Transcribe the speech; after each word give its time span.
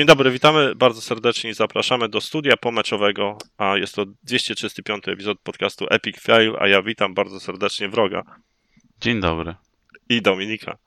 Dzień 0.00 0.06
dobry, 0.06 0.30
witamy 0.30 0.74
bardzo 0.74 1.00
serdecznie 1.00 1.50
i 1.50 1.54
zapraszamy 1.54 2.08
do 2.08 2.20
studia 2.20 2.56
pomeczowego, 2.56 3.38
a 3.56 3.76
jest 3.76 3.94
to 3.94 4.06
235 4.22 5.08
epizod 5.08 5.40
podcastu 5.40 5.86
Epic 5.90 6.20
Fail, 6.20 6.56
a 6.58 6.68
ja 6.68 6.82
witam 6.82 7.14
bardzo 7.14 7.40
serdecznie 7.40 7.88
wroga. 7.88 8.22
Dzień 9.00 9.20
dobry. 9.20 9.54
I 10.08 10.22
Dominika. 10.22 10.78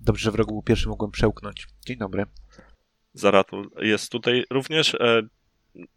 Dobrze, 0.00 0.24
że 0.24 0.30
wrogu 0.30 0.54
był 0.54 0.62
pierwszy, 0.62 0.88
mogłem 0.88 1.10
przełknąć. 1.10 1.66
Dzień 1.86 1.96
dobry. 1.96 2.26
Zaratul 3.14 3.70
jest 3.78 4.12
tutaj 4.12 4.44
również. 4.50 4.94
E, 4.94 5.22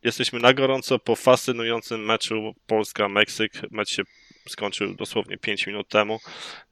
jesteśmy 0.04 0.40
na 0.40 0.54
gorąco 0.54 1.00
po 1.00 1.16
fascynującym 1.16 2.06
meczu 2.06 2.54
Polska-Meksyk. 2.68 3.52
Mecz 3.72 3.90
się 3.90 4.04
skończył 4.48 4.96
dosłownie 4.96 5.38
5 5.38 5.68
minut 5.68 5.88
temu. 5.88 6.20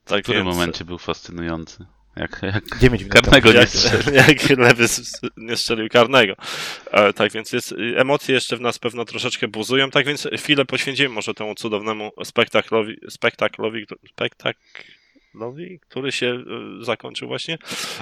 Tak 0.05 0.19
w 0.19 0.23
którym 0.23 0.45
więc... 0.45 0.57
momencie 0.57 0.85
był 0.85 0.97
fascynujący? 0.97 1.85
Jak, 2.15 2.41
jak 2.41 2.79
9 2.79 3.01
minut 3.01 3.13
karnego 3.13 3.53
nie 3.53 3.67
strzelił. 3.67 4.13
Jak, 4.13 4.27
jak 4.49 4.57
lewy 4.57 4.85
nie 5.37 5.57
strzelił 5.57 5.89
karnego. 5.89 6.33
E, 6.91 7.13
tak 7.13 7.31
więc 7.31 7.51
jest, 7.51 7.75
emocje 7.95 8.35
jeszcze 8.35 8.57
w 8.57 8.61
nas 8.61 8.79
pewno 8.79 9.05
troszeczkę 9.05 9.47
buzują, 9.47 9.91
tak 9.91 10.05
więc 10.05 10.27
chwilę 10.37 10.65
poświęcimy 10.65 11.09
może 11.09 11.33
temu 11.33 11.55
cudownemu 11.55 12.11
spektaklowi, 12.23 12.97
spektaklowi, 13.09 13.85
spektaklowi, 14.09 15.79
który 15.79 16.11
się 16.11 16.27
e, 16.27 16.83
zakończył 16.85 17.27
właśnie. 17.27 17.57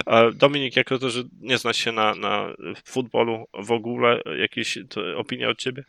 E, 0.05 0.31
Dominik, 0.31 0.75
jako 0.75 0.99
to, 0.99 1.09
że 1.09 1.23
nie 1.41 1.57
znasz 1.57 1.77
się 1.77 1.91
na, 1.91 2.15
na 2.15 2.53
futbolu 2.85 3.47
w 3.53 3.71
ogóle, 3.71 4.21
jakieś 4.39 4.77
opinie 5.15 5.49
od 5.49 5.57
ciebie? 5.57 5.83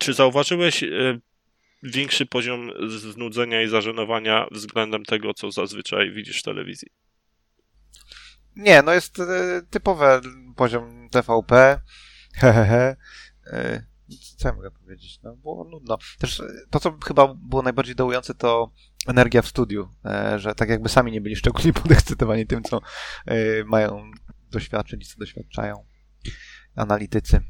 Czy 0.00 0.12
zauważyłeś 0.12 0.82
e, 0.82 1.18
większy 1.82 2.26
poziom 2.26 2.70
znudzenia 2.88 3.62
i 3.62 3.68
zażenowania 3.68 4.46
względem 4.50 5.04
tego, 5.04 5.34
co 5.34 5.50
zazwyczaj 5.50 6.12
widzisz 6.12 6.40
w 6.40 6.44
telewizji. 6.44 6.88
Nie, 8.56 8.82
no 8.82 8.92
jest 8.92 9.20
e, 9.20 9.62
typowy 9.70 10.04
poziom 10.56 11.08
TVP. 11.10 11.80
Hehehe. 12.40 12.96
E, 13.46 13.84
co 14.36 14.48
ja 14.48 14.54
mogę 14.54 14.70
powiedzieć? 14.70 15.20
No, 15.22 15.36
było 15.36 15.64
nudno. 15.64 15.98
Też 16.18 16.40
e, 16.40 16.44
to, 16.70 16.80
co 16.80 16.98
chyba 17.06 17.34
było 17.34 17.62
najbardziej 17.62 17.94
dołujące, 17.94 18.34
to 18.34 18.72
energia 19.06 19.42
w 19.42 19.48
studiu, 19.48 19.88
że 20.36 20.54
tak 20.54 20.68
jakby 20.68 20.88
sami 20.88 21.12
nie 21.12 21.20
byli 21.20 21.36
szczególnie 21.36 21.72
podekscytowani 21.82 22.46
tym, 22.46 22.62
co 22.62 22.80
mają 23.66 24.10
doświadczyć, 24.50 25.12
co 25.12 25.18
doświadczają 25.18 25.86
analitycy. 26.76 27.40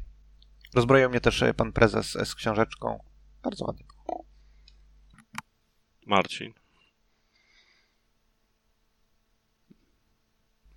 Rozbroił 0.75 1.09
mnie 1.09 1.21
też 1.21 1.43
pan 1.57 1.73
prezes 1.73 2.17
z 2.25 2.35
książeczką. 2.35 2.99
Bardzo 3.43 3.65
ładnie. 3.65 3.85
Marcin. 6.05 6.53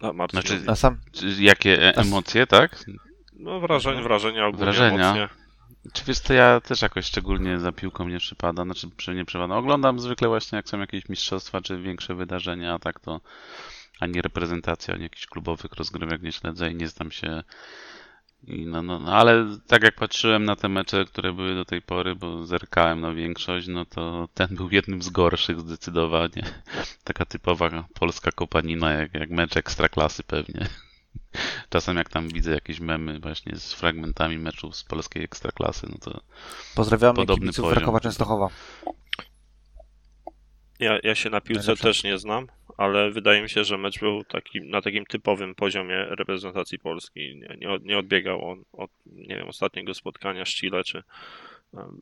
A, 0.00 0.12
Marcin. 0.12 0.40
Znaczy, 0.40 0.64
a 0.66 0.76
sam... 0.76 1.00
jakie 1.38 1.96
emocje, 1.96 2.46
tak? 2.46 2.84
No 3.32 3.60
wrażenia, 3.60 4.02
wrażenia 4.02 4.46
ogólnie, 4.46 4.64
wrażenia. 4.64 5.14
Emocje. 5.14 5.44
Czy 5.92 6.04
wiesz, 6.04 6.20
to 6.20 6.34
ja 6.34 6.60
też 6.60 6.82
jakoś 6.82 7.04
szczególnie 7.04 7.60
za 7.60 7.72
piłką 7.72 8.08
nie 8.08 8.18
przypada, 8.18 8.64
znaczy 8.64 8.90
przy 8.96 9.14
nie 9.14 9.24
przypada. 9.24 9.56
Oglądam 9.56 10.00
zwykle 10.00 10.28
właśnie 10.28 10.56
jak 10.56 10.68
są 10.68 10.80
jakieś 10.80 11.08
mistrzostwa 11.08 11.60
czy 11.60 11.82
większe 11.82 12.14
wydarzenia, 12.14 12.74
a 12.74 12.78
tak 12.78 13.00
to 13.00 13.20
ani 14.00 14.22
reprezentacja, 14.22 14.94
ani 14.94 15.02
jakichś 15.02 15.26
klubowych 15.26 15.72
rozgrywek 15.72 16.22
nie 16.22 16.32
śledzę 16.32 16.70
i 16.70 16.74
nie 16.74 16.88
znam 16.88 17.10
się 17.10 17.42
i 18.46 18.66
no, 18.66 18.82
no, 18.82 18.98
no, 18.98 19.12
ale 19.12 19.46
tak 19.66 19.82
jak 19.82 19.94
patrzyłem 19.94 20.44
na 20.44 20.56
te 20.56 20.68
mecze, 20.68 21.04
które 21.04 21.32
były 21.32 21.54
do 21.54 21.64
tej 21.64 21.82
pory, 21.82 22.14
bo 22.14 22.46
zerkałem 22.46 23.00
na 23.00 23.14
większość, 23.14 23.68
no 23.68 23.84
to 23.84 24.28
ten 24.34 24.48
był 24.50 24.70
jednym 24.70 25.02
z 25.02 25.10
gorszych 25.10 25.60
zdecydowanie. 25.60 26.42
Taka 27.04 27.24
typowa 27.24 27.84
polska 27.94 28.32
kopanina, 28.32 28.92
jak, 28.92 29.14
jak 29.14 29.30
mecz 29.30 29.56
ekstraklasy 29.56 30.22
pewnie. 30.22 30.68
Czasem 31.70 31.96
jak 31.96 32.08
tam 32.08 32.28
widzę 32.28 32.50
jakieś 32.50 32.80
memy 32.80 33.20
właśnie 33.20 33.56
z 33.56 33.72
fragmentami 33.72 34.38
meczów 34.38 34.76
z 34.76 34.84
polskiej 34.84 35.24
ekstraklasy, 35.24 35.86
no 35.90 35.98
to 35.98 36.20
Pozdrawiamy 36.74 37.16
podobny 37.16 37.52
poziom. 37.52 37.72
Krakowa 37.72 38.00
Częstochowa. 38.00 38.48
Ja, 40.78 40.98
ja 41.02 41.14
się 41.14 41.30
na 41.30 41.40
piłce 41.40 41.76
też 41.76 42.04
nie 42.04 42.18
znam, 42.18 42.46
ale 42.76 43.10
wydaje 43.10 43.42
mi 43.42 43.48
się, 43.48 43.64
że 43.64 43.78
mecz 43.78 44.00
był 44.00 44.24
taki, 44.24 44.60
na 44.60 44.82
takim 44.82 45.06
typowym 45.06 45.54
poziomie 45.54 46.04
reprezentacji 46.04 46.78
Polski. 46.78 47.36
Nie, 47.36 47.56
nie, 47.58 47.78
nie 47.82 47.98
odbiegał 47.98 48.50
on 48.50 48.64
od 48.72 48.90
nie 49.06 49.36
wiem, 49.36 49.48
ostatniego 49.48 49.94
spotkania 49.94 50.44
z 50.44 50.48
Chile, 50.48 50.84
czy 50.84 51.02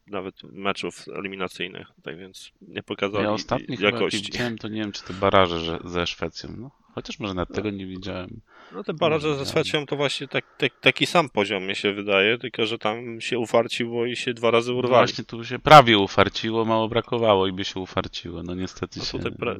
nawet 0.06 0.42
meczów 0.42 1.04
eliminacyjnych, 1.14 1.86
tak 2.02 2.18
więc 2.18 2.52
nie 2.62 2.82
pokazali 2.82 3.24
ja 3.24 3.32
ostatni 3.32 3.76
jakości. 3.80 4.22
widziałem, 4.22 4.58
to 4.58 4.68
nie 4.68 4.80
wiem, 4.80 4.92
czy 4.92 5.04
te 5.04 5.14
baraże 5.14 5.60
że, 5.60 5.78
ze 5.84 6.06
Szwecją, 6.06 6.50
no. 6.58 6.70
Chociaż 6.94 7.18
może 7.18 7.34
nawet 7.34 7.54
tego 7.54 7.70
nie 7.70 7.86
widziałem. 7.86 8.40
No 8.72 8.84
te 8.84 8.94
baraże 8.94 9.36
ze 9.36 9.46
Szwecją 9.46 9.86
to 9.86 9.96
właśnie 9.96 10.28
tak, 10.28 10.44
tak, 10.58 10.80
taki 10.80 11.06
sam 11.06 11.28
poziom 11.28 11.62
mi 11.62 11.76
się 11.76 11.92
wydaje, 11.92 12.38
tylko 12.38 12.66
że 12.66 12.78
tam 12.78 13.20
się 13.20 13.38
ufarciło 13.38 14.06
i 14.06 14.16
się 14.16 14.34
dwa 14.34 14.50
razy 14.50 14.72
urwali. 14.72 14.92
No 14.92 14.98
właśnie 14.98 15.24
tu 15.24 15.44
się 15.44 15.58
prawie 15.58 15.98
ufarciło, 15.98 16.64
mało 16.64 16.88
brakowało 16.88 17.46
i 17.46 17.52
by 17.52 17.64
się 17.64 17.80
ufarciło, 17.80 18.42
no 18.42 18.54
niestety 18.54 18.98
no 18.98 19.04
się... 19.04 19.30
Pra... 19.30 19.54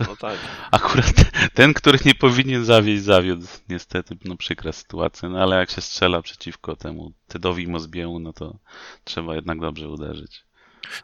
No 0.00 0.16
tak. 0.16 0.38
Akurat 0.70 1.14
ten, 1.54 1.74
który 1.74 1.98
nie 2.04 2.14
powinien 2.14 2.64
zawieść, 2.64 3.02
zawiódł. 3.02 3.46
Niestety, 3.68 4.16
no 4.24 4.36
przykra 4.36 4.72
sytuacja, 4.72 5.28
no 5.28 5.38
ale 5.38 5.56
jak 5.56 5.70
się 5.70 5.80
strzela 5.80 6.22
przeciwko 6.22 6.76
temu 6.76 7.12
Tydowi 7.28 7.66
Mozbiemu, 7.66 8.18
no 8.18 8.32
to 8.32 8.58
trzeba 9.04 9.34
jednak 9.34 9.60
dobrze 9.60 9.88
uderzyć. 9.88 10.44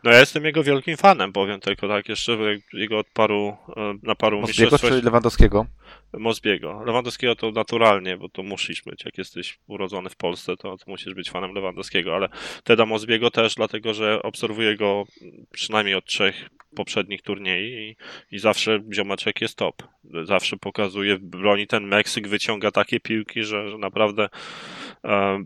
No 0.05 0.11
ja 0.11 0.21
jestem 0.21 0.45
jego 0.45 0.63
wielkim 0.63 0.97
fanem, 0.97 1.33
powiem 1.33 1.61
tylko 1.61 1.89
tak, 1.89 2.09
jeszcze 2.09 2.39
jego 2.73 2.99
od 2.99 3.07
paru, 3.07 3.57
e, 3.77 3.95
na 4.03 4.15
paru 4.15 4.41
Mozbiego 4.41 4.79
czy 4.79 5.03
Lewandowskiego? 5.03 5.67
Mozbiego. 6.19 6.83
Lewandowskiego 6.87 7.37
to 7.37 7.51
naturalnie, 7.51 8.17
bo 8.17 8.29
to 8.29 8.43
musisz 8.43 8.83
być. 8.83 9.05
Jak 9.05 9.19
jesteś 9.19 9.59
urodzony 9.67 10.11
w 10.11 10.17
Polsce, 10.17 10.57
to, 10.57 10.77
to 10.79 10.85
musisz 10.87 11.15
być 11.15 11.31
fanem 11.31 11.55
Lewandowskiego, 11.55 12.15
ale 12.15 12.29
Teda 12.65 12.87
Mozbiego 12.87 13.31
też, 13.31 13.55
dlatego 13.55 13.95
że 13.95 14.23
obserwuję 14.23 14.77
go 14.77 15.05
przynajmniej 15.53 15.95
od 15.95 16.05
trzech 16.05 16.49
poprzednich 16.75 17.23
turniej 17.23 17.73
i, 17.73 17.97
i 18.37 18.39
zawsze 18.39 18.81
ziomeczek 18.93 19.41
jest 19.41 19.57
top. 19.57 19.83
Zawsze 20.25 20.57
pokazuje, 20.57 21.19
broni 21.19 21.67
ten 21.67 21.85
Meksyk, 21.85 22.29
wyciąga 22.29 22.71
takie 22.71 23.01
piłki, 23.01 23.45
że, 23.45 23.71
że 23.71 23.79
naprawdę 23.79 24.29
e, 25.05 25.45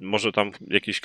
może 0.00 0.32
tam 0.32 0.50
jakiejś 0.60 1.00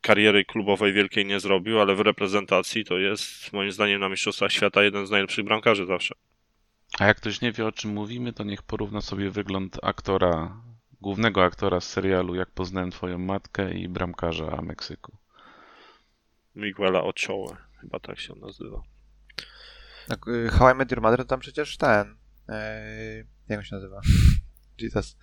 kariery 0.00 0.44
klubowej 0.44 0.92
wielkiej 0.92 1.26
nie 1.26 1.40
zrobił, 1.40 1.80
ale 1.80 1.94
w 1.94 2.00
reprezentacji 2.00 2.84
to 2.84 2.98
jest 2.98 3.52
moim 3.52 3.72
zdaniem 3.72 4.00
na 4.00 4.08
Mistrzostwach 4.08 4.52
Świata 4.52 4.82
jeden 4.82 5.06
z 5.06 5.10
najlepszych 5.10 5.44
bramkarzy 5.44 5.86
zawsze. 5.86 6.14
A 6.98 7.06
jak 7.06 7.16
ktoś 7.16 7.40
nie 7.40 7.52
wie 7.52 7.66
o 7.66 7.72
czym 7.72 7.90
mówimy, 7.90 8.32
to 8.32 8.44
niech 8.44 8.62
porówna 8.62 9.00
sobie 9.00 9.30
wygląd 9.30 9.78
aktora, 9.82 10.62
głównego 11.00 11.44
aktora 11.44 11.80
z 11.80 11.88
serialu 11.88 12.34
Jak 12.34 12.50
poznałem 12.50 12.90
twoją 12.90 13.18
matkę 13.18 13.74
i 13.74 13.88
bramkarza 13.88 14.62
Meksyku. 14.62 15.16
Miguela 16.56 17.02
Ochoa, 17.02 17.56
chyba 17.80 18.00
tak 18.00 18.20
się 18.20 18.34
nazywa. 18.34 18.82
Tak, 20.08 20.26
How 20.50 20.74
I 20.74 20.74
Met 20.74 20.90
Your 20.90 21.00
Mother 21.02 21.18
to 21.18 21.24
tam 21.24 21.40
przecież 21.40 21.76
ten, 21.76 22.16
yy, 22.48 22.54
jak 23.48 23.58
on 23.58 23.64
się 23.64 23.74
nazywa? 23.74 24.00
Jesus. 24.80 25.16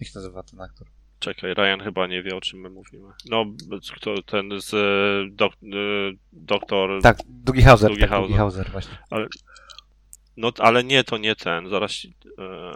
Jak 0.00 0.08
się 0.08 0.18
nazywa 0.18 0.42
ten 0.42 0.60
aktor? 0.60 0.97
Czekaj, 1.18 1.54
Ryan 1.54 1.80
chyba 1.80 2.06
nie 2.06 2.22
wie, 2.22 2.36
o 2.36 2.40
czym 2.40 2.60
my 2.60 2.70
mówimy. 2.70 3.08
No, 3.30 3.44
kto, 3.96 4.22
ten 4.22 4.50
z 4.60 4.74
e, 4.74 5.34
dok, 5.34 5.52
e, 5.52 5.56
doktor... 6.32 7.02
Tak, 7.02 7.18
Dougie 7.28 7.62
Hauser, 7.62 7.88
Dougie 7.88 8.00
tak, 8.00 8.10
Hauser. 8.10 8.28
Dougie 8.28 8.38
Hauser 8.38 8.70
właśnie. 8.70 8.98
Ale, 9.10 9.26
no, 10.36 10.52
ale 10.58 10.84
nie, 10.84 11.04
to 11.04 11.18
nie 11.18 11.36
ten. 11.36 11.68
Zaraz 11.68 11.92
ci, 11.92 12.14
e, 12.38 12.72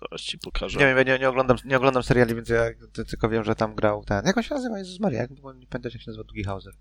zaraz 0.00 0.20
ci 0.20 0.38
pokażę. 0.38 0.78
Nie 0.78 0.94
wiem, 0.94 1.06
nie, 1.06 1.18
nie, 1.18 1.28
oglądam, 1.28 1.56
nie 1.64 1.76
oglądam 1.76 2.02
seriali, 2.02 2.34
więc 2.34 2.48
ja 2.48 2.64
tylko 3.08 3.28
wiem, 3.28 3.44
że 3.44 3.54
tam 3.54 3.74
grał 3.74 4.04
ten... 4.04 4.26
Jak 4.26 4.36
on 4.36 4.42
się 4.42 4.54
nazywa? 4.54 4.78
Jezus 4.78 5.00
Maria, 5.00 5.20
jak, 5.20 5.30
nie 5.30 5.42
pamiętasz, 5.42 5.94
jak 5.94 6.02
się 6.02 6.10
nazywa 6.10 6.24
Dougie 6.24 6.44
Hauser. 6.44 6.74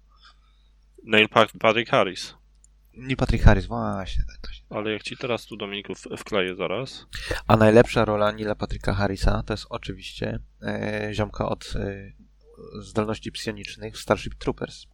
Neil 1.04 1.28
Patrick 1.60 1.90
Harris. 1.90 2.36
Nie 2.98 3.16
Patrick 3.16 3.44
Harris, 3.44 3.66
właśnie. 3.66 4.24
Tak 4.24 4.52
Ale 4.70 4.92
jak 4.92 5.04
ci 5.04 5.18
teraz 5.18 5.46
tu 5.46 5.58
Dominiku 5.58 5.94
wkleję 6.18 6.56
zaraz. 6.56 7.06
A 7.48 7.58
najlepsza 7.58 8.06
rola 8.06 8.32
Nila 8.32 8.56
Patricka 8.56 8.94
Harrisa 8.94 9.44
to 9.44 9.54
jest 9.54 9.66
oczywiście 9.70 10.40
e, 10.62 11.10
ziomka 11.14 11.50
od 11.50 11.74
e, 11.76 12.12
zdolności 12.82 13.32
psionicznych 13.32 13.98
Starship 13.98 14.36
Troopers. 14.36 14.86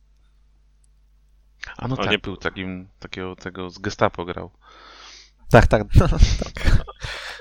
A 1.77 1.87
no 1.87 1.95
A 1.99 2.03
tak, 2.03 2.11
nie 2.11 2.19
był 2.19 2.37
takim, 2.37 2.89
takiego 2.99 3.35
tego 3.35 3.69
z 3.69 3.79
gestapo 3.79 4.25
grał. 4.25 4.51
Tak, 5.49 5.67
tak, 5.67 5.83
no, 5.99 6.07
tak. 6.07 6.83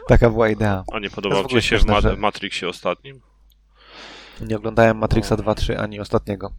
Taka 0.08 0.30
była 0.30 0.48
idea. 0.48 0.84
A 0.92 0.98
nie 0.98 1.10
podobał 1.10 1.46
ci 1.46 1.62
się 1.62 1.78
w 1.78 1.86
Ma 1.86 2.00
że... 2.00 2.16
Matrixie 2.16 2.68
ostatnim? 2.68 3.20
Nie 4.40 4.56
oglądałem 4.56 4.98
Matrixa 4.98 5.36
2-3 5.36 5.76
ani 5.76 6.00
ostatniego 6.00 6.52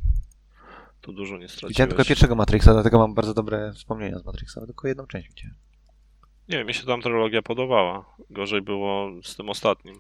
to 1.02 1.12
dużo 1.12 1.38
nie 1.38 1.48
straciłeś. 1.48 1.72
Widziałem 1.72 1.90
tylko 1.90 2.06
pierwszego 2.06 2.36
Matrixa, 2.36 2.74
dlatego 2.74 3.00
mam 3.00 3.14
bardzo 3.14 3.34
dobre 3.34 3.74
wspomnienia 3.74 4.20
z 4.20 4.26
Matrixa, 4.26 4.66
tylko 4.66 4.88
jedną 4.88 5.08
część 5.08 5.28
widziałem. 5.28 5.56
Nie 6.50 6.58
wiem, 6.58 6.68
mi 6.68 6.74
się 6.74 6.86
tam 6.86 7.02
trylogia 7.02 7.42
podobała. 7.42 8.16
Gorzej 8.30 8.62
było 8.62 9.10
z 9.24 9.36
tym 9.36 9.50
ostatnim. 9.50 10.00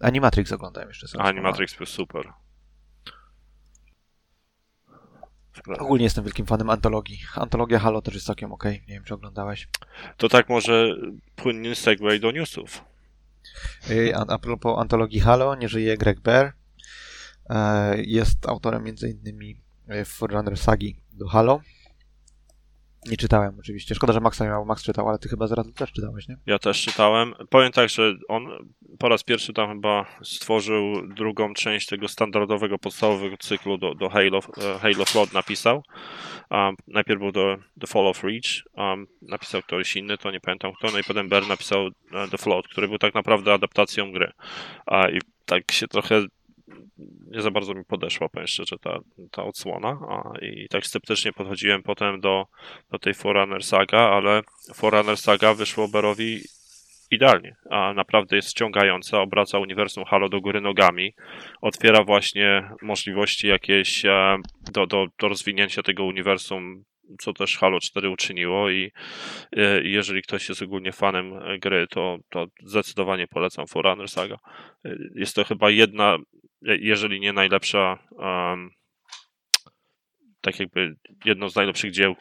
Animatrix 0.00 0.52
oglądałem 0.52 0.88
jeszcze. 0.88 1.06
Animatrix 1.20 1.76
był 1.76 1.86
super. 1.86 2.32
Ogólnie 5.78 6.04
jestem 6.04 6.24
wielkim 6.24 6.46
fanem 6.46 6.70
antologii. 6.70 7.18
Antologia 7.34 7.78
Halo 7.78 8.02
też 8.02 8.14
jest 8.14 8.26
całkiem 8.26 8.52
okej. 8.52 8.84
Nie 8.88 8.94
wiem, 8.94 9.04
czy 9.04 9.14
oglądałeś. 9.14 9.68
To 10.16 10.28
tak 10.28 10.48
może 10.48 10.96
płynny 11.36 11.74
segway 11.74 12.20
do 12.20 12.30
newsów. 12.30 12.84
A, 14.14 14.26
a 14.34 14.38
propos 14.38 14.78
antologii 14.78 15.20
Halo, 15.20 15.54
nie 15.54 15.68
żyje 15.68 15.96
Greg 15.96 16.20
Bear. 16.20 16.52
E, 17.50 18.02
Jest 18.02 18.48
autorem 18.48 18.84
m.in. 18.86 19.54
Forerunner 20.04 20.56
Sagi 20.56 20.96
do 21.12 21.28
Halo. 21.28 21.60
Nie 23.06 23.16
czytałem 23.16 23.58
oczywiście. 23.58 23.94
Szkoda, 23.94 24.12
że 24.12 24.20
Maxa 24.20 24.44
nie 24.44 24.50
miał. 24.50 24.64
Max 24.64 24.82
czytał, 24.82 25.08
ale 25.08 25.18
ty 25.18 25.28
chyba 25.28 25.46
zaraz 25.46 25.72
też 25.72 25.92
czytałeś, 25.92 26.28
nie? 26.28 26.36
Ja 26.46 26.58
też 26.58 26.82
czytałem. 26.82 27.34
Powiem 27.50 27.72
tak, 27.72 27.88
że 27.88 28.14
on 28.28 28.46
po 28.98 29.08
raz 29.08 29.22
pierwszy 29.22 29.52
tam 29.52 29.68
chyba 29.68 30.06
stworzył 30.22 31.08
drugą 31.14 31.54
część 31.54 31.86
tego 31.86 32.08
standardowego, 32.08 32.78
podstawowego 32.78 33.36
cyklu 33.36 33.78
do, 33.78 33.94
do 33.94 34.08
Halo, 34.08 34.38
e, 34.38 34.78
Halo 34.78 35.04
Flood 35.04 35.32
napisał. 35.32 35.82
Um, 36.50 36.76
najpierw 36.86 37.20
był 37.20 37.32
do 37.32 37.56
The 37.80 37.86
Fall 37.86 38.06
of 38.06 38.24
Reach, 38.24 38.64
um, 38.76 39.06
napisał 39.22 39.62
ktoś 39.62 39.96
inny, 39.96 40.18
to 40.18 40.30
nie 40.30 40.40
pamiętam 40.40 40.72
kto, 40.72 40.88
no 40.92 40.98
i 40.98 41.04
potem 41.04 41.28
Bear 41.28 41.48
napisał 41.48 41.86
e, 41.86 42.28
The 42.28 42.38
Flood, 42.38 42.68
który 42.68 42.88
był 42.88 42.98
tak 42.98 43.14
naprawdę 43.14 43.52
adaptacją 43.52 44.12
gry. 44.12 44.32
A, 44.86 45.08
I 45.08 45.18
tak 45.46 45.72
się 45.72 45.88
trochę 45.88 46.22
nie 47.30 47.42
za 47.42 47.50
bardzo 47.50 47.74
mi 47.74 47.84
podeszła, 47.84 48.28
powiem 48.28 48.46
szczerze, 48.46 48.78
ta, 48.78 48.98
ta 49.30 49.44
odsłona 49.44 49.98
a, 50.08 50.38
i 50.38 50.68
tak 50.68 50.86
sceptycznie 50.86 51.32
podchodziłem 51.32 51.82
potem 51.82 52.20
do, 52.20 52.46
do 52.90 52.98
tej 52.98 53.14
Forerunner 53.14 53.64
Saga, 53.64 53.98
ale 53.98 54.42
Forerunner 54.74 55.16
Saga 55.16 55.54
wyszło 55.54 55.88
Berowi 55.88 56.40
idealnie, 57.10 57.56
a 57.70 57.94
naprawdę 57.94 58.36
jest 58.36 58.50
ściągająca, 58.50 59.20
obraca 59.20 59.58
uniwersum 59.58 60.04
Halo 60.04 60.28
do 60.28 60.40
góry 60.40 60.60
nogami, 60.60 61.14
otwiera 61.60 62.04
właśnie 62.04 62.70
możliwości 62.82 63.48
jakieś 63.48 64.04
e, 64.04 64.38
do, 64.72 64.86
do, 64.86 65.06
do 65.18 65.28
rozwinięcia 65.28 65.82
tego 65.82 66.04
uniwersum, 66.04 66.84
co 67.20 67.32
też 67.32 67.58
Halo 67.58 67.80
4 67.80 68.10
uczyniło 68.10 68.70
i 68.70 68.92
e, 69.56 69.82
jeżeli 69.82 70.22
ktoś 70.22 70.48
jest 70.48 70.62
ogólnie 70.62 70.92
fanem 70.92 71.32
gry, 71.60 71.86
to, 71.90 72.18
to 72.30 72.46
zdecydowanie 72.62 73.26
polecam 73.26 73.66
Forerunner 73.66 74.08
Saga. 74.08 74.38
E, 74.84 74.96
Jest 75.14 75.34
to 75.36 75.44
chyba 75.44 75.70
jedna, 75.70 76.18
jeżeli 76.64 77.20
nie 77.20 77.32
najlepsza, 77.32 77.98
em, 78.18 78.70
tak 80.40 80.60
jakby 80.60 80.96
jedno 81.24 81.48
z 81.48 81.56
najlepszych 81.56 81.90
dzieł 81.90 82.16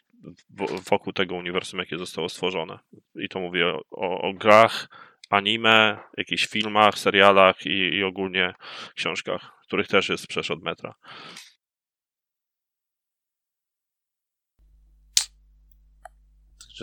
wokół 0.90 1.14
tego 1.14 1.36
uniwersum, 1.36 1.80
jakie 1.80 1.98
zostało 1.98 2.30
stworzone. 2.30 2.80
I 3.16 3.30
to 3.30 3.40
mówię 3.40 3.68
o, 3.68 3.82
o, 3.92 4.22
o 4.22 4.34
grach, 4.34 4.88
anime, 5.30 5.98
jakichś 6.18 6.48
filmach, 6.48 7.00
serialach 7.00 7.66
i, 7.66 7.96
i 7.96 8.04
ogólnie 8.04 8.54
książkach, 8.96 9.52
których 9.68 9.88
też 9.88 10.10
jest 10.10 10.28
przecież 10.28 10.52
od 10.52 10.64
metra. 10.64 10.94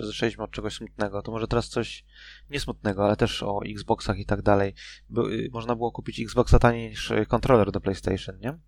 Że 0.00 0.06
zaczęliśmy 0.06 0.44
od 0.44 0.50
czegoś 0.50 0.74
smutnego, 0.74 1.22
to 1.22 1.32
może 1.32 1.48
teraz 1.48 1.68
coś 1.68 2.04
niesmutnego, 2.50 3.04
ale 3.04 3.16
też 3.16 3.42
o 3.42 3.60
Xboxach 3.66 4.18
i 4.18 4.26
tak 4.26 4.42
dalej. 4.42 4.74
By, 5.08 5.20
y, 5.20 5.48
można 5.52 5.76
było 5.76 5.92
kupić 5.92 6.20
Xboxa 6.20 6.58
taniej 6.58 6.90
niż 6.90 7.12
kontroler 7.28 7.72
do 7.72 7.80
PlayStation, 7.80 8.38
nie? 8.38 8.58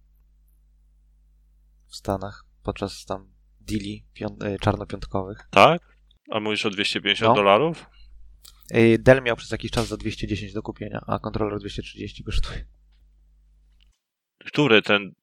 W 1.87 1.97
Stanach, 1.97 2.45
podczas 2.63 3.05
tam 3.05 3.33
deali 3.61 4.05
pią- 4.15 4.45
y, 4.55 4.59
czarnopiątkowych. 4.59 5.39
Tak? 5.51 5.83
A 6.31 6.41
mówisz 6.41 6.67
o 6.67 6.71
250 6.71 7.29
No. 7.29 7.35
dolarów? 7.35 7.87
Y, 8.75 8.99
Dell 8.99 9.23
miał 9.23 9.37
przez 9.37 9.51
jakiś 9.51 9.71
czas 9.71 9.89
za 9.89 9.97
210 9.97 10.53
do 10.53 10.63
kupienia, 10.63 11.01
a 11.07 11.19
kontroler 11.19 11.59
230 11.61 12.25
kosztuje. 12.25 12.65
Który 14.47 14.83
ten 14.83 15.15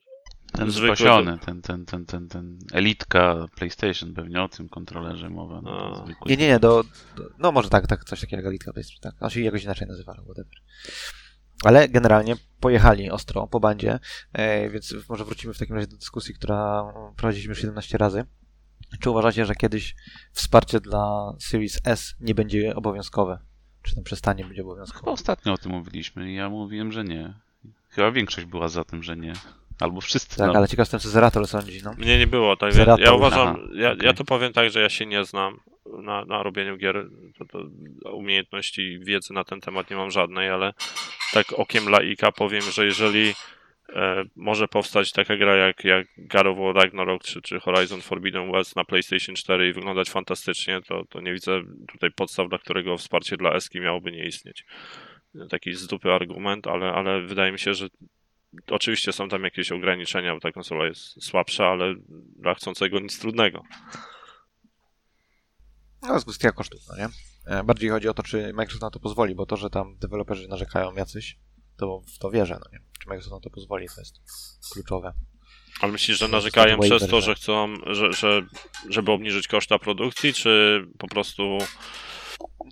Ten 0.52 0.72
Zwykły 0.72 0.96
ten, 1.46 1.62
ten, 1.62 1.86
ten, 1.86 2.06
ten, 2.06 2.28
ten 2.28 2.60
elitka 2.72 3.46
PlayStation, 3.56 4.14
pewnie 4.14 4.44
o 4.44 4.50
tym 4.50 4.70
kontrolerze 4.70 5.30
mowa. 5.30 5.62
No, 5.62 5.96
zwykły. 6.06 6.32
Nie, 6.32 6.38
nie, 6.38 6.48
nie, 6.48 6.60
do, 6.60 6.84
do, 7.16 7.24
no 7.40 7.52
może 7.52 7.70
tak, 7.70 7.88
tak, 7.88 8.04
coś 8.04 8.22
takiego 8.22 8.44
jak 8.44 8.52
Litka 8.52 8.74
PlayStation, 8.74 9.02
tak. 9.02 9.24
On 9.24 9.30
się 9.30 9.42
jakoś 9.42 9.64
inaczej 9.64 9.88
nazywa, 9.88 10.12
ale 10.12 10.24
whatever. 10.24 10.54
Ale 11.64 11.90
generalnie 11.90 12.36
pojechali 12.60 13.10
ostro 13.10 13.48
po 13.48 13.60
bandzie, 13.60 14.00
e, 14.34 14.70
więc 14.70 14.96
może 15.10 15.26
wrócimy 15.26 15.54
w 15.54 15.58
takim 15.58 15.76
razie 15.76 15.88
do 15.88 15.98
dyskusji, 15.98 16.34
która 16.36 16.94
prowadziliśmy 17.16 17.52
już 17.52 17.60
17 17.60 17.98
razy. 17.98 18.26
Czy 19.00 19.10
uważacie, 19.10 19.46
że 19.46 19.56
kiedyś 19.56 19.96
wsparcie 20.32 20.80
dla 20.80 21.34
Series 21.40 21.80
S 21.86 22.16
nie 22.20 22.36
będzie 22.36 22.76
obowiązkowe? 22.76 23.40
Czy 23.82 23.96
tam 23.96 24.04
przestanie 24.04 24.46
być 24.46 24.58
Chyba 24.58 24.70
obowiązkowe? 24.70 25.12
ostatnio 25.12 25.54
o 25.54 25.58
tym 25.58 25.72
mówiliśmy 25.72 26.32
i 26.32 26.36
ja 26.36 26.50
mówiłem, 26.50 26.92
że 26.92 27.04
nie. 27.04 27.34
Chyba 27.90 28.12
większość 28.12 28.48
była 28.48 28.68
za 28.68 28.84
tym, 28.84 29.04
że 29.04 29.18
nie. 29.18 29.34
Albo 29.80 30.02
wszyscy. 30.02 30.38
Tak, 30.38 30.48
no. 30.48 30.54
ale 30.54 30.68
ciekaw 30.68 30.84
jestem, 30.84 31.00
co 31.00 31.10
Zerator 31.10 31.48
sądzi, 31.48 31.80
no. 31.84 31.94
Mnie 31.98 32.20
nie 32.20 32.28
było, 32.28 32.56
tak 32.56 32.76
ja 32.76 32.98
to- 32.98 33.16
uważam, 33.16 33.48
Aha, 33.48 33.60
ja, 33.74 33.92
okej. 33.92 34.06
ja 34.06 34.14
to 34.14 34.24
powiem 34.24 34.54
tak, 34.54 34.72
że 34.72 34.82
ja 34.82 34.90
się 34.90 35.06
nie 35.06 35.26
znam 35.26 35.60
na, 36.04 36.26
na 36.26 36.44
robieniu 36.44 36.78
gier, 36.78 37.06
to, 37.38 37.46
to 37.46 37.64
umiejętności 38.12 38.82
i 38.82 39.00
wiedzy 39.00 39.34
na 39.34 39.44
ten 39.44 39.62
temat 39.62 39.90
nie 39.90 39.96
mam 39.96 40.12
żadnej, 40.12 40.50
ale 40.50 40.74
tak 41.34 41.54
okiem 41.54 41.90
laika 41.90 42.32
powiem, 42.32 42.62
że 42.62 42.86
jeżeli 42.86 43.34
e, 43.96 44.24
może 44.36 44.68
powstać 44.68 45.12
taka 45.12 45.38
gra 45.38 45.56
jak, 45.56 45.84
jak 45.84 46.08
God 46.18 46.48
of 46.48 46.58
War 46.58 46.76
Ragnarok 46.76 47.24
czy, 47.24 47.42
czy 47.42 47.60
Horizon 47.60 48.02
Forbidden 48.02 48.52
West 48.52 48.76
na 48.76 48.84
PlayStation 48.84 49.36
4 49.36 49.70
i 49.70 49.74
wyglądać 49.74 50.10
fantastycznie, 50.10 50.82
to, 50.82 51.06
to 51.10 51.22
nie 51.22 51.34
widzę 51.34 51.62
tutaj 51.92 52.12
podstaw, 52.12 52.50
dla 52.50 52.58
którego 52.58 52.98
wsparcie 52.98 53.38
dla 53.38 53.54
Eski 53.54 53.80
miałoby 53.80 54.12
nie 54.12 54.26
istnieć. 54.26 54.66
Taki 55.50 55.74
z 55.74 55.88
dupy 55.88 56.14
argument, 56.14 56.68
ale, 56.68 56.92
ale 56.92 57.22
wydaje 57.22 57.52
mi 57.52 57.60
się, 57.60 57.74
że 57.74 57.88
Oczywiście 58.68 59.14
są 59.14 59.30
tam 59.30 59.44
jakieś 59.44 59.72
ograniczenia, 59.72 60.34
bo 60.34 60.40
ta 60.40 60.52
konsola 60.52 60.86
jest 60.86 61.24
słabsza, 61.24 61.68
ale 61.68 61.96
dla 62.36 62.54
chcącego 62.54 63.00
nic 63.00 63.20
trudnego. 63.20 63.64
No, 66.02 66.20
z 66.20 66.24
kwestia 66.24 66.52
kosztów, 66.52 66.82
no 66.90 66.96
nie? 66.98 67.10
E, 67.46 67.64
Bardziej 67.64 67.90
chodzi 67.90 68.10
o 68.10 68.14
to, 68.14 68.24
czy 68.24 68.54
Microsoft 68.54 68.82
na 68.82 68.90
to 68.90 69.00
pozwoli, 69.00 69.36
bo 69.36 69.46
to, 69.46 69.58
że 69.58 69.70
tam 69.70 69.98
deweloperzy 69.98 70.48
narzekają 70.48 70.94
jacyś, 70.96 71.38
to 71.78 72.02
w 72.16 72.20
to 72.20 72.30
wierzę, 72.32 72.60
no 72.66 72.72
nie? 72.74 72.80
Czy 73.04 73.10
Microsoft 73.10 73.32
na 73.34 73.40
to 73.40 73.50
pozwoli, 73.50 73.88
to 73.96 74.02
jest 74.02 74.16
kluczowe. 74.74 75.14
Ale 75.82 75.92
myślisz, 75.92 76.18
że 76.20 76.30
To 76.30 76.36
jest 76.36 76.44
narzekają 76.46 76.78
taki 76.78 76.90
przez 76.90 77.10
to, 77.10 77.22
że- 77.22 77.26
że 77.26 77.36
chcą, 77.36 77.74
że, 77.88 78.14
że, 78.14 78.42
żeby 78.90 79.12
obniżyć 79.12 79.48
koszta 79.48 79.80
produkcji, 79.80 80.34
czy 80.34 80.82
po 80.98 81.08
prostu 81.08 81.58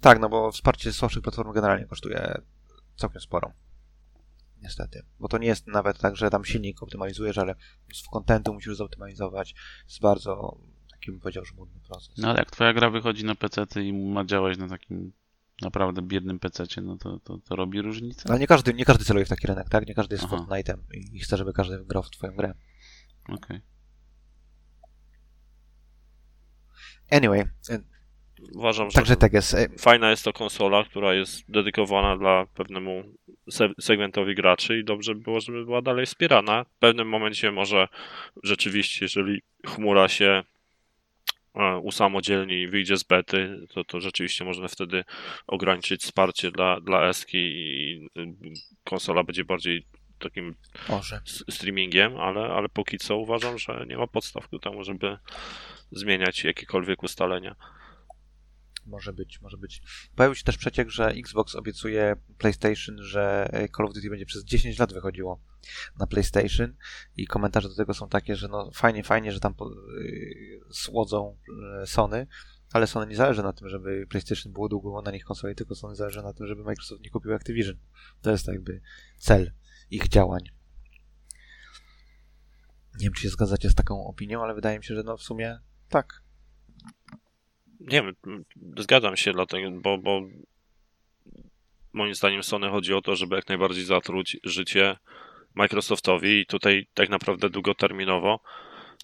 Tak, 0.02 0.20
no 0.20 0.30
bo 0.30 0.52
wsparcie 0.52 0.94
słabszych 0.94 1.24
platform 1.24 1.52
generalnie 1.54 1.86
kosztuje 1.86 2.42
całkiem 2.96 3.22
sporo. 3.22 3.52
Niestety. 4.68 5.04
Bo 5.20 5.28
to 5.28 5.38
nie 5.38 5.48
jest 5.48 5.68
nawet 5.68 6.00
tak, 6.00 6.16
że 6.16 6.30
tam 6.30 6.46
silnik 6.46 6.84
optymalizujesz, 6.84 7.38
ale 7.38 7.56
mnóstwo 7.88 8.12
kontentu 8.12 8.54
musisz 8.54 8.76
zoptymalizować. 8.76 9.56
Jest 9.88 10.02
bardzo, 10.02 10.58
taki 10.92 11.12
bym 11.12 11.20
powiedział, 11.20 11.46
żmudny 11.46 11.80
proces. 11.88 12.18
No 12.18 12.30
ale 12.30 12.40
jak 12.40 12.52
twoja 12.52 12.74
gra 12.74 12.90
wychodzi 12.90 13.26
na 13.26 13.36
PC 13.36 13.66
i 13.84 13.94
ma 13.94 14.26
działać 14.26 14.58
na 14.58 14.68
takim 14.68 15.12
naprawdę 15.62 16.02
biednym 16.02 16.40
PC, 16.40 16.64
no 16.82 16.98
to, 16.98 17.20
to, 17.20 17.38
to 17.38 17.56
robi 17.56 17.82
różnicę. 17.82 18.30
Ale 18.30 18.40
nie 18.40 18.48
każdy, 18.48 18.74
nie 18.74 18.86
każdy 18.86 19.06
celuje 19.06 19.26
w 19.26 19.30
taki 19.30 19.48
rynek, 19.48 19.70
tak? 19.70 19.88
Nie 19.88 19.96
każdy 19.96 20.16
jest 20.16 20.26
Aha. 20.26 20.38
Fortnite'em 20.38 20.78
i 20.92 21.20
chce, 21.20 21.38
żeby 21.38 21.54
każdy 21.54 21.86
grał 21.86 22.04
w 22.04 22.10
twoją 22.10 22.36
grę. 22.36 22.54
Okej. 23.30 23.62
Anyway, 27.12 27.40
e, 27.70 27.80
uważam, 28.54 28.90
że 28.90 28.96
także 28.96 29.16
Teges. 29.16 29.54
e, 29.54 29.70
fajna 29.80 30.10
jest 30.10 30.24
to 30.26 30.34
konsola, 30.34 30.84
która 30.84 31.14
jest 31.14 31.52
dedykowana 31.52 32.18
dla 32.18 32.46
pewnemu 32.46 33.04
se- 33.50 33.74
segmentowi 33.80 34.36
graczy 34.36 34.80
i 34.80 34.84
dobrze 34.86 35.16
by 35.16 35.22
było, 35.22 35.40
żeby 35.42 35.66
była 35.66 35.82
dalej 35.82 36.06
wspierana. 36.06 36.64
W 36.64 36.80
pewnym 36.80 37.10
momencie 37.10 37.52
może 37.52 37.88
rzeczywiście, 38.44 39.06
jeżeli 39.06 39.42
chmura 39.66 40.08
się 40.08 40.44
e, 41.56 41.78
usamodzielni 41.78 42.62
i 42.62 42.68
wyjdzie 42.68 42.98
z 42.98 43.04
bety, 43.04 43.68
to, 43.74 43.84
to 43.84 44.00
rzeczywiście 44.02 44.46
można 44.46 44.68
wtedy 44.68 45.04
ograniczyć 45.48 46.02
wsparcie 46.02 46.52
dla, 46.52 46.80
dla 46.82 47.08
Eski 47.10 47.38
i 47.38 48.08
konsola 48.84 49.24
będzie 49.24 49.46
bardziej 49.46 49.86
takim 50.20 50.56
Może. 50.90 51.22
streamingiem, 51.50 52.18
ale, 52.18 52.42
ale 52.42 52.70
póki 52.70 52.98
co 52.98 53.18
uważam, 53.18 53.58
że 53.58 53.86
nie 53.90 53.98
ma 53.98 54.08
podstaw 54.08 54.50
do 54.50 54.60
temu, 54.60 54.84
żeby 54.84 55.18
zmieniać 55.92 56.44
jakiekolwiek 56.44 57.04
ustalenia. 57.04 57.56
Może 58.88 59.14
być, 59.14 59.42
może 59.42 59.58
być. 59.58 59.82
Pojawił 60.16 60.36
się 60.36 60.44
też 60.44 60.58
przeciek, 60.58 60.90
że 60.90 61.08
Xbox 61.08 61.56
obiecuje 61.56 62.16
PlayStation, 62.38 63.04
że 63.04 63.50
e, 63.54 63.70
Call 63.70 63.86
of 63.86 63.94
Duty 63.94 64.10
będzie 64.10 64.26
przez 64.26 64.44
10 64.44 64.80
lat 64.80 64.94
wychodziło 64.94 65.42
na 66.00 66.08
PlayStation 66.08 66.76
i 67.18 67.28
komentarze 67.28 67.70
do 67.70 67.76
tego 67.76 67.94
są 67.94 68.10
takie, 68.10 68.36
że 68.36 68.48
no 68.48 68.72
fajnie, 68.74 69.04
fajnie, 69.04 69.32
że 69.32 69.40
tam 69.40 69.54
po, 69.54 69.70
yy, 69.70 70.60
słodzą 70.72 71.38
e, 71.82 71.88
Sony, 71.88 72.28
ale 72.72 72.88
Sony 72.88 73.08
nie 73.08 73.16
zależy 73.16 73.44
na 73.44 73.54
tym, 73.54 73.70
żeby 73.70 74.08
PlayStation 74.08 74.54
było 74.54 74.70
długo 74.70 75.02
na 75.02 75.12
nich 75.12 75.26
konsoli, 75.26 75.56
tylko 75.56 75.76
Sony 75.76 75.96
zależy 75.96 76.22
na 76.22 76.34
tym, 76.34 76.48
żeby 76.48 76.64
Microsoft 76.64 77.02
nie 77.02 77.10
kupił 77.10 77.34
Activision. 77.34 77.78
To 78.22 78.32
jest 78.32 78.48
jakby 78.48 78.82
cel 79.18 79.52
ich 79.90 80.08
działań. 80.08 80.42
Nie 83.00 83.04
wiem, 83.04 83.14
czy 83.14 83.22
się 83.22 83.30
zgadzacie 83.30 83.70
z 83.70 83.76
taką 83.76 84.06
opinią, 84.08 84.44
ale 84.44 84.56
wydaje 84.56 84.78
mi 84.78 84.84
się, 84.84 84.96
że 84.96 85.04
no 85.04 85.18
w 85.18 85.22
sumie 85.22 85.60
tak. 85.90 86.22
Nie 87.80 88.02
wiem, 88.02 88.16
zgadzam 88.78 89.18
się, 89.18 89.34
dlatego, 89.34 89.72
bo, 89.72 89.98
bo 89.98 90.22
moim 91.94 92.16
zdaniem 92.16 92.44
Sony 92.44 92.70
chodzi 92.70 92.94
o 92.94 93.02
to, 93.02 93.16
żeby 93.16 93.36
jak 93.36 93.50
najbardziej 93.50 93.84
zatruć 93.84 94.38
życie 94.44 94.98
Microsoftowi 95.56 96.40
i 96.40 96.46
tutaj 96.46 96.88
tak 96.94 97.10
naprawdę 97.10 97.50
długoterminowo 97.50 98.40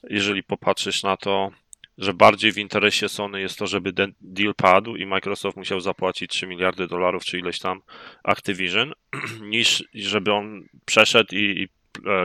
jeżeli 0.10 0.44
popatrzysz 0.44 1.04
na 1.04 1.18
to, 1.18 1.52
że 1.98 2.14
bardziej 2.14 2.52
w 2.52 2.58
interesie 2.58 3.10
Sony 3.10 3.42
jest 3.42 3.60
to, 3.60 3.68
żeby 3.68 3.94
ten 3.94 4.14
deal 4.22 4.56
padł 4.56 4.96
i 4.96 5.06
Microsoft 5.06 5.58
musiał 5.58 5.80
zapłacić 5.80 6.32
3 6.32 6.48
miliardy 6.48 6.88
dolarów 6.88 7.26
czy 7.26 7.40
ileś 7.40 7.60
tam 7.60 7.82
Activision, 8.24 8.94
niż 9.42 9.84
żeby 9.94 10.34
on 10.34 10.68
przeszedł 10.86 11.36
i, 11.36 11.62
i 11.62 11.68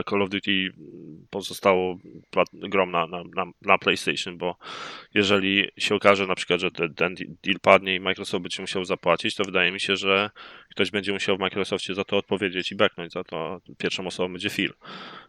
Call 0.09 0.21
of 0.21 0.29
Duty 0.29 0.73
pozostało 1.29 1.97
grom 2.53 2.91
na, 2.91 3.07
na, 3.07 3.23
na, 3.61 3.77
PlayStation, 3.77 4.37
bo 4.37 4.55
jeżeli 5.13 5.67
się 5.77 5.95
okaże 5.95 6.27
na 6.27 6.35
przykład, 6.35 6.59
że 6.59 6.71
ten, 6.71 7.15
deal 7.43 7.59
padnie 7.61 7.95
i 7.95 7.99
Microsoft 7.99 8.43
będzie 8.43 8.61
musiał 8.61 8.85
zapłacić, 8.85 9.35
to 9.35 9.43
wydaje 9.43 9.71
mi 9.71 9.79
się, 9.79 9.95
że 9.95 10.29
ktoś 10.69 10.91
będzie 10.91 11.13
musiał 11.13 11.37
w 11.37 11.39
Microsoftie 11.39 11.93
za 11.93 12.03
to 12.03 12.17
odpowiedzieć 12.17 12.71
i 12.71 12.75
backnąć 12.75 13.13
za 13.13 13.23
to. 13.23 13.61
Pierwszą 13.77 14.07
osobą 14.07 14.31
będzie 14.31 14.49
Phil. 14.49 14.73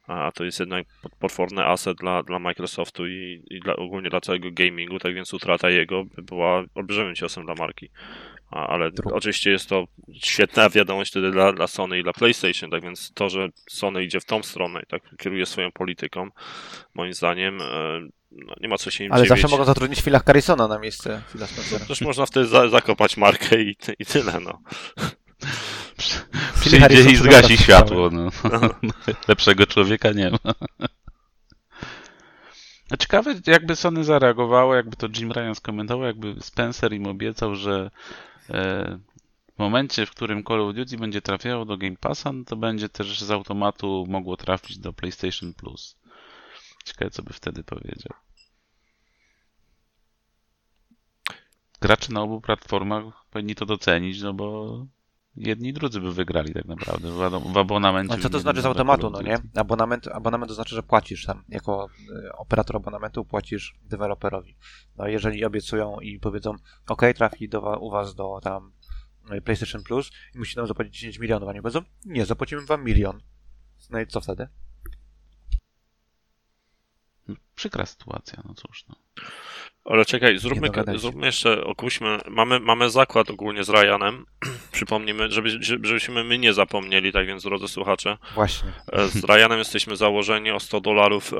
A 0.06 0.32
to 0.34 0.44
jest 0.44 0.60
jednak 0.60 0.86
potworny 1.18 1.64
asset 1.64 1.96
dla, 1.96 2.22
dla 2.22 2.38
Microsoftu 2.38 3.06
i, 3.08 3.42
i 3.50 3.60
dla, 3.60 3.76
ogólnie 3.76 4.10
dla 4.10 4.20
całego 4.20 4.48
gamingu, 4.52 4.98
tak 4.98 5.14
więc 5.14 5.34
utrata 5.34 5.70
jego 5.70 6.04
by 6.04 6.22
była 6.22 6.64
olbrzymim 6.74 7.14
ciosem 7.14 7.44
dla 7.44 7.54
marki. 7.54 7.88
Ale 8.50 8.92
True. 8.92 9.14
oczywiście 9.14 9.50
jest 9.50 9.68
to 9.68 9.84
świetna 10.12 10.70
wiadomość 10.70 11.10
wtedy 11.10 11.30
dla, 11.30 11.52
dla 11.52 11.66
Sony 11.66 11.98
i 11.98 12.02
dla 12.02 12.12
PlayStation, 12.12 12.70
tak 12.70 12.82
więc 12.82 13.12
to, 13.14 13.28
że 13.28 13.48
Sony 13.68 14.04
idzie 14.04 14.20
w 14.20 14.24
tą 14.24 14.42
stronę 14.42 14.80
i 14.82 14.86
tak 14.86 15.02
kieruje 15.18 15.46
swoją 15.46 15.72
polityką, 15.72 16.30
moim 16.94 17.14
zdaniem 17.14 17.62
e, 17.62 18.00
no, 18.30 18.54
nie 18.60 18.68
ma 18.68 18.78
co 18.78 18.90
się 18.90 19.04
im 19.04 19.12
Ale 19.12 19.22
dziwić. 19.22 19.28
zawsze 19.28 19.48
mogą 19.48 19.64
zatrudnić 19.64 20.02
Phila 20.02 20.18
Harrisona 20.18 20.68
na 20.68 20.78
miejsce 20.78 21.22
Phila 21.32 21.46
Spencera. 21.46 21.84
Też 21.86 22.00
można 22.00 22.26
wtedy 22.26 22.46
za, 22.46 22.68
zakopać 22.68 23.16
markę 23.16 23.62
i, 23.62 23.76
i 23.98 24.06
tyle, 24.06 24.40
no. 24.40 24.62
Przyjdzie 26.60 26.80
Harrison 26.80 27.12
i 27.12 27.16
zgasi 27.16 27.56
światło. 27.58 28.10
No. 28.12 28.30
Lepszego 29.28 29.66
człowieka 29.66 30.12
nie 30.12 30.30
ma. 30.30 30.38
A 32.90 32.96
ciekawe, 32.96 33.34
jakby 33.46 33.76
Sony 33.76 34.04
zareagowało, 34.04 34.74
jakby 34.74 34.96
to 34.96 35.08
Jim 35.16 35.32
Ryan 35.32 35.54
skomentował, 35.54 36.06
jakby 36.06 36.34
Spencer 36.40 36.92
im 36.92 37.06
obiecał, 37.06 37.54
że 37.54 37.90
w 39.54 39.58
momencie, 39.58 40.06
w 40.06 40.10
którym 40.10 40.44
Call 40.44 40.60
of 40.60 40.74
Duty 40.74 40.98
będzie 40.98 41.22
trafiało 41.22 41.64
do 41.64 41.76
Game 41.76 41.96
Passa, 41.96 42.32
no 42.32 42.44
to 42.44 42.56
będzie 42.56 42.88
też 42.88 43.20
z 43.20 43.30
automatu 43.30 44.06
mogło 44.08 44.36
trafić 44.36 44.78
do 44.78 44.92
PlayStation 44.92 45.54
Plus. 45.54 45.96
Ciekawe, 46.84 47.10
co 47.10 47.22
by 47.22 47.32
wtedy 47.32 47.64
powiedział. 47.64 48.12
Gracze 51.80 52.12
na 52.12 52.22
obu 52.22 52.40
platformach 52.40 53.24
powinni 53.30 53.54
to 53.54 53.66
docenić, 53.66 54.22
no 54.22 54.34
bo 54.34 54.86
jedni 55.36 55.68
i 55.68 55.72
drudzy 55.72 56.00
by 56.00 56.12
wygrali 56.12 56.54
tak 56.54 56.64
naprawdę 56.64 57.10
w, 57.52 57.56
abonamencie. 57.56 58.16
No, 58.16 58.22
co 58.22 58.30
to 58.30 58.40
znaczy 58.40 58.62
z 58.62 58.66
automatu, 58.66 59.10
no 59.10 59.22
nie? 59.22 59.38
Abonament, 59.54 60.08
abonament 60.08 60.48
to 60.48 60.54
znaczy, 60.54 60.74
że 60.74 60.82
płacisz 60.82 61.24
tam, 61.24 61.44
jako 61.48 61.88
y, 62.26 62.32
operator 62.32 62.76
abonamentu 62.76 63.24
płacisz 63.24 63.74
deweloperowi. 63.82 64.56
No 64.96 65.08
jeżeli 65.08 65.44
obiecują 65.44 66.00
i 66.00 66.18
powiedzą, 66.18 66.54
ok, 66.88 67.02
trafi 67.14 67.48
do, 67.48 67.60
u 67.60 67.90
was 67.90 68.14
do 68.14 68.40
tam 68.42 68.72
y, 69.32 69.40
PlayStation 69.40 69.82
Plus 69.82 70.10
i 70.34 70.38
musicie 70.38 70.60
nam 70.60 70.66
zapłacić 70.66 70.94
10 70.94 71.18
milionów, 71.18 71.48
a 71.48 71.52
nie 71.52 71.62
powiedzą, 71.62 71.82
nie, 72.04 72.26
zapłacimy 72.26 72.66
wam 72.66 72.84
milion. 72.84 73.20
No 73.90 74.00
i 74.00 74.06
co 74.06 74.20
wtedy? 74.20 74.48
Przykra 77.54 77.86
sytuacja, 77.86 78.42
no 78.48 78.54
cóż. 78.54 78.84
No. 78.88 78.94
Ale 79.84 80.04
czekaj, 80.04 80.38
zróbmy, 80.38 80.68
zróbmy 80.98 81.26
jeszcze, 81.26 81.64
okuśmy, 81.64 82.18
mamy, 82.28 82.60
mamy 82.60 82.90
zakład 82.90 83.30
ogólnie 83.30 83.64
z 83.64 83.68
Ryanem, 83.70 84.24
przypomnijmy, 84.72 85.30
żeby, 85.30 85.50
żebyśmy 85.60 86.24
my 86.24 86.38
nie 86.38 86.52
zapomnieli, 86.52 87.12
tak 87.12 87.26
więc 87.26 87.42
drodzy 87.42 87.68
słuchacze, 87.68 88.18
Właśnie. 88.34 88.72
e, 88.92 89.08
z 89.08 89.24
Ryanem 89.24 89.58
jesteśmy 89.58 89.96
założeni 89.96 90.50
o 90.50 90.60
100 90.60 90.80
dolarów, 90.80 91.32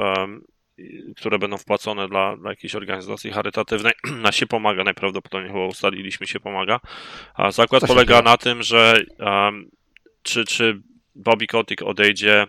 i- 0.79 1.15
które 1.17 1.39
będą 1.39 1.57
wpłacone 1.57 2.09
dla, 2.09 2.37
dla 2.37 2.51
jakiejś 2.51 2.75
organizacji 2.75 3.31
charytatywnej, 3.31 3.93
na 4.23 4.33
się 4.33 4.47
pomaga, 4.47 4.85
najprawdopodobniej 4.85 5.53
chyba 5.53 5.67
ustaliliśmy 5.67 6.27
się 6.27 6.41
pomaga, 6.41 6.81
a 7.35 7.51
zakład 7.51 7.83
polega 7.87 8.23
na 8.23 8.37
tym, 8.37 8.63
że 8.63 8.95
em, 9.19 9.71
czy, 10.23 10.45
czy 10.45 10.81
Bobby 11.15 11.47
Kotick 11.47 11.83
odejdzie 11.83 12.43
e, 12.43 12.47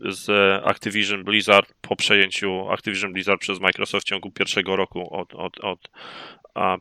z 0.00 0.30
Activision 0.64 1.24
Blizzard 1.24 1.74
po 1.80 1.96
przejęciu 1.96 2.70
Activision 2.70 3.12
Blizzard 3.12 3.40
przez 3.40 3.60
Microsoft 3.60 4.06
w 4.06 4.08
ciągu 4.08 4.30
pierwszego 4.30 4.76
roku 4.76 5.14
od, 5.14 5.34
od, 5.34 5.60
od 5.60 5.90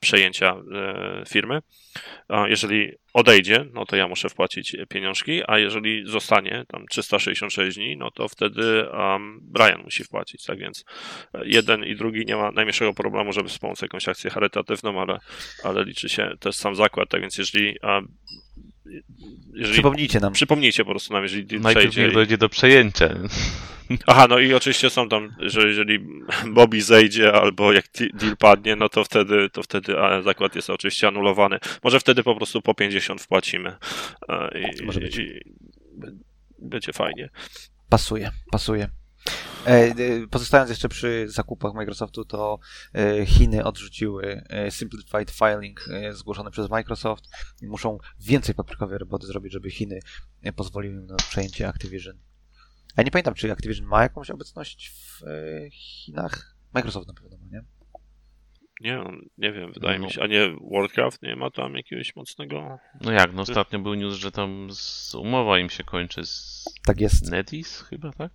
przejęcia 0.01 0.55
e, 0.73 1.23
firmy. 1.29 1.61
Jeżeli 2.47 2.91
odejdzie, 3.13 3.65
no 3.73 3.85
to 3.85 3.95
ja 3.95 4.07
muszę 4.07 4.29
wpłacić 4.29 4.77
pieniążki, 4.89 5.41
a 5.47 5.59
jeżeli 5.59 6.03
zostanie 6.05 6.65
tam 6.67 6.85
366 6.89 7.77
dni, 7.77 7.97
no 7.97 8.11
to 8.11 8.27
wtedy 8.27 8.85
Brian 9.41 9.81
musi 9.83 10.03
wpłacić. 10.03 10.45
Tak 10.45 10.59
więc 10.59 10.85
e, 11.33 11.41
jeden 11.45 11.83
i 11.83 11.95
drugi 11.95 12.25
nie 12.25 12.35
ma 12.35 12.51
najmniejszego 12.51 12.93
problemu, 12.93 13.33
żeby 13.33 13.49
wspomóc 13.49 13.81
jakąś 13.81 14.07
akcję 14.07 14.29
charytatywną, 14.29 15.01
ale, 15.01 15.19
ale 15.63 15.83
liczy 15.83 16.09
się 16.09 16.31
też 16.39 16.55
sam 16.55 16.75
zakład. 16.75 17.09
Tak 17.09 17.21
więc 17.21 17.37
jeżeli, 17.37 17.77
jeżeli 19.53 19.73
Przypomnijcie 19.73 20.19
nam. 20.19 20.33
Przypomnijcie 20.33 20.85
po 20.85 20.89
prostu 20.91 21.13
nam, 21.13 21.23
jeżeli 21.23 21.59
Najpierw 21.59 21.91
przejdzie. 21.91 22.11
dojdzie 22.13 22.37
do 22.37 22.49
przejęcia. 22.49 23.09
Aha, 24.07 24.27
no 24.29 24.39
i 24.39 24.53
oczywiście 24.53 24.89
są 24.89 25.09
tam, 25.09 25.35
że 25.39 25.67
jeżeli 25.67 25.99
Bobby 26.47 26.81
zejdzie 26.81 27.33
albo 27.33 27.73
jak 27.73 27.85
deal 28.13 28.37
padnie, 28.37 28.75
no 28.75 28.89
to 28.89 29.03
wtedy, 29.03 29.49
to 29.49 29.63
wtedy 29.63 29.99
a, 29.99 30.21
zakład 30.21 30.55
jest 30.55 30.69
oczywiście 30.69 31.07
anulowany. 31.07 31.59
Może 31.83 31.99
wtedy 31.99 32.23
po 32.23 32.35
prostu 32.35 32.61
po 32.61 32.73
50 32.73 33.21
wpłacimy. 33.21 33.75
e, 34.29 34.49
I, 34.81 34.85
Może 34.85 34.99
być. 34.99 35.17
i, 35.17 35.39
będzie 36.59 36.93
fajnie. 36.93 37.29
Pasuje, 37.89 38.31
pasuje. 38.51 38.89
E, 39.65 40.27
Pozostając 40.27 40.69
jeszcze 40.69 40.89
przy 40.89 41.25
zakupach 41.29 41.73
Microsoftu, 41.73 42.25
to 42.25 42.59
e, 42.95 43.25
Chiny 43.25 43.63
odrzuciły 43.63 44.43
e, 44.49 44.71
Simplified 44.71 45.31
Filing 45.31 45.85
zgłoszony 46.11 46.51
przez 46.51 46.69
Microsoft 46.69 47.23
i 47.61 47.67
muszą 47.67 47.97
więcej 48.19 48.55
papierkowej 48.55 48.97
roboty 48.97 49.27
zrobić, 49.27 49.53
żeby 49.53 49.71
Chiny 49.71 49.99
pozwoliły 50.55 50.93
im 50.95 51.05
na 51.05 51.15
przejęcie 51.15 51.67
Activision. 51.67 52.17
Ja 52.97 53.03
nie 53.03 53.11
pamiętam, 53.11 53.33
czy 53.33 53.51
Activision 53.51 53.85
ma 53.87 54.03
jakąś 54.03 54.29
obecność 54.29 54.89
w 54.91 55.21
Chinach. 55.71 56.55
Microsoft 56.73 57.07
na 57.07 57.13
pewno 57.13 57.37
nie? 57.51 57.63
Nie, 58.81 59.03
nie 59.37 59.51
wiem, 59.51 59.73
wydaje 59.73 59.99
No. 59.99 60.05
mi 60.05 60.11
się. 60.11 60.21
A 60.21 60.27
nie 60.27 60.55
Warcraft 60.71 61.21
nie 61.21 61.35
ma 61.35 61.51
tam 61.51 61.75
jakiegoś 61.75 62.15
mocnego. 62.15 62.79
No 63.01 63.11
jak, 63.11 63.33
no 63.33 63.41
ostatnio 63.41 63.79
był 63.79 63.93
news, 63.93 64.15
że 64.15 64.31
tam 64.31 64.67
z, 64.71 65.15
umowa 65.15 65.59
im 65.59 65.69
się 65.69 65.83
kończy 65.83 66.25
z 66.25 66.65
Tak 66.85 67.01
jest. 67.01 67.31
Netis 67.31 67.81
chyba, 67.81 68.11
tak? 68.11 68.31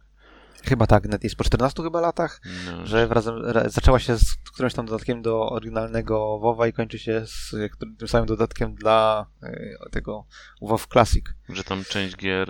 Chyba 0.63 0.87
tak, 0.87 1.09
net 1.09 1.25
jest 1.25 1.37
po 1.37 1.45
14 1.45 1.83
chyba 1.83 2.01
latach, 2.01 2.41
No, 2.67 2.87
że 2.87 3.07
wrazem, 3.07 3.45
ra, 3.45 3.69
zaczęła 3.69 3.99
się 3.99 4.17
z 4.19 4.35
którymś 4.53 4.75
tam 4.75 4.87
dodatkiem 4.87 5.23
do 5.23 5.51
oryginalnego 5.51 6.39
WoWa 6.39 6.67
i 6.67 6.73
kończy 6.73 6.99
się 6.99 7.23
z 7.27 7.51
tym 7.99 8.09
samym 8.09 8.27
dodatkiem 8.27 8.75
dla 8.75 9.27
e, 9.43 9.91
tego 9.91 10.25
WoW 10.63 10.87
Classic. 10.93 11.25
że 11.49 11.65
tam 11.65 11.85
część 11.85 12.17
gier 12.17 12.49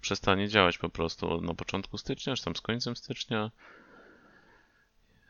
przestanie 0.00 0.48
działać 0.48 0.78
po 0.78 0.88
prostu 0.88 1.40
na 1.40 1.54
początku 1.54 1.98
stycznia, 1.98 2.36
czy 2.36 2.44
tam 2.44 2.56
z 2.56 2.60
końcem 2.60 2.96
stycznia. 2.96 3.50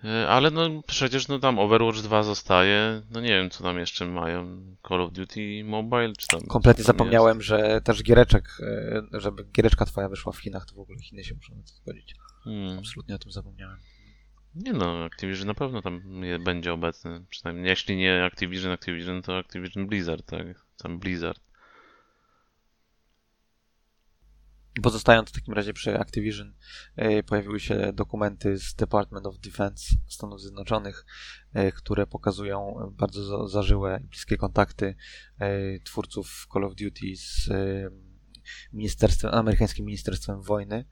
E, 0.04 0.28
Ale 0.28 0.50
no 0.50 0.83
przecież 0.87 1.28
no 1.28 1.38
tam 1.38 1.59
Overwatch 1.59 1.99
2 1.99 2.23
zostaje. 2.23 3.02
No 3.11 3.21
nie 3.21 3.28
wiem 3.28 3.50
co 3.50 3.64
tam 3.64 3.78
jeszcze 3.78 4.07
mają. 4.07 4.62
Call 4.88 5.00
of 5.00 5.12
Duty 5.12 5.64
Mobile 5.64 6.12
czy 6.19 6.26
tam. 6.26 6.40
Kompletnie 6.40 6.85
tam 6.85 6.97
zapomniałem, 6.97 7.42
że 7.42 7.80
też 7.80 8.02
giereczek, 8.02 8.59
e, 8.61 9.21
żeby 9.21 9.45
giereczka 9.45 9.87
twoja 9.87 10.09
wyszła 10.09 10.33
w 10.33 10.38
Chinach, 10.38 10.66
to 10.66 10.75
w 10.75 10.78
ogóle 10.78 10.99
Chiny 10.99 11.25
się 11.25 11.35
muszą 11.35 11.54
na 11.54 11.62
to 11.62 11.69
zgodzić. 11.69 12.09
Jest? 12.09 12.21
Hmm. 12.45 12.78
Absolutnie 12.78 13.14
o 13.14 13.19
tym 13.19 13.33
zapomniałem. 13.33 13.78
Nie 14.54 14.73
no, 14.73 15.04
Activision 15.04 15.47
na 15.47 15.54
pewno 15.54 15.83
tam 15.83 16.23
będzie 16.45 16.73
obecny. 16.73 17.25
Przynajmniej 17.30 17.66
jeśli 17.66 17.97
nie 17.97 18.25
Activision, 18.25 18.73
Activision 18.73 19.23
to 19.23 19.38
Activision 19.38 19.87
Blizzard, 19.87 20.26
tak? 20.26 20.47
Tam 20.76 20.99
Blizzard. 20.99 21.50
Pozostając 24.82 25.28
w 25.30 25.32
takim 25.32 25.54
razie 25.54 25.72
przy 25.72 25.99
Activision, 25.99 26.54
e, 26.96 27.22
pojawiły 27.22 27.60
się 27.60 27.92
dokumenty 27.92 28.58
z 28.58 28.75
Department 28.75 29.26
of 29.26 29.38
Defense 29.38 29.94
Stanów 30.08 30.40
Zjednoczonych, 30.40 31.06
e, 31.52 31.72
które 31.72 32.06
pokazują 32.06 32.75
bardzo 32.92 33.25
za- 33.25 33.49
zażyłe 33.49 34.00
i 34.04 34.08
bliskie 34.08 34.37
kontakty 34.37 34.94
e, 35.38 35.80
twórców 35.80 36.46
Call 36.52 36.64
of 36.64 36.75
Duty 36.75 37.16
z 37.16 37.49
ministerstwem, 38.72 39.34
amerykańskim 39.34 39.87
Ministerstwem 39.87 40.42
Wojny, 40.42 40.84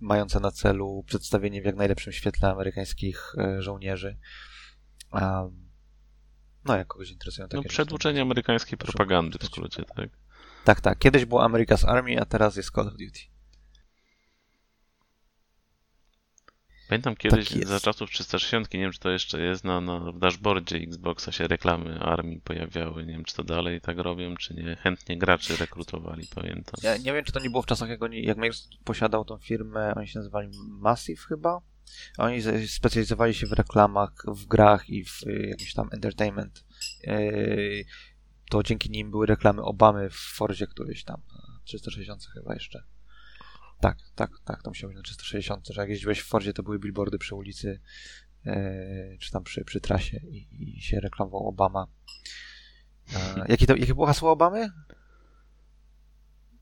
mające 0.00 0.40
na 0.40 0.50
celu 0.50 1.04
przedstawienie 1.06 1.62
w 1.62 1.64
jak 1.64 1.76
najlepszym 1.76 2.12
świetle 2.12 2.50
amerykańskich 2.50 3.34
żołnierzy. 3.58 4.16
No, 6.64 6.76
jak 6.76 6.86
kogoś 6.86 7.10
interesują 7.10 7.48
takie 7.48 7.62
No 7.62 7.68
przedłużenie 7.68 8.22
amerykańskiej 8.22 8.78
propagandy 8.78 9.38
w 9.38 9.44
skrócie, 9.44 9.84
tak? 9.96 10.10
Tak, 10.66 10.80
tak. 10.80 10.98
Kiedyś 10.98 11.24
było 11.24 11.48
America's 11.48 11.86
Army, 11.88 12.20
a 12.20 12.24
teraz 12.24 12.56
jest 12.56 12.70
Call 12.70 12.88
of 12.88 12.92
Duty. 12.92 13.20
Pamiętam 16.88 17.16
kiedyś 17.16 17.48
Tak 17.48 17.66
za 17.66 17.80
czasów 17.80 18.10
360, 18.10 18.74
nie 18.74 18.80
wiem 18.80 18.92
czy 18.92 18.98
to 18.98 19.10
jeszcze 19.10 19.40
jest, 19.40 19.64
na, 19.64 19.80
na, 19.80 20.12
w 20.12 20.18
dashboardzie 20.18 20.76
Xboxa 20.76 21.32
się 21.32 21.48
reklamy 21.48 21.98
armii 21.98 22.40
pojawiały. 22.40 23.06
Nie 23.06 23.12
wiem 23.12 23.24
czy 23.24 23.34
to 23.36 23.44
dalej 23.44 23.80
tak 23.80 23.98
robią, 23.98 24.36
czy 24.36 24.54
nie. 24.54 24.76
Chętnie 24.76 25.18
graczy 25.18 25.56
rekrutowali, 25.56 26.28
pamiętam. 26.34 26.74
Ja 26.82 26.96
nie 26.96 27.12
wiem, 27.12 27.24
czy 27.24 27.32
to 27.32 27.40
nie 27.40 27.50
było 27.50 27.62
w 27.62 27.66
czasach, 27.66 27.88
jak, 27.88 28.02
oni, 28.02 28.22
jak 28.22 28.36
Microsoft 28.36 28.70
posiadał 28.84 29.24
tą 29.24 29.38
firmę, 29.38 29.94
oni 29.96 30.08
się 30.08 30.18
nazywali 30.18 30.48
Massive 30.68 31.20
chyba. 31.28 31.60
Oni 32.18 32.42
specjalizowali 32.66 33.34
się 33.34 33.46
w 33.46 33.52
reklamach, 33.52 34.12
w 34.26 34.46
grach 34.46 34.90
i 34.90 35.04
w 35.04 35.22
y, 35.26 35.46
jakimś 35.50 35.74
tam 35.74 35.88
entertainment. 35.92 36.64
To 38.50 38.62
dzięki 38.62 38.90
nim 38.90 39.10
były 39.10 39.26
reklamy 39.26 39.62
Obamy 39.62 40.10
w 40.10 40.16
Forzie 40.16 40.66
któryś 40.66 41.04
tam, 41.04 41.22
na 41.32 41.60
360 41.64 42.26
chyba 42.34 42.54
jeszcze. 42.54 42.82
Tak, 43.80 43.98
tak, 44.14 44.30
tak, 44.44 44.62
to 44.62 44.70
musiało 44.70 44.88
być 44.88 44.96
na 44.96 45.02
360, 45.02 45.68
że 45.68 45.80
jak 45.80 45.90
jeździłeś 45.90 46.20
w 46.20 46.26
Forzie, 46.26 46.52
to 46.52 46.62
były 46.62 46.78
billboardy 46.78 47.18
przy 47.18 47.34
ulicy, 47.34 47.80
yy, 48.44 49.16
czy 49.20 49.32
tam 49.32 49.44
przy, 49.44 49.64
przy 49.64 49.80
trasie 49.80 50.20
i, 50.30 50.48
i 50.76 50.80
się 50.80 51.00
reklamował 51.00 51.48
Obama. 51.48 51.86
E, 53.14 53.44
jakie, 53.48 53.66
to, 53.66 53.76
jakie 53.76 53.94
było 53.94 54.06
hasło 54.06 54.30
Obamy? 54.30 54.70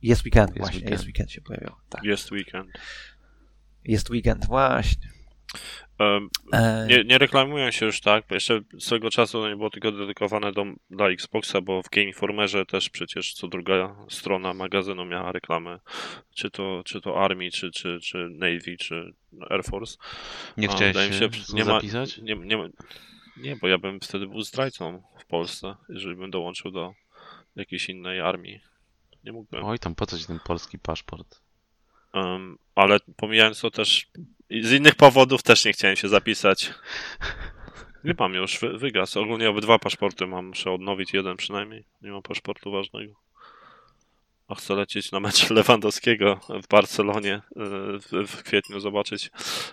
Jest 0.03 0.25
weekend, 0.25 0.49
Jest 0.49 0.59
właśnie, 0.59 0.77
weekend. 0.77 0.93
jest 0.93 1.05
weekend 1.05 1.31
się 1.31 1.41
pojawiał. 1.41 1.77
Tak. 1.89 2.05
Jest 2.05 2.31
weekend. 2.31 2.71
Jest 3.85 4.11
weekend, 4.11 4.47
właśnie. 4.47 5.14
E, 6.01 6.87
nie, 6.89 7.05
nie 7.05 7.19
reklamują 7.19 7.71
się 7.71 7.87
już 7.87 8.01
tak, 8.01 8.25
bo 8.29 8.35
jeszcze 8.35 8.61
swego 8.79 9.11
czasu 9.11 9.43
to 9.43 9.49
nie 9.49 9.57
było 9.57 9.71
tylko 9.71 9.93
dedykowane 9.93 10.53
do, 10.53 10.65
dla 10.91 11.09
Xboxa, 11.09 11.61
bo 11.61 11.83
w 11.83 11.89
Game 11.89 12.07
Informerze 12.07 12.67
też 12.67 12.91
przecież 12.91 13.35
co 13.35 13.49
druga 13.49 13.97
strona 14.09 14.55
magazynu 14.55 15.05
miała 15.05 15.33
reklamy, 15.33 15.79
czy 16.35 16.51
to, 16.51 16.83
czy 16.85 17.01
to 17.01 17.25
Army, 17.25 17.51
czy, 17.51 17.71
czy, 17.71 18.01
czy 18.01 18.29
Navy, 18.31 18.77
czy 18.79 19.13
Air 19.51 19.65
Force. 19.65 19.97
Nie 20.57 20.71
A, 20.71 20.73
chciałeś 20.73 20.97
się, 20.97 21.13
się, 21.13 21.55
nie 21.55 21.65
ma- 21.65 21.75
zapisać? 21.75 22.19
Nie, 22.19 22.35
nie, 22.35 22.71
nie, 23.37 23.57
bo 23.57 23.69
ja 23.69 23.79
bym 23.79 24.01
wtedy 24.01 24.27
był 24.27 24.43
zdrajcą 24.43 25.03
w 25.19 25.25
Polsce, 25.25 25.75
jeżeli 25.89 26.17
bym 26.17 26.31
dołączył 26.31 26.71
do 26.71 26.95
jakiejś 27.57 27.89
innej 27.89 28.21
armii. 28.21 28.61
Nie 29.25 29.33
mógłbym. 29.33 29.65
Oj, 29.65 29.79
tam 29.79 29.95
po 29.95 30.07
co 30.07 30.19
ci 30.19 30.27
ten 30.27 30.41
polski 30.41 30.79
paszport? 30.79 31.41
Um, 32.15 32.59
ale 32.75 32.99
pomijając 33.17 33.61
to 33.61 33.71
też 33.71 34.07
i 34.55 34.63
z 34.63 34.73
innych 34.73 34.95
powodów 34.95 35.43
też 35.43 35.65
nie 35.65 35.73
chciałem 35.73 35.97
się 35.97 36.09
zapisać. 36.09 36.75
Nie 38.05 38.15
mam 38.19 38.35
już, 38.35 38.59
wy, 38.59 38.79
wygasł. 38.79 39.21
Ogólnie 39.21 39.51
obydwa 39.51 39.79
paszporty 39.79 40.27
mam, 40.27 40.47
muszę 40.47 40.71
odnowić 40.71 41.13
jeden 41.13 41.37
przynajmniej. 41.37 41.85
Nie 42.03 42.11
mam 42.11 42.23
paszportu 42.23 42.71
ważnego. 42.71 43.15
A 44.49 44.55
chcę 44.55 44.75
lecieć 44.75 45.13
na 45.13 45.21
mecz 45.21 45.51
Lewandowskiego 45.51 46.41
w 46.63 46.69
Barcelonie 46.69 47.35
y, 47.35 47.41
w, 47.99 48.27
w 48.29 48.43
kwietniu, 48.43 48.81
zobaczyć. 48.81 49.31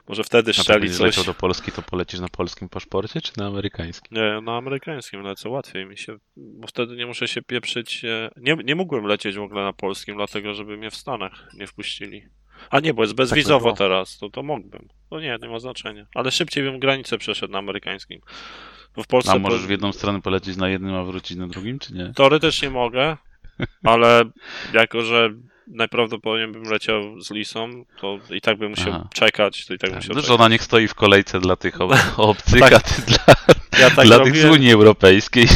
Może 0.08 0.24
wtedy 0.24 0.54
strzeli 0.54 0.90
coś. 0.90 1.00
leciał 1.00 1.24
do 1.24 1.34
Polski, 1.34 1.72
to 1.72 1.82
polecisz 1.82 2.20
na 2.20 2.28
polskim 2.30 2.70
paszporcie, 2.70 3.22
czy 3.22 3.32
na 3.38 3.48
amerykańskim? 3.48 4.18
Nie, 4.18 4.42
na 4.42 4.58
amerykańskim 4.58 5.22
lecę, 5.22 5.50
łatwiej 5.50 5.86
mi 5.86 5.98
się, 5.98 6.18
bo 6.36 6.68
wtedy 6.68 6.96
nie 6.96 7.06
muszę 7.06 7.28
się 7.28 7.42
pieprzyć. 7.42 8.06
e, 8.06 8.30
Nie, 8.38 8.56
nie 8.56 8.76
mógłbym 8.76 9.06
lecieć 9.06 9.36
w 9.36 9.42
ogóle 9.42 9.64
na 9.64 9.74
polskim, 9.74 10.16
dlatego 10.16 10.54
żeby 10.54 10.78
mnie 10.78 10.92
w 10.92 10.96
Stanach 10.96 11.50
nie 11.54 11.68
wpuścili. 11.68 12.24
A 12.70 12.80
nie, 12.80 12.94
bo 12.94 13.02
jest 13.02 13.14
bezwizowo 13.16 13.66
było. 13.66 13.76
teraz, 13.76 14.18
to, 14.18 14.30
to 14.30 14.44
mógłbym. 14.44 14.88
To 15.10 15.20
nie, 15.20 15.38
nie 15.42 15.50
ma 15.50 15.60
znaczenia. 15.60 16.06
Ale 16.16 16.32
szybciej 16.32 16.64
bym 16.64 16.80
granicę 16.80 17.18
przeszedł 17.18 17.54
na 17.54 17.60
amerykańskim. 17.60 18.22
Bo 18.96 19.04
w 19.04 19.08
Polsce 19.08 19.32
A 19.32 19.40
możesz 19.40 19.62
po- 19.62 19.68
w 19.68 19.70
jedną 19.70 19.92
stronę 19.94 20.22
polecieć 20.22 20.58
na 20.58 20.70
jednym, 20.70 20.96
a 20.96 21.04
wrócić 21.04 21.38
na 21.38 21.48
drugim, 21.48 21.80
czy 21.80 21.94
nie? 21.94 22.14
teoretycznie 22.16 22.70
mogę, 22.70 23.18
ale 23.84 24.24
jako, 24.74 25.02
że 25.02 25.30
najprawdopodobniej 25.68 26.48
bym 26.48 26.64
leciał 26.72 27.22
z 27.22 27.32
Lisą, 27.32 27.86
to 28.00 28.20
i 28.30 28.42
tak 28.42 28.58
bym 28.58 28.70
musiał 28.70 28.94
Aha. 28.94 29.08
czekać, 29.14 29.66
to 29.66 29.74
i 29.74 29.78
tak 29.78 29.90
Tak, 29.90 29.96
musiał 30.00 30.16
no, 30.16 30.22
czekać. 30.22 30.28
żona 30.38 30.48
niech 30.50 30.64
stoi 30.64 30.88
w 30.88 30.96
kolejce 30.96 31.40
dla 31.40 31.56
tych 31.56 31.82
ob 31.82 31.92
obcych, 32.18 32.60
Tak. 32.60 32.74
a 32.74 32.80
ty 32.80 33.02
dla, 33.02 33.36
Ja 33.80 33.90
tak 33.90 34.06
dla 34.06 34.20
tych 34.20 34.38
z. 34.38 34.46
Unii 34.46 34.72
Europejskiej. 34.72 35.46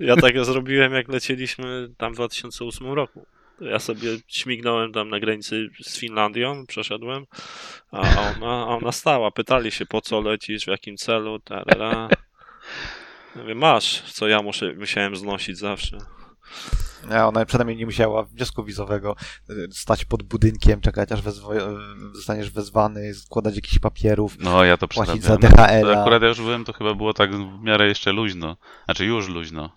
Ja 0.00 0.16
tak 0.16 0.44
zrobiłem, 0.44 0.92
jak 0.94 1.08
lecieliśmy 1.08 1.88
tam 1.98 2.12
w 2.12 2.16
2008 2.16 2.92
roku. 2.92 3.26
Ja 3.60 3.78
sobie 3.78 4.08
śmignąłem 4.26 4.92
tam 4.92 5.08
na 5.08 5.20
granicy 5.20 5.68
z 5.82 5.98
Finlandią, 5.98 6.66
przeszedłem, 6.66 7.24
a 7.90 8.00
ona, 8.00 8.52
a 8.62 8.66
ona 8.66 8.92
stała. 8.92 9.30
Pytali 9.30 9.70
się, 9.70 9.86
po 9.86 10.00
co 10.00 10.20
lecisz, 10.20 10.64
w 10.64 10.68
jakim 10.68 10.96
celu, 10.96 11.38
tarara. 11.38 12.08
Ja 13.36 13.42
mówię, 13.42 13.54
masz, 13.54 14.02
co 14.12 14.28
ja 14.28 14.42
muszę, 14.42 14.74
musiałem 14.74 15.16
znosić 15.16 15.58
zawsze. 15.58 15.98
a 17.10 17.28
ona 17.28 17.44
przynajmniej 17.44 17.76
nie 17.76 17.86
musiała 17.86 18.22
wniosku 18.22 18.64
wizowego 18.64 19.16
y, 19.50 19.68
stać 19.72 20.04
pod 20.04 20.22
budynkiem, 20.22 20.80
czekać 20.80 21.12
aż 21.12 21.22
wezwo- 21.22 21.54
y, 22.12 22.14
zostaniesz 22.14 22.50
wezwany, 22.50 23.14
składać 23.14 23.56
jakichś 23.56 23.78
papierów, 23.78 24.38
No, 24.38 24.64
ja 24.64 24.76
to 24.76 24.88
płacić 24.88 25.22
za. 25.22 25.36
DHL-a. 25.36 26.00
Akurat 26.00 26.22
ja 26.22 26.28
już 26.28 26.40
byłem, 26.40 26.64
to 26.64 26.72
chyba 26.72 26.94
było 26.94 27.14
tak 27.14 27.30
w 27.36 27.62
miarę 27.62 27.86
jeszcze 27.86 28.12
luźno. 28.12 28.56
Znaczy 28.84 29.04
już 29.04 29.28
luźno. 29.28 29.74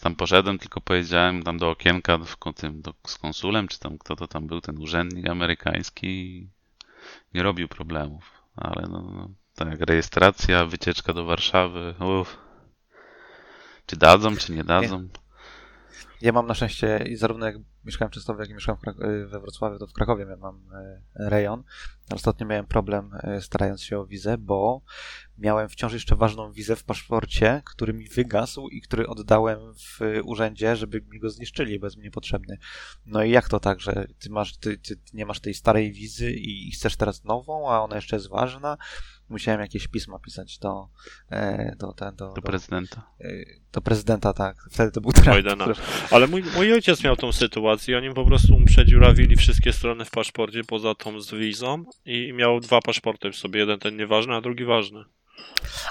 Tam 0.00 0.14
poszedłem, 0.14 0.58
tylko 0.58 0.80
powiedziałem 0.80 1.42
tam 1.42 1.58
do 1.58 1.70
okienka 1.70 2.18
ko- 2.38 2.52
tym, 2.52 2.82
do, 2.82 2.94
z 3.06 3.18
konsulem, 3.18 3.68
czy 3.68 3.78
tam 3.78 3.98
kto 3.98 4.16
to 4.16 4.28
tam 4.28 4.46
był, 4.46 4.60
ten 4.60 4.78
urzędnik 4.78 5.28
amerykański 5.28 6.48
nie 7.34 7.42
robił 7.42 7.68
problemów. 7.68 8.42
Ale 8.56 8.88
no, 8.88 9.02
no 9.02 9.30
tak, 9.54 9.80
rejestracja, 9.80 10.66
wycieczka 10.66 11.12
do 11.12 11.24
Warszawy, 11.24 11.94
uff. 12.20 12.38
Czy 13.86 13.96
dadzą, 13.96 14.36
czy 14.36 14.52
nie 14.52 14.64
dadzą? 14.64 15.08
Ja 16.20 16.32
mam 16.32 16.46
na 16.46 16.54
szczęście, 16.54 17.04
i 17.08 17.16
zarówno 17.16 17.46
jak 17.46 17.56
mieszkałem 17.84 18.10
w 18.10 18.14
Częstochowie, 18.14 18.42
jak 18.42 18.50
i 18.50 18.54
mieszkałem 18.54 18.80
y, 19.02 19.26
we 19.26 19.40
Wrocławiu, 19.40 19.78
to 19.78 19.86
w 19.86 19.92
Krakowie 19.92 20.36
mam 20.36 20.56
y, 20.56 21.02
rejon. 21.16 21.64
Ostatnio 22.14 22.46
miałem 22.46 22.66
problem 22.66 23.10
y, 23.36 23.40
starając 23.40 23.82
się 23.82 23.98
o 23.98 24.06
wizę, 24.06 24.38
bo 24.38 24.82
miałem 25.38 25.68
wciąż 25.68 25.92
jeszcze 25.92 26.16
ważną 26.16 26.52
wizę 26.52 26.76
w 26.76 26.84
paszporcie, 26.84 27.62
który 27.64 27.92
mi 27.92 28.08
wygasł 28.08 28.68
i 28.68 28.80
który 28.80 29.08
oddałem 29.08 29.58
w 29.74 30.02
y, 30.02 30.22
urzędzie, 30.22 30.76
żeby 30.76 31.02
mi 31.10 31.20
go 31.20 31.30
zniszczyli, 31.30 31.78
bo 31.78 31.86
jest 31.86 31.96
mi 31.96 32.02
niepotrzebny. 32.02 32.58
No 33.06 33.22
i 33.22 33.30
jak 33.30 33.48
to 33.48 33.60
tak, 33.60 33.80
że 33.80 34.06
ty, 34.18 34.30
masz, 34.30 34.56
ty, 34.56 34.78
ty 34.78 34.98
nie 35.12 35.26
masz 35.26 35.40
tej 35.40 35.54
starej 35.54 35.92
wizy 35.92 36.30
i 36.30 36.70
chcesz 36.70 36.96
teraz 36.96 37.24
nową, 37.24 37.70
a 37.70 37.80
ona 37.80 37.96
jeszcze 37.96 38.16
jest 38.16 38.28
ważna? 38.28 38.76
Musiałem 39.32 39.60
jakieś 39.60 39.88
pisma 39.88 40.18
pisać 40.18 40.58
do, 40.58 40.88
e, 41.30 41.76
do, 41.78 41.92
ten, 41.92 42.16
do, 42.16 42.28
Do 42.28 42.32
do, 42.34 42.42
prezydenta. 42.42 43.02
y, 43.20 43.60
do 43.72 43.80
prezydenta, 43.80 44.32
tak. 44.32 44.56
Wtedy 44.70 44.90
to 44.90 45.00
był. 45.00 45.12
Bidena. 45.36 45.64
który- 45.64 45.86
Ale 46.10 46.26
mój, 46.26 46.42
mój 46.56 46.72
ojciec 46.72 47.04
miał 47.04 47.16
tą 47.16 47.32
sytuację, 47.32 47.98
oni 47.98 48.14
po 48.14 48.24
prostu 48.26 48.58
mu 48.58 48.64
przedziurawili 48.66 49.36
wszystkie 49.36 49.72
strony 49.72 50.04
w 50.04 50.10
paszporcie, 50.10 50.64
poza 50.64 50.94
tą 50.94 51.20
z 51.20 51.30
wizą 51.34 51.84
i 52.04 52.32
miał 52.32 52.60
dwa 52.60 52.80
paszporty 52.80 53.30
w 53.32 53.36
sobie, 53.36 53.60
jeden 53.60 53.78
ten 53.78 53.96
nieważny, 53.96 54.34
a 54.34 54.40
drugi 54.40 54.64
ważny. 54.64 55.04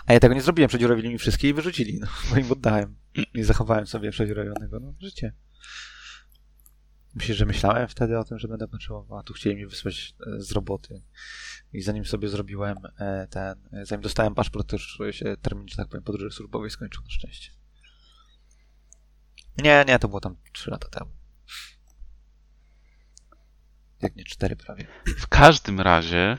A 0.06 0.14
ja 0.14 0.20
tego 0.20 0.34
nie 0.36 0.42
zrobiłem, 0.42 0.70
przedziurawili 0.70 1.10
mi 1.10 1.18
wszystkie 1.18 1.50
i 1.50 1.54
wyrzucili, 1.54 2.00
no, 2.02 2.08
bo 2.32 2.38
im 2.40 2.52
oddałem. 2.52 2.96
Nie 3.36 3.46
zachowałem 3.46 3.88
sobie 3.88 4.12
przedziurawionego, 4.12 4.80
no, 4.80 4.94
życie. 5.02 5.34
Myślisz, 7.13 7.38
że 7.38 7.45
myślałem 7.45 7.88
wtedy 7.88 8.19
o 8.19 8.24
tym, 8.24 8.39
że 8.39 8.47
będę 8.47 8.67
potrzebował, 8.67 9.19
a 9.19 9.24
tu 9.24 9.34
chcieli 9.34 9.56
mi 9.56 9.65
wysłać 9.65 10.15
e, 10.28 10.41
z 10.41 10.52
roboty. 10.52 11.02
I 11.74 11.82
zanim 11.82 12.06
sobie 12.06 12.28
zrobiłem 12.28 12.78
e, 13.00 13.28
ten, 13.28 13.56
e, 13.74 13.86
zanim 13.86 14.02
dostałem 14.02 14.36
paszport, 14.36 14.69
to 14.69 15.06
już 15.06 15.15
się 15.15 15.38
termin, 15.38 15.67
że 15.67 15.76
tak 15.76 15.88
powiem, 15.88 16.04
podróży 16.04 16.32
służbowej 16.36 16.69
skończył 16.69 17.04
na 17.04 17.10
szczęście. 17.10 17.52
Nie, 19.58 19.86
nie, 19.88 20.00
to 20.00 20.08
było 20.08 20.21
tam 20.21 20.36
3 20.54 20.71
lata 20.71 20.88
temu. 20.88 21.12
Jak 24.02 24.15
nie 24.15 24.24
4 24.24 24.56
prawie. 24.56 24.88
W 25.17 25.28
każdym 25.28 25.82
razie, 25.82 26.38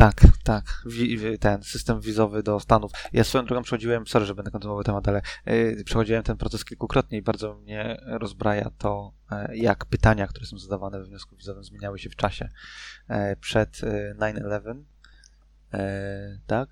Tak, 0.00 0.20
tak. 0.44 0.64
Wi- 0.86 1.38
ten 1.38 1.62
system 1.62 2.00
wizowy 2.00 2.42
do 2.42 2.60
Stanów. 2.60 2.92
Ja 3.12 3.24
swoją 3.24 3.44
drogą 3.44 3.62
przechodziłem, 3.62 4.06
sorry, 4.06 4.26
że 4.26 4.34
będę 4.34 4.50
kontynuował 4.50 4.84
temat, 4.84 5.08
ale 5.08 5.22
yy, 5.46 5.84
przechodziłem 5.84 6.22
ten 6.22 6.36
proces 6.36 6.64
kilkukrotnie 6.64 7.18
i 7.18 7.22
bardzo 7.22 7.54
mnie 7.54 8.00
rozbraja 8.06 8.70
to, 8.78 9.12
e, 9.30 9.56
jak 9.56 9.84
pytania, 9.84 10.26
które 10.26 10.46
są 10.46 10.58
zadawane 10.58 10.98
we 10.98 11.04
wniosku 11.04 11.36
wizowym, 11.36 11.64
zmieniały 11.64 11.98
się 11.98 12.10
w 12.10 12.16
czasie. 12.16 12.48
E, 13.08 13.36
przed 13.36 13.80
e, 13.84 14.14
9-11, 14.14 14.84
e, 15.72 16.38
tak? 16.46 16.68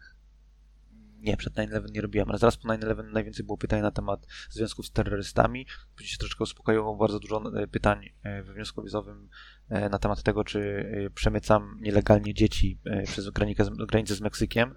Nie, 1.18 1.37
przed 1.37 1.54
9-11 1.54 1.90
nie 1.90 2.00
robiłem, 2.00 2.28
ale 2.28 2.38
zaraz 2.38 2.57
po 2.57 2.68
9-11 2.68 3.12
najwięcej 3.12 3.44
było 3.44 3.59
pytań 3.59 3.83
na 3.83 3.90
temat 3.90 4.26
związków 4.50 4.87
z 4.87 4.90
terrorystami. 4.90 5.66
Później 5.96 6.11
się 6.11 6.18
troszeczkę 6.18 6.44
uspokoiło, 6.44 6.96
bardzo 6.96 7.20
dużo 7.20 7.42
e, 7.62 7.66
pytań 7.66 8.09
e, 8.22 8.42
we 8.42 8.52
wniosku 8.52 8.83
wizowym 8.83 9.28
e, 9.68 9.88
na 9.88 9.98
temat 9.98 10.22
tego, 10.22 10.44
czy 10.44 10.85
przemycam 11.14 11.78
nielegalnie 11.81 12.35
dzieci 12.35 12.78
przez 13.07 13.31
granikę 13.31 13.64
z, 13.64 13.68
granicę 13.68 14.14
z 14.14 14.20
Meksykiem. 14.20 14.74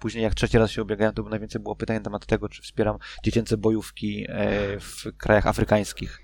Później 0.00 0.24
jak 0.24 0.34
trzeci 0.34 0.58
raz 0.58 0.70
się 0.70 0.82
ubiegałem, 0.82 1.14
to 1.14 1.22
najwięcej 1.22 1.60
było 1.62 1.76
pytań 1.76 1.96
na 1.96 2.02
temat 2.02 2.26
tego, 2.26 2.48
czy 2.48 2.62
wspieram 2.62 2.98
dziecięce 3.24 3.56
bojówki 3.56 4.26
w 4.80 5.16
krajach 5.16 5.46
afrykańskich. 5.46 6.20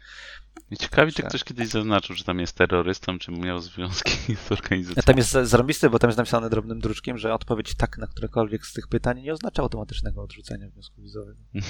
I 0.70 0.76
ciekawi, 0.76 1.12
czy 1.12 1.22
ktoś 1.22 1.44
kiedyś 1.44 1.68
zaznaczył, 1.68 2.16
że 2.16 2.24
tam 2.24 2.40
jest 2.40 2.56
terrorystą, 2.56 3.18
czy 3.18 3.32
miał 3.32 3.60
związki 3.60 4.36
z 4.48 4.52
organizacją. 4.52 5.02
Tam 5.02 5.16
jest 5.16 5.30
zarobisty, 5.30 5.90
bo 5.90 5.98
tam 5.98 6.08
jest 6.08 6.18
napisane 6.18 6.50
drobnym 6.50 6.80
druczkiem, 6.80 7.18
że 7.18 7.34
odpowiedź 7.34 7.74
tak 7.74 7.98
na 7.98 8.06
którekolwiek 8.06 8.66
z 8.66 8.72
tych 8.72 8.88
pytań 8.88 9.22
nie 9.22 9.32
oznacza 9.32 9.62
automatycznego 9.62 10.22
odrzucenia 10.22 10.68
wniosku 10.70 11.02
wizowego. 11.02 11.40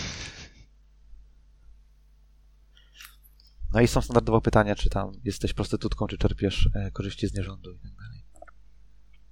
No 3.73 3.81
i 3.81 3.89
są 3.89 4.01
standardowe 4.01 4.41
pytania, 4.41 4.75
czy 4.75 4.91
tam 4.91 5.13
jesteś 5.25 5.53
prostytutką, 5.53 6.07
czy 6.07 6.19
czerpiesz 6.19 6.69
e, 6.75 6.91
korzyści 6.91 7.29
z 7.29 7.35
nierządu 7.35 7.73
i 7.73 7.79
tak 7.79 7.93
dalej. 7.93 8.25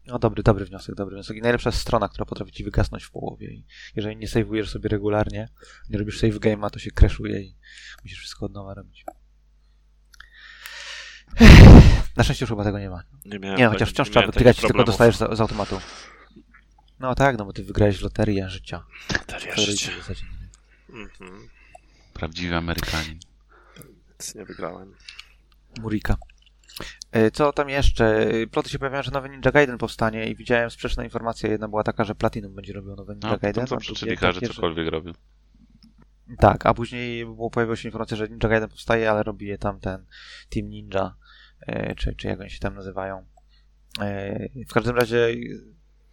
No 0.07 0.19
dobry, 0.19 0.43
dobry 0.43 0.65
wniosek, 0.65 0.95
dobry 0.95 1.15
wniosek. 1.15 1.37
I 1.37 1.43
najlepsza 1.43 1.69
jest 1.69 1.81
strona, 1.81 2.09
która 2.09 2.25
potrafi 2.25 2.53
ci 2.53 2.65
wygasnąć 2.65 3.05
w 3.05 3.11
połowie. 3.11 3.53
I 3.55 3.67
jeżeli 3.97 4.17
nie 4.17 4.27
save'ujesz 4.27 4.67
sobie 4.67 4.89
regularnie, 4.89 5.49
nie 5.91 5.99
robisz 5.99 6.21
save 6.21 6.39
game'a, 6.41 6.71
to 6.71 6.79
się 6.79 6.91
crashuje 6.91 7.41
i 7.41 7.57
musisz 8.03 8.19
wszystko 8.19 8.47
od 8.47 8.53
nowa 8.53 8.75
robić. 8.75 9.05
Na 12.17 12.25
szczęście 12.25 12.43
już 12.43 12.51
chyba 12.51 12.65
tego 12.65 12.79
nie 12.79 12.91
ma. 12.91 13.03
Nie, 13.25 13.39
miałem 13.39 13.59
Nie, 13.59 13.65
tak- 13.65 13.73
chociaż 13.73 13.91
wciąż 13.91 14.07
nie 14.09 14.13
trzeba 14.13 14.27
takich 14.27 14.43
tylko 14.45 14.61
problemów. 14.61 14.87
dostajesz 14.87 15.17
z, 15.17 15.37
z 15.37 15.41
automatu. 15.41 15.81
No 17.01 17.15
tak, 17.15 17.39
no 17.39 17.45
bo 17.45 17.53
ty 17.53 17.65
wygrałeś 17.65 18.01
loterię 18.01 18.49
życia. 18.49 18.83
Loteria 19.13 19.49
Loterii 19.51 19.71
życia. 19.73 19.93
w 19.93 19.97
zasadzie. 19.99 20.23
Mhm. 20.91 21.49
Prawdziwy 22.13 22.57
Amerykanin. 22.57 23.19
Nic 24.21 24.35
nie 24.35 24.45
wygrałem. 24.45 24.95
Murika. 25.81 26.17
E, 27.13 27.31
Co 27.31 27.53
tam 27.53 27.69
jeszcze? 27.69 28.29
E, 28.29 28.47
Ploty 28.47 28.71
się 28.71 28.79
pojawiają, 28.79 29.03
że 29.03 29.11
nowy 29.11 29.29
Ninja 29.29 29.53
Gaiden 29.53 29.79
powstanie 29.79 30.31
i 30.31 30.37
widziałem 30.37 30.71
sprzeczne 30.71 31.05
informacje. 31.05 31.51
Jedna 31.51 31.69
była 31.69 31.83
taka, 31.85 32.05
że 32.05 32.15
Platinum 32.15 32.55
będzie 32.55 32.73
robił 32.73 32.97
nowy 32.97 33.13
Ninja 33.15 33.31
No, 33.31 33.39
Gaiden. 33.39 33.67
tam 33.67 33.67
co 33.67 33.77
przyczynika, 33.77 34.33
że 34.33 34.41
cokolwiek 34.41 34.89
robił. 34.89 35.15
Tak, 36.39 36.67
a 36.67 36.75
później 36.75 37.25
było, 37.25 37.51
pojawiła 37.51 37.77
się 37.77 37.89
informacja, 37.89 38.17
że 38.17 38.29
Ninja 38.29 38.49
Gaiden 38.49 38.69
powstaje, 38.69 39.11
ale 39.11 39.23
robi 39.23 39.47
je 39.47 39.59
tam 39.59 39.81
ten 39.81 40.07
Team 40.49 40.69
Ninja, 40.69 41.17
e, 41.61 41.95
czy, 41.95 42.15
czy 42.15 42.29
jak 42.29 42.41
oni 42.41 42.51
się 42.51 42.59
tam 42.59 42.75
nazywają. 42.75 43.27
E, 44.01 44.49
w 44.69 44.73
każdym 44.73 44.97
razie 44.97 45.35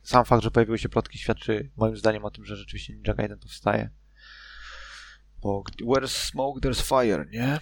sam 0.03 0.25
fakt, 0.25 0.43
że 0.43 0.51
pojawiły 0.51 0.77
się 0.77 0.89
plotki 0.89 1.17
świadczy 1.17 1.71
moim 1.77 1.97
zdaniem 1.97 2.25
o 2.25 2.31
tym, 2.31 2.45
że 2.45 2.55
rzeczywiście 2.55 2.93
Ninja 2.93 3.13
Gaiden 3.13 3.39
powstaje. 3.39 3.89
Bo 5.41 5.63
where's 5.81 6.29
smoke, 6.29 6.61
there's 6.61 6.81
fire, 6.81 7.25
nie? 7.31 7.59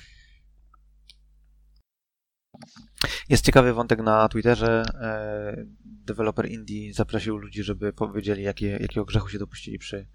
Jest 3.29 3.45
ciekawy 3.45 3.73
wątek 3.73 3.99
na 3.99 4.29
Twitterze. 4.29 4.83
E, 5.01 5.65
deweloper 5.85 6.51
indie 6.51 6.93
zaprosił 6.93 7.37
ludzi, 7.37 7.63
żeby 7.63 7.93
powiedzieli, 7.93 8.43
jakie, 8.43 8.67
jakiego 8.67 9.05
grzechu 9.05 9.29
się 9.29 9.39
dopuścili 9.39 9.79
przy 9.79 10.07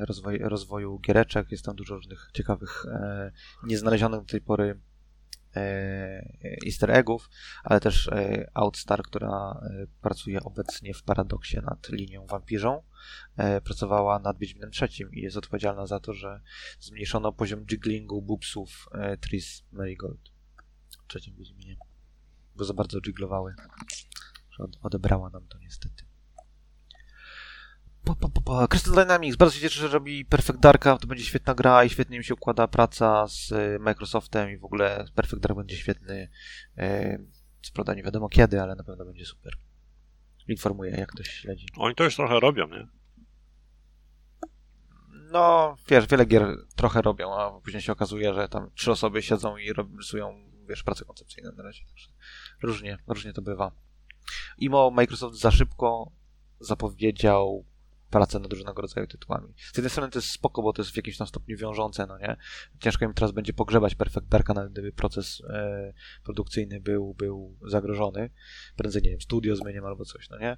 rozwoj, 0.00 0.38
rozwoju 0.38 0.98
giereczek. 0.98 1.52
Jest 1.52 1.64
tam 1.64 1.76
dużo 1.76 1.94
różnych 1.94 2.30
ciekawych, 2.34 2.86
e, 2.86 3.32
nieznalezionych 3.62 4.20
do 4.20 4.26
tej 4.26 4.40
pory 4.40 4.80
e, 5.56 6.58
easter 6.66 6.90
eggów, 6.90 7.30
ale 7.64 7.80
też 7.80 8.08
e, 8.08 8.50
Outstar, 8.54 9.02
która 9.02 9.60
e, 9.62 9.86
pracuje 10.02 10.42
obecnie 10.42 10.94
w 10.94 11.02
Paradoksie 11.02 11.56
nad 11.56 11.88
linią 11.88 12.26
wampirzą, 12.26 12.82
e, 13.36 13.60
pracowała 13.60 14.18
nad 14.18 14.38
Wiedźminem 14.38 14.70
trzecim 14.70 15.12
i 15.12 15.20
jest 15.20 15.36
odpowiedzialna 15.36 15.86
za 15.86 16.00
to, 16.00 16.14
że 16.14 16.40
zmniejszono 16.80 17.32
poziom 17.32 17.66
jigglingu 17.70 18.22
boobsów 18.22 18.88
e, 18.92 19.16
Tris 19.16 19.64
Marigold 19.72 20.20
w 21.04 21.06
trzecim 21.06 21.34
Wiedźminie, 21.36 21.76
bo 22.56 22.64
za 22.64 22.74
bardzo 22.74 22.98
jigglowały, 23.06 23.54
odebrała 24.82 25.30
nam 25.30 25.46
to 25.48 25.58
niestety. 25.58 26.07
Pa, 28.08 28.14
pa, 28.14 28.28
pa, 28.28 28.40
pa. 28.40 28.68
Crystal 28.68 28.94
Dynamics, 28.94 29.36
bardzo 29.36 29.54
się 29.54 29.60
cieszę, 29.60 29.80
że 29.80 29.88
robi 29.88 30.24
Perfect 30.24 30.58
Darka, 30.58 30.98
to 30.98 31.06
będzie 31.06 31.24
świetna 31.24 31.54
gra 31.54 31.84
i 31.84 31.90
świetnie 31.90 32.18
mi 32.18 32.24
się 32.24 32.34
układa 32.34 32.68
praca 32.68 33.26
z 33.26 33.52
y, 33.52 33.78
Microsoftem 33.80 34.50
i 34.50 34.58
w 34.58 34.64
ogóle 34.64 35.04
Perfect 35.14 35.42
Dark 35.42 35.56
będzie 35.56 35.76
świetny. 35.76 36.28
y, 36.78 37.26
Co 37.62 37.72
prawda 37.72 37.94
nie 37.94 38.02
wiadomo 38.02 38.28
kiedy, 38.28 38.62
ale 38.62 38.74
na 38.74 38.84
pewno 38.84 39.04
będzie 39.04 39.24
super. 39.24 39.52
Informuję, 40.46 40.90
jak 40.90 41.12
ktoś 41.12 41.28
śledzi. 41.28 41.66
Oni 41.76 41.94
to 41.94 42.04
już 42.04 42.16
trochę 42.16 42.40
robią, 42.40 42.68
nie? 42.68 42.88
No, 45.32 45.76
wiesz, 45.88 46.06
wiele 46.06 46.26
gier 46.26 46.56
trochę 46.76 47.02
robią, 47.02 47.34
a 47.34 47.60
później 47.60 47.82
się 47.82 47.92
okazuje, 47.92 48.34
że 48.34 48.48
tam 48.48 48.70
trzy 48.74 48.90
osoby 48.90 49.22
siedzą 49.22 49.56
i 49.56 49.72
rysują, 49.96 50.50
wiesz, 50.68 50.82
prace 50.82 51.04
koncepcyjne 51.04 51.52
na 51.52 51.62
razie. 51.62 51.84
Także 51.86 52.08
Różnie, 52.62 52.98
różnie 53.06 53.32
to 53.32 53.42
bywa. 53.42 53.72
Imo 54.58 54.90
Microsoft 54.90 55.36
za 55.36 55.50
szybko 55.50 56.12
zapowiedział 56.60 57.64
pracę 58.10 58.38
nad 58.38 58.52
różnego 58.52 58.82
rodzaju 58.82 59.06
tytułami. 59.06 59.54
Z 59.56 59.76
jednej 59.76 59.90
strony 59.90 60.10
to 60.10 60.18
jest 60.18 60.30
spoko, 60.30 60.62
bo 60.62 60.72
to 60.72 60.82
jest 60.82 60.92
w 60.92 60.96
jakimś 60.96 61.16
tam 61.16 61.26
stopniu 61.26 61.56
wiążące, 61.56 62.06
no 62.06 62.18
nie? 62.18 62.36
Ciężko 62.80 63.04
im 63.04 63.14
teraz 63.14 63.32
będzie 63.32 63.52
pogrzebać 63.52 63.94
Perfect 63.94 64.26
Darka, 64.26 64.54
nawet 64.54 64.72
gdyby 64.72 64.92
proces 64.92 65.42
e, 65.50 65.92
produkcyjny 66.24 66.80
był, 66.80 67.14
był 67.14 67.56
zagrożony. 67.66 68.30
Prędzej, 68.76 69.02
nie 69.02 69.10
wiem, 69.10 69.20
studio 69.20 69.56
zmienią 69.56 69.86
albo 69.86 70.04
coś, 70.04 70.30
no 70.30 70.38
nie? 70.38 70.56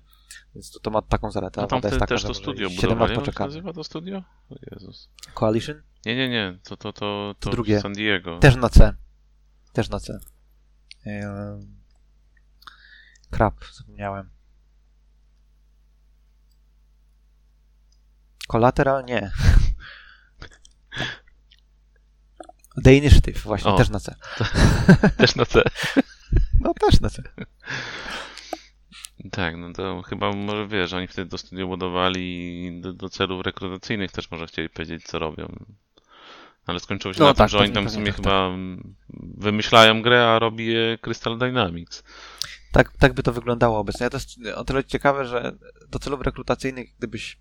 Więc 0.54 0.70
to, 0.70 0.80
to 0.80 0.90
ma 0.90 1.02
taką 1.02 1.30
zaletę. 1.30 1.60
No 1.60 1.64
a 1.64 1.66
tam 1.66 1.80
jest 1.84 1.98
taka, 1.98 2.06
też 2.06 2.22
to 2.22 2.34
studio 2.34 2.68
7 2.68 2.98
lat 2.98 3.10
się 3.10 3.16
poczekamy. 3.16 3.48
nazywa 3.48 3.72
to 3.72 3.84
studio? 3.84 4.22
O 4.50 4.54
Jezus. 4.72 5.10
Coalition? 5.34 5.82
Nie, 6.06 6.16
nie, 6.16 6.28
nie. 6.28 6.58
To, 6.64 6.76
to, 6.76 6.92
to, 6.92 7.34
to 7.40 7.50
drugie. 7.50 7.80
San 7.80 7.92
Diego. 7.92 8.38
Też 8.38 8.56
na 8.56 8.68
C. 8.68 8.94
Też 9.72 9.88
na 9.88 10.00
C. 10.00 10.18
Ehm, 11.06 11.80
Krab, 13.30 13.54
zapomniałem. 13.72 14.30
Collateral? 18.50 19.04
Nie. 19.04 19.30
The 22.84 22.94
Initiative, 22.94 23.42
właśnie, 23.42 23.70
O. 23.70 23.76
też 23.76 23.88
na 23.88 24.00
C. 24.00 24.14
Też 25.18 25.36
na 25.36 25.46
C. 25.46 25.62
No, 26.60 26.74
też 26.74 27.00
na 27.00 27.10
C. 27.10 27.22
Tak, 29.30 29.56
no 29.56 29.72
to 29.72 30.02
chyba 30.02 30.32
może 30.32 30.68
wiesz, 30.68 30.92
oni 30.92 31.06
wtedy 31.06 31.30
to 31.30 31.38
studio 31.38 31.66
budowali 31.66 32.20
i 32.66 32.80
do, 32.80 32.92
do 32.92 33.08
celów 33.08 33.46
rekrutacyjnych 33.46 34.12
też 34.12 34.30
może 34.30 34.46
chcieli 34.46 34.68
powiedzieć, 34.68 35.04
co 35.04 35.18
robią. 35.18 35.64
Ale 36.66 36.80
skończyło 36.80 37.14
się 37.14 37.20
No 37.20 37.26
na 37.26 37.34
tym, 37.34 37.38
tak, 37.38 37.48
że 37.48 37.58
oni 37.58 37.72
tam 37.72 37.86
w 37.88 37.90
sumie 37.90 38.06
tak, 38.06 38.16
chyba 38.16 38.46
mm, 38.46 38.94
wymyślają 39.36 40.02
grę, 40.02 40.28
a 40.28 40.38
robi 40.38 40.66
je 40.66 40.98
Crystal 40.98 41.38
Dynamics. 41.38 42.04
Tak, 42.72 42.92
tak 42.98 43.12
by 43.12 43.22
to 43.22 43.32
wyglądało 43.32 43.78
obecnie. 43.78 44.04
Ja 44.04 44.10
to 44.10 44.16
jest 44.16 44.28
o 44.54 44.64
tyle 44.64 44.84
ciekawe, 44.84 45.26
że 45.26 45.56
do 45.88 45.98
celów 45.98 46.20
rekrutacyjnych, 46.20 46.88
gdybyś 46.98 47.38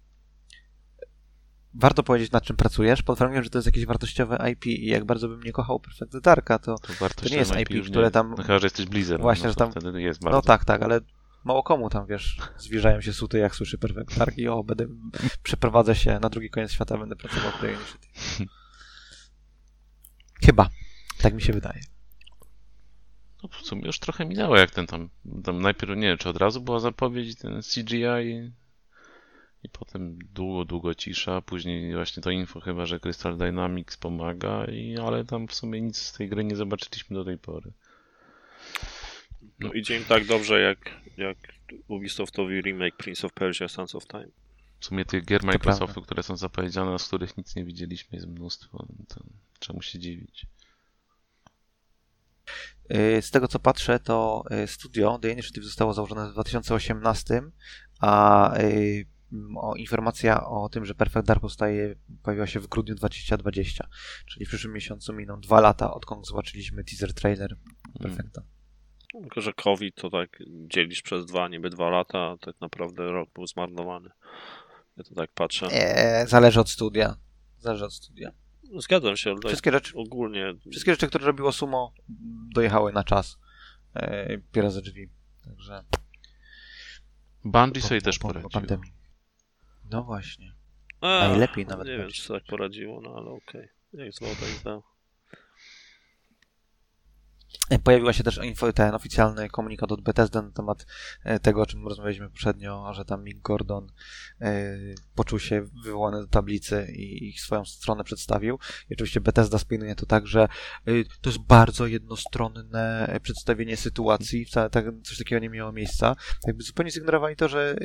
warto 1.74 2.04
powiedzieć, 2.04 2.32
nad 2.32 2.44
czym 2.44 2.56
pracujesz, 2.56 3.02
pod 3.04 3.20
warunkiem, 3.20 3.44
że 3.44 3.50
to 3.50 3.58
jest 3.58 3.66
jakieś 3.66 3.86
wartościowe 3.86 4.52
IP 4.52 4.66
i 4.66 4.86
jak 4.86 5.06
bardzo 5.06 5.28
bym 5.28 5.44
nie 5.44 5.52
kochał 5.52 5.80
Perfect 5.80 6.18
Darka, 6.20 6.60
to 6.60 6.76
To, 6.76 6.94
wartość 6.94 7.32
nie 7.32 7.38
jest 7.38 7.56
IP, 7.60 7.70
już 7.70 7.90
które 7.90 8.12
tam- 8.12 8.30
No 8.38 8.44
chyba, 8.44 8.60
że 8.60 8.66
jesteś 8.66 8.86
Blizzard. 8.86 9.22
Właśnie, 9.22 9.44
no, 9.44 9.50
że 9.50 9.56
to 9.56 9.60
tam- 9.68 9.82
Wtedy 9.82 10.02
jest 10.02 10.24
bardzo. 10.24 10.38
No 10.38 10.42
tak, 10.42 10.66
tak, 10.66 10.82
ale 10.82 11.00
mało 11.44 11.64
komu 11.64 11.90
tam, 11.90 12.06
wiesz, 12.06 12.38
zwierzają 12.58 13.02
się 13.02 13.14
suty, 13.14 13.38
jak 13.38 13.56
słyszy 13.56 13.78
Perfect 13.78 14.18
Dark 14.18 14.38
i 14.38 14.48
o, 14.48 14.64
będę, 14.64 14.86
przeprowadzę 15.44 15.96
się 15.96 16.20
na 16.20 16.30
drugi 16.30 16.50
koniec 16.50 16.72
świata, 16.72 16.98
będę 16.98 17.16
pracował 17.16 17.52
w 17.52 17.62
tej 17.62 17.74
Initiative. 17.76 18.48
Chyba. 20.46 20.70
Tak 21.22 21.34
mi 21.34 21.42
się 21.42 21.54
wydaje. 21.54 21.82
No 23.44 23.50
w 23.50 23.56
sumie 23.56 23.86
już 23.86 24.00
trochę 24.00 24.26
minęło, 24.26 24.58
jak 24.58 24.72
ten 24.72 24.88
tam, 24.88 25.10
tam 25.44 25.62
najpierw, 25.62 25.96
nie 25.98 26.08
wiem, 26.08 26.18
czy 26.18 26.30
od 26.30 26.38
razu 26.38 26.62
była 26.62 26.80
zapowiedź, 26.80 27.36
ten 27.38 27.62
CGI 27.62 28.52
i, 29.64 29.70
potem 29.70 30.20
długo, 30.34 30.66
długo 30.66 30.96
cisza, 30.96 31.42
później 31.42 31.94
właśnie 31.94 32.24
to 32.24 32.32
info 32.32 32.60
chyba, 32.60 32.86
że 32.86 33.00
Crystal 33.00 33.38
Dynamics 33.38 33.98
pomaga, 33.98 34.66
i, 34.66 34.98
ale 34.98 35.26
tam 35.26 35.48
w 35.48 35.54
sumie 35.54 35.82
nic 35.82 35.98
z 35.98 36.14
tej 36.14 36.30
gry 36.30 36.44
nie 36.44 36.56
zobaczyliśmy 36.56 37.16
do 37.16 37.26
tej 37.26 37.38
pory. 37.38 37.72
No 39.60 39.74
idzie 39.74 39.98
im 39.98 40.06
tak 40.06 40.26
dobrze, 40.26 40.62
jak, 40.62 40.78
jak 41.18 41.38
Ubisoftowi 41.88 42.62
remake 42.62 42.98
Prince 42.98 43.26
of 43.26 43.34
Persia 43.34 43.68
Sons 43.68 43.96
of 43.96 44.08
Time. 44.08 44.28
W 44.80 44.86
sumie 44.86 45.06
tych 45.06 45.26
gier. 45.26 45.44
Microsoftu, 45.44 46.02
które 46.02 46.24
są 46.24 46.38
zapowiedziane, 46.38 47.00
z 47.00 47.08
których 47.08 47.38
nic 47.38 47.56
nie 47.56 47.66
widzieliśmy, 47.66 48.16
jest 48.16 48.28
mnóstwo, 48.28 48.86
to 49.08 49.24
czemu 49.60 49.82
się 49.82 50.00
dziwić. 50.00 50.46
Y, 52.94 53.22
Z 53.22 53.32
tego 53.32 53.48
co 53.48 53.60
patrzę, 53.60 54.00
to 54.00 54.44
y, 54.64 54.68
studio 54.68 55.20
The 55.22 55.32
Initiative 55.32 55.64
zostało 55.64 55.94
założone 55.94 56.30
w 56.30 56.34
2018, 56.34 57.42
a 58.00 58.58
y, 58.58 59.06
o, 59.56 59.76
informacja 59.76 60.48
o 60.48 60.70
tym, 60.70 60.86
że 60.86 60.96
Perfect 60.96 61.28
Dark 61.28 61.42
powstaje, 61.42 61.96
pojawiła 62.24 62.48
się 62.48 62.60
w 62.60 62.68
grudniu 62.68 62.96
2020, 62.96 63.88
czyli 64.28 64.46
w 64.46 64.50
przyszłym 64.50 64.74
miesiącu 64.74 65.14
miną 65.14 65.40
dwa 65.40 65.62
lata, 65.62 65.94
odkąd 65.94 66.28
zobaczyliśmy 66.28 66.84
teaser 66.84 67.14
trailer 67.14 67.58
Perfecta. 68.02 68.42
Tylko, 69.22 69.42
że 69.42 69.54
COVID 69.54 69.96
to 69.96 70.10
tak 70.10 70.30
dzielisz 70.68 71.02
przez 71.02 71.26
dwa, 71.26 71.48
niby 71.48 71.70
dwa 71.70 71.90
lata, 71.90 72.18
a 72.20 72.38
tak 72.38 72.62
naprawdę 72.62 73.12
rok 73.12 73.30
był 73.36 73.48
zmarnowany. 73.48 74.10
Ja 74.98 75.04
to 75.04 75.16
tak 75.16 75.32
patrzę. 75.34 75.68
Eee, 75.72 76.28
zależy 76.28 76.60
od 76.60 76.70
studia. 76.70 77.16
Zależy 77.58 77.86
od 77.86 77.94
studia. 77.94 78.32
Zgadzam 78.78 79.18
się, 79.18 79.30
ale 79.30 79.40
Wszystkie 79.48 79.72
rzeczy, 79.72 79.94
ogólnie 79.96 80.54
wszystkie 80.72 80.92
rzeczy, 80.92 81.08
które 81.08 81.26
robiło 81.26 81.52
Sumo, 81.52 81.94
dojechały 82.56 82.94
na 82.94 83.04
czas. 83.04 83.38
E, 83.94 84.38
Piera 84.38 84.70
ze 84.70 84.82
drzwi. 84.82 85.10
Także. 85.46 85.84
Bungie 87.44 87.82
sobie 87.82 88.02
też 88.02 88.20
po- 88.20 88.34
po 88.34 88.50
pandemii. 88.50 88.94
No 89.92 90.04
właśnie. 90.04 90.54
A, 91.02 91.08
Najlepiej 91.08 91.66
nawet 91.66 91.88
Nie 91.88 91.98
wiem, 91.98 92.10
czy 92.10 92.28
tak 92.28 92.44
poradziło, 92.44 93.02
no 93.02 93.16
ale 93.16 93.30
okej. 93.30 93.68
Jak 93.94 94.14
zwał, 94.14 94.30
tak 94.30 94.50
zdał. 94.50 94.84
Pojawiła 97.84 98.14
się 98.14 98.24
też 98.24 98.40
info, 98.44 98.74
ten 98.74 98.96
oficjalny 98.96 99.50
komunikat 99.50 99.92
od 99.92 100.02
Bethesda 100.02 100.42
na 100.42 100.52
temat 100.52 100.86
e, 101.24 101.40
tego, 101.40 101.62
o 101.62 101.66
czym 101.66 101.88
rozmawialiśmy 101.88 102.30
poprzednio, 102.30 102.94
że 102.94 103.06
tam 103.06 103.24
Mick 103.24 103.42
Gordon 103.42 103.88
e, 104.42 104.78
poczuł 105.16 105.40
się 105.40 105.66
wywołany 105.84 106.22
do 106.22 106.28
tablicy 106.28 106.88
i 106.96 107.38
swoją 107.38 107.66
stronę 107.66 108.04
przedstawił. 108.04 108.60
I 108.90 108.94
oczywiście 108.94 109.22
Bethesda 109.22 109.60
spinuje 109.60 109.96
to 109.96 110.06
tak, 110.06 110.28
że 110.28 110.44
e, 110.44 110.48
to 111.22 111.30
jest 111.30 111.40
bardzo 111.40 111.88
jednostronne 111.88 113.16
przedstawienie 113.24 113.78
sytuacji, 113.78 114.46
wcale 114.46 114.70
tak, 114.70 114.86
coś 115.04 115.18
takiego 115.18 115.42
nie 115.42 115.50
miało 115.50 115.72
miejsca. 115.72 116.16
Jakby 116.48 116.64
zupełnie 116.64 116.92
zignorowali 116.92 117.36
to, 117.36 117.50
że 117.50 117.76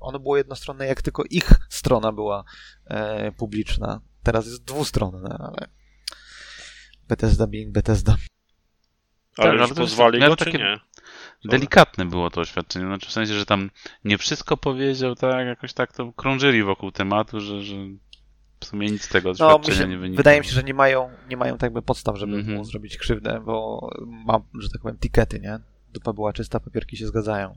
ono 0.00 0.18
było 0.18 0.36
jednostronne, 0.36 0.86
jak 0.86 1.02
tylko 1.02 1.24
ich 1.30 1.50
strona 1.68 2.12
była 2.12 2.44
publiczna. 3.36 4.00
Teraz 4.22 4.46
jest 4.46 4.64
dwustronne, 4.64 5.36
ale 5.38 5.68
Bethesda 7.08 7.46
being 7.46 7.72
Bethesda. 7.72 8.16
Ale 9.36 9.46
tak, 9.50 9.52
już 9.52 9.60
ale 9.62 9.68
to 9.74 9.80
pozwali 9.80 10.20
go, 10.20 10.36
czy 10.36 10.52
nie? 10.52 10.78
Delikatne 11.44 12.04
było 12.06 12.30
to 12.30 12.40
oświadczenie, 12.40 12.86
znaczy 12.86 13.06
w 13.08 13.12
sensie, 13.12 13.34
że 13.34 13.46
tam 13.46 13.70
nie 14.04 14.18
wszystko 14.18 14.56
powiedział, 14.56 15.14
tak, 15.14 15.46
jakoś 15.46 15.72
tak 15.72 15.92
to 15.92 16.12
krążyli 16.12 16.62
wokół 16.62 16.90
tematu, 16.92 17.40
że, 17.40 17.62
że 17.62 17.74
w 18.60 18.64
sumie 18.64 18.86
nic 18.90 19.02
z 19.02 19.08
tego 19.08 19.28
No, 19.38 19.46
oświadczenia 19.46 19.68
myślę, 19.76 19.88
nie 19.88 19.98
wynikało. 19.98 20.16
wydaje 20.16 20.40
mi 20.40 20.46
się, 20.46 20.52
że 20.52 20.62
nie 20.62 20.74
mają, 20.74 21.10
nie 21.28 21.36
mają 21.36 21.54
tak 21.54 21.62
jakby 21.62 21.82
podstaw, 21.82 22.16
żeby 22.18 22.36
Mhm. 22.36 22.56
mu 22.56 22.64
zrobić 22.64 22.96
krzywdę, 22.98 23.40
bo 23.44 23.88
ma, 24.06 24.40
że 24.60 24.68
tak 24.70 24.82
powiem, 24.82 24.98
tikety, 24.98 25.40
nie? 25.40 25.58
Dupa 25.92 26.12
była 26.12 26.32
czysta, 26.32 26.60
papierki 26.60 26.96
się 26.96 27.06
zgadzają. 27.06 27.56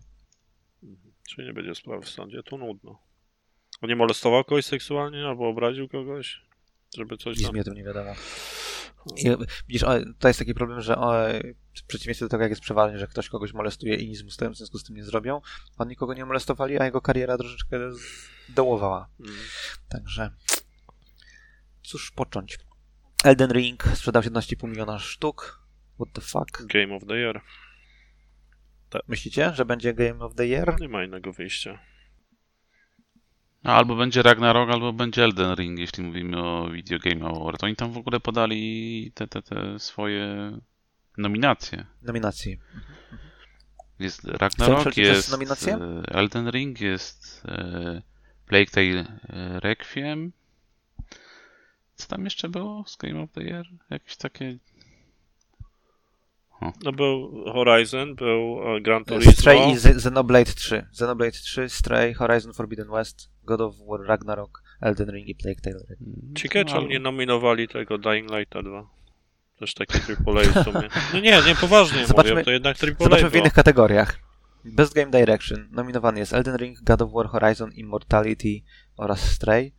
Czy 1.30 1.44
nie 1.46 1.54
będzie 1.54 1.76
sprawy 1.76 2.04
w 2.06 2.10
sądzie? 2.10 2.44
To 2.44 2.58
nudno. 2.58 3.00
On 3.82 3.90
nie 3.90 3.96
molestował 3.96 4.44
kogoś 4.44 4.66
seksualnie 4.66 5.26
albo 5.28 5.48
obraził 5.50 5.88
kogoś? 5.90 6.42
Żeby 6.98 7.18
coś 7.18 7.38
Nic 7.38 7.46
tam... 7.46 7.56
mi 7.56 7.62
o 7.62 7.64
tym 7.64 7.74
nie 7.74 7.84
wiadomo. 7.84 8.12
I, 9.18 9.30
widzisz, 9.68 9.86
to 10.20 10.28
jest 10.28 10.40
taki 10.40 10.54
problem, 10.54 10.82
że 10.82 10.96
w 11.76 11.84
przeciwieństwie 11.84 12.26
do 12.26 12.30
tego, 12.30 12.44
jak 12.44 12.52
jest 12.52 12.62
przeważnie, 12.62 13.00
że 13.00 13.08
ktoś 13.08 13.30
kogoś 13.30 13.54
molestuje 13.54 13.96
i 13.96 14.10
nic 14.10 14.24
mu 14.24 14.30
w 14.30 14.56
związku 14.58 14.78
z 14.78 14.84
tym 14.84 14.96
nie 14.96 15.04
zrobią, 15.04 15.42
on 15.78 15.88
nikogo 15.88 16.14
nie 16.14 16.26
molestowali, 16.26 16.80
a 16.80 16.86
jego 16.86 17.02
kariera 17.02 17.38
troszeczkę 17.38 17.80
dołowała. 18.50 19.10
Mm. 19.20 19.36
Także 19.90 20.32
cóż 21.84 22.12
począć. 22.12 22.60
Elden 23.24 23.52
Ring 23.52 23.84
sprzedał 23.94 24.22
17,5 24.22 24.70
miliona 24.70 25.00
sztuk. 25.00 25.64
What 25.96 26.14
the 26.14 26.22
fuck? 26.22 26.66
Game 26.66 26.96
of 26.96 27.04
the 27.08 27.14
Year. 27.14 27.42
Myślicie, 29.08 29.54
że 29.54 29.66
będzie 29.66 29.94
Game 29.94 30.26
of 30.26 30.36
the 30.36 30.48
Year? 30.48 30.82
Nie 30.82 30.90
ma 30.90 31.04
innego 31.04 31.34
wyjścia. 31.34 31.80
No, 33.64 33.72
albo 33.74 33.96
będzie 33.96 34.22
Ragnarok, 34.22 34.70
albo 34.70 34.94
będzie 34.94 35.24
Elden 35.24 35.56
Ring, 35.56 35.80
jeśli 35.80 36.04
mówimy 36.04 36.44
o 36.44 36.70
Video 36.70 37.00
Game 37.00 37.26
Award. 37.26 37.64
Oni 37.64 37.76
tam 37.76 37.92
w 37.92 37.98
ogóle 37.98 38.20
podali 38.20 39.12
te, 39.16 39.28
te, 39.28 39.42
te 39.42 39.80
swoje 39.80 40.52
nominacje. 41.18 41.86
Nominacji. 42.02 42.60
Jest 44.00 44.24
Ragnarok, 44.24 44.98
jest 44.98 45.32
nominacje? 45.32 45.74
e, 45.76 46.04
Elden 46.08 46.50
Ring, 46.50 46.82
jest 46.82 47.44
e, 47.46 48.02
Plague 48.48 48.72
Tale 48.72 49.20
e, 49.30 49.60
Requiem. 49.60 50.32
Co 51.96 52.08
tam 52.08 52.24
jeszcze 52.24 52.50
było 52.50 52.84
z 52.88 52.98
Game 52.98 53.22
of 53.22 53.32
the 53.32 53.44
Year? 53.44 53.66
Jakieś 53.90 54.16
takie... 54.16 54.58
No 56.84 56.92
był 56.92 57.44
Horizon, 57.54 58.16
był 58.16 58.76
e, 58.76 58.82
Gran 58.82 59.06
Turismo. 59.06 59.32
Stray 59.32 59.58
i 59.70 59.74
Xenoblade 59.74 60.46
3. 60.46 60.86
Xenoblade 60.92 61.32
3, 61.32 61.70
Stray, 61.70 62.14
Horizon 62.14 62.54
Forbidden 62.54 62.88
West, 62.92 63.30
God 63.44 63.62
of 63.62 63.76
War, 63.90 64.02
Ragnarok, 64.08 64.64
Elden 64.82 65.10
Ring 65.10 65.28
i 65.28 65.36
Plague 65.36 65.62
Tale. 65.62 65.76
mm, 65.76 66.36
Ciekawe, 66.36 66.66
no, 66.66 66.72
czemu 66.72 66.88
nie 66.88 67.00
nominowali 67.00 67.68
tego 67.68 67.98
Dying 67.98 68.32
Lighta 68.32 68.64
2. 68.64 68.88
Też 69.60 69.74
taki 69.74 69.94
AAA 69.98 70.42
w 70.42 70.64
sumie. 70.64 70.90
No 71.14 71.20
nie, 71.20 71.42
nie, 71.48 71.56
poważnie 71.62 72.08
Zobaczmy- 72.08 72.30
mówię, 72.30 72.44
to 72.44 72.52
jednak 72.52 72.78
AAA 72.84 73.04
Zobaczmy 73.04 73.30
w 73.30 73.36
innych 73.36 73.54
kategoriach. 73.54 74.20
Best 74.66 74.94
Game 74.94 75.12
Direction. 75.12 75.68
Nominowany 75.72 76.20
jest 76.20 76.34
Elden 76.34 76.58
Ring, 76.58 76.80
God 76.82 77.02
of 77.02 77.12
War, 77.14 77.28
Horizon, 77.28 77.72
Immortality 77.72 78.62
oraz 78.98 79.22
Stray. 79.32 79.74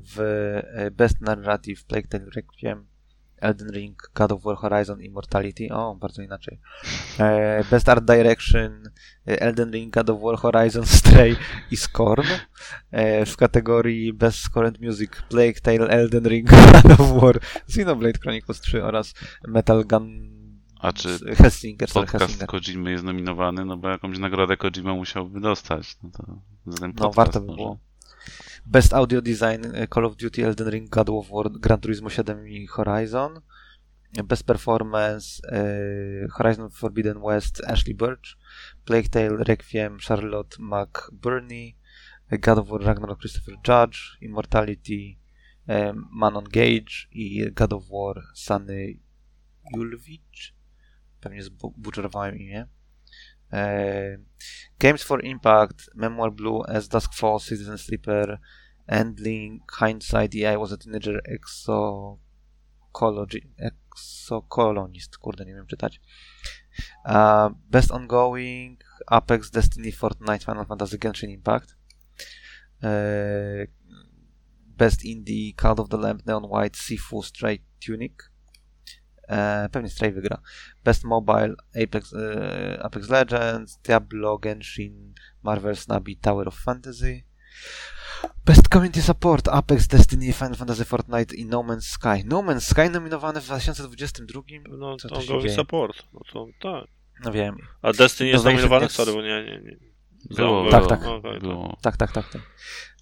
W 0.00 0.20
e, 0.20 0.90
Best 0.90 1.20
Narrative 1.20 1.84
Plague 1.84 2.08
Tale 2.08 2.24
Requiem, 2.36 2.86
Elden 3.40 3.70
Ring, 3.70 3.96
God 4.14 4.32
of 4.32 4.44
War, 4.44 4.56
Horizon, 4.56 5.00
Immortality. 5.00 5.68
O, 5.72 5.94
bardzo 5.94 6.22
inaczej. 6.22 6.60
E, 7.18 7.64
Best 7.70 7.88
Art 7.88 8.04
Direction, 8.04 8.82
e, 9.26 9.40
Elden 9.40 9.72
Ring, 9.72 9.94
God 9.94 10.10
of 10.10 10.22
War, 10.22 10.38
Horizon, 10.38 10.86
Stray 10.98 11.36
i 11.70 11.76
Scorn. 11.76 12.26
E, 12.90 13.26
W 13.26 13.36
kategorii 13.36 14.12
Best 14.12 14.56
and 14.56 14.80
Music 14.80 15.22
Plague 15.28 15.60
Tale, 15.62 15.88
Elden 15.88 16.26
Ring, 16.26 16.50
God 16.82 17.00
of 17.00 17.22
War, 17.22 17.40
Xenoblade 17.68 18.18
Chronicles 18.18 18.60
3 18.60 18.84
oraz 18.84 19.14
Metal 19.48 19.84
Gun 19.84 20.38
A 20.80 20.92
czy 20.92 21.08
Hellsinger, 21.36 21.90
sorry, 21.90 22.06
podcast 22.06 22.24
Hellsinger. 22.24 22.48
Kojimy 22.48 22.90
jest 22.90 23.04
nominowany, 23.04 23.64
no 23.64 23.76
bo 23.76 23.88
jakąś 23.88 24.18
nagrodę 24.18 24.56
Kojima 24.56 24.94
musiałby 24.94 25.40
dostać. 25.40 25.96
No 26.02 26.10
to 26.10 26.40
za 26.66 26.78
ten 26.78 26.92
No, 27.00 27.10
warto 27.10 27.40
by 27.40 27.54
było. 27.54 27.78
Best 28.64 28.92
Audio 28.92 29.20
Design 29.20 29.62
e, 29.74 29.86
Call 29.86 30.04
of 30.04 30.16
Duty, 30.16 30.42
Elden 30.42 30.68
Ring, 30.68 30.88
God 30.88 31.08
of 31.08 31.30
War, 31.30 31.50
Gran 31.58 31.80
Turismo 31.80 32.08
7 32.08 32.46
i 32.46 32.66
Horizon. 32.66 33.42
Best 34.24 34.44
Performance 34.44 35.40
e, 35.52 36.26
Horizon 36.38 36.70
Forbidden 36.70 37.16
West, 37.16 37.60
Ashley 37.66 37.94
Birch. 37.94 38.36
Plague 38.84 39.08
Tale, 39.08 39.44
Requiem, 39.44 39.98
Charlotte 40.00 40.56
McBurney. 40.58 41.76
e, 42.30 42.38
God 42.38 42.58
of 42.58 42.70
War, 42.70 42.80
Ragnarok, 42.80 43.18
Christopher 43.18 43.54
Judge. 43.66 44.18
Immortality, 44.20 45.18
Manon 46.10 46.44
Gage 46.44 47.08
i 47.12 47.50
God 47.54 47.72
of 47.72 47.90
War, 47.90 48.22
Sunny 48.34 48.98
Julwicz. 49.74 50.54
Pewnie 51.20 51.42
zbuczerowałem 51.42 52.36
imię. 52.36 52.66
E, 53.52 54.18
Games 54.78 55.02
for 55.02 55.20
Impact, 55.24 55.88
Memoir 55.94 56.30
Blue, 56.30 56.62
As 56.68 56.88
Dusk 56.88 57.14
Falls, 57.14 57.44
Citizen 57.44 57.78
Sleeper, 57.78 58.38
Endling, 58.88 59.60
Hindsight, 59.70 60.34
I 60.34 60.56
was 60.56 60.72
a 60.72 60.76
teenager, 60.76 61.20
Exocology, 61.26 62.18
Exocolonist, 63.58 65.18
kurde, 65.18 65.44
nie 65.44 65.54
wiem 65.54 65.66
czytać. 65.66 66.00
Uh, 67.04 67.50
Best 67.70 67.90
Ongoing, 67.90 68.84
Apex, 69.06 69.50
Destiny, 69.50 69.92
Fortnite, 69.92 70.44
Final 70.44 70.64
Fantasy, 70.64 70.98
Genshin 70.98 71.30
Impact. 71.30 71.76
E, 72.82 72.88
Best 74.76 75.04
Indie, 75.04 75.54
Cult 75.56 75.80
of 75.80 75.88
the 75.88 75.96
Lamp, 75.96 76.26
Neon 76.26 76.44
White, 76.44 76.76
Sifu, 76.76 77.22
Stray 77.22 77.58
Tunic. 77.80 78.27
E, 79.28 79.68
pewnie 79.72 79.90
Stray 79.90 80.12
wygra. 80.12 80.38
Best 80.84 81.04
Mobile, 81.04 81.54
Apex, 81.84 82.12
e, 82.14 82.78
Apex 82.82 83.08
Legends, 83.08 83.78
Diablo, 83.82 84.38
Genshin, 84.38 85.14
Marvel 85.42 85.76
Snubby, 85.76 86.16
Tower 86.16 86.48
of 86.48 86.54
Fantasy. 86.58 87.22
Best 88.44 88.68
Community 88.68 89.02
Support, 89.02 89.48
Apex, 89.48 89.86
Destiny, 89.86 90.32
Final 90.32 90.54
Fantasy, 90.54 90.84
Fortnite 90.84 91.34
i 91.34 91.44
No 91.44 91.62
Man's 91.62 91.86
Sky. 91.86 92.24
No 92.24 92.42
Man's 92.42 92.66
Sky 92.66 92.90
nominowany 92.90 93.40
w 93.40 93.44
2022. 93.44 94.42
No, 94.78 94.96
Co 94.96 95.08
to 95.08 95.22
dzieje? 95.22 95.50
support. 95.54 96.02
No 96.12 96.20
to 96.32 96.46
tak. 96.62 96.84
No 97.24 97.32
wiem. 97.32 97.56
A 97.82 97.92
Destiny 97.92 98.30
jest 98.30 98.44
Innovation 98.44 98.56
nominowany? 98.70 98.86
Next- 98.86 98.96
Sorry, 98.96 99.12
bo 99.12 99.22
nie, 99.22 99.44
nie, 99.44 99.60
nie. 99.60 99.76
Było, 100.36 100.70
Tak, 100.70 100.80
było, 100.80 100.88
tak. 100.90 101.06
Okej, 101.06 101.40
było. 101.40 101.76
Tak, 101.82 101.96
tak, 101.96 102.12
tak. 102.12 102.28
tak. 102.32 102.42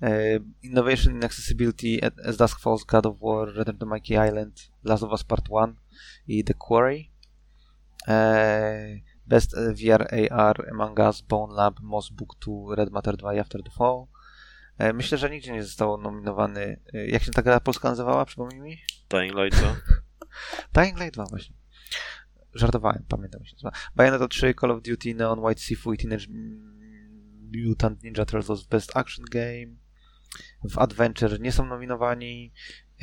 E, 0.03 0.39
Innovation 0.63 1.13
in 1.15 1.25
Accessibility, 1.25 1.99
As 2.29 2.37
Dusk 2.37 2.61
Falls, 2.61 2.85
God 2.85 3.07
of 3.07 3.17
War, 3.21 3.49
Return 3.55 3.79
to 3.79 3.87
Mikey 3.87 4.15
Island, 4.15 4.71
Last 4.85 5.03
of 5.03 5.13
Us 5.13 5.25
Part 5.25 5.49
1 5.51 5.75
i 6.27 6.45
The 6.45 6.55
Quarry. 6.55 7.11
E, 8.09 9.01
Best 9.27 9.57
VR 9.57 10.07
AR, 10.31 10.69
Among 10.73 10.99
Us, 10.99 11.21
Bone 11.23 11.55
Lab, 11.55 11.81
Moss 11.83 12.11
Book 12.11 12.37
2, 12.41 12.75
Red 12.77 12.91
Matter 12.91 13.17
2 13.17 13.35
i 13.35 13.39
After 13.39 13.63
the 13.63 13.71
Fall. 13.71 14.07
E, 14.79 14.93
myślę, 14.93 15.19
że 15.19 15.31
nigdzie 15.31 15.53
nie 15.53 15.63
został 15.63 15.99
nominowany. 15.99 16.81
e, 16.95 17.07
Jak 17.07 17.23
się 17.23 17.33
ta 17.33 17.43
gra 17.43 17.61
polska 17.61 17.89
nazywała? 17.89 18.25
Przypomnij 18.25 18.61
mi? 18.61 18.79
Dying 19.11 19.35
Light 19.35 19.59
2. 19.61 19.77
Dying 20.83 20.99
Light 21.01 21.15
2 21.15 21.25
właśnie. 21.31 21.57
Żartowałem, 22.55 23.05
pamiętam 23.09 23.45
się 23.45 23.53
nazywa. 23.53 23.73
Bayonetta 23.95 24.29
3, 24.29 24.55
Call 24.61 24.71
of 24.71 24.83
Duty, 24.83 25.15
Neon 25.15 25.39
White 25.45 25.61
Sifu 25.61 25.93
i 25.93 25.99
Teenage 25.99 26.27
Mutant 27.67 28.03
Ninja 28.03 28.25
Turtles 28.25 28.67
Best 28.67 28.97
Action 28.97 29.25
Game. 29.31 29.67
W 30.65 30.79
Adventure 30.79 31.41
nie 31.41 31.53
są 31.53 31.67
nominowani. 31.67 32.53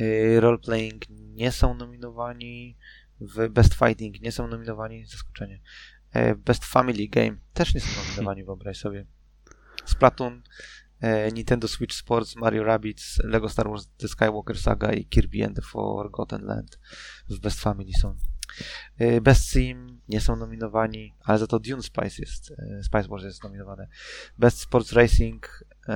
Y, 0.00 0.40
Role 0.40 0.58
Playing 0.58 1.02
nie 1.10 1.52
są 1.52 1.74
nominowani. 1.74 2.76
W 3.20 3.48
Best 3.48 3.74
Fighting 3.74 4.20
nie 4.20 4.32
są 4.32 4.48
nominowani. 4.48 5.06
Zaskoczenie. 5.06 5.60
E, 6.14 6.34
Best 6.34 6.64
Family 6.64 7.08
Game 7.08 7.36
też 7.52 7.74
nie 7.74 7.80
są 7.80 7.88
nominowani, 8.02 8.44
wyobraź 8.44 8.78
sobie. 8.78 9.06
Splatoon, 9.84 10.42
e, 11.00 11.32
Nintendo 11.32 11.68
Switch 11.68 11.94
Sports, 11.94 12.36
Mario 12.36 12.64
Rabbids, 12.64 13.18
Lego 13.24 13.48
Star 13.48 13.68
Wars 13.68 13.88
The 13.96 14.08
Skywalker 14.08 14.58
Saga 14.58 14.92
i 14.92 15.04
Kirby 15.04 15.44
and 15.44 15.56
the 15.56 15.62
Forgotten 15.62 16.44
Land 16.44 16.78
w 17.28 17.38
Best 17.38 17.60
Family 17.60 17.92
są. 18.00 18.16
Y, 19.00 19.20
Best 19.20 19.48
Sim 19.50 20.00
nie 20.08 20.20
są 20.20 20.36
nominowani, 20.36 21.14
ale 21.20 21.38
za 21.38 21.46
to 21.46 21.60
Dune 21.60 21.82
Spice 21.82 22.22
jest, 22.22 22.50
y, 22.50 22.82
Spice 22.84 23.08
Wars 23.08 23.24
jest 23.24 23.42
nominowane. 23.42 23.88
Best 24.38 24.58
Sports 24.58 24.92
Racing 24.92 25.64
y, 25.88 25.92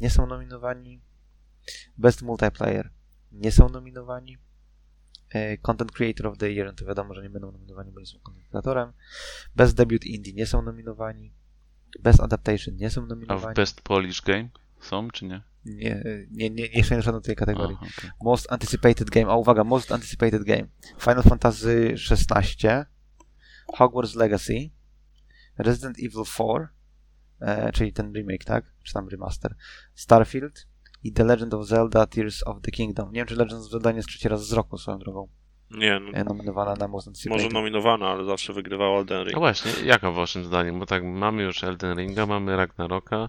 nie 0.00 0.10
są 0.10 0.26
nominowani. 0.26 1.00
Best 1.98 2.22
Multiplayer 2.22 2.90
nie 3.32 3.52
są 3.52 3.68
nominowani. 3.68 4.38
E, 5.30 5.58
Content 5.58 5.92
Creator 5.92 6.26
of 6.26 6.38
the 6.38 6.52
Year, 6.52 6.66
no 6.66 6.72
to 6.72 6.84
wiadomo, 6.84 7.14
że 7.14 7.22
nie 7.22 7.30
będą 7.30 7.52
nominowani, 7.52 7.92
bo 7.92 8.00
nie 8.00 8.06
są 8.06 8.18
content 8.18 8.48
creatorem. 8.48 8.92
Best 9.56 9.76
Debut 9.76 10.04
Indie 10.04 10.32
nie 10.32 10.46
są 10.46 10.62
nominowani. 10.62 11.32
Best 12.00 12.20
Adaptation 12.20 12.76
nie 12.76 12.90
są 12.90 13.02
A 13.02 13.04
w 13.04 13.08
nominowani. 13.08 13.54
Best 13.54 13.80
Polish 13.80 14.22
Game 14.22 14.48
są, 14.80 15.10
czy 15.10 15.24
nie? 15.24 15.42
Nie, 15.64 16.04
nie, 16.30 16.50
nie, 16.50 16.68
nie 16.68 16.84
są 16.84 17.02
żadnej 17.02 17.22
tej 17.22 17.36
kategorii. 17.36 17.76
Aha, 17.80 17.90
okej. 17.98 18.10
Most 18.22 18.52
Anticipated 18.52 19.10
Game. 19.10 19.30
A 19.30 19.36
uwaga, 19.36 19.64
Most 19.64 19.92
Anticipated 19.92 20.44
Game. 20.44 20.66
Final 20.98 21.22
Fantasy 21.22 21.94
XVI, 22.10 22.68
Hogwarts 23.74 24.14
Legacy, 24.14 24.70
Resident 25.58 25.96
Evil 25.98 26.24
4, 26.24 26.68
e, 27.40 27.72
czyli 27.72 27.92
ten 27.92 28.12
remake, 28.12 28.44
tak? 28.44 28.64
Czy 28.82 28.92
tam 28.92 29.08
remaster. 29.08 29.54
Starfield 29.94 30.66
i 31.04 31.12
The 31.12 31.24
Legend 31.24 31.54
of 31.54 31.66
Zelda 31.66 32.06
Tears 32.06 32.42
of 32.46 32.60
the 32.62 32.70
Kingdom. 32.70 33.08
Nie 33.12 33.20
wiem, 33.20 33.26
czy 33.26 33.36
Legend 33.36 33.64
of 33.64 33.70
Zelda 33.70 33.90
nie 33.90 33.96
jest 33.96 34.08
trzeci 34.08 34.28
raz 34.28 34.46
z 34.46 34.52
roku 34.52 34.78
swoją 34.78 34.98
drogą 34.98 35.28
Nie, 35.70 36.00
no, 36.00 36.10
e, 36.12 36.24
nominowana 36.24 36.74
na 36.74 36.88
Most 36.88 37.08
Anticipated. 37.08 37.42
może 37.44 37.54
nominowana, 37.54 38.08
ale 38.08 38.24
zawsze 38.24 38.52
wygrywał 38.52 38.96
Elden 38.98 39.22
Ring. 39.22 39.32
No 39.34 39.38
właśnie, 39.40 39.72
jaka 39.84 40.10
waszym 40.10 40.44
zdaniem? 40.44 40.78
Bo 40.78 40.86
tak, 40.86 41.04
mamy 41.04 41.42
już 41.42 41.64
Elden 41.64 41.98
Ringa, 41.98 42.26
mamy 42.26 42.56
Ragnaroka, 42.56 43.28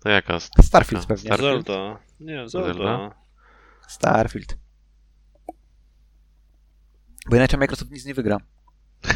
to 0.00 0.08
jaka? 0.08 0.40
st- 0.40 0.64
Starfield 0.64 1.06
pewnie. 1.06 1.24
Starfield? 1.34 1.66
Zelda. 1.66 1.98
Nie, 2.20 2.48
Zelda. 2.48 2.72
Zelda? 2.74 3.14
Starfield. 3.88 4.58
Bo 7.30 7.36
inaczej 7.36 7.58
Microsoft 7.58 7.90
nic 7.90 8.04
nie 8.06 8.14
wygra. 8.14 8.36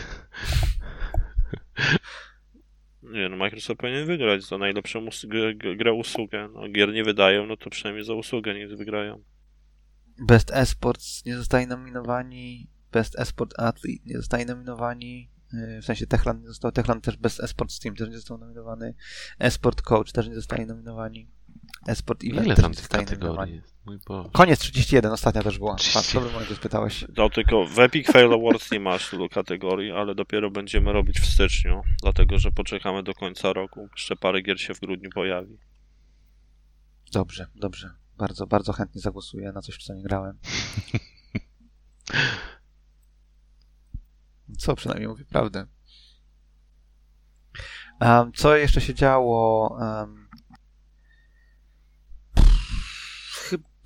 Nie, 3.13 3.29
no 3.29 3.37
Microsoft 3.37 3.81
powinien 3.81 4.07
wygrać 4.07 4.43
za 4.43 4.59
najlepszą 4.59 5.05
us- 5.05 5.27
grę, 5.27 5.55
grę- 5.55 5.77
grę 5.77 5.93
usługę. 5.93 6.49
No, 6.55 6.69
gier 6.69 6.93
nie 6.93 7.05
wydają, 7.05 7.47
no 7.47 7.57
to 7.57 7.71
przynajmniej 7.71 8.05
za 8.05 8.15
usługę 8.15 8.55
nie 8.55 8.69
wygrają. 8.69 9.23
Best 10.27 10.51
Esports 10.55 11.25
nie 11.25 11.37
zostali 11.37 11.67
nominowani. 11.67 12.69
Best 12.93 13.19
Esport 13.19 13.55
Athlete 13.59 14.03
nie 14.07 14.17
zostali 14.17 14.47
nominowani. 14.47 15.31
W 15.53 15.85
sensie 15.85 16.07
Techland 16.07 16.41
nie 16.41 16.49
został. 16.49 16.73
Techland 16.73 17.05
też 17.05 17.17
Best 17.17 17.41
Esport 17.41 17.81
Team 17.81 17.97
też 17.97 18.09
nie 18.09 18.17
został 18.17 18.39
nominowany. 18.39 18.95
Esport 19.39 19.83
Coach 19.83 20.13
też 20.13 20.29
nie 20.29 20.35
zostali 20.35 20.67
nominowani. 20.67 21.29
Esport 21.87 22.25
Event 22.25 22.47
Ile 22.47 22.55
też 22.55 22.63
tam 22.63 22.73
nie 22.73 22.79
zostali 22.79 23.07
nominowani. 23.07 23.55
jest? 23.55 23.77
Mój 23.87 23.99
Boże. 24.07 24.29
Koniec 24.33 24.61
31, 24.61 25.13
ostatnia 25.13 25.43
też 25.43 25.59
była. 25.59 25.75
31. 25.75 26.03
Patrz, 26.03 26.15
dobry 26.15 26.31
moment, 26.33 26.49
że 26.49 26.57
spytałeś. 26.57 27.05
No 27.17 27.31
tylko 27.31 27.67
w 27.67 27.79
Epic 27.79 28.13
Fail 28.13 28.33
Awards 28.33 28.71
nie 28.71 28.81
masz 28.81 29.11
tylu 29.11 29.29
kategorii, 29.29 29.93
ale 29.93 30.15
dopiero 30.15 30.51
będziemy 30.51 30.93
robić 30.93 31.21
w 31.21 31.27
styczniu, 31.27 31.83
dlatego 32.03 32.39
że 32.39 32.53
poczekamy 32.53 33.03
do 33.03 33.15
końca 33.15 33.53
roku. 33.53 33.89
Jeszcze 33.97 34.17
parę 34.17 34.43
gier 34.43 34.61
się 34.61 34.75
w 34.75 34.81
grudniu 34.81 35.11
pojawi. 35.11 35.59
Dobrze, 37.13 37.47
dobrze. 37.55 37.91
Bardzo, 38.19 38.47
bardzo 38.47 38.73
chętnie 38.73 39.01
zagłosuję 39.01 39.53
na 39.53 39.63
coś, 39.63 39.75
w 39.75 39.83
co 39.83 39.95
nie 39.95 40.03
grałem. 40.03 40.39
Co 44.59 44.77
przynajmniej 44.77 45.09
mówię 45.09 45.25
prawdę. 45.25 45.67
Um, 48.01 48.33
co 48.33 48.57
jeszcze 48.57 48.81
się 48.81 48.95
działo? 48.95 49.77
Um, 49.81 50.29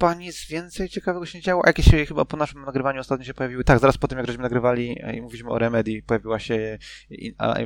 chyba 0.03 0.14
nic 0.14 0.46
więcej 0.46 0.88
ciekawego 0.88 1.27
się 1.27 1.38
nie 1.38 1.42
działo. 1.42 1.62
Jakieś 1.66 1.87
się 1.87 2.07
chyba 2.07 2.25
po 2.25 2.37
naszym 2.37 2.64
nagrywaniu 2.64 3.01
ostatnio 3.01 3.25
się 3.25 3.35
pojawiły. 3.35 3.64
Tak, 3.64 3.79
zaraz 3.79 3.98
po 3.98 4.09
tym, 4.09 4.18
jak 4.18 4.27
żeśmy 4.27 4.42
nagrywali 4.42 4.96
e, 5.03 5.16
i 5.16 5.22
mówiliśmy 5.22 5.51
o 5.51 5.59
Remedy, 5.59 6.03
pojawiła 6.07 6.38
się, 6.38 6.79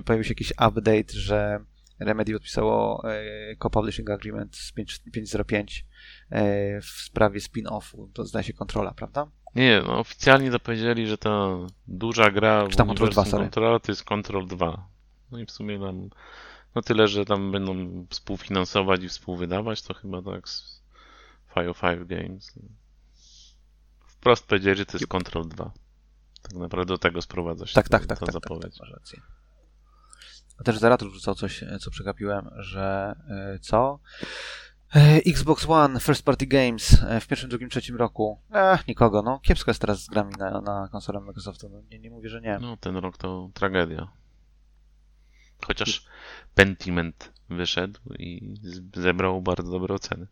pojawił 0.04 0.24
się 0.24 0.30
jakiś 0.30 0.50
update, 0.50 1.12
że 1.12 1.60
Remedy 2.00 2.32
podpisało 2.32 3.02
e, 3.10 3.56
co-publishing 3.56 4.10
agreement 4.10 4.56
z 4.56 4.72
5, 4.72 5.00
505 5.12 5.86
e, 6.30 6.80
w 6.80 6.86
sprawie 6.86 7.40
spin-offu. 7.40 8.12
To 8.12 8.24
zdaje 8.24 8.44
się 8.44 8.52
kontrola, 8.52 8.94
prawda? 8.94 9.30
Nie, 9.56 9.82
no 9.86 9.98
oficjalnie 9.98 10.50
to 10.50 10.60
powiedzieli, 10.60 11.06
że 11.06 11.18
ta 11.18 11.48
duża 11.88 12.30
gra 12.30 12.68
Czy 12.70 12.76
tam 12.76 12.86
w 12.86 12.88
Control 12.88 13.10
2, 13.10 13.22
uniwersum 13.22 13.30
sorry. 13.30 13.44
Controla 13.44 13.78
to 13.78 13.92
jest 13.92 14.04
Control 14.04 14.46
2. 14.46 14.88
No 15.30 15.38
i 15.38 15.46
w 15.46 15.50
sumie 15.50 15.80
tam, 15.80 16.10
no 16.74 16.82
tyle, 16.82 17.08
że 17.08 17.24
tam 17.24 17.52
będą 17.52 18.06
współfinansować 18.10 19.02
i 19.02 19.08
współwydawać, 19.08 19.82
to 19.82 19.94
chyba 19.94 20.22
tak 20.22 20.48
z 20.48 20.82
Fire 21.54 21.74
5 21.74 22.08
Games. 22.08 22.58
Wprost 24.06 24.46
powiedzieli, 24.46 24.76
że 24.76 24.86
to 24.86 24.98
jest 24.98 25.06
Control 25.06 25.48
2. 25.48 25.70
Tak 26.42 26.54
naprawdę 26.54 26.94
do 26.94 26.98
tego 26.98 27.22
sprowadza 27.22 27.66
się 27.66 27.74
Tak, 27.74 27.88
ta, 27.88 27.98
tak, 27.98 28.06
tak. 28.06 28.18
ta 28.18 28.26
tak, 28.26 28.34
tak, 28.34 28.42
zapowiedź. 28.42 28.78
tak, 28.78 28.80
masz 28.80 28.90
rację. 28.90 29.20
A 30.58 30.64
też 30.64 30.78
Zeratul 30.78 31.10
rzucał 31.10 31.34
coś, 31.34 31.62
e, 31.62 31.78
co 31.78 31.90
przegapiłem, 31.90 32.50
że 32.56 33.16
e, 33.28 33.58
co? 33.58 33.98
E, 34.94 35.20
Xbox 35.26 35.66
One, 35.68 36.00
First 36.00 36.22
Party 36.22 36.46
Games 36.46 37.02
e, 37.02 37.20
w 37.20 37.26
pierwszym, 37.26 37.50
drugim, 37.50 37.68
trzecim 37.68 37.96
roku. 37.96 38.40
Ech, 38.54 38.88
nikogo, 38.88 39.22
no. 39.22 39.40
Kiepsko 39.40 39.70
jest 39.70 39.80
teraz 39.80 40.02
z 40.02 40.06
grami 40.06 40.32
na, 40.38 40.60
na 40.60 40.88
konsolę 40.92 41.20
Microsoftu. 41.20 41.68
No, 41.68 41.82
nie, 41.90 41.98
nie 41.98 42.10
mówię, 42.10 42.28
że 42.28 42.40
nie. 42.40 42.58
No, 42.60 42.76
ten 42.76 42.96
rok 42.96 43.16
to 43.16 43.50
tragedia. 43.54 44.08
Chociaż 45.66 46.06
Pentiment 46.54 47.32
wyszedł 47.50 48.00
i 48.18 48.54
zebrał 48.96 49.42
bardzo 49.42 49.70
dobre 49.70 49.94
oceny. 49.94 50.26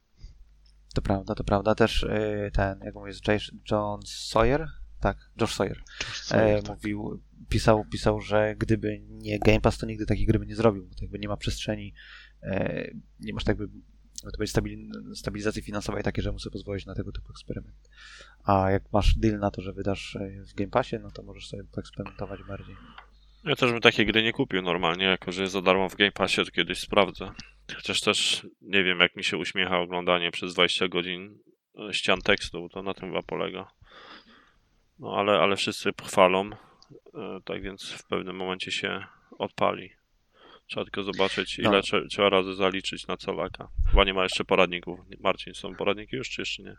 To 0.94 1.02
prawda, 1.02 1.34
to 1.34 1.44
prawda. 1.44 1.74
Też 1.74 2.04
e, 2.04 2.50
ten, 2.52 2.80
jak 2.80 2.94
mówię, 2.94 3.12
John 3.70 4.00
Sawyer? 4.06 4.68
Tak, 5.00 5.30
Josh 5.40 5.54
Sawyer. 5.54 5.82
E, 6.30 6.62
tak. 6.62 6.68
mówił, 6.68 7.22
pisał, 7.48 7.84
pisał, 7.84 8.20
że 8.20 8.54
gdyby 8.58 9.02
nie 9.08 9.38
Game 9.38 9.60
Pass, 9.60 9.78
to 9.78 9.86
nigdy 9.86 10.06
takiej 10.06 10.26
gry 10.26 10.38
by 10.38 10.46
nie 10.46 10.56
zrobił, 10.56 10.86
bo 10.86 10.94
to 10.94 11.04
jakby 11.04 11.18
nie 11.18 11.28
ma 11.28 11.36
przestrzeni, 11.36 11.94
e, 12.42 12.90
nie 13.20 13.34
masz 13.34 13.44
tak 13.44 13.58
jakby 13.58 13.78
to 14.32 14.38
będzie 14.38 14.50
stabil, 14.50 14.78
stabilizacji 15.14 15.62
finansowej 15.62 16.02
takie, 16.02 16.22
że 16.22 16.32
muszę 16.32 16.50
pozwolić 16.50 16.86
na 16.86 16.94
tego 16.94 17.12
typu 17.12 17.30
eksperyment. 17.30 17.90
A 18.44 18.70
jak 18.70 18.92
masz 18.92 19.14
deal 19.14 19.38
na 19.38 19.50
to, 19.50 19.62
że 19.62 19.72
wydasz 19.72 20.16
e, 20.16 20.44
w 20.44 20.54
Game 20.54 20.70
Passie, 20.70 20.96
no 21.02 21.10
to 21.10 21.22
możesz 21.22 21.48
sobie 21.48 21.64
poeksperymentować 21.64 22.40
bardziej. 22.48 22.76
Ja 23.44 23.56
też 23.56 23.72
bym 23.72 23.80
takie 23.80 24.04
gry 24.06 24.22
nie 24.22 24.32
kupił 24.32 24.62
normalnie, 24.62 25.04
jako 25.04 25.32
że 25.32 25.42
jest 25.42 25.52
za 25.52 25.62
darmo 25.62 25.88
w 25.88 25.96
Game 25.96 26.12
Passie, 26.12 26.44
to 26.44 26.50
kiedyś 26.50 26.78
sprawdzę. 26.78 27.30
Chociaż 27.76 28.00
też 28.00 28.46
nie 28.62 28.84
wiem, 28.84 29.00
jak 29.00 29.16
mi 29.16 29.24
się 29.24 29.36
uśmiecha 29.36 29.78
oglądanie 29.78 30.30
przez 30.30 30.54
20 30.54 30.88
godzin 30.88 31.38
e, 31.78 31.94
ścian 31.94 32.20
tekstu, 32.20 32.60
bo 32.60 32.68
to 32.68 32.82
na 32.82 32.94
tym 32.94 33.08
chyba 33.08 33.22
polega. 33.22 33.70
No 34.98 35.16
ale, 35.16 35.32
ale 35.32 35.56
wszyscy 35.56 35.90
chwalą, 36.04 36.50
e, 36.50 37.40
tak 37.44 37.62
więc 37.62 37.90
w 37.90 38.06
pewnym 38.06 38.36
momencie 38.36 38.70
się 38.70 39.04
odpali. 39.38 39.90
Trzeba 40.66 40.84
tylko 40.84 41.02
zobaczyć, 41.02 41.58
ile 41.58 41.70
No. 41.70 41.80
trze- 41.80 42.08
trzeba 42.10 42.28
razy 42.28 42.54
zaliczyć 42.54 43.06
na 43.06 43.16
colaka. 43.16 43.68
Chyba 43.90 44.04
nie 44.04 44.14
ma 44.14 44.22
jeszcze 44.22 44.44
poradników. 44.44 45.00
Marcin, 45.20 45.54
są 45.54 45.74
poradniki 45.74 46.16
już, 46.16 46.30
czy 46.30 46.42
jeszcze 46.42 46.62
nie? 46.62 46.76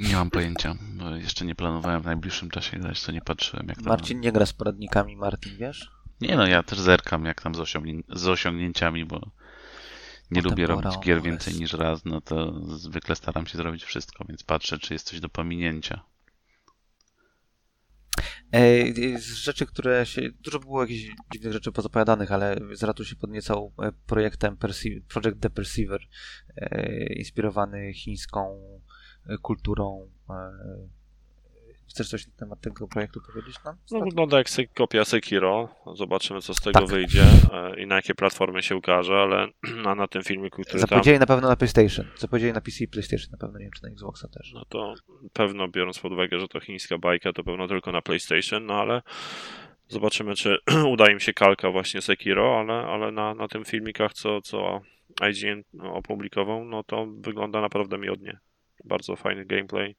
Nie 0.00 0.14
mam 0.14 0.30
pojęcia, 0.30 0.74
bo 0.94 1.16
jeszcze 1.16 1.44
nie 1.44 1.54
planowałem 1.54 2.02
w 2.02 2.04
najbliższym 2.04 2.50
czasie 2.50 2.78
grać, 2.78 3.02
to 3.02 3.12
nie 3.12 3.20
patrzyłem 3.20 3.68
jak 3.68 3.76
tam... 3.76 3.86
Marcin 3.86 4.20
nie 4.20 4.32
gra 4.32 4.46
z 4.46 4.52
poradnikami, 4.52 5.16
Martin, 5.16 5.56
wiesz? 5.56 5.90
Nie 6.20 6.36
no, 6.36 6.46
ja 6.46 6.62
też 6.62 6.78
zerkam 6.80 7.24
jak 7.24 7.42
tam 7.42 7.54
z, 7.54 7.60
osiągnię... 7.60 8.02
z 8.08 8.28
osiągnięciami, 8.28 9.04
bo 9.04 9.16
nie 10.30 10.42
Potem 10.42 10.50
lubię 10.50 10.66
robić 10.66 10.98
gier 10.98 11.22
więcej 11.22 11.54
niż 11.54 11.72
raz, 11.72 12.04
no 12.04 12.20
to 12.20 12.60
zwykle 12.76 13.16
staram 13.16 13.46
się 13.46 13.58
zrobić 13.58 13.84
wszystko, 13.84 14.24
więc 14.28 14.42
patrzę, 14.42 14.78
czy 14.78 14.94
jest 14.94 15.06
coś 15.06 15.20
do 15.20 15.28
pominięcia. 15.28 16.02
E, 18.52 19.18
Z 19.18 19.24
rzeczy, 19.24 19.66
które 19.66 20.06
się. 20.06 20.22
Dużo 20.40 20.58
było 20.58 20.80
jakichś 20.82 21.10
dziwnych 21.32 21.52
rzeczy 21.52 21.72
pozapowiadanych, 21.72 22.32
ale 22.32 22.56
Zeratul 22.72 23.06
się 23.06 23.16
podniecał 23.16 23.72
e, 23.82 23.92
projektem 24.06 24.56
Project 25.08 25.40
The 25.40 25.50
Perceiver, 25.50 26.00
e, 26.56 27.12
inspirowany 27.12 27.92
chińską 27.92 28.60
kulturą. 29.42 30.10
Chcesz 31.92 32.08
coś 32.08 32.26
na 32.26 32.32
temat 32.36 32.60
tego 32.60 32.88
projektu 32.88 33.20
powiedzieć 33.32 33.64
nam? 33.64 33.76
No, 33.90 34.00
wygląda 34.00 34.38
jak 34.38 34.46
kopia 34.74 35.04
Sekiro. 35.04 35.68
Zobaczymy, 35.94 36.40
co 36.40 36.54
z 36.54 36.60
tego 36.60 36.80
Tak. 36.80 36.88
wyjdzie 36.88 37.24
e, 37.52 37.80
i 37.82 37.86
na 37.86 37.94
jakie 37.94 38.14
platformy 38.14 38.62
się 38.62 38.76
ukaże, 38.76 39.14
ale 39.14 39.48
na, 39.84 39.94
na 39.94 40.08
tym 40.08 40.22
filmiku, 40.22 40.62
który 40.62 40.80
tam 40.80 40.80
Zapowiedzieli 40.80 41.18
na 41.18 41.26
pewno 41.26 41.48
na 41.48 41.56
PlayStation. 41.56 42.06
Zapowiedzieli 42.16 42.52
na 42.52 42.60
PC 42.60 42.84
i 42.84 42.88
PlayStation 42.88 43.30
na 43.32 43.38
pewno, 43.38 43.58
nie 43.58 43.64
wiem 43.64 43.72
czy 43.72 43.82
na 43.82 43.88
Xboxa 43.88 44.28
też. 44.28 44.52
No 44.54 44.64
to 44.64 44.94
pewno, 45.32 45.68
biorąc 45.68 45.98
pod 45.98 46.12
uwagę, 46.12 46.38
że 46.38 46.48
to 46.48 46.60
chińska 46.60 46.98
bajka, 46.98 47.32
to 47.32 47.44
pewno 47.44 47.68
tylko 47.68 47.92
na 47.92 48.02
PlayStation, 48.02 48.66
no 48.66 48.74
ale 48.74 49.02
zobaczymy, 49.88 50.34
czy 50.34 50.58
uda 50.92 51.10
im 51.10 51.20
się 51.20 51.32
kalka 51.32 51.70
właśnie 51.70 52.02
Sekiro, 52.02 52.60
ale, 52.60 52.74
ale 52.74 53.12
na, 53.12 53.34
na 53.34 53.48
tym 53.48 53.64
filmikach, 53.64 54.12
co, 54.12 54.40
co 54.40 54.80
IGN 55.30 55.62
opublikował, 55.82 56.64
no 56.64 56.84
to 56.84 57.06
wygląda 57.18 57.60
naprawdę 57.60 57.98
miodnie. 57.98 58.38
Bardzo 58.84 59.16
fajny 59.16 59.44
gameplay, 59.44 59.96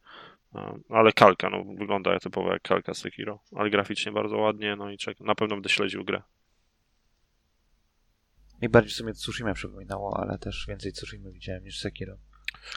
ale 0.89 1.13
kalka, 1.13 1.49
no 1.49 1.63
wygląda 1.63 2.19
typowo 2.19 2.53
jak 2.53 2.61
kalka 2.61 2.93
Sekiro, 2.93 3.39
ale 3.55 3.69
graficznie 3.69 4.11
bardzo 4.11 4.37
ładnie, 4.37 4.75
no 4.75 4.91
i 4.91 4.97
czek- 4.97 5.25
na 5.25 5.35
pewno 5.35 5.55
będę 5.55 5.69
śledził 5.69 6.03
grę. 6.03 6.21
Mi 8.61 8.69
bardziej 8.69 8.91
w 8.91 8.95
sumie 8.95 9.13
Tsushima 9.13 9.53
przypominało, 9.53 10.19
ale 10.19 10.37
też 10.37 10.65
więcej 10.67 10.91
Tsushima 10.93 11.31
widziałem 11.31 11.63
niż 11.63 11.79
Sekiro. 11.79 12.17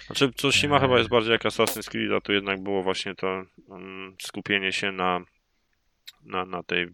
Znaczy, 0.07 0.33
Tsushima 0.33 0.77
Eee. 0.77 0.83
chyba 0.83 0.99
jest 0.99 1.11
bardziej 1.11 1.33
jak 1.33 1.45
Assassin's 1.45 1.91
Creed, 1.91 2.12
a 2.12 2.20
tu 2.20 2.33
jednak 2.33 2.62
było 2.62 2.83
właśnie 2.83 3.14
to 3.14 3.45
mm, 3.70 4.16
skupienie 4.22 4.72
się 4.72 4.93
na, 4.93 5.24
na, 6.22 6.45
na 6.45 6.62
tej 6.62 6.87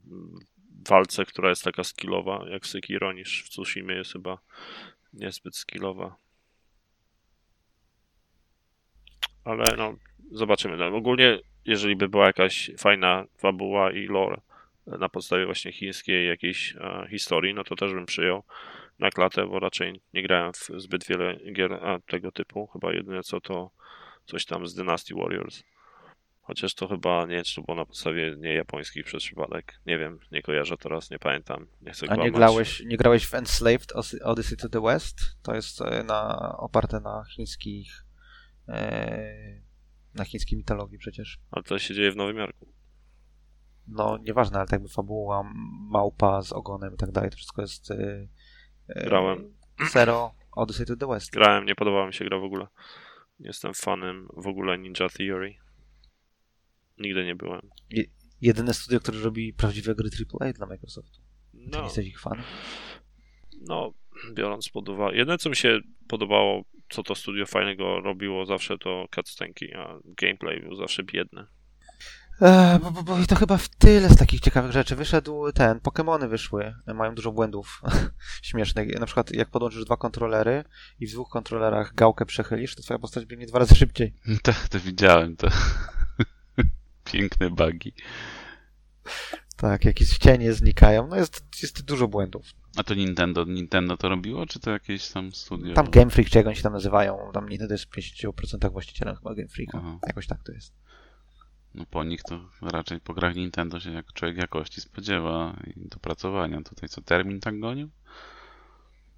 walce, 0.89 1.25
która 1.25 1.49
jest 1.49 1.65
taka 1.65 1.85
skillowa 1.85 2.45
jak 2.51 2.67
Sekiro, 2.67 3.13
niż 3.13 3.45
w 3.45 3.49
Tsushimie 3.49 3.95
jest 3.95 4.13
chyba 4.13 4.39
niezbyt 5.13 5.57
skillowa. 5.57 6.17
Ale 9.45 9.65
no, 9.77 9.95
zobaczymy. 10.33 10.77
No, 10.77 10.87
ogólnie 10.97 11.39
jeżeli 11.65 11.97
by 11.97 12.09
była 12.09 12.27
jakaś 12.27 12.71
fajna 12.79 13.25
fabuła 13.39 13.93
i 13.93 14.07
lore 14.07 14.41
na 14.87 15.09
podstawie 15.09 15.47
właśnie 15.47 15.73
chińskiej 15.73 16.29
jakiejś 16.29 16.77
e, 16.77 17.07
historii, 17.11 17.55
no 17.55 17.65
to 17.65 17.77
też 17.77 17.93
bym 17.93 18.07
przyjął 18.07 18.43
na 18.99 19.11
klatę, 19.11 19.47
bo 19.47 19.61
raczej 19.61 20.01
nie 20.15 20.23
grałem 20.23 20.53
w 20.53 20.71
zbyt 20.77 21.07
wiele 21.07 21.37
gier 21.53 21.81
tego 22.07 22.33
typu. 22.33 22.67
Chyba 22.67 22.93
jedyne 22.93 23.23
co 23.23 23.41
to 23.41 23.71
coś 24.27 24.45
tam 24.45 24.67
z 24.67 24.75
Dynasty 24.75 25.15
Warriors. 25.15 25.63
Chociaż 26.43 26.75
to 26.75 26.89
chyba 26.89 27.27
nie, 27.27 27.43
czy 27.43 27.55
to 27.55 27.63
było 27.63 27.77
na 27.77 27.87
podstawie 27.87 28.35
nie 28.39 28.55
japońskich 28.55 29.05
przez 29.05 29.23
przypadek. 29.23 29.81
Nie 29.87 29.99
wiem, 29.99 30.19
nie 30.33 30.43
kojarzę 30.43 30.77
teraz, 30.77 31.11
nie 31.11 31.19
pamiętam. 31.19 31.67
Nie 31.81 31.93
chcę 31.93 32.11
A 32.11 32.17
nie 32.17 32.33
grałeś, 32.33 32.81
nie 32.81 32.97
grałeś 32.97 33.27
w 33.27 33.35
Enslaved 33.35 33.93
Odyssey 34.23 34.57
to 34.57 34.69
the 34.69 34.81
West? 34.81 35.21
To 35.43 35.55
jest 35.55 35.81
e, 35.81 36.03
na, 36.03 36.39
oparte 36.59 37.01
na 37.01 37.25
chińskich 37.25 38.05
e, 38.69 39.72
na 40.15 40.25
chińskiej 40.25 40.59
mitologii 40.59 40.99
przecież. 40.99 41.39
Ale 41.51 41.63
to 41.63 41.79
się 41.79 41.95
dzieje 41.95 42.13
w 42.13 42.17
Nowym 42.17 42.37
Jorku. 42.37 42.73
No 43.89 44.19
nieważne, 44.19 44.57
ale 44.57 44.67
tak 44.67 44.73
jakby 44.73 44.89
fabuła, 44.89 45.43
małpa 45.91 46.43
z 46.43 46.53
ogonem 46.53 46.95
i 46.95 46.97
tak 46.97 47.11
dalej, 47.13 47.31
to 47.31 47.37
wszystko 47.37 47.63
jest 47.63 47.91
e, 47.91 48.27
Grałem. 48.89 49.55
Zero 49.93 50.35
Odyssey 50.53 50.87
to 50.87 50.97
the 50.97 51.07
West. 51.07 51.31
Grałem, 51.31 51.65
nie 51.67 51.75
podobała 51.75 52.07
mi 52.07 52.15
się 52.15 52.25
gra 52.25 52.39
w 52.39 52.45
ogóle. 52.45 52.67
Nie 53.41 53.47
jestem 53.47 53.75
fanem 53.75 54.29
w 54.37 54.47
ogóle 54.47 54.79
Ninja 54.79 55.09
Theory. 55.09 55.55
Nigdy 56.99 57.25
nie 57.25 57.35
byłem. 57.35 57.71
Jedyne 58.41 58.75
studio, 58.75 59.01
które 59.01 59.21
robi 59.21 59.53
prawdziwe 59.55 59.95
gry 59.95 60.11
AAA 60.41 60.53
dla 60.53 60.67
Microsoftu. 60.67 61.21
Ty 61.53 61.59
nie 61.59 61.67
No, 61.73 61.83
jesteś 61.85 62.07
ich 62.07 62.21
fanem? 62.21 62.45
no, 63.61 63.93
biorąc 64.35 64.69
pod 64.69 64.89
uwagę. 64.89 65.17
Jedyne, 65.17 65.39
co 65.39 65.51
mi 65.51 65.57
się 65.57 65.81
podobało, 66.09 66.63
co 66.93 67.03
to 67.03 67.15
studio 67.15 67.47
fajnego 67.47 68.01
robiło 68.01 68.47
zawsze, 68.47 68.79
to 68.79 69.07
cutscenki, 69.15 69.75
a 69.75 69.99
gameplay 70.05 70.61
był 70.61 70.75
zawsze 70.75 71.03
biedny. 71.03 71.47
Eee, 72.41 72.79
bo, 72.79 72.91
bo, 72.91 73.03
bo 73.03 73.19
i 73.19 73.27
to 73.27 73.37
chyba 73.37 73.57
w 73.57 73.69
tyle 73.69 74.09
z 74.09 74.17
takich 74.17 74.41
ciekawych 74.41 74.73
rzeczy. 74.73 74.97
Wyszedł 74.97 75.53
ten, 75.53 75.79
Pokémony 75.79 76.29
wyszły, 76.29 76.75
mają 76.95 77.15
dużo 77.15 77.33
błędów 77.33 77.83
śmiesznych. 78.43 79.01
Na 79.01 79.07
przykład 79.07 79.33
jak 79.33 79.51
podłączysz 79.51 79.85
dwa 79.85 79.97
kontrolery 79.97 80.65
i 81.01 81.07
w 81.07 81.13
dwóch 81.13 81.29
kontrolerach 81.29 81.95
gałkę 81.95 82.27
przechylisz, 82.27 82.75
to 82.75 82.83
twoja 82.83 82.99
postać 82.99 83.27
biegnie 83.27 83.47
dwa 83.47 83.59
razy 83.59 83.75
szybciej. 83.75 84.15
Tak, 84.43 84.69
to 84.69 84.81
widziałem 84.81 85.37
to. 85.37 85.49
Piękne 87.13 87.51
bugi. 87.51 87.95
Tak, 89.63 89.85
jakieś 89.85 90.19
cienie 90.19 90.53
znikają. 90.53 91.07
No 91.07 91.17
jest, 91.17 91.63
jest 91.63 91.83
dużo 91.83 92.09
błędów. 92.09 92.47
A 92.77 92.83
to 92.83 92.95
Nintendo, 92.95 93.45
Nintendo 93.45 93.97
to 93.97 94.09
robiło, 94.09 94.47
czy 94.47 94.61
to 94.61 94.71
jakieś 94.71 95.09
tam 95.09 95.33
studio? 95.33 95.75
Tam 95.75 95.91
Game 95.91 96.11
Freak, 96.11 96.31
czy 96.31 96.39
jak 96.39 96.47
oni 96.47 96.57
się 96.57 96.63
tam 96.63 96.73
nazywają, 96.73 97.31
tam 97.35 97.49
Nintendo 97.49 97.75
jest 97.75 97.85
w 97.85 97.91
50% 97.91 98.73
właścicielem 98.73 99.17
chyba 99.17 99.35
Game 99.35 99.49
Freaka. 99.49 99.79
Aha. 99.79 99.99
Jakoś 100.07 100.27
tak 100.27 100.43
to 100.43 100.53
jest. 100.53 100.73
No 101.75 101.87
po 101.87 102.05
nich 102.05 102.23
to 102.23 102.41
raczej 102.63 103.01
po 103.01 103.15
grach 103.15 103.37
Nintendo 103.37 103.81
się 103.81 103.93
jak 103.93 104.13
człowiek 104.13 104.37
jakości 104.37 104.81
spodziewa 104.81 105.57
i 105.67 105.89
dopracowania. 105.89 106.63
Tutaj 106.63 106.89
co, 106.89 107.03
termin 107.03 107.41
tak 107.41 107.61
gonił? 107.61 107.91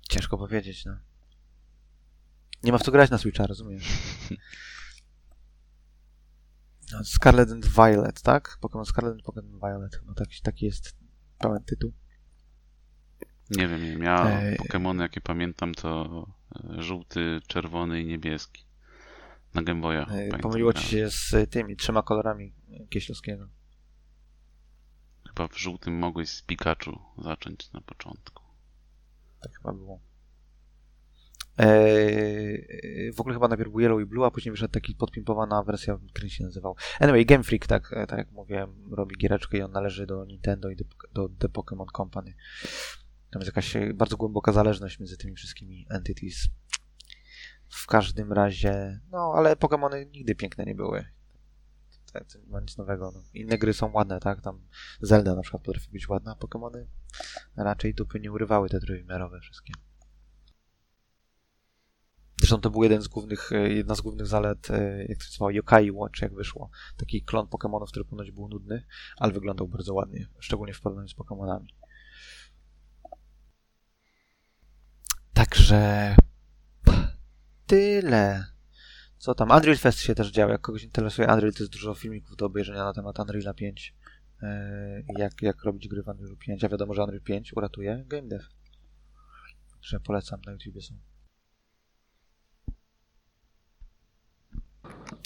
Ciężko 0.08 0.38
powiedzieć, 0.38 0.84
no. 0.84 0.96
Nie 2.62 2.72
ma 2.72 2.78
w 2.78 2.82
to 2.82 2.92
grać 2.92 3.10
na 3.10 3.18
Switcha, 3.18 3.46
rozumiesz? 3.46 3.84
Scarlet 7.04 7.50
and 7.50 7.66
Violet, 7.66 8.22
tak? 8.22 8.58
Pokémon 8.60 8.84
Scarlet 8.84 9.12
and 9.14 9.22
Pokémon 9.22 9.60
Violet. 9.60 10.00
No 10.06 10.14
taki, 10.14 10.42
taki 10.42 10.66
jest 10.66 10.96
pełen 11.38 11.64
tytuł. 11.64 11.92
Nie 13.50 13.68
wiem, 13.68 13.82
nie 13.82 13.90
wiem. 13.90 14.02
Ja 14.02 14.40
Ej. 14.42 14.56
Pokémony 14.56 15.00
jakie 15.00 15.20
pamiętam 15.20 15.74
to 15.74 16.26
e, 16.56 16.82
żółty, 16.82 17.40
czerwony 17.46 18.02
i 18.02 18.06
niebieski. 18.06 18.64
Na 19.54 19.62
Game 19.62 19.80
Boya. 19.80 20.06
E, 20.10 20.38
Pomyliło 20.38 20.72
ci 20.72 20.86
się 20.86 21.10
z 21.10 21.50
tymi 21.50 21.76
trzema 21.76 22.02
kolorami 22.02 22.54
Kieślowskiego. 22.90 23.48
Chyba 25.28 25.48
w 25.48 25.58
żółtym 25.58 25.98
mogłeś 25.98 26.28
z 26.28 26.42
Pikachu 26.42 26.98
zacząć 27.18 27.72
na 27.72 27.80
początku. 27.80 28.42
Tak 29.40 29.52
chyba 29.52 29.72
było. 29.72 30.00
Eee, 31.58 33.12
w 33.12 33.20
ogóle 33.20 33.34
chyba 33.34 33.48
najpierw 33.48 33.70
był 33.70 33.80
Yellow 33.80 34.00
i 34.00 34.06
Blue, 34.06 34.26
a 34.26 34.30
później 34.30 34.50
wyszedł 34.50 34.72
taki 34.72 34.94
podpimpowana 34.94 35.62
wersja, 35.62 35.98
który 36.10 36.30
się 36.30 36.44
nazywał. 36.44 36.76
Anyway, 37.00 37.26
Game 37.26 37.44
Freak, 37.44 37.66
tak, 37.66 37.92
e, 37.92 38.06
tak 38.06 38.18
jak 38.18 38.32
mówiłem, 38.32 38.94
robi 38.94 39.16
giereczkę 39.16 39.58
i 39.58 39.62
on 39.62 39.72
należy 39.72 40.06
do 40.06 40.24
Nintendo 40.24 40.70
i 40.70 40.76
do, 40.76 40.84
do 41.12 41.28
The 41.28 41.48
Pokémon 41.48 41.86
Company. 41.96 42.34
Tam 43.30 43.40
jest 43.40 43.46
jakaś 43.46 43.76
e, 43.76 43.94
bardzo 43.94 44.16
głęboka 44.16 44.52
zależność 44.52 44.98
między 44.98 45.16
tymi 45.16 45.34
wszystkimi 45.34 45.86
entities. 45.90 46.48
W 47.68 47.86
każdym 47.86 48.32
razie, 48.32 49.00
no 49.10 49.32
ale 49.36 49.56
Pokémony 49.56 50.10
nigdy 50.10 50.34
piękne 50.34 50.64
nie 50.64 50.74
były. 50.74 51.04
To 52.12 52.38
nie 52.38 52.46
ma 52.46 52.60
nic 52.60 52.76
nowego. 52.76 53.12
No. 53.14 53.22
Inne 53.34 53.58
gry 53.58 53.72
są 53.72 53.92
ładne, 53.92 54.20
tak? 54.20 54.40
Tam 54.40 54.60
Zelda 55.00 55.34
na 55.34 55.42
przykład 55.42 55.62
potrafi 55.62 55.90
być 55.90 56.08
ładna, 56.08 56.32
a 56.32 56.44
Pokémony 56.44 56.86
raczej 57.56 57.94
dupy 57.94 58.20
nie 58.20 58.32
urywały 58.32 58.68
te 58.68 58.80
trójwymiarowe 58.80 59.40
wszystkie. 59.40 59.72
Zresztą 62.44 62.60
to 62.60 62.70
był 62.70 62.82
jeden 62.82 63.02
z 63.02 63.08
głównych, 63.08 63.52
e, 63.52 63.68
jedna 63.68 63.94
z 63.94 64.00
głównych 64.00 64.26
zalet, 64.26 64.70
e, 64.70 65.04
jak 65.04 65.18
to 65.18 65.24
się 65.24 65.28
nazywało, 65.30 65.50
Yokai 65.50 65.90
Watch, 65.90 66.22
jak 66.22 66.34
wyszło. 66.34 66.70
Taki 66.96 67.22
klon 67.22 67.46
Pokémonów, 67.46 67.86
który 67.88 68.04
ponoć 68.04 68.30
był 68.30 68.48
nudny, 68.48 68.86
ale 69.16 69.32
wyglądał 69.32 69.68
bardzo 69.68 69.94
ładnie, 69.94 70.26
szczególnie 70.38 70.74
w 70.74 70.80
porównaniu 70.80 71.08
z 71.08 71.14
Pokémonami. 71.14 71.66
Także 75.34 76.16
tyle. 77.66 78.44
Co 79.18 79.34
tam? 79.34 79.50
Unreal 79.50 79.76
Fest 79.76 79.98
się 80.00 80.14
też 80.14 80.30
dział. 80.30 80.48
Jak 80.48 80.60
kogoś 80.60 80.82
interesuje 80.82 81.28
Unreal, 81.28 81.52
to 81.52 81.62
jest 81.62 81.72
dużo 81.72 81.94
filmików 81.94 82.36
do 82.36 82.46
obejrzenia 82.46 82.84
na 82.84 82.92
temat 82.92 83.18
Unreala 83.18 83.54
5. 83.54 83.94
e, 84.42 85.02
Jak, 85.18 85.42
jak 85.42 85.64
robić 85.64 85.88
gry 85.88 86.02
w 86.02 86.08
Unreal 86.08 86.36
5. 86.36 86.64
A 86.64 86.68
wiadomo, 86.68 86.94
że 86.94 87.02
Unreal 87.02 87.22
5 87.22 87.52
uratuje 87.56 88.04
game 88.06 88.28
dev. 88.28 88.44
Także 89.70 90.00
polecam, 90.00 90.40
na 90.46 90.52
YouTubie 90.52 90.82
są. 90.82 91.13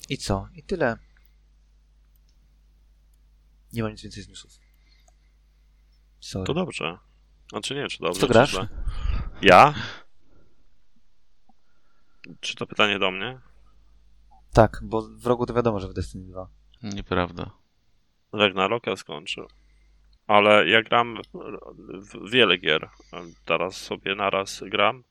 I 0.09 0.19
co? 0.19 0.49
I 0.55 0.63
tyle. 0.63 0.97
Nie 3.73 3.83
ma 3.83 3.91
nic 3.91 4.03
więcej 4.03 4.23
z 4.23 4.29
newsów. 4.29 4.53
Sorry. 6.21 6.47
To 6.47 6.55
dobrze. 6.55 6.99
Znaczy 7.51 7.75
nie 7.75 7.81
wiem, 7.81 7.89
czy 7.89 7.99
dobrze, 7.99 8.21
Co 8.21 8.27
czy 8.27 8.33
grasz? 8.33 8.51
źle. 8.51 8.69
Ja? 9.43 9.75
Czy 12.41 12.55
to 12.57 12.67
pytanie 12.67 12.99
do 12.99 13.11
mnie? 13.11 13.41
Tak, 14.53 14.81
bo 14.83 15.03
w 15.03 15.27
rogu 15.27 15.47
to 15.47 15.55
wiadomo, 15.55 15.81
że 15.81 15.89
w 15.89 15.93
Destiny 15.95 16.25
2. 16.25 16.49
Nieprawda. 16.83 17.51
Ragnaroka 18.33 18.97
skończył. 18.97 19.49
Ale 20.27 20.69
ja 20.69 20.83
gram 20.83 21.17
w 21.85 22.31
wiele 22.31 22.59
gier. 22.59 22.89
Teraz 23.45 23.77
sobie 23.77 24.15
naraz 24.15 24.63
gram. 24.67 25.05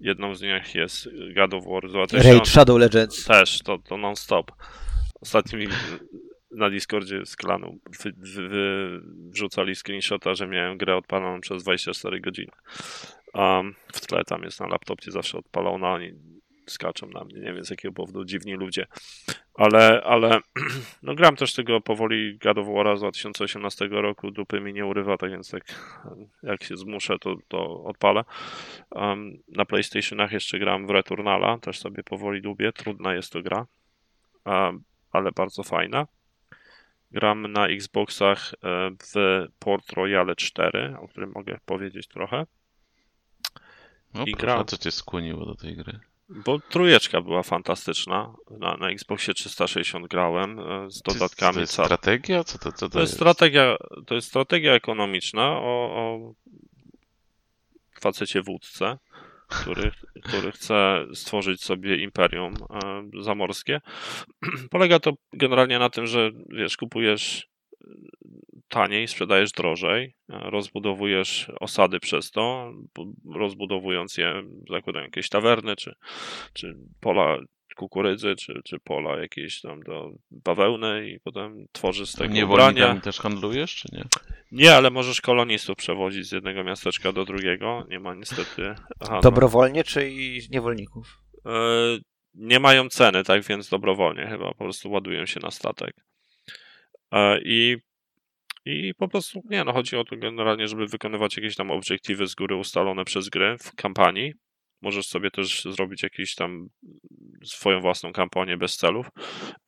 Jedną 0.00 0.34
z 0.34 0.42
nich 0.42 0.74
jest 0.74 1.08
God 1.34 1.54
of 1.54 1.64
War 1.66 1.88
2000. 1.88 2.28
Raid 2.28 2.48
Shadow 2.48 2.78
Legends. 2.78 3.24
Też, 3.24 3.58
to, 3.58 3.78
to 3.78 3.96
non-stop. 3.96 4.52
Ostatnio 5.20 5.58
mi 5.58 5.66
na 6.50 6.70
Discordzie 6.70 7.26
z 7.26 7.36
klanu 7.36 7.78
wy, 8.04 8.12
wy, 8.16 8.48
wy, 8.48 9.00
wrzucali 9.30 9.74
screenshota, 9.74 10.34
że 10.34 10.46
miałem 10.46 10.78
grę 10.78 10.96
odpaloną 10.96 11.40
przez 11.40 11.62
24 11.62 12.20
godziny. 12.20 12.52
Um, 13.34 13.74
w 13.92 14.00
tle 14.00 14.24
tam 14.24 14.42
jest 14.42 14.60
na 14.60 14.66
laptopie 14.66 15.10
zawsze 15.10 15.38
odpalona, 15.38 15.92
oni 15.92 16.12
skaczą 16.66 17.06
na 17.06 17.24
mnie, 17.24 17.40
nie 17.40 17.52
wiem 17.52 17.64
z 17.64 17.70
jakiego 17.70 17.94
powodu, 17.94 18.24
dziwni 18.24 18.54
ludzie. 18.54 18.86
Ale, 19.60 20.02
ale 20.04 20.40
no 21.02 21.14
gram 21.14 21.36
też 21.36 21.54
tego 21.54 21.80
powoli 21.80 22.38
God 22.38 22.58
of 22.58 22.66
War 22.66 22.96
z 22.96 23.00
2018 23.00 23.88
roku, 23.90 24.30
dupy 24.30 24.60
mi 24.60 24.72
nie 24.72 24.86
urywa, 24.86 25.16
tak 25.16 25.30
więc 25.30 25.50
tak 25.50 25.64
jak 26.42 26.64
się 26.64 26.76
zmuszę, 26.76 27.18
to, 27.18 27.36
to 27.48 27.84
odpalę. 27.84 28.24
Um, 28.90 29.42
na 29.48 29.64
PlayStationach 29.64 30.32
jeszcze 30.32 30.58
gram 30.58 30.86
w 30.86 30.90
Returnala, 30.90 31.58
też 31.58 31.78
sobie 31.78 32.02
powoli 32.02 32.40
lubię, 32.40 32.72
trudna 32.72 33.14
jest 33.14 33.32
to 33.32 33.42
gra, 33.42 33.66
um, 34.44 34.84
ale 35.12 35.32
bardzo 35.32 35.62
fajna. 35.62 36.06
Gram 37.10 37.52
na 37.52 37.66
Xboxach 37.66 38.54
e, 38.54 38.90
w 39.14 39.46
Port 39.58 39.92
Royale 39.92 40.36
4, 40.36 40.96
o 41.00 41.08
którym 41.08 41.32
mogę 41.34 41.58
powiedzieć 41.66 42.08
trochę, 42.08 42.46
No 44.14 44.24
I 44.24 44.32
proszę, 44.32 44.46
gra. 44.46 44.54
a 44.54 44.64
co 44.64 44.76
cię 44.76 44.90
skłoniło 44.90 45.46
do 45.46 45.54
tej 45.54 45.76
gry? 45.76 46.00
Bo 46.30 46.58
trójeczka 46.58 47.20
była 47.20 47.42
fantastyczna. 47.42 48.34
Na, 48.50 48.76
na 48.76 48.90
Xboxie 48.90 49.34
360 49.34 50.06
grałem 50.08 50.58
e, 50.58 50.62
z 50.62 51.02
To 51.02 51.10
jest- 51.10 51.20
dodatkami. 51.20 51.54
To 51.54 51.60
jest 51.60 51.72
strategia? 51.72 52.44
Co 52.44 52.58
to, 52.58 52.72
co 52.72 52.88
to, 52.88 52.92
To 52.94 53.00
jest 53.00 53.14
strategia, 53.14 53.76
to 54.06 54.14
jest 54.14 54.28
strategia 54.28 54.72
ekonomiczna 54.74 55.48
o, 55.50 55.90
o 55.94 56.32
facecie 58.00 58.42
wódce, 58.42 58.98
który, 59.48 59.90
który 60.24 60.52
chce 60.52 61.06
stworzyć 61.14 61.62
sobie 61.64 61.96
imperium 61.96 62.54
e, 62.54 63.22
zamorskie. 63.22 63.80
Polega 64.70 64.98
to 64.98 65.12
generalnie 65.32 65.78
na 65.78 65.90
tym, 65.90 66.06
że 66.06 66.30
wiesz, 66.48 66.76
kupujesz 66.76 67.48
taniej, 68.68 69.08
sprzedajesz 69.08 69.52
drożej, 69.52 70.14
e, 70.28 70.50
rozbudowujesz 70.50 71.50
osady 71.60 72.00
przez 72.00 72.30
to, 72.30 72.72
bu- 72.94 73.14
rozbudowując 73.38 74.16
je, 74.16 74.42
zakładam 74.70 75.02
jakieś 75.02 75.28
tawerny 75.28 75.76
czy, 75.76 75.94
czy 76.52 76.76
pola 77.00 77.38
kukurydzy, 77.76 78.36
czy, 78.36 78.60
czy 78.64 78.78
pola 78.78 79.20
jakieś 79.20 79.60
tam 79.60 79.82
do 79.82 80.10
bawełny 80.30 81.10
i 81.10 81.20
potem 81.20 81.66
tworzysz 81.72 82.08
z 82.10 82.12
tego 82.14 82.24
ubrania. 82.34 82.40
Niewolnikami 82.40 83.00
też 83.00 83.18
handlujesz, 83.20 83.74
czy 83.74 83.88
nie? 83.92 84.04
Nie, 84.52 84.76
ale 84.76 84.90
możesz 84.90 85.20
kolonistów 85.20 85.76
przewozić 85.76 86.26
z 86.28 86.32
jednego 86.32 86.64
miasteczka 86.64 87.12
do 87.12 87.24
drugiego. 87.24 87.86
Nie 87.90 88.00
ma 88.00 88.14
niestety 88.14 88.74
handlu. 89.00 89.20
Dobrowolnie, 89.22 89.84
czy 89.84 90.10
i 90.10 90.40
niewolników? 90.50 91.18
E, 91.46 91.50
nie 92.34 92.60
mają 92.60 92.88
ceny, 92.88 93.24
tak 93.24 93.42
więc 93.42 93.68
dobrowolnie 93.68 94.26
chyba 94.26 94.48
po 94.48 94.54
prostu 94.64 94.90
ładują 94.90 95.26
się 95.26 95.40
na 95.40 95.50
statek. 95.50 95.94
E, 97.12 97.40
I, 97.44 97.76
I 98.64 98.94
po 98.94 99.08
prostu 99.08 99.40
nie, 99.50 99.64
no 99.64 99.72
chodzi 99.72 99.96
o 99.96 100.04
to 100.04 100.16
generalnie, 100.16 100.68
żeby 100.68 100.86
wykonywać 100.86 101.36
jakieś 101.36 101.56
tam 101.56 101.70
obiektywy 101.70 102.26
z 102.26 102.34
góry 102.34 102.56
ustalone 102.56 103.04
przez 103.04 103.28
gry 103.28 103.56
w 103.58 103.74
kampanii. 103.74 104.32
Możesz 104.82 105.06
sobie 105.06 105.30
też 105.30 105.64
zrobić 105.64 106.02
jakieś 106.02 106.34
tam 106.34 106.68
swoją 107.44 107.80
własną 107.80 108.12
kampanię 108.12 108.56
bez 108.56 108.76
celów 108.76 109.06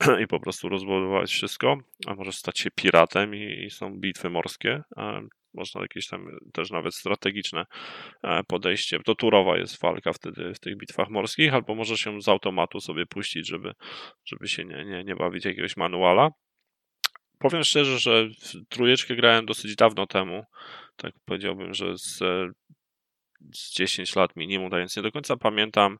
i 0.22 0.26
po 0.26 0.40
prostu 0.40 0.68
rozbudować 0.68 1.30
wszystko, 1.30 1.78
a 2.07 2.14
możesz 2.14 2.36
stać 2.36 2.59
się 2.59 2.70
piratem 2.70 3.34
i, 3.34 3.64
i 3.64 3.70
są 3.70 4.01
bitwy 4.01 4.30
morskie. 4.30 4.82
E, 4.97 5.20
Można 5.55 5.80
jakieś 5.80 6.09
tam 6.09 6.26
też 6.53 6.70
nawet 6.70 6.95
strategiczne 6.95 7.64
e, 8.22 8.45
podejście. 8.45 8.99
To 9.05 9.14
turowa 9.14 9.59
jest 9.59 9.80
walka 9.82 10.12
wtedy 10.12 10.55
w 10.55 10.61
tych 10.61 10.76
bitwach 10.76 11.09
morskich, 11.11 11.55
albo 11.55 11.74
możesz 11.74 12.07
ją 12.07 12.20
z 12.20 12.28
automatu 12.28 12.80
sobie 12.80 13.07
puścić, 13.07 13.49
żeby, 13.49 13.72
żeby 14.24 14.49
się 14.49 14.64
nie, 14.64 14.84
nie, 14.84 15.05
nie 15.05 15.16
bawić 15.16 15.45
jakiegoś 15.45 15.76
manuala. 15.76 16.30
Powiem 17.43 17.64
szczerze, 17.64 17.99
że 17.99 18.28
trójeczkę 18.68 19.16
grałem 19.16 19.47
dosyć 19.47 19.76
dawno 19.76 20.07
temu. 20.07 20.45
Tak 20.97 21.14
powiedziałbym, 21.24 21.74
że 21.74 21.99
z, 21.99 22.18
z 23.55 23.74
10 23.74 24.16
lat 24.16 24.36
minimum, 24.36 24.70
tak 24.70 24.80
więc 24.80 24.97
nie 24.97 25.03
do 25.03 25.12
końca 25.12 25.36
pamiętam 25.36 25.99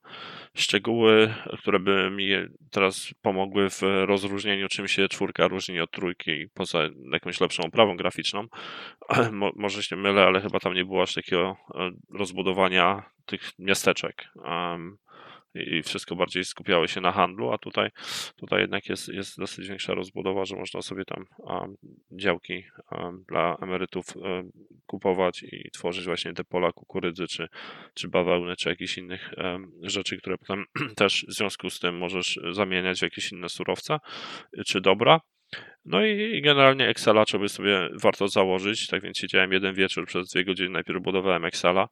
szczegóły, 0.57 1.35
które 1.59 1.81
by 1.81 2.11
mi 2.11 2.29
teraz 2.71 3.15
pomogły 3.23 3.71
w 3.71 3.83
rozróżnieniu, 3.83 4.69
czym 4.69 4.89
się 4.89 5.09
czwórka 5.09 5.49
różni 5.49 5.81
od 5.81 5.91
trójki, 5.91 6.47
poza 6.55 6.79
jakąś 7.13 7.41
lepszą 7.41 7.63
oprawą 7.63 7.97
graficzną. 7.97 8.47
Mo, 9.33 9.51
może 9.57 9.83
się 9.83 9.97
mylę, 9.97 10.23
ale 10.25 10.41
chyba 10.41 10.61
tam 10.61 10.75
nie 10.75 10.85
było 10.85 11.03
aż 11.03 11.15
takiego 11.15 11.57
e, 11.75 11.91
rozbudowania 12.11 13.03
tych 13.27 13.51
miasteczek. 13.59 14.29
Um, 14.37 14.99
i 15.55 15.83
wszystko 15.83 16.17
bardziej 16.17 16.45
skupiało 16.45 16.87
się 16.87 17.01
na 17.01 17.13
handlu, 17.13 17.53
a 17.53 17.59
tutaj, 17.59 17.91
tutaj 18.37 18.61
jednak 18.61 18.89
jest, 18.89 19.09
jest 19.09 19.39
dosyć 19.39 19.69
większa 19.69 19.95
rozbudowa, 19.95 20.45
że 20.45 20.57
można 20.57 20.83
sobie 20.83 21.05
tam 21.05 21.25
um, 21.39 21.77
działki 22.11 22.65
um, 22.91 23.25
dla 23.29 23.57
emerytów 23.63 24.17
um, 24.17 24.53
kupować 24.87 25.43
i 25.43 25.71
tworzyć 25.71 26.05
właśnie 26.05 26.33
te 26.33 26.45
pola 26.45 26.73
kukurydzy, 26.73 27.27
czy, 27.27 27.49
czy 27.95 28.09
bawełny, 28.09 28.57
czy 28.57 28.69
jakichś 28.69 28.99
innych 28.99 29.35
rzeczy, 29.83 30.17
które 30.19 30.39
potem 30.39 30.65
też 30.97 31.27
w 31.29 31.33
związku 31.33 31.71
z 31.71 31.81
tym 31.81 31.99
możesz 31.99 32.41
zamieniać 32.51 32.99
w 32.99 33.03
jakieś 33.03 33.33
inne 33.33 33.49
surowce, 33.49 33.99
czy 34.67 34.81
dobra. 34.81 35.21
No 35.85 36.05
i 36.05 36.43
generalnie 36.43 36.89
Excela 36.89 37.25
by 37.41 37.49
sobie 37.49 37.89
warto 38.03 38.29
założyć, 38.29 38.87
tak 38.87 39.03
więc 39.03 39.19
siedziałem 39.19 39.53
jeden 39.53 39.75
wieczór 39.75 40.07
przez 40.07 40.29
dwie 40.29 40.45
godziny, 40.45 40.69
najpierw 40.69 41.03
budowałem 41.03 41.45
Excela, 41.45 41.89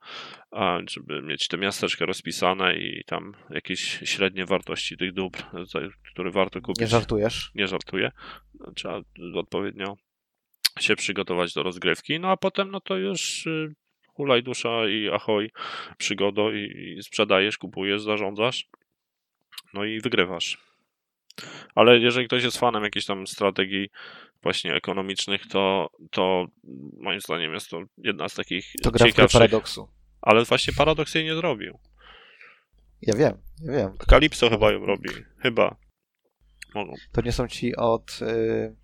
żeby 0.89 1.23
mieć 1.23 1.49
te 1.49 1.59
miasteczka 1.59 2.07
rozpisane 2.07 2.77
i 2.77 3.05
tam 3.07 3.33
jakieś 3.51 3.81
średnie 4.05 4.47
wartości 4.47 4.97
tych 4.97 5.13
dóbr, 5.13 5.43
które 6.13 6.31
warto 6.31 6.61
kupić. 6.61 6.81
Nie 6.81 6.87
żartujesz? 6.87 7.51
Nie 7.55 7.69
żartuję. 7.69 8.11
Trzeba 8.75 9.01
odpowiednio 9.35 9.97
się 10.81 10.97
przygotować 10.97 11.55
do 11.55 11.63
rozgrywki, 11.63 12.21
no 12.21 12.29
a 12.29 12.37
potem 12.37 12.71
no 12.71 12.81
to 12.81 12.97
już 12.97 13.47
y, 13.47 13.75
hulaj 14.07 14.43
dusza 14.43 14.89
i 14.89 15.09
ahoj, 15.09 15.51
przygodo 15.99 16.53
i, 16.53 16.95
i 16.99 17.03
sprzedajesz, 17.03 17.59
kupujesz, 17.59 18.03
zarządzasz, 18.03 18.69
no 19.75 19.85
i 19.85 20.01
wygrywasz. 20.01 20.70
Ale 21.75 21.99
jeżeli 21.99 22.27
ktoś 22.27 22.45
jest 22.45 22.59
fanem 22.59 22.85
jakichś 22.85 23.07
tam 23.07 23.27
strategii 23.27 23.91
właśnie 24.43 24.75
ekonomicznych, 24.75 25.47
to, 25.47 25.91
to 26.11 26.47
moim 27.01 27.21
zdaniem 27.21 27.55
jest 27.55 27.71
to 27.71 27.83
jedna 27.99 28.29
z 28.29 28.35
takich 28.35 28.73
To 28.83 28.91
gra 28.91 29.29
w 29.29 29.33
paradoksu. 29.33 29.89
Ale 30.23 30.45
właśnie 30.45 30.73
paradoks 30.73 31.15
jej 31.15 31.25
nie 31.25 31.35
zrobił. 31.35 31.79
Ja 33.03 33.15
wiem, 33.15 33.39
ja 33.63 33.73
wiem. 33.73 33.99
Kalipso 33.99 34.51
chyba 34.51 34.73
ją 34.73 34.87
robi. 34.87 35.09
Chyba. 35.39 35.77
Mogą. 36.75 36.95
To 37.13 37.21
nie 37.21 37.33
są 37.33 37.49
ci 37.49 37.77
od... 37.77 38.21
Yy... 38.21 38.77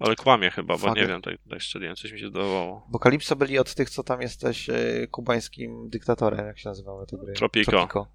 Ale 0.00 0.16
kłamie 0.16 0.50
chyba, 0.50 0.74
bo 0.74 0.86
Fuck. 0.86 0.96
nie 0.96 1.06
wiem, 1.06 1.22
tak, 1.22 1.34
tak 1.50 1.60
szczerze, 1.60 1.94
coś 1.94 2.12
mi 2.12 2.20
się 2.20 2.28
zdawało. 2.28 2.86
Bo 2.88 2.98
Kalipso 2.98 3.36
byli 3.36 3.58
od 3.58 3.74
tych, 3.74 3.90
co 3.90 4.02
tam 4.02 4.22
jesteś 4.22 4.68
yy, 4.68 5.08
kubańskim 5.10 5.90
dyktatorem, 5.90 6.46
jak 6.46 6.58
się 6.58 6.68
nazywały 6.68 7.06
te 7.06 7.16
gry. 7.16 7.32
Tropico. 7.32 7.70
Tropico. 7.70 8.06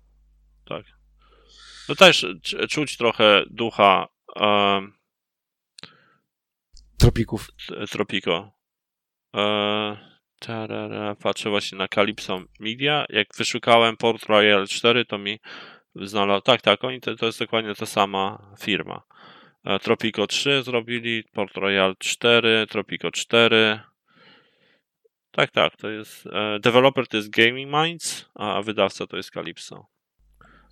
Tak. 0.65 1.02
No 1.89 1.95
też 1.95 2.25
czuć 2.69 2.97
trochę 2.97 3.43
ducha 3.49 4.07
um, 4.35 4.93
Tropików. 6.97 7.47
t- 7.67 7.87
Tropico. 7.87 8.51
E, 9.35 9.97
tarara, 10.39 11.15
patrzę 11.15 11.49
właśnie 11.49 11.77
na 11.77 11.87
Calypso 11.87 12.41
Media. 12.59 13.05
Jak 13.09 13.27
wyszukałem 13.37 13.97
Port 13.97 14.25
Royal 14.25 14.67
4, 14.67 15.05
to 15.05 15.17
mi 15.17 15.39
znalazł. 15.95 16.41
Tak, 16.41 16.61
tak, 16.61 16.83
oni 16.83 17.01
to, 17.01 17.15
to 17.15 17.25
jest 17.25 17.39
dokładnie 17.39 17.75
ta 17.75 17.85
sama 17.85 18.55
firma. 18.59 19.01
E, 19.65 19.79
Tropico 19.79 20.27
3 20.27 20.63
zrobili, 20.63 21.23
Port 21.23 21.57
Royal 21.57 21.95
4, 21.99 22.67
Tropico 22.69 23.11
4. 23.11 23.79
Tak, 25.31 25.51
tak, 25.51 25.77
to 25.77 25.89
jest. 25.89 26.27
E, 26.27 26.59
developer 26.59 27.07
to 27.07 27.17
jest 27.17 27.29
Gaming 27.29 27.71
Minds, 27.73 28.29
a 28.35 28.61
wydawca 28.61 29.07
to 29.07 29.17
jest 29.17 29.31
Calypso. 29.31 29.92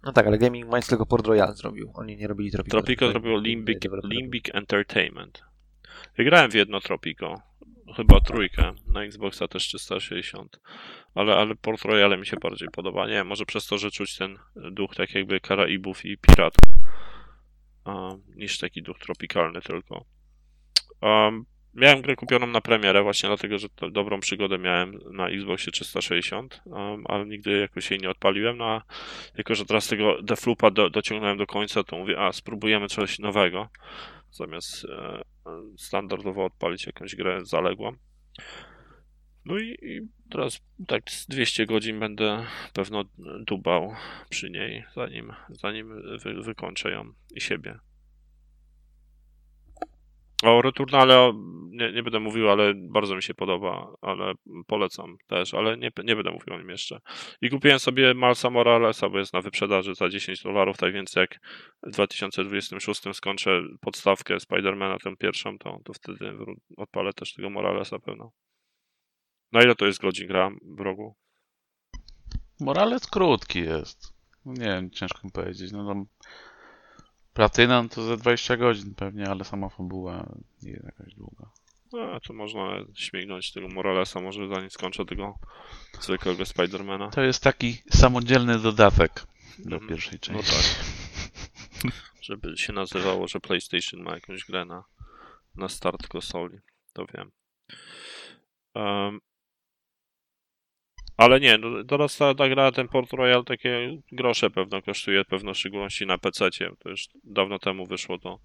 No 0.03 0.13
tak, 0.13 0.27
ale 0.27 0.37
Gaming 0.37 0.65
Minds 0.73 0.87
tylko 0.87 1.05
Port 1.05 1.27
Royal 1.27 1.55
zrobił. 1.55 1.91
Oni 1.93 2.17
nie 2.17 2.27
robili 2.27 2.51
Tropico. 2.51 2.77
Tropico 2.77 3.11
inny 3.11 3.41
Limbic. 3.41 3.79
Limbic 4.03 4.45
Entertainment. 4.53 5.43
Wygrałem 6.17 6.51
w 6.51 6.53
jedno 6.53 6.81
Tropico. 6.81 7.41
Chyba 7.95 8.19
trójkę. 8.19 8.73
Na 8.87 9.03
Xboxa 9.03 9.47
też 9.47 9.63
360. 9.63 10.59
Ale, 11.15 11.35
ale 11.35 11.55
Port 11.55 11.81
Royale 11.81 12.17
mi 12.17 12.25
się 12.25 12.37
bardziej 12.37 12.67
podoba. 12.71 13.07
Nie 13.07 13.23
może 13.23 13.45
przez 13.45 13.67
to, 13.67 13.77
że 13.77 13.91
czuć 13.91 14.17
ten 14.17 14.37
duch 14.55 14.95
tak 14.95 15.15
jakby 15.15 15.39
Karaibów 15.39 16.05
i 16.05 16.17
piratów. 16.17 16.69
A, 17.85 18.09
niż 18.35 18.57
taki 18.57 18.81
duch 18.81 18.99
tropikalny 18.99 19.61
tylko. 19.61 20.05
Um, 21.01 21.45
miałem 21.73 22.01
grę 22.01 22.15
kupioną 22.15 22.47
na 22.47 22.61
premierę 22.61 23.03
właśnie 23.03 23.29
dlatego, 23.29 23.57
że 23.57 23.67
dobrą 23.91 24.19
przygodę 24.19 24.57
miałem 24.57 24.99
na 25.11 25.29
Xboxie 25.29 25.71
360, 25.71 26.61
um, 26.65 27.03
ale 27.07 27.25
nigdy 27.25 27.59
jakoś 27.59 27.91
jej 27.91 27.99
nie 27.99 28.09
odpaliłem. 28.09 28.57
No 28.57 28.65
a 28.65 28.81
jako, 29.37 29.55
że 29.55 29.65
teraz 29.65 29.87
tego 29.87 30.21
Defloopa 30.21 30.71
do, 30.71 30.89
dociągnąłem 30.89 31.37
do 31.37 31.47
końca, 31.47 31.83
to 31.83 31.97
mówię, 31.97 32.19
a 32.19 32.31
spróbujemy 32.31 32.87
coś 32.87 33.19
nowego. 33.19 33.69
Zamiast 34.31 34.85
e, 34.85 35.21
standardowo 35.77 36.45
odpalić 36.45 36.85
jakąś 36.85 37.15
grę 37.15 37.45
zaległą. 37.45 37.95
No 39.45 39.59
i, 39.59 39.77
i 39.81 40.01
teraz 40.29 40.61
tak 40.87 41.11
z 41.11 41.27
200 41.27 41.65
godzin 41.65 41.99
będę 41.99 42.45
pewno 42.73 43.03
dubał 43.47 43.95
przy 44.29 44.49
niej, 44.49 44.83
zanim, 44.95 45.33
zanim 45.49 46.17
wy, 46.17 46.41
wykończę 46.41 46.91
ją 46.91 47.13
i 47.35 47.41
siebie. 47.41 47.79
O 50.43 50.61
Returnale 50.61 51.33
nie, 51.71 51.91
nie 51.91 52.03
będę 52.03 52.19
mówił, 52.19 52.49
ale 52.49 52.73
bardzo 52.75 53.15
mi 53.15 53.23
się 53.23 53.33
podoba, 53.33 53.93
ale 54.01 54.33
polecam 54.67 55.17
też, 55.27 55.53
ale 55.53 55.77
nie, 55.77 55.91
nie 56.03 56.15
będę 56.15 56.31
mówił 56.31 56.53
o 56.53 56.57
nim 56.57 56.69
jeszcze. 56.69 56.99
I 57.41 57.49
kupiłem 57.49 57.79
sobie 57.79 58.13
Malsa 58.13 58.49
Moralesa, 58.49 59.09
bo 59.09 59.19
jest 59.19 59.33
na 59.33 59.41
wyprzedaży 59.41 59.95
za 59.95 60.09
10 60.09 60.43
dolarów, 60.43 60.77
tak 60.77 60.93
więc 60.93 61.15
jak 61.15 61.39
w 61.83 61.91
2026 61.91 63.01
skończę 63.13 63.61
podstawkę 63.81 64.39
Spidermana, 64.39 64.97
tę 64.97 65.15
pierwszą, 65.15 65.57
to, 65.57 65.79
to 65.83 65.93
wtedy 65.93 66.37
odpalę 66.77 67.13
też 67.13 67.33
tego 67.33 67.49
Moralesa 67.49 67.99
pewno. 67.99 68.31
Na 69.51 69.61
ile 69.63 69.75
to 69.75 69.85
jest 69.85 70.01
godzin 70.01 70.27
gra 70.27 70.51
w 70.77 70.79
rogu? 70.79 71.15
Morales 72.59 73.07
krótki 73.07 73.59
jest. 73.59 74.13
No 74.45 74.53
nie 74.53 74.65
wiem, 74.65 74.91
ciężko 74.91 75.19
mi 75.23 75.31
powiedzieć. 75.31 75.71
No 75.71 75.87
tam 75.87 76.05
platyna 76.05 76.50
no 77.67 77.89
to 77.89 78.03
za 78.03 78.17
20 78.17 78.57
godzin 78.57 78.95
pewnie, 78.95 79.27
ale 79.29 79.43
sama 79.43 79.69
fabuła 79.69 80.25
nie 80.63 80.71
jest 80.71 80.83
jakaś 80.85 81.13
długa. 81.13 81.45
No, 81.93 82.19
to 82.19 82.33
można 82.33 82.77
śmignąć 82.95 83.51
tego 83.51 83.67
Moralesa, 83.67 84.21
może 84.21 84.47
zanim 84.47 84.69
skończę 84.69 85.05
tego 85.05 85.35
zwykłego 86.01 86.45
Spidermana. 86.45 87.09
To 87.09 87.21
jest 87.21 87.43
taki 87.43 87.77
samodzielny 87.89 88.59
dodatek 88.59 89.23
do 89.59 89.75
Mhm. 89.75 89.89
pierwszej 89.89 90.13
No 90.13 90.19
części. 90.19 90.51
tak. 90.53 91.91
Żeby 92.21 92.57
się 92.57 92.73
nazywało, 92.73 93.27
że 93.27 93.39
PlayStation 93.39 94.01
ma 94.01 94.13
jakąś 94.13 94.45
grę 94.45 94.65
na, 94.65 94.83
na 95.55 95.69
start 95.69 96.07
konsoli. 96.07 96.59
To 96.93 97.05
wiem. 97.13 97.31
Em, 98.75 99.19
ale 101.21 101.39
nie, 101.39 101.57
no, 101.57 101.83
teraz 101.83 102.17
ta, 102.17 102.35
ta 102.35 102.49
gra, 102.49 102.71
ten 102.71 102.87
Port 102.87 103.13
Royal, 103.13 103.43
takie 103.45 103.97
grosze 104.11 104.49
pewno 104.49 104.81
kosztuje, 104.81 105.25
pewno 105.25 105.53
w 105.53 105.57
szczególności 105.57 106.05
na 106.05 106.17
PC. 106.17 106.49
To 106.79 106.89
już 106.89 107.07
dawno 107.23 107.59
temu 107.59 107.85
wyszło, 107.85 108.17
to, 108.17 108.39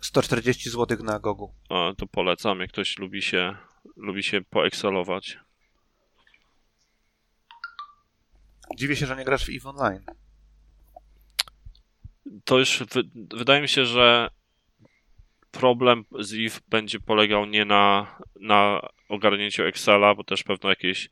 140 0.00 0.70
zł 0.70 0.98
na 1.04 1.18
Gogu. 1.18 1.54
a, 1.68 1.92
to 1.98 2.06
polecam, 2.06 2.60
jak 2.60 2.72
ktoś 2.72 2.98
lubi 2.98 3.22
się, 3.22 3.56
lubi 3.96 4.22
się 4.22 4.40
poexcelować. 4.40 5.38
Dziwię 8.76 8.96
się, 8.96 9.06
że 9.06 9.16
nie 9.16 9.24
grasz 9.24 9.46
w 9.46 9.48
EVE 9.48 9.68
Online. 9.68 10.04
to 12.44 12.58
już 12.58 12.82
wy, 12.92 13.02
wydaje 13.14 13.62
mi 13.62 13.68
się, 13.68 13.84
że 13.84 14.30
problem 15.50 16.04
z 16.18 16.34
EVE 16.34 16.60
będzie 16.68 17.00
polegał 17.00 17.46
nie 17.46 17.64
na, 17.64 18.18
na 18.40 18.80
ogarnięciu 19.08 19.62
Excela, 19.62 20.14
bo 20.14 20.24
też 20.24 20.42
pewno 20.42 20.70
jakieś 20.70 21.08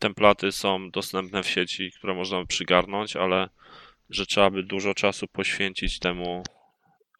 templaty 0.00 0.52
są 0.52 0.90
dostępne 0.90 1.42
w 1.42 1.48
sieci, 1.48 1.92
które 1.92 2.14
można 2.14 2.46
przygarnąć, 2.46 3.16
ale 3.16 3.48
że 4.10 4.26
trzeba 4.26 4.50
by 4.50 4.62
dużo 4.62 4.94
czasu 4.94 5.28
poświęcić 5.28 5.98
temu 5.98 6.42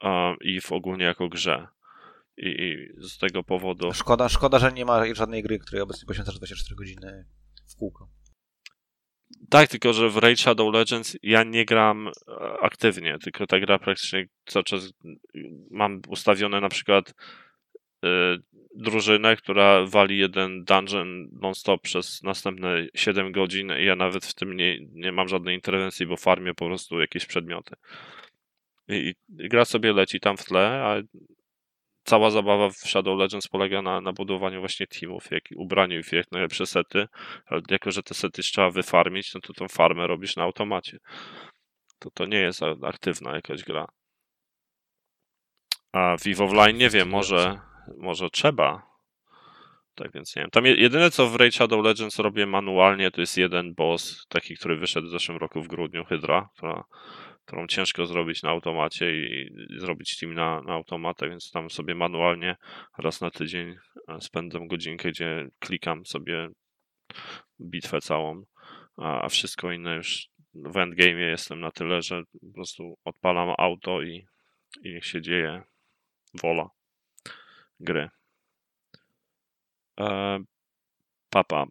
um, 0.03 0.37
EVE 0.57 0.75
ogólnie 0.75 1.05
jako 1.05 1.29
grze. 1.29 1.67
I, 2.37 2.49
I 2.49 2.89
z 3.09 3.19
tego 3.19 3.43
powodu. 3.43 3.93
Szkoda, 3.93 4.29
szkoda, 4.29 4.59
że 4.59 4.73
nie 4.73 4.85
ma 4.85 5.15
żadnej 5.15 5.43
gry, 5.43 5.59
której 5.59 5.83
obecnie 5.83 6.07
poświęcasz 6.07 6.37
24 6.37 6.77
godziny 6.77 7.27
w 7.73 7.77
kółko. 7.77 8.09
Tak, 9.51 9.69
tylko 9.69 9.93
że 9.93 10.11
w 10.11 10.17
Raid 10.17 10.41
Shadow 10.41 10.75
Legends 10.75 11.17
ja 11.23 11.43
nie 11.45 11.65
gram 11.65 12.09
e, 12.09 12.13
aktywnie, 12.63 13.19
tylko 13.19 13.47
ta 13.47 13.61
gra 13.61 13.79
praktycznie 13.79 14.27
cały 14.47 14.65
czas 14.65 14.93
mam 15.71 16.03
ustawione 16.09 16.61
na 16.61 16.69
przykład 16.69 17.15
y, 18.05 18.09
drużynę, 18.75 19.37
która 19.37 19.87
wali 19.87 20.19
jeden 20.19 20.65
dungeon 20.65 21.29
non-stop 21.33 21.83
przez 21.83 22.23
następne 22.23 22.87
7 22.95 23.33
godzin 23.33 23.73
i 23.81 23.85
ja 23.85 23.97
nawet 23.97 24.27
w 24.27 24.35
tym 24.35 24.57
nie, 24.57 24.79
nie 24.93 25.13
mam 25.13 25.29
żadnej 25.29 25.55
interwencji, 25.55 26.07
bo 26.07 26.17
farmię 26.17 26.55
po 26.55 26.67
prostu 26.67 27.01
jakieś 27.01 27.27
przedmioty. 27.27 27.75
I, 28.89 29.15
i 29.39 29.49
gra 29.49 29.65
sobie 29.65 29.93
leci 29.93 30.21
tam 30.21 30.37
w 30.37 30.45
tle, 30.45 30.83
a 30.85 31.03
cała 32.05 32.31
zabawa 32.31 32.71
w 32.71 32.77
Shadow 32.77 33.19
Legends 33.19 33.49
polega 33.49 33.83
na, 33.83 34.01
na 34.01 34.13
budowaniu 34.13 34.61
właśnie 34.61 34.87
teamów, 34.87 35.31
jak 35.31 35.45
ubraniu 35.57 36.03
w 36.03 36.13
jak 36.13 36.33
najlepsze 36.33 36.67
sety, 36.67 37.07
ale 37.47 37.63
jako, 37.71 37.91
że 37.91 38.03
te 38.03 38.15
sety 38.15 38.43
trzeba 38.43 38.71
wyfarmić, 38.71 39.35
no 39.35 39.41
to 39.41 39.53
tą 39.53 39.69
farmę 39.69 40.07
robisz 40.07 40.37
na 40.37 40.43
automacie. 40.43 40.99
To 41.99 42.11
to 42.11 42.27
nie 42.27 42.39
jest 42.39 42.61
aktywna 42.83 43.35
jakaś 43.35 43.65
gra. 43.65 43.87
A 45.93 46.17
w 46.17 46.27
EVE 46.27 46.45
Online 46.45 46.77
nie 46.77 46.91
wiem, 46.91 47.09
może, 47.09 47.61
może 47.99 48.31
trzeba. 48.31 48.91
Tak 49.95 50.13
więc 50.13 50.37
nie 50.37 50.43
wiem. 50.43 50.51
Tam 50.51 50.67
jedyne 50.67 51.11
co 51.11 51.27
w 51.27 51.37
Raid 51.37 51.55
Shadow 51.55 51.85
Legends 51.85 52.19
robię 52.19 52.47
manualnie, 52.47 53.11
to 53.11 53.21
jest 53.21 53.37
jeden 53.37 53.75
boss, 53.75 54.27
taki, 54.29 54.57
który 54.57 54.77
wyszedł 54.77 55.07
w 55.07 55.11
zeszłym 55.11 55.39
roku 55.39 55.63
w 55.63 55.69
grudniu, 55.69 56.05
Hydra, 56.05 56.49
która 56.57 56.85
którą 57.51 57.67
ciężko 57.67 58.07
zrobić 58.07 58.43
na 58.43 58.51
automacie 58.51 59.17
i 59.17 59.51
zrobić 59.79 60.19
team 60.19 60.35
na, 60.35 60.63
na 60.63 60.73
automatę, 60.73 61.29
więc 61.29 61.51
tam 61.51 61.71
sobie 61.71 61.95
manualnie 61.95 62.57
raz 62.99 63.21
na 63.21 63.31
tydzień 63.31 63.77
e, 64.09 64.21
spędzam 64.21 64.69
godzinkę, 64.69 65.11
gdzie 65.11 65.49
klikam 65.59 66.07
sobie 66.07 66.49
bitwę 67.61 68.01
całą, 68.01 68.43
a, 68.97 69.23
a 69.23 69.29
wszystko 69.29 69.73
inne 69.73 69.97
już 69.97 70.29
w 70.55 70.77
endgame 70.77 71.21
jestem 71.21 71.61
na 71.61 71.71
tyle, 71.71 72.03
że 72.03 72.23
po 72.41 72.55
prostu 72.55 72.99
odpalam 73.05 73.55
auto 73.59 74.03
i, 74.03 74.27
i 74.85 74.95
niech 74.95 75.07
się 75.07 75.23
dzieje 75.23 75.63
wola 76.43 76.69
gry. 77.81 78.09
E, 80.01 80.39
papa. 81.31 81.67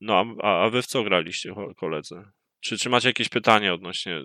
No, 0.00 0.24
a, 0.42 0.64
a 0.64 0.70
wy 0.70 0.82
w 0.82 0.86
co 0.86 1.04
graliście, 1.04 1.54
koledzy? 1.76 2.22
Czy, 2.60 2.78
czy 2.78 2.88
macie 2.88 3.08
jakieś 3.08 3.28
pytanie 3.28 3.74
odnośnie 3.74 4.16
e, 4.16 4.22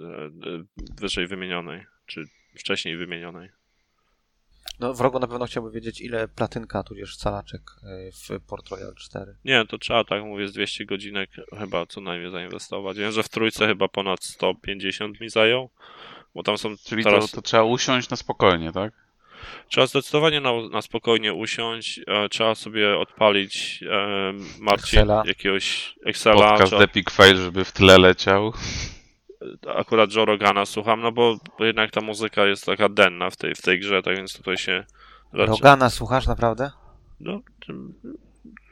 wyżej 1.02 1.28
wymienionej, 1.28 1.86
czy 2.06 2.24
wcześniej 2.58 2.98
wymienionej? 2.98 3.50
No, 4.80 4.94
wrogo 4.94 5.20
na 5.20 5.28
pewno 5.28 5.46
chciałby 5.46 5.72
wiedzieć, 5.72 6.02
ile 6.02 6.28
platynka, 6.28 6.84
tudzież 6.84 7.18
calaczek 7.18 7.62
e, 7.84 8.12
w 8.12 8.46
Port 8.48 8.70
Royal 8.70 8.96
4. 8.96 9.36
Nie, 9.46 9.66
to 9.66 9.78
trzeba, 9.78 10.04
tak 10.04 10.24
mówię, 10.24 10.48
z 10.48 10.54
200 10.54 10.86
godzinek 10.86 11.30
chyba 11.60 11.86
co 11.86 12.02
najmniej 12.02 12.32
zainwestować. 12.32 12.98
Wiem, 12.98 13.12
że 13.12 13.24
w 13.24 13.30
trójce 13.30 13.68
chyba 13.68 13.88
ponad 13.88 14.24
150 14.24 15.20
mi 15.20 15.30
zajął, 15.30 15.70
bo 16.36 16.44
tam 16.44 16.58
są 16.58 16.78
Czyli 16.78 17.04
teraz... 17.04 17.32
to, 17.32 17.36
to 17.36 17.42
trzeba 17.42 17.64
usiąść 17.64 18.10
na 18.10 18.18
spokojnie, 18.18 18.72
tak? 18.72 19.03
Trzeba 19.68 19.88
zdecydowanie 19.88 20.42
na, 20.42 20.52
na 20.72 20.82
spokojnie 20.82 21.34
usiąść, 21.34 22.00
e, 22.08 22.30
trzeba 22.30 22.56
sobie 22.56 22.98
odpalić 22.98 23.84
e, 23.92 24.34
Marcin 24.60 25.00
Excela. 25.00 25.24
jakiegoś 25.26 25.96
Excela. 26.06 26.50
Podcast 26.50 26.70
trzeba, 26.70 26.84
Epic 26.84 27.12
Fail, 27.12 27.38
żeby 27.38 27.66
w 27.66 27.72
tle 27.72 27.98
leciał. 27.98 28.54
akurat 29.78 30.16
Joe 30.16 30.26
Rogana 30.26 30.66
słucham, 30.66 31.02
no 31.02 31.12
bo, 31.12 31.38
bo 31.60 31.66
jednak 31.66 31.92
ta 31.92 32.02
muzyka 32.02 32.46
jest 32.46 32.66
taka 32.66 32.90
denna 32.90 33.30
w 33.30 33.38
tej, 33.38 33.56
w 33.56 33.62
tej 33.62 33.80
grze, 33.80 34.02
tak 34.02 34.18
więc 34.18 34.38
tutaj 34.38 34.58
się 34.58 34.84
raczej... 35.34 35.56
Rogana 35.56 35.90
słuchasz 35.90 36.28
naprawdę? 36.28 36.72
No, 37.20 37.42
tym- 37.66 37.94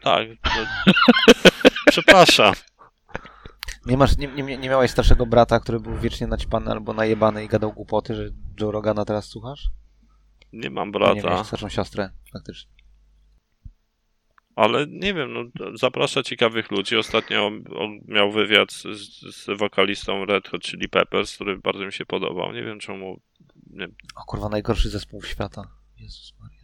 tak. 0.04 0.28
No. 0.46 0.94
Przepraszam. 1.92 2.54
Nie, 3.86 3.98
masz, 3.98 4.18
nie, 4.18 4.28
nie, 4.28 4.58
nie 4.58 4.70
miałeś 4.70 4.92
starszego 4.92 5.26
brata, 5.26 5.60
który 5.60 5.80
był 5.80 5.96
wiecznie 5.98 6.28
naćpany 6.28 6.72
albo 6.72 6.94
najebany 6.94 7.44
i 7.44 7.48
gadał 7.48 7.74
głupoty, 7.74 8.16
że 8.16 8.30
Joe 8.60 8.72
Rogana 8.72 9.06
teraz 9.06 9.26
słuchasz? 9.26 9.70
Nie 10.54 10.70
mam 10.70 10.92
Nie 10.92 11.00
miałeś 11.00 11.22
brata, 11.22 11.44
starszą 11.44 11.70
siostrę, 11.70 12.10
faktycznie. 12.34 12.72
ale 14.56 14.88
nie 14.88 15.14
wiem, 15.14 15.34
no, 15.34 15.44
zaprasza 15.78 16.24
ciekawych 16.24 16.72
ludzi. 16.72 16.98
Ostatnio 16.98 17.52
on 17.76 18.00
miał 18.08 18.32
wywiad 18.32 18.72
z, 18.72 18.84
z 19.36 19.60
wokalistą 19.60 20.26
Red 20.26 20.48
Hot 20.50 20.62
Chili 20.64 20.90
Peppers, 20.90 21.36
który 21.36 21.58
bardzo 21.58 21.86
mi 21.86 21.94
się 21.94 22.06
podobał. 22.06 22.54
Nie 22.54 22.64
wiem 22.64 22.80
czemu. 22.80 23.22
Nie, 23.70 23.88
O 24.16 24.26
kurwa, 24.28 24.50
najgorszy 24.50 24.90
zespół 24.90 25.24
świata. 25.24 25.62
Jezus 25.98 26.34
Maria. 26.40 26.62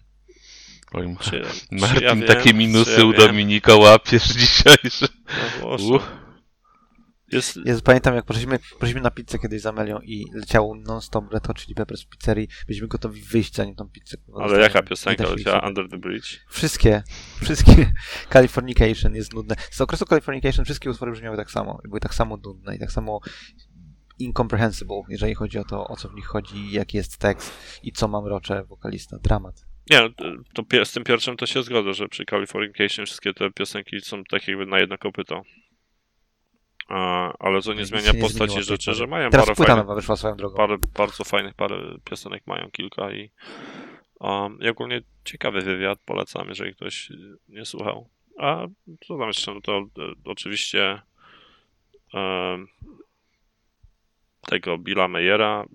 Oj, 0.94 1.16
czy, 1.22 1.32
czy 1.32 1.42
Martin, 1.72 2.04
ja 2.04 2.16
wiem, 2.16 2.28
takie 2.28 2.50
czy 2.50 2.54
minusy 2.54 3.00
ja 3.00 3.06
u 3.06 3.12
wiem. 3.12 3.20
Dominika 3.22 3.76
łapiesz 3.76 4.28
dzisiaj, 4.28 4.78
że... 4.84 5.08
No. 5.62 6.00
Jest, 7.32 7.60
Jezu, 7.66 7.82
pamiętam 7.82 8.16
jak 8.16 8.26
poszliśmy, 8.26 8.60
poszliśmy 8.80 9.02
na 9.02 9.12
pizzę 9.12 9.40
kiedyś 9.40 9.62
z 9.62 9.66
Amelią 9.66 10.00
i 10.00 10.26
leciał 10.34 10.76
non-stop 10.76 11.32
Red 11.32 11.48
Hot 11.48 11.60
Chili 11.60 11.76
Peppers 11.76 12.04
w 12.04 12.08
pizzerii. 12.08 12.48
Byliśmy 12.68 12.88
gotowi 12.88 13.22
wyjść, 13.22 13.56
zanim 13.56 13.76
tą 13.76 13.90
pizzę 13.90 14.18
ale 14.42 14.60
jaka 14.60 14.84
piosenka 14.84 15.30
leciała? 15.30 15.68
Under 15.68 15.90
the 15.90 15.98
Bridge? 15.98 16.40
Wszystkie, 16.50 17.04
wszystkie. 17.42 17.92
Californication 18.34 19.16
jest 19.16 19.34
nudne. 19.34 19.56
Z 19.72 19.82
okresu 19.82 20.06
Californication 20.06 20.66
wszystkie 20.66 20.90
utwory 20.90 21.12
brzmiały 21.12 21.38
tak 21.38 21.52
samo. 21.52 21.80
i 21.86 21.88
Były 21.88 22.00
tak 22.00 22.14
samo 22.14 22.38
nudne 22.38 22.76
i 22.76 22.80
tak 22.80 22.92
samo 22.92 23.20
incomprehensible, 24.20 25.02
jeżeli 25.10 25.36
chodzi 25.36 25.60
o 25.60 25.64
to, 25.64 25.88
o 25.88 25.96
co 25.96 26.10
w 26.10 26.16
nich 26.16 26.26
chodzi, 26.26 26.72
jaki 26.72 26.98
jest 26.98 27.18
tekst 27.18 27.54
i 27.84 27.92
co 27.92 28.08
mam 28.08 28.26
rocze 28.26 28.64
wokalista. 28.64 29.18
Dramat. 29.20 29.66
Nie, 29.90 30.10
to 30.54 30.64
pie- 30.64 30.86
z 30.86 30.92
tym 30.92 31.04
pierwszym 31.04 31.38
to 31.38 31.46
się 31.46 31.64
zgodzę, 31.64 31.94
że 31.94 32.08
przy 32.08 32.26
Californication 32.26 33.06
wszystkie 33.06 33.34
te 33.34 33.52
piosenki 33.52 34.02
są 34.02 34.24
tak 34.24 34.48
jakby 34.48 34.66
na 34.66 34.80
jedno 34.80 34.98
kopyto. 34.98 35.42
A, 36.88 37.34
ale 37.40 37.62
to 37.62 37.74
nie 37.74 37.80
Nic 37.80 37.88
zmienia 37.88 38.12
nie 38.12 38.22
postaci 38.22 38.64
rzeczy, 38.64 38.94
że 38.94 39.08
mają 39.08 39.30
Teraz 39.30 39.46
parę 39.46 39.56
płyta 39.56 39.72
fajnych, 39.72 39.86
nowa 39.88 39.96
wyszła 39.96 40.16
swoją 40.16 40.36
drogą. 40.36 40.58
parę, 40.58 40.78
bardzo 40.98 41.24
fajnych 41.24 41.54
parę 41.54 41.98
piosenek 42.04 42.48
mają 42.48 42.72
kilka 42.72 43.12
i 43.12 43.30
um, 44.20 44.60
i 44.62 44.70
ogólnie 44.70 45.02
ciekawy 45.26 45.62
wywiad, 45.62 46.00
polecam, 46.06 46.50
jeżeli 46.50 46.76
ktoś 46.76 47.12
nie 47.50 47.66
słuchał. 47.66 48.10
A 48.40 48.68
co 49.08 49.18
tam 49.18 49.28
jeszcze, 49.28 49.54
no 49.54 49.62
to 49.62 49.78
e, 49.78 50.14
oczywiście 50.26 51.02
tego 54.48 54.78
Billa 54.78 55.08
Meyera, 55.08 55.66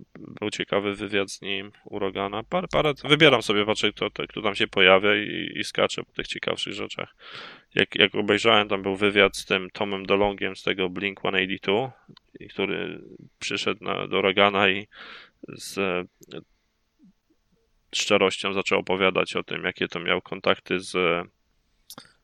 był 0.41 0.51
ciekawy 0.51 0.95
wywiad 0.95 1.31
z 1.31 1.43
nim, 1.43 1.73
Urogana, 1.85 2.43
parę, 2.43 2.69
parę, 2.69 2.93
wybieram 3.05 3.43
sobie, 3.43 3.67
patrzę 3.67 3.93
kto, 3.93 4.11
kto 4.29 4.43
tam 4.43 4.55
się 4.55 4.67
pojawia 4.67 5.17
i, 5.17 5.53
i 5.55 5.65
skaczę 5.65 6.03
po 6.03 6.13
tych 6.13 6.27
ciekawszych 6.27 6.73
rzeczach. 6.73 7.15
Jak, 7.75 7.95
jak 7.95 8.15
obejrzałem, 8.15 8.69
tam 8.69 8.83
był 8.83 8.97
wywiad 8.97 9.37
z 9.37 9.45
tym 9.45 9.71
Tomem 9.71 10.07
DeLongiem 10.07 10.57
z 10.57 10.63
tego 10.63 10.91
Blink-182, 10.91 11.91
i 12.41 12.49
który 12.49 13.03
przyszedł 13.39 13.85
na, 13.85 14.07
do 14.07 14.23
Rogana 14.23 14.69
i 14.69 14.87
z 15.49 15.79
e, 15.79 16.05
szczerością 17.95 18.53
zaczął 18.53 18.79
opowiadać 18.79 19.37
o 19.37 19.43
tym, 19.43 19.65
jakie 19.65 19.89
to 19.89 20.01
miał 20.01 20.23
kontakty 20.23 20.81
z 20.81 20.95
e, 20.95 21.25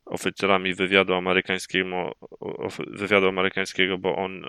oficerami 0.04 0.74
wywiadu 0.74 1.14
amerykańskiego, 1.14 2.14
wywiadu 2.86 3.28
amerykańskiego, 3.28 3.98
bo 3.98 4.16
on 4.16 4.44
e, 4.44 4.48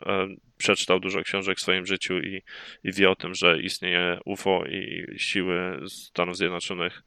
przeczytał 0.58 1.00
dużo 1.00 1.22
książek 1.22 1.58
w 1.58 1.62
swoim 1.62 1.86
życiu 1.86 2.20
i, 2.20 2.42
i 2.84 2.94
wie 2.94 3.10
o 3.10 3.16
tym, 3.16 3.36
że 3.36 3.62
istnieje 3.62 4.20
UFO 4.26 4.64
i 4.66 5.06
siły 5.18 5.80
Stanów 5.88 6.38
Zjednoczonych 6.38 7.04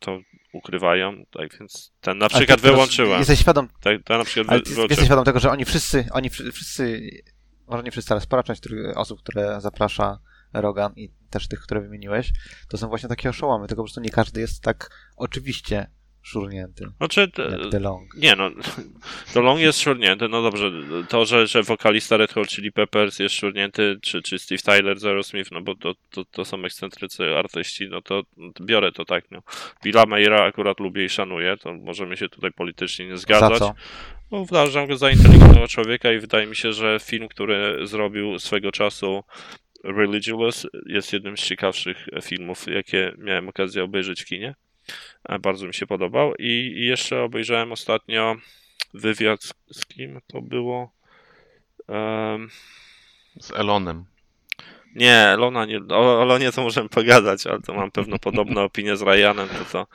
to 0.00 0.18
ukrywają, 0.52 1.24
tak 1.38 1.58
więc 1.58 1.92
ten 2.00 2.18
na 2.18 2.28
przykład 2.28 2.60
ty 2.60 2.66
wyłączyłem. 2.70 3.18
Jesteś 3.18 3.38
świadom, 3.40 3.68
Tak, 3.80 4.02
ten 4.04 4.18
na 4.18 4.24
przykład 4.24 4.48
ale 4.48 4.60
ty 4.60 4.64
wyłączyłem. 4.70 4.90
jesteś 4.90 5.06
świadom 5.06 5.24
tego, 5.24 5.40
że 5.40 5.50
oni 5.50 5.64
wszyscy, 5.64 6.06
oni 6.12 6.30
wszy- 6.30 6.52
wszyscy, 6.52 7.00
może 7.66 7.82
nie 7.82 7.90
wszyscy, 7.90 8.14
ale 8.14 8.20
spora 8.20 8.42
część 8.42 8.62
osób, 8.94 9.20
które 9.20 9.60
zaprasza 9.60 10.18
Rogan 10.52 10.92
i 10.96 11.12
też 11.30 11.48
tych, 11.48 11.60
które 11.60 11.80
wymieniłeś, 11.80 12.32
to 12.68 12.78
są 12.78 12.88
właśnie 12.88 13.08
takie 13.08 13.28
oszołomy, 13.30 13.66
tylko 13.68 13.82
po 13.82 13.86
prostu 13.86 14.00
nie 14.00 14.10
każdy 14.10 14.40
jest 14.40 14.62
tak 14.62 14.90
oczywiście 15.16 15.90
szurnięty, 16.22 16.84
Znaczy, 16.96 17.30
jak 17.50 17.68
DeLong. 17.68 18.16
Nie 18.16 18.36
no, 18.36 18.50
to 19.34 19.40
Long 19.40 19.60
jest 19.60 19.80
szurnięty, 19.80 20.28
no 20.28 20.42
dobrze, 20.42 20.70
to, 21.08 21.24
że, 21.24 21.46
że 21.46 21.62
wokalista 21.62 22.16
Red 22.16 22.32
Hot 22.32 22.48
Chili 22.48 22.72
Peppers 22.72 23.18
jest 23.18 23.34
szurnięty, 23.34 23.98
czy, 24.02 24.22
czy 24.22 24.38
Steve 24.38 24.62
Tyler 24.62 25.00
z 25.00 25.04
Aerosmith, 25.04 25.50
no 25.50 25.60
bo 25.60 25.74
to, 25.74 25.94
to, 26.10 26.24
to 26.24 26.44
są 26.44 26.64
ekscentrycy 26.64 27.36
artyści, 27.36 27.88
no 27.90 28.02
to, 28.02 28.22
biorę 28.60 28.92
to 28.92 29.04
tak, 29.04 29.24
no. 29.30 29.42
Billa 29.84 30.06
Mayera 30.06 30.44
akurat 30.44 30.80
lubię 30.80 31.04
i 31.04 31.08
szanuję, 31.08 31.56
to 31.56 31.74
możemy 31.74 32.16
się 32.16 32.28
tutaj 32.28 32.52
politycznie 32.52 33.06
nie 33.06 33.16
Za 33.16 33.22
zgadzać. 33.22 33.58
co? 33.58 33.74
No, 34.30 34.38
uważam 34.38 34.86
go 34.86 34.96
za 34.96 35.10
inteligentnego 35.10 35.68
człowieka 35.68 36.12
i 36.12 36.18
wydaje 36.18 36.46
mi 36.46 36.56
się, 36.56 36.72
że 36.72 36.98
film, 37.00 37.28
który 37.28 37.86
zrobił 37.86 38.38
swego 38.38 38.72
czasu 38.72 39.24
Religious 39.84 40.66
jest 40.86 41.12
jednym 41.12 41.36
z 41.36 41.40
ciekawszych 41.40 42.06
filmów, 42.22 42.66
jakie 42.66 43.14
miałem 43.18 43.48
okazję 43.48 43.84
obejrzeć 43.84 44.22
w 44.22 44.26
kinie. 44.26 44.54
E, 45.28 45.38
Bardzo 45.38 45.66
mi 45.66 45.74
się 45.74 45.86
podobał. 45.86 46.34
I, 46.38 46.72
i 46.76 46.86
jeszcze 46.86 47.22
obejrzałem 47.22 47.72
ostatnio 47.72 48.36
wywiad 48.94 49.42
z, 49.42 49.54
z 49.72 49.86
kim 49.86 50.20
to 50.26 50.42
było? 50.42 50.90
Em, 51.88 52.48
Z 53.40 53.50
Elonem. 53.50 54.04
nie, 54.94 55.14
Elona 55.16 55.64
nie. 55.64 55.80
O 55.90 56.22
Elonie 56.22 56.52
to 56.52 56.62
możemy 56.62 56.88
pogadać, 56.88 57.46
ale 57.46 57.60
to 57.60 57.74
mam 57.74 57.90
pewno 57.90 58.18
podobne 58.18 58.62
opinie 58.70 58.96
z 58.96 59.02
Ryanem, 59.02 59.48
to 59.48 59.64
co, 59.64 59.86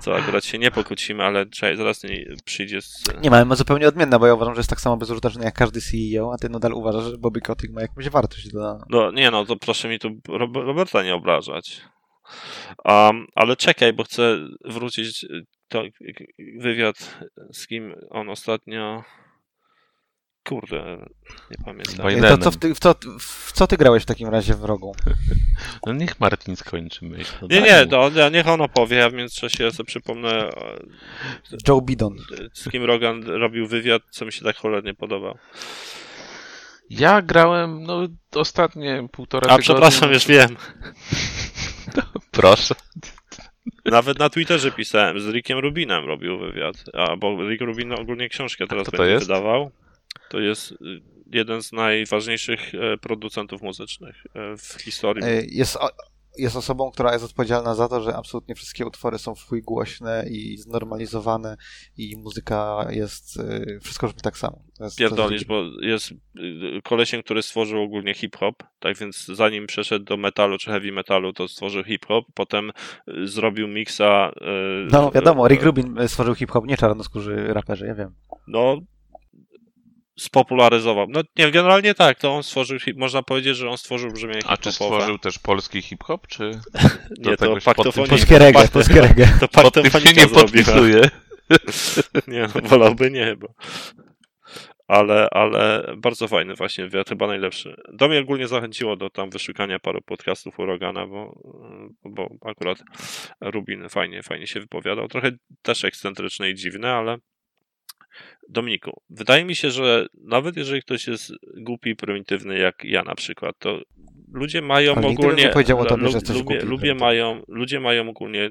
co 0.00 0.16
akurat 0.16 0.44
się 0.44 0.58
nie 0.58 0.70
pokłócimy, 0.70 1.24
ale 1.24 1.46
czekaj, 1.46 1.76
zaraz 1.76 2.04
mi 2.04 2.24
przyjdzie 2.44 2.82
z... 2.82 3.04
Nie 3.22 3.30
ma, 3.30 3.44
ma 3.44 3.54
zupełnie 3.54 3.88
odmienna, 3.88 4.18
bo 4.18 4.26
ja 4.26 4.34
uważam, 4.34 4.54
że 4.54 4.58
jest 4.60 4.70
tak 4.70 4.80
samo 4.80 4.96
bezużyteczny 4.96 5.44
jak 5.44 5.54
każdy 5.54 5.80
CEO, 5.80 6.32
a 6.34 6.38
ty 6.38 6.48
nadal 6.48 6.72
uważasz, 6.72 7.04
że 7.04 7.18
Bobby 7.18 7.40
Kotick 7.40 7.72
ma 7.72 7.80
jakąś 7.82 8.08
wartość 8.08 8.48
dla... 8.48 8.78
No 8.90 9.10
nie 9.10 9.30
no, 9.30 9.46
to 9.46 9.56
proszę 9.56 9.88
mi 9.88 9.98
tu 9.98 10.08
Rob- 10.28 10.56
Roberta 10.64 11.02
nie 11.02 11.14
obrażać. 11.14 11.80
Um, 12.84 13.26
ale 13.34 13.56
czekaj, 13.56 13.92
bo 13.92 14.04
chcę 14.04 14.38
wrócić 14.64 15.26
to 15.68 15.82
wywiad 16.58 17.18
z 17.52 17.66
kim 17.66 17.94
on 18.10 18.30
ostatnio. 18.30 19.04
Kurde, 20.48 21.06
nie 21.50 21.64
pamiętam. 21.64 22.38
To 22.38 22.44
co 22.44 22.50
w, 22.50 22.56
ty, 22.56 22.74
w, 22.74 22.78
co, 22.78 22.94
w 23.20 23.52
co 23.52 23.66
ty 23.66 23.76
grałeś 23.76 24.02
w 24.02 24.06
takim 24.06 24.28
razie 24.28 24.54
w 24.54 24.64
rogu? 24.64 24.94
No 25.86 25.92
niech 25.92 26.20
Martin 26.20 26.56
skończy 26.56 27.04
myśl. 27.04 27.32
No 27.42 27.48
Nie, 27.50 27.60
nie, 27.60 27.86
to, 27.86 28.10
nie, 28.10 28.30
niech 28.30 28.48
on 28.48 28.60
opowie, 28.60 29.04
a 29.04 29.10
w 29.10 29.12
międzyczasie 29.12 29.64
ja 29.64 29.70
sobie 29.70 29.86
przypomnę, 29.86 30.30
e, 30.30 30.78
Joe 31.68 31.80
Bidon. 31.80 32.16
z 32.52 32.68
kim 32.70 32.84
Rogan 32.84 33.22
robił 33.22 33.66
wywiad, 33.66 34.02
co 34.10 34.24
mi 34.24 34.32
się 34.32 34.44
tak 34.44 34.56
cholernie 34.56 34.94
podobał. 34.94 35.38
Ja 36.90 37.22
grałem, 37.22 37.82
no 37.82 38.06
ostatnie 38.34 39.08
półtora 39.12 39.46
A 39.46 39.56
tygodnia. 39.56 39.62
przepraszam, 39.64 40.12
już 40.12 40.26
wiem. 40.26 40.56
Proszę. 42.30 42.74
Nawet 43.84 44.18
na 44.18 44.30
Twitterze 44.30 44.72
pisałem, 44.72 45.20
z 45.20 45.28
Rickiem 45.28 45.58
Rubinem 45.58 46.04
robił 46.04 46.38
wywiad. 46.38 46.84
A, 46.92 47.16
bo 47.16 47.48
Rick 47.48 47.62
Rubin 47.62 47.92
ogólnie 47.92 48.28
książkę 48.28 48.66
teraz 48.66 48.90
będzie 48.90 49.12
jest? 49.12 49.26
wydawał. 49.26 49.70
To 50.28 50.40
jest 50.40 50.72
y, 50.72 50.76
jeden 51.32 51.62
z 51.62 51.72
najważniejszych 51.72 52.74
e, 52.74 52.98
producentów 52.98 53.62
muzycznych 53.62 54.26
e, 54.34 54.56
w 54.56 54.82
historii. 54.82 55.24
Y, 55.24 55.46
Jest, 55.50 55.78
jest 56.36 56.56
osobą, 56.56 56.90
która 56.90 57.12
jest 57.12 57.24
odpowiedzialna 57.24 57.74
za 57.74 57.88
to, 57.88 58.00
że 58.00 58.16
absolutnie 58.16 58.54
wszystkie 58.54 58.86
utwory 58.86 59.18
są 59.18 59.34
w 59.34 59.42
chuj 59.42 59.62
głośne 59.62 60.24
i 60.30 60.56
znormalizowane 60.56 61.56
i 61.96 62.16
muzyka 62.16 62.86
jest... 62.90 63.36
y, 63.36 63.78
Wszystko 63.82 64.06
brzmi 64.06 64.20
tak 64.20 64.38
samo. 64.38 64.62
Jest, 64.80 64.98
Pierdolisz, 64.98 65.44
bo 65.44 65.62
jest 65.80 66.10
y, 66.10 66.16
kolesiem, 66.84 67.22
który 67.22 67.42
stworzył 67.42 67.82
ogólnie 67.82 68.14
hip-hop, 68.14 68.62
tak 68.78 68.96
więc 68.96 69.26
zanim 69.26 69.66
przeszedł 69.66 70.04
do 70.04 70.16
metalu 70.16 70.58
czy 70.58 70.70
heavy 70.70 70.92
metalu, 70.92 71.32
to 71.32 71.48
stworzył 71.48 71.84
hip-hop, 71.84 72.24
potem 72.34 72.72
y, 73.08 73.28
zrobił 73.28 73.68
miksa... 73.68 74.32
No 74.92 75.10
wiadomo, 75.10 75.48
Rick 75.48 75.62
Rubin 75.62 75.96
stworzył 76.06 76.34
hip-hop, 76.34 76.66
nie 76.66 76.76
czarnoskórzy 76.76 77.46
raperzy, 77.54 77.86
ja 77.86 77.94
wiem. 77.94 78.14
No, 78.46 78.78
spopularyzował. 80.18 81.06
No 81.08 81.20
nie, 81.36 81.50
generalnie 81.50 81.94
tak, 81.94 82.18
to 82.18 82.32
on 82.34 82.42
stworzył, 82.42 82.78
można 82.96 83.22
powiedzieć, 83.22 83.56
że 83.56 83.70
on 83.70 83.78
stworzył 83.78 84.12
brzmienie 84.12 84.40
A 84.46 84.56
czy 84.56 84.70
hip-hopowe. 84.70 84.96
stworzył 85.00 85.18
też 85.18 85.38
polski 85.38 85.82
hip-hop, 85.82 86.26
czy 86.26 86.50
do 87.20 87.30
Nie, 87.30 87.36
to 87.36 87.44
tegoś 87.46 87.64
pod 87.64 87.76
tym 87.76 87.84
paktofonik. 87.84 88.10
Polskie 88.10 88.38
reggae, 88.38 88.68
polskie 88.68 89.00
reggae. 89.00 89.26
To 89.26 89.46
się 89.46 89.48
paktofonika 89.48 90.20
nie 90.20 90.28
podpisuje? 90.28 91.10
Nie, 92.28 92.48
no, 92.54 92.68
wolałby 92.68 93.10
nie 93.10 93.24
chyba. 93.24 93.48
Ale, 94.88 95.28
ale 95.30 95.92
bardzo 95.96 96.28
fajny 96.28 96.54
właśnie 96.54 96.84
wywiad, 96.84 97.08
chyba 97.08 97.26
najlepszy. 97.26 97.76
Do 97.92 98.08
mnie 98.08 98.20
ogólnie 98.20 98.48
zachęciło 98.48 98.96
do 98.96 99.10
tam 99.10 99.30
wyszukania 99.30 99.78
paru 99.78 100.02
podcastów 100.02 100.58
u 100.58 100.66
Rogana, 100.66 101.06
bo, 101.06 101.40
bo 102.04 102.28
akurat 102.44 102.78
Rubin 103.40 103.88
fajnie, 103.88 104.22
fajnie 104.22 104.46
się 104.46 104.60
wypowiadał. 104.60 105.08
Trochę 105.08 105.30
też 105.62 105.84
ekscentryczny 105.84 106.50
i 106.50 106.54
dziwny, 106.54 106.90
ale 106.90 107.16
Dominiku, 108.48 109.00
wydaje 109.10 109.44
mi 109.44 109.56
się, 109.56 109.70
że 109.70 110.06
nawet 110.24 110.56
jeżeli 110.56 110.82
ktoś 110.82 111.06
jest 111.06 111.32
głupi 111.56 111.90
i 111.90 111.96
prymitywny 111.96 112.58
jak 112.58 112.84
ja 112.84 113.02
na 113.02 113.14
przykład, 113.14 113.56
to 113.58 113.80
ludzie 114.32 114.62
mają 114.62 114.94
Ale 114.94 115.06
ogólnie... 115.06 115.42
nie 115.44 115.48
powiedział 115.48 115.80
o 115.80 115.84
tobie, 115.84 116.02
lu- 116.02 116.10
że 116.10 116.16
jesteś 116.16 116.36
lubię, 116.36 116.44
głupi 116.44 116.66
lubię 116.66 116.78
prymitywny. 116.80 117.00
mają, 117.06 117.42
ludzie 117.48 117.80
mają 117.80 118.08
ogólnie 118.08 118.50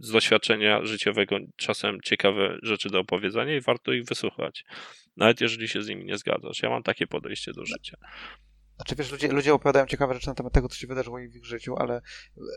z 0.00 0.10
doświadczenia 0.10 0.84
życiowego 0.84 1.38
czasem 1.56 1.98
ciekawe 2.04 2.58
rzeczy 2.62 2.90
do 2.90 3.00
opowiedzenia 3.00 3.56
i 3.56 3.60
warto 3.60 3.92
ich 3.92 4.04
wysłuchać. 4.04 4.64
Nawet 5.16 5.40
jeżeli 5.40 5.68
się 5.68 5.82
z 5.82 5.88
nimi 5.88 6.04
nie 6.04 6.18
zgadzasz. 6.18 6.62
Ja 6.62 6.70
mam 6.70 6.82
takie 6.82 7.06
podejście 7.06 7.52
do 7.52 7.66
życia. 7.66 7.96
Znaczy 8.76 8.96
wiesz, 8.96 9.12
ludzie, 9.12 9.28
ludzie 9.28 9.54
opowiadają 9.54 9.86
ciekawe 9.86 10.14
rzeczy 10.14 10.28
na 10.28 10.34
temat 10.34 10.52
tego, 10.52 10.68
co 10.68 10.76
się 10.76 10.86
wydarzyło 10.86 11.18
w 11.18 11.36
ich 11.36 11.44
życiu, 11.44 11.76
ale 11.76 12.02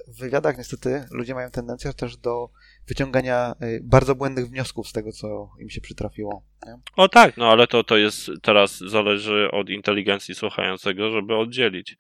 w 0.08 0.20
wywiadach 0.20 0.58
niestety 0.58 1.06
ludzie 1.12 1.34
mają 1.34 1.52
tendencję 1.52 1.94
też 1.94 2.18
do 2.18 2.50
wyciągania 2.88 3.56
y, 3.64 3.80
bardzo 3.84 4.16
błędnych 4.16 4.48
wniosków 4.48 4.88
z 4.88 4.92
tego, 4.92 5.12
co 5.12 5.52
im 5.60 5.70
się 5.70 5.82
przytrafiło. 5.82 6.46
Nie? 6.66 6.78
O 6.96 7.10
tak, 7.10 7.38
no 7.38 7.52
ale 7.52 7.68
to, 7.68 7.84
to 7.84 7.98
jest 7.98 8.32
teraz 8.42 8.78
zależy 8.78 9.50
od 9.52 9.70
inteligencji 9.70 10.36
słuchającego, 10.36 11.12
żeby 11.12 11.36
oddzielić 11.36 11.98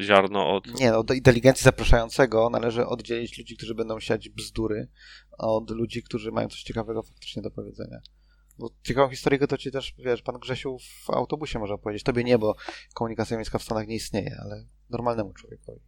ziarno 0.00 0.54
od. 0.54 0.80
Nie, 0.80 0.90
no, 0.90 1.04
do 1.04 1.14
inteligencji 1.14 1.64
zapraszającego 1.64 2.50
należy 2.50 2.86
oddzielić 2.86 3.38
ludzi, 3.38 3.56
którzy 3.56 3.74
będą 3.74 4.00
siać 4.00 4.28
bzdury, 4.28 4.88
od 5.38 5.70
ludzi, 5.70 6.02
którzy 6.02 6.32
mają 6.32 6.48
coś 6.48 6.62
ciekawego 6.62 7.02
faktycznie 7.02 7.42
do 7.42 7.50
powiedzenia. 7.50 7.98
Bo 8.58 8.70
ciekawą 8.82 9.10
historię 9.10 9.46
to 9.46 9.58
ci 9.58 9.70
też, 9.70 9.94
wiesz, 9.98 10.22
pan 10.22 10.38
Grzesiu 10.38 10.78
w 10.78 11.10
autobusie 11.10 11.58
może 11.58 11.74
opowiedzieć. 11.74 12.02
Tobie 12.02 12.24
nie, 12.24 12.38
bo 12.38 12.56
komunikacja 12.94 13.36
miejska 13.36 13.58
w 13.58 13.62
Stanach 13.62 13.86
nie 13.86 13.94
istnieje, 13.94 14.36
ale 14.44 14.64
normalnemu 14.90 15.32
człowiekowi. 15.32 15.80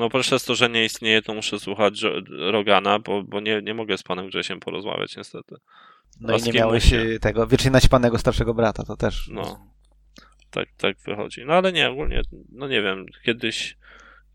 No 0.00 0.10
przez 0.10 0.44
to, 0.44 0.54
że 0.54 0.68
nie 0.68 0.84
istnieje, 0.84 1.22
to 1.22 1.34
muszę 1.34 1.60
słuchać 1.60 2.02
Rogana, 2.52 2.98
bo, 2.98 3.22
bo 3.22 3.40
nie, 3.40 3.62
nie 3.62 3.74
mogę 3.74 3.98
z 3.98 4.02
panem 4.02 4.26
Grzesiem 4.28 4.60
porozmawiać 4.60 5.16
niestety. 5.16 5.54
No 6.20 6.34
A 6.34 6.36
i 6.36 6.42
nie 6.42 6.52
miałeś 6.52 6.84
musi? 6.84 6.96
y, 6.96 7.20
tego 7.20 7.46
wiecznie 7.46 7.70
naćpanego 7.70 8.18
starszego 8.18 8.54
brata, 8.54 8.84
to 8.84 8.96
też. 8.96 9.28
No. 9.28 9.66
Tak, 10.50 10.68
tak 10.76 10.96
wychodzi. 11.06 11.44
No 11.46 11.52
ale 11.54 11.72
nie, 11.72 11.90
ogólnie, 11.90 12.22
no 12.52 12.68
nie 12.68 12.82
wiem, 12.82 13.06
kiedyś 13.24 13.76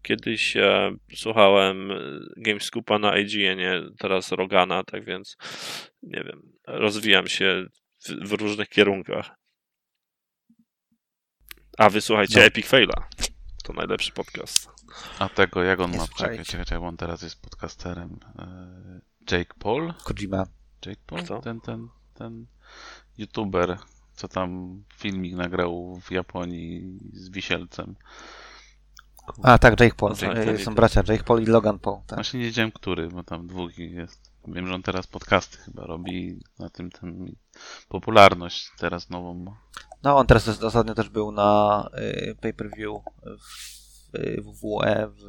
kiedyś 0.01 0.57
e, 0.57 0.91
słuchałem 1.15 1.91
e, 1.91 1.95
Gamescoopa 2.37 2.99
na 2.99 3.17
IGN-ie, 3.17 3.81
teraz 3.97 4.31
Rogana, 4.31 4.83
tak 4.83 5.05
więc 5.05 5.37
nie 6.03 6.23
wiem, 6.23 6.41
rozwijam 6.67 7.27
się 7.27 7.65
w, 8.05 8.29
w 8.29 8.31
różnych 8.31 8.69
kierunkach. 8.69 9.31
A 11.77 11.89
wysłuchajcie 11.89 12.39
No. 12.39 12.45
Epic 12.45 12.67
Faila. 12.67 13.07
To 13.63 13.73
najlepszy 13.73 14.11
podcast. 14.11 14.69
A 15.19 15.29
tego, 15.29 15.63
jak 15.63 15.79
on 15.79 15.91
Nie 15.91 15.97
ma? 15.97 16.07
Czekaj, 16.17 16.45
czekaj, 16.45 16.77
on 16.77 16.97
teraz 16.97 17.21
jest 17.21 17.41
podcasterem. 17.41 18.19
E, 18.39 19.01
Jake 19.31 19.53
Paul? 19.59 19.93
Kojima. 20.03 20.45
Jake 20.85 21.01
Paul? 21.05 21.23
Kto? 21.23 21.41
Ten, 21.41 21.61
ten, 21.61 21.87
ten 22.13 22.45
youtuber, 23.17 23.77
co 24.13 24.27
tam 24.27 24.81
filmik 24.95 25.35
nagrał 25.35 25.99
w 26.01 26.11
Japonii 26.11 26.99
z 27.13 27.29
wisielcem. 27.29 27.95
A, 29.43 29.57
tak, 29.57 29.79
Jake 29.79 29.95
Paul. 29.95 30.15
Ten- 30.15 30.57
Są 30.57 30.75
bracia, 30.75 31.03
Jake 31.07 31.23
Paul 31.23 31.41
i 31.41 31.45
Logan 31.45 31.79
Paul. 31.79 31.97
Tak. 32.07 32.17
Właśnie 32.17 32.39
nie 32.39 32.45
wiedziałem, 32.45 32.71
który, 32.71 33.07
bo 33.07 33.23
tam 33.23 33.47
dwóch 33.47 33.77
jest. 33.77 34.29
Wiem, 34.47 34.67
że 34.67 34.73
on 34.75 34.83
teraz 34.83 35.07
podcasty 35.07 35.57
chyba 35.57 35.83
robi 35.85 36.39
na 36.59 36.69
tym, 36.69 36.91
tym 36.91 37.35
popularność 37.89 38.71
teraz 38.79 39.09
nową 39.09 39.33
ma. 39.33 39.51
No, 40.03 40.17
on 40.17 40.27
teraz 40.27 40.47
ostatnio 40.63 40.95
też 40.95 41.09
był 41.09 41.31
na 41.31 41.89
y, 41.99 42.35
pay-per-view 42.41 42.91
w 43.23 44.15
y, 44.17 44.41
WWE 44.41 45.07
w 45.07 45.23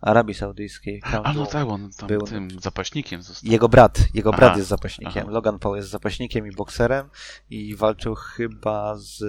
Arabii 0.00 0.34
Saudyjskiej. 0.34 1.02
Tam 1.12 1.22
A 1.26 1.32
no 1.32 1.46
tak, 1.46 1.68
on 1.68 1.90
tam 1.98 2.08
był- 2.08 2.20
tym 2.22 2.48
zapaśnikiem 2.60 3.22
został. 3.22 3.50
Jego 3.52 3.68
brat, 3.68 3.98
jego 4.14 4.30
brat 4.30 4.50
Aha, 4.50 4.56
jest 4.58 4.68
zapaśnikiem. 4.68 5.22
aha. 5.22 5.30
Logan 5.32 5.58
Paul 5.58 5.76
jest 5.76 5.88
zapaśnikiem 5.88 6.46
i 6.46 6.52
bokserem 6.52 7.08
i 7.50 7.76
walczył 7.76 8.14
chyba 8.14 8.96
z, 8.96 9.20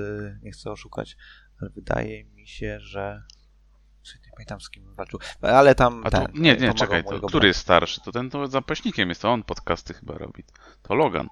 nie 0.44 0.52
chcę 0.52 0.72
oszukać, 0.72 1.18
ale 1.62 1.70
wydaje 1.70 2.26
mi 2.26 2.48
się, 2.48 2.80
że 2.80 3.24
nie 4.26 4.32
pamiętam 4.32 4.62
z 4.62 4.70
kim 4.70 4.96
walczył, 4.96 5.20
ale 5.42 5.76
tam 5.76 6.02
A 6.06 6.10
ten, 6.10 6.28
nie, 6.34 6.56
nie, 6.56 6.74
czekaj, 6.74 7.04
to, 7.04 7.28
który 7.28 7.48
jest 7.48 7.60
starszy? 7.60 8.02
To 8.02 8.12
ten 8.12 8.30
to 8.30 8.48
zapaśnikiem 8.48 9.10
jest, 9.10 9.22
to 9.22 9.30
on 9.30 9.44
podcasty 9.44 9.94
chyba 9.94 10.18
robi. 10.18 10.44
To 10.82 10.96
Logan. 10.96 11.28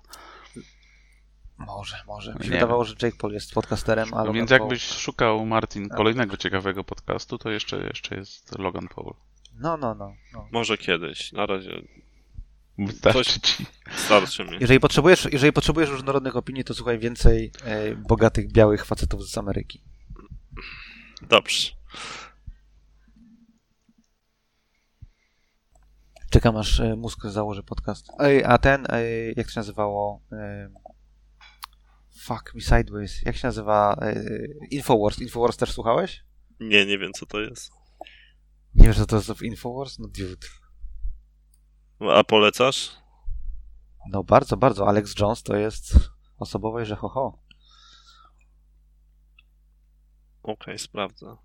Może, 1.58 1.98
może. 2.08 2.32
Mi 2.34 2.40
Nie 2.40 2.46
się 2.46 2.52
wydawało, 2.52 2.84
że 2.84 2.96
Jake 3.02 3.18
Paul 3.18 3.34
jest 3.34 3.54
podcasterem, 3.54 4.08
a 4.08 4.12
No 4.12 4.18
Logan 4.18 4.34
więc 4.34 4.50
Paul... 4.50 4.60
jakbyś 4.60 4.84
szukał, 4.84 5.46
Martin, 5.46 5.88
A. 5.92 5.96
kolejnego 5.96 6.38
ciekawego 6.38 6.84
podcastu, 6.84 7.38
to 7.38 7.50
jeszcze, 7.50 7.78
jeszcze 7.78 8.16
jest 8.16 8.58
Logan 8.60 8.88
Paul. 8.88 9.14
No, 9.54 9.78
no, 9.78 9.96
no. 9.96 10.14
no. 10.34 10.48
Może 10.52 10.78
kiedyś. 10.78 11.32
Na 11.32 11.46
razie 11.46 11.82
Wystarczy 12.78 13.40
ci. 13.42 13.66
starczy 13.96 14.46
mi. 14.46 14.58
Jeżeli 14.60 14.80
potrzebujesz, 14.80 15.28
jeżeli 15.32 15.54
potrzebujesz 15.54 15.90
różnorodnych 15.90 16.36
opinii, 16.36 16.64
to 16.64 16.74
słuchaj 16.74 17.00
więcej 17.00 17.52
e, 17.64 17.96
bogatych, 17.96 18.52
białych 18.52 18.86
facetów 18.86 19.30
z 19.30 19.38
Ameryki. 19.38 19.82
Dobrze. 21.22 21.72
Czekam 26.30 26.58
aż 26.58 26.80
e, 26.80 26.96
mózg 26.96 27.26
założy 27.26 27.64
podcast. 27.64 28.08
Ej, 28.20 28.44
a 28.44 28.58
ten, 28.58 28.86
e, 28.90 29.04
jak 29.36 29.48
to 29.48 29.54
się 29.54 29.60
nazywało? 29.60 30.22
E, 30.32 30.70
fuck 32.20 32.56
me 32.56 32.62
sideways. 32.62 33.22
Jak 33.22 33.36
się 33.36 33.48
nazywa? 33.48 34.00
Infowars. 34.72 35.20
Infowars 35.20 35.58
też 35.58 35.72
słuchałeś? 35.72 36.24
Nie, 36.60 36.86
nie 36.86 36.98
wiem 36.98 37.12
co 37.14 37.26
to 37.26 37.40
jest. 37.40 37.72
Nie 38.76 38.88
wiesz, 38.88 38.98
co 38.98 39.06
to 39.06 39.16
jest 39.16 39.32
w 39.32 39.44
Infowars? 39.44 40.00
No 40.00 40.08
dude. 40.08 40.48
A 42.00 42.24
polecasz? 42.24 42.92
No 44.10 44.24
bardzo, 44.24 44.58
bardzo. 44.58 44.88
Alex 44.88 45.20
Jones 45.20 45.44
to 45.44 45.56
jest 45.56 45.96
osobowość, 46.38 46.90
że 46.90 46.96
ho, 46.96 47.10
ho. 47.10 47.40
Okej, 50.44 50.80
sprawdzę. 50.80 51.36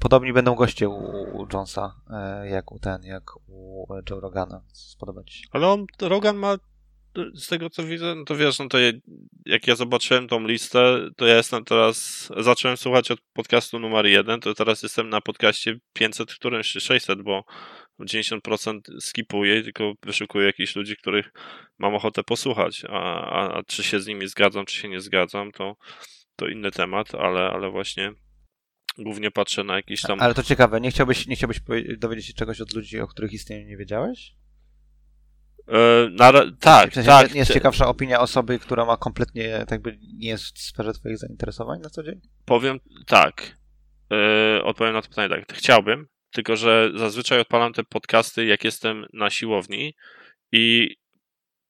Podobni 0.00 0.32
będą 0.32 0.54
goście 0.54 0.88
u, 0.88 1.46
Jonesa, 1.52 1.94
e, 2.10 2.48
jak 2.48 2.72
u 2.72 2.78
ten, 2.78 3.02
jak 3.02 3.36
u 3.48 3.86
Joe 4.10 4.20
Rogana. 4.20 4.60
Spodoba 4.72 5.24
ci 5.24 5.38
się. 5.38 5.48
Ale 5.52 5.68
on, 5.68 5.86
Rogan 6.00 6.36
ma, 6.36 6.56
z 7.34 7.48
tego 7.48 7.70
co 7.70 7.84
widzę, 7.84 8.14
no 8.14 8.24
to 8.24 8.36
wiesz, 8.36 8.58
no 8.58 8.68
to 8.68 8.78
je, 8.78 8.92
jak 9.46 9.66
ja 9.66 9.76
zobaczyłem 9.76 10.28
tą 10.28 10.46
listę, 10.46 11.10
to 11.16 11.26
ja 11.26 11.36
jestem 11.36 11.64
teraz, 11.64 12.28
zacząłem 12.36 12.76
słuchać 12.76 13.10
od 13.10 13.20
podcastu 13.32 13.78
numer 13.78 14.06
jeden, 14.06 14.40
to 14.40 14.54
teraz 14.54 14.82
jestem 14.82 15.08
na 15.08 15.20
podcaście 15.20 15.78
500 15.92 16.34
którymś, 16.34 16.72
czy 16.72 16.80
600, 16.80 17.22
bo 17.22 17.44
90% 18.00 18.80
skipuję, 19.00 19.62
tylko 19.62 19.92
wyszukuję 20.02 20.46
jakichś 20.46 20.76
ludzi, 20.76 20.96
których 20.96 21.32
mam 21.78 21.94
ochotę 21.94 22.24
posłuchać, 22.24 22.82
a, 22.88 23.24
a, 23.24 23.58
a 23.58 23.62
czy 23.62 23.82
się 23.82 24.00
z 24.00 24.06
nimi 24.06 24.28
zgadzam, 24.28 24.64
czy 24.64 24.76
się 24.76 24.88
nie 24.88 25.00
zgadzam, 25.00 25.52
to, 25.52 25.76
to 26.36 26.48
inny 26.48 26.70
temat, 26.70 27.14
ale, 27.14 27.50
ale 27.50 27.70
właśnie 27.70 28.12
głównie 28.98 29.30
patrzę 29.30 29.64
na 29.64 29.76
jakiś 29.76 30.02
tam... 30.02 30.20
Ale 30.20 30.34
to 30.34 30.42
ciekawe, 30.42 30.80
nie 30.80 30.90
chciałbyś, 30.90 31.26
nie 31.26 31.36
chciałbyś 31.36 31.60
dowiedzieć 31.98 32.26
się 32.26 32.32
czegoś 32.32 32.60
od 32.60 32.74
ludzi, 32.74 33.00
o 33.00 33.06
których 33.06 33.32
istnieniu 33.32 33.66
nie 33.66 33.76
wiedziałeś? 33.76 34.34
E, 35.68 36.08
na, 36.10 36.32
tak, 36.60 36.90
w 36.90 36.94
sensie 36.94 37.10
tak. 37.10 37.32
nie, 37.34 37.38
jest 37.38 37.52
ciekawsza 37.52 37.86
opinia 37.86 38.20
osoby, 38.20 38.58
która 38.58 38.84
ma 38.84 38.96
kompletnie, 38.96 39.58
tak 39.58 39.70
jakby 39.70 39.98
nie 40.14 40.28
jest 40.28 40.56
w 40.56 40.62
sferze 40.62 40.92
twoich 40.92 41.18
zainteresowań 41.18 41.80
na 41.80 41.90
co 41.90 42.02
dzień? 42.02 42.20
Powiem 42.44 42.80
tak. 43.06 43.58
Yy, 44.10 44.64
odpowiem 44.64 44.92
na 44.92 45.02
to 45.02 45.08
pytanie 45.08 45.28
tak. 45.28 45.52
Chciałbym, 45.52 46.08
tylko 46.30 46.56
że 46.56 46.90
zazwyczaj 46.94 47.40
odpalam 47.40 47.72
te 47.72 47.84
podcasty, 47.84 48.44
jak 48.44 48.64
jestem 48.64 49.06
na 49.12 49.30
siłowni 49.30 49.94
i 50.52 50.96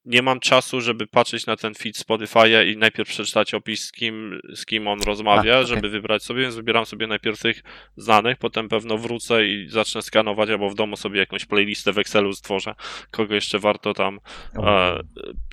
nie 0.04 0.22
mam 0.22 0.40
czasu, 0.40 0.80
żeby 0.80 1.06
patrzeć 1.06 1.46
na 1.46 1.56
ten 1.56 1.74
feed 1.74 1.96
Spotify'a 1.96 2.66
i 2.66 2.76
najpierw 2.76 3.08
przeczytać 3.08 3.54
opis, 3.54 3.84
z 3.84 3.92
kim, 3.92 4.40
z 4.54 4.66
kim 4.66 4.88
on 4.88 5.02
rozmawia, 5.02 5.54
A, 5.54 5.56
okej. 5.56 5.68
żeby 5.68 5.88
wybrać 5.88 6.22
sobie, 6.22 6.42
więc 6.42 6.54
wybieram 6.54 6.86
sobie 6.86 7.06
najpierw 7.06 7.40
tych 7.40 7.62
znanych, 7.96 8.38
potem 8.38 8.68
pewno 8.68 8.98
wrócę 8.98 9.46
i 9.46 9.68
zacznę 9.68 10.02
skanować, 10.02 10.50
albo 10.50 10.70
w 10.70 10.74
domu 10.74 10.96
sobie 10.96 11.20
jakąś 11.20 11.44
playlistę 11.44 11.92
w 11.92 11.98
Excelu 11.98 12.32
stworzę, 12.32 12.74
kogo 13.10 13.34
jeszcze 13.34 13.58
warto 13.58 13.94
tam 13.94 14.20
e, 14.56 14.98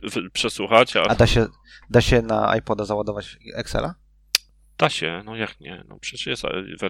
w, 0.03 0.31
przesłuchać. 0.33 0.95
A, 0.95 1.01
A 1.01 1.15
da 1.15 1.27
się, 1.27 1.47
da 1.89 2.01
się 2.01 2.21
na 2.21 2.57
iPoda 2.57 2.85
załadować 2.85 3.37
Excela? 3.55 3.95
Da 4.77 4.89
się, 4.89 5.21
no 5.25 5.35
jak 5.35 5.59
nie? 5.59 5.83
No 5.87 5.99
przecież 5.99 6.27
jest 6.27 6.43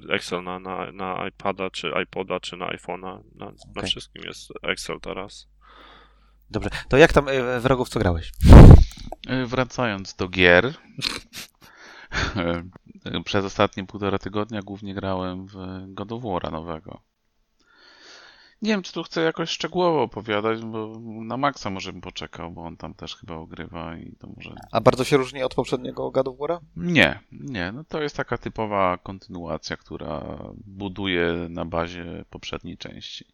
Excel 0.10 0.44
na, 0.44 0.60
na, 0.60 0.92
na 0.92 1.28
iPada, 1.28 1.70
czy 1.70 1.92
iPoda, 2.04 2.40
czy 2.40 2.58
na 2.58 2.66
iPhone'a. 2.66 3.24
Na, 3.36 3.46
na 3.46 3.52
Okej. 3.78 3.90
wszystkim 3.90 4.24
jest 4.24 4.52
Excel 4.64 5.00
teraz. 5.02 5.48
Dobrze. 6.52 6.70
To 6.90 6.98
jak 6.98 7.14
tam 7.14 7.28
y, 7.30 7.60
w 7.60 7.66
rogów 7.66 7.90
co 7.90 8.00
grałeś? 8.00 8.32
E, 9.28 9.46
Wracając 9.46 10.14
do 10.16 10.30
gier. 10.30 10.74
e, 12.36 13.24
Przez 13.26 13.46
ostatnie 13.46 13.86
półtora 13.86 14.18
tygodnia 14.20 14.62
głównie 14.62 14.94
grałem 14.94 15.48
w 15.48 15.56
God 15.88 16.12
of 16.12 16.24
War'a 16.24 16.52
nowego. 16.52 17.02
Nie 18.62 18.72
wiem, 18.72 18.82
czy 18.82 18.94
tu 18.94 19.04
chcę 19.04 19.22
jakoś 19.22 19.50
szczegółowo 19.50 20.02
opowiadać, 20.04 20.62
bo 20.62 20.94
na 21.02 21.38
Maxa 21.38 21.70
może 21.70 21.92
bym 21.92 22.02
poczekał, 22.02 22.52
bo 22.52 22.64
on 22.66 22.78
tam 22.78 22.94
też 22.94 23.16
chyba 23.16 23.36
ogrywa 23.36 23.98
i 23.98 24.16
to 24.20 24.28
może... 24.36 24.56
A 24.72 24.82
bardzo 24.82 25.04
się 25.04 25.18
różni 25.18 25.44
od 25.44 25.56
poprzedniego 25.56 26.12
God 26.12 26.28
of 26.28 26.38
War'a? 26.38 26.60
Nie, 26.76 27.20
nie, 27.32 27.72
no 27.72 27.84
to 27.84 28.02
jest 28.02 28.18
taka 28.18 28.38
typowa 28.38 28.98
kontynuacja, 28.98 29.78
która 29.78 30.38
buduje 30.66 31.34
na 31.50 31.66
bazie 31.66 32.26
poprzedniej 32.30 32.78
części. 32.78 33.26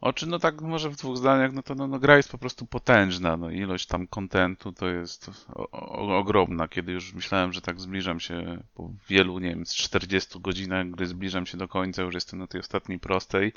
Oczy, 0.00 0.26
no 0.26 0.38
tak 0.38 0.60
może 0.60 0.90
w 0.90 0.96
dwóch 0.96 1.16
zdaniach, 1.16 1.52
no 1.52 1.62
to 1.62 1.74
no, 1.74 1.86
no, 1.86 1.98
gra 1.98 2.16
jest 2.16 2.30
po 2.30 2.38
prostu 2.38 2.66
potężna, 2.66 3.36
no 3.36 3.50
ilość 3.50 3.86
tam 3.86 4.06
kontentu 4.06 4.72
to 4.72 4.88
jest 4.88 5.30
o, 5.48 5.70
o, 5.70 6.18
ogromna, 6.18 6.68
kiedy 6.68 6.92
już 6.92 7.12
myślałem, 7.14 7.52
że 7.52 7.60
tak 7.60 7.80
zbliżam 7.80 8.20
się 8.20 8.62
po 8.74 8.90
wielu, 9.08 9.38
nie 9.38 9.48
wiem, 9.48 9.66
z 9.66 9.74
40 9.74 10.40
godzinach 10.40 10.90
gry 10.90 11.06
zbliżam 11.06 11.46
się 11.46 11.58
do 11.58 11.68
końca, 11.68 12.02
już 12.02 12.14
jestem 12.14 12.38
na 12.38 12.46
tej 12.46 12.60
ostatniej 12.60 12.98
prostej, 12.98 13.52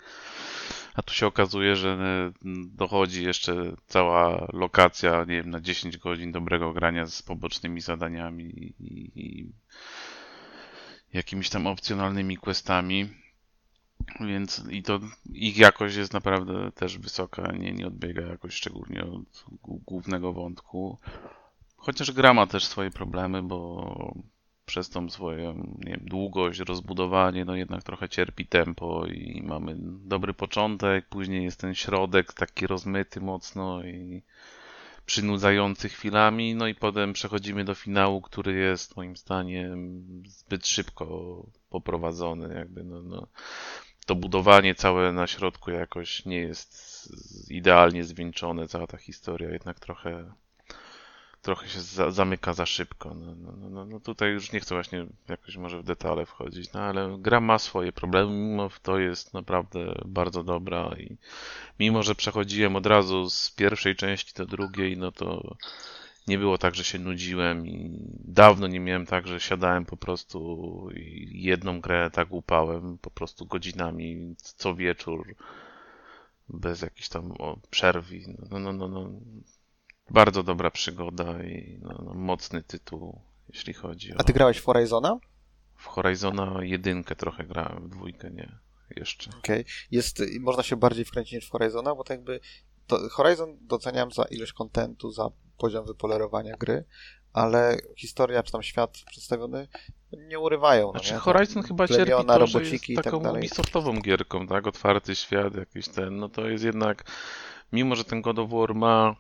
a 0.94 1.02
tu 1.02 1.14
się 1.14 1.28
okazuje, 1.28 1.76
że 1.76 1.90
e, 1.90 2.32
dochodzi 2.68 3.24
jeszcze 3.24 3.76
cała 3.88 4.48
lokacja, 4.54 5.20
nie 5.20 5.36
wiem, 5.36 5.50
na 5.50 5.62
10 5.62 5.98
godzin 5.98 6.32
dobrego 6.32 6.74
grania 6.74 7.06
z 7.06 7.22
pobocznymi 7.22 7.82
zadaniami 7.82 8.44
i, 8.44 8.74
i 9.16 9.52
jakimiś 11.14 11.50
tam 11.50 11.68
opcjonalnymi 11.68 12.38
questami. 12.38 13.23
Więc 14.20 14.64
i 14.70 14.84
to 14.84 15.00
ich 15.34 15.58
jakość 15.58 15.96
jest 15.96 16.14
naprawdę 16.14 16.72
też 16.72 16.98
wysoka, 16.98 17.52
nie, 17.52 17.72
nie 17.72 17.88
odbiega 17.88 18.22
jakoś 18.22 18.54
szczególnie 18.54 19.04
od 19.04 19.46
głównego 19.64 20.34
wątku. 20.34 20.98
Chociaż 21.78 22.12
gra 22.12 22.34
ma 22.34 22.48
też 22.48 22.66
swoje 22.66 22.92
problemy, 22.92 23.44
bo 23.44 24.14
przez 24.66 24.90
tą 24.90 25.10
swoją 25.10 25.54
nie 25.54 25.92
wiem, 25.92 26.02
długość, 26.04 26.60
rozbudowanie, 26.60 27.46
no 27.46 27.56
jednak 27.56 27.84
trochę 27.84 28.10
cierpi 28.10 28.46
tempo 28.46 29.06
i 29.06 29.44
mamy 29.46 29.76
dobry 30.06 30.34
początek, 30.34 31.08
później 31.08 31.44
jest 31.44 31.60
ten 31.60 31.76
środek 31.76 32.34
taki 32.34 32.68
rozmyty 32.68 33.22
mocno 33.22 33.84
i 33.84 34.22
przynudzający 35.06 35.90
chwilami, 35.90 36.56
no 36.56 36.68
i 36.68 36.76
potem 36.76 37.14
przechodzimy 37.14 37.64
do 37.64 37.76
finału, 37.76 38.22
który 38.22 38.54
jest 38.54 38.98
moim 38.98 39.18
zdaniem 39.18 40.04
zbyt 40.28 40.68
szybko 40.68 41.36
poprowadzony, 41.70 42.56
jakby 42.56 42.84
no, 42.84 43.02
no 43.02 43.28
to 44.06 44.16
budowanie 44.16 44.76
całe 44.76 45.14
na 45.14 45.28
środku 45.28 45.72
jakoś 45.72 46.26
nie 46.26 46.38
jest 46.38 46.84
idealnie 47.50 48.04
zwieńczone, 48.04 48.68
cała 48.68 48.88
ta 48.88 48.98
historia 48.98 49.50
jednak 49.50 49.80
trochę 49.80 50.34
trochę 51.44 51.68
się 51.70 51.82
za, 51.82 52.12
zamyka 52.12 52.54
za 52.54 52.66
szybko. 52.66 53.14
No, 53.14 53.36
no, 53.36 53.52
no, 53.58 53.70
no, 53.70 53.86
no 53.86 54.00
tutaj 54.00 54.32
już 54.32 54.52
nie 54.52 54.60
chcę 54.60 54.76
właśnie 54.76 55.06
jakoś 55.30 55.58
może 55.58 55.80
w 55.80 55.84
detale 55.84 56.26
wchodzić, 56.26 56.74
no 56.74 56.80
ale 56.80 57.18
gra 57.20 57.40
ma 57.40 57.60
swoje 57.60 57.92
problemy, 57.92 58.32
mimo 58.32 58.70
to 58.84 59.00
jest 59.00 59.34
naprawdę 59.34 59.96
bardzo 60.06 60.44
dobra 60.44 60.90
i 60.98 61.18
mimo, 61.80 62.04
że 62.04 62.16
przechodziłem 62.16 62.76
od 62.76 62.86
razu 62.86 63.30
z 63.30 63.52
pierwszej 63.52 63.96
części 63.96 64.34
do 64.34 64.46
drugiej, 64.46 64.98
no 64.98 65.12
to 65.12 65.56
nie 66.28 66.38
było 66.38 66.58
tak, 66.58 66.76
że 66.76 66.84
się 66.84 67.00
nudziłem 67.00 67.68
i 67.68 68.00
dawno 68.20 68.68
nie 68.68 68.80
miałem 68.80 69.06
tak, 69.06 69.28
że 69.28 69.40
siadałem 69.40 69.86
po 69.86 69.98
prostu 69.98 70.90
i 70.96 71.44
jedną 71.44 71.82
grę 71.82 72.10
tak 72.14 72.32
upałem 72.32 72.98
po 72.98 73.12
prostu 73.12 73.46
godzinami 73.46 74.36
co 74.38 74.76
wieczór 74.76 75.36
bez 76.50 76.82
jakichś 76.82 77.10
tam 77.10 77.32
o, 77.32 77.58
przerw. 77.70 78.12
i 78.12 78.26
No, 78.52 78.60
no, 78.60 78.74
no, 78.74 78.88
no. 78.88 79.12
Bardzo 80.10 80.44
dobra 80.44 80.72
przygoda 80.72 81.44
i 81.44 81.80
no, 81.82 82.02
no, 82.06 82.14
mocny 82.14 82.64
tytuł, 82.64 83.22
jeśli 83.54 83.74
chodzi 83.74 84.14
o... 84.14 84.20
A 84.20 84.24
ty 84.24 84.34
grałeś 84.34 84.58
w 84.58 84.66
Horizona? 84.66 85.20
W 85.76 85.86
Horizona 85.86 86.58
jedynkę 86.62 87.16
trochę 87.16 87.44
grałem, 87.44 87.84
w 87.84 87.90
dwójkę 87.90 88.32
nie. 88.32 88.60
Jeszcze. 88.96 89.32
Okej. 89.38 89.66
Jest, 89.92 90.20
y, 90.20 90.40
można 90.40 90.64
się 90.64 90.76
bardziej 90.76 91.06
wkręcić 91.06 91.34
niż 91.34 91.48
w 91.48 91.52
Horizona, 91.52 91.96
bo 91.96 92.04
tak 92.04 92.18
jakby 92.18 92.40
Horizon 93.12 93.58
doceniam 93.62 94.12
za 94.12 94.24
ilość 94.24 94.54
kontentu, 94.54 95.12
za 95.12 95.30
poziom 95.58 95.86
wypolerowania 95.86 96.58
gry, 96.58 96.86
ale 97.34 97.78
historia 97.98 98.44
czy 98.44 98.52
tam 98.52 98.64
świat 98.64 98.98
przedstawiony 99.12 99.68
nie 100.28 100.40
urywają. 100.40 100.92
Znaczy 100.92 101.14
no? 101.14 101.20
Horizon 101.20 101.54
Tam 101.54 101.64
chyba 101.64 101.88
cierpi 101.88 102.12
to, 102.12 102.34
że 102.34 102.40
robociki 102.40 102.94
jest 102.94 103.04
tak 103.04 103.04
taką 103.04 103.24
dalej. 103.24 103.40
Ubisoftową 103.40 104.02
gierką, 104.02 104.48
tak? 104.48 104.68
Otwarty 104.68 105.16
świat, 105.16 105.56
jakiś 105.56 105.88
ten, 105.88 106.18
no 106.18 106.30
to 106.30 106.50
jest 106.50 106.64
jednak, 106.64 107.04
mimo 107.72 107.96
że 107.96 108.04
ten 108.04 108.22
God 108.22 108.40
of 108.40 108.50
War 108.50 108.76
ma 108.76 109.16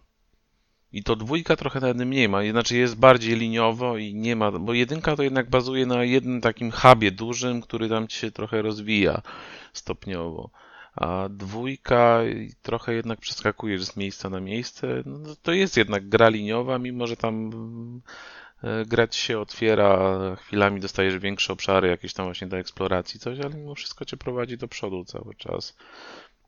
i 0.91 1.03
to 1.03 1.15
dwójka 1.15 1.55
trochę 1.55 1.79
nawet 1.79 1.97
mniej 1.97 2.29
ma, 2.29 2.39
znaczy 2.51 2.77
jest 2.77 2.95
bardziej 2.95 3.35
liniowo 3.35 3.97
i 3.97 4.15
nie 4.15 4.35
ma, 4.35 4.51
bo 4.51 4.73
jedynka 4.73 5.15
to 5.15 5.23
jednak 5.23 5.49
bazuje 5.49 5.85
na 5.85 6.03
jednym 6.03 6.41
takim 6.41 6.71
hubie 6.71 7.11
dużym, 7.11 7.61
który 7.61 7.89
tam 7.89 8.09
się 8.09 8.31
trochę 8.31 8.61
rozwija 8.61 9.21
stopniowo. 9.73 10.49
A 10.95 11.29
dwójka 11.29 12.19
trochę 12.61 12.93
jednak 12.93 13.19
przeskakujesz 13.19 13.83
z 13.83 13.97
miejsca 13.97 14.29
na 14.29 14.39
miejsce. 14.39 14.87
No 15.05 15.35
to 15.41 15.51
jest 15.51 15.77
jednak 15.77 16.09
gra 16.09 16.29
liniowa, 16.29 16.79
mimo 16.79 17.07
że 17.07 17.17
tam 17.17 17.51
e, 18.63 18.85
gra 18.85 19.07
ci 19.07 19.21
się 19.21 19.39
otwiera, 19.39 20.19
chwilami 20.35 20.79
dostajesz 20.79 21.17
większe 21.19 21.53
obszary, 21.53 21.87
jakieś 21.87 22.13
tam 22.13 22.25
właśnie 22.25 22.47
do 22.47 22.57
eksploracji, 22.57 23.19
coś, 23.19 23.39
ale 23.39 23.55
mimo 23.55 23.75
wszystko 23.75 24.05
cię 24.05 24.17
prowadzi 24.17 24.57
do 24.57 24.67
przodu 24.67 25.05
cały 25.05 25.35
czas. 25.35 25.75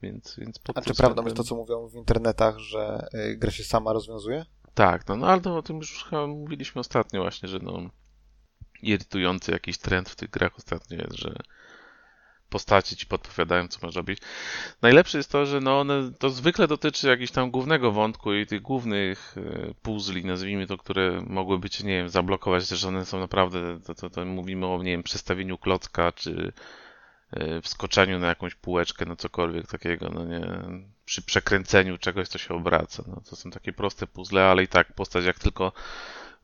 Więc, 0.01 0.35
więc 0.37 0.59
pod 0.59 0.77
A 0.77 0.81
czy 0.81 0.93
prawdą 0.93 1.23
jest 1.23 1.35
to, 1.35 1.43
co 1.43 1.55
mówią 1.55 1.87
w 1.87 1.95
internetach, 1.95 2.59
że 2.59 3.07
y, 3.13 3.35
gra 3.37 3.51
się 3.51 3.63
sama 3.63 3.93
rozwiązuje? 3.93 4.45
Tak, 4.73 5.07
no, 5.07 5.15
no 5.15 5.27
ale 5.27 5.41
to 5.41 5.57
o 5.57 5.61
tym 5.61 5.77
już 5.77 6.03
chyba 6.03 6.27
mówiliśmy 6.27 6.81
ostatnio 6.81 7.21
właśnie, 7.21 7.49
że 7.49 7.59
no 7.59 7.89
irytujący 8.81 9.51
jakiś 9.51 9.77
trend 9.77 10.09
w 10.09 10.15
tych 10.15 10.29
grach 10.29 10.57
ostatnio 10.57 10.97
jest, 10.97 11.15
że 11.15 11.35
postaci 12.55 12.95
ci 12.95 13.05
podpowiadają, 13.05 13.67
co 13.67 13.79
masz 13.87 13.95
robić. 13.95 14.19
Najlepsze 14.81 15.17
jest 15.17 15.31
to, 15.31 15.45
że 15.45 15.59
no 15.59 15.79
one, 15.79 16.11
to 16.19 16.29
zwykle 16.29 16.67
dotyczy 16.67 17.07
jakiegoś 17.07 17.31
tam 17.31 17.51
głównego 17.51 17.91
wątku 17.91 18.33
i 18.33 18.45
tych 18.45 18.61
głównych 18.61 19.35
e, 19.37 19.73
puzli, 19.81 20.25
nazwijmy 20.25 20.67
to, 20.67 20.77
które 20.77 21.21
mogłyby 21.27 21.69
cię, 21.69 21.83
nie 21.83 21.97
wiem, 21.97 22.09
zablokować, 22.09 22.69
też 22.69 22.85
one 22.85 23.05
są 23.05 23.19
naprawdę, 23.19 23.79
to, 23.85 23.95
to, 23.95 24.09
to 24.09 24.25
mówimy 24.25 24.65
o, 24.65 24.83
nie 24.83 24.91
wiem, 24.91 25.03
przestawieniu 25.03 25.57
klocka, 25.57 26.11
czy 26.11 26.53
e, 27.31 27.61
wskoczeniu 27.61 28.19
na 28.19 28.27
jakąś 28.27 28.55
półeczkę, 28.55 29.05
no 29.05 29.15
cokolwiek 29.15 29.67
takiego, 29.67 30.09
no 30.09 30.25
nie, 30.25 30.41
przy 31.05 31.21
przekręceniu 31.21 31.97
czegoś, 31.97 32.27
co 32.27 32.37
się 32.37 32.53
obraca, 32.53 33.03
no 33.07 33.21
to 33.29 33.35
są 33.35 33.51
takie 33.51 33.73
proste 33.73 34.07
puzzle, 34.07 34.45
ale 34.45 34.63
i 34.63 34.67
tak 34.67 34.93
postać 34.93 35.25
jak 35.25 35.39
tylko 35.39 35.71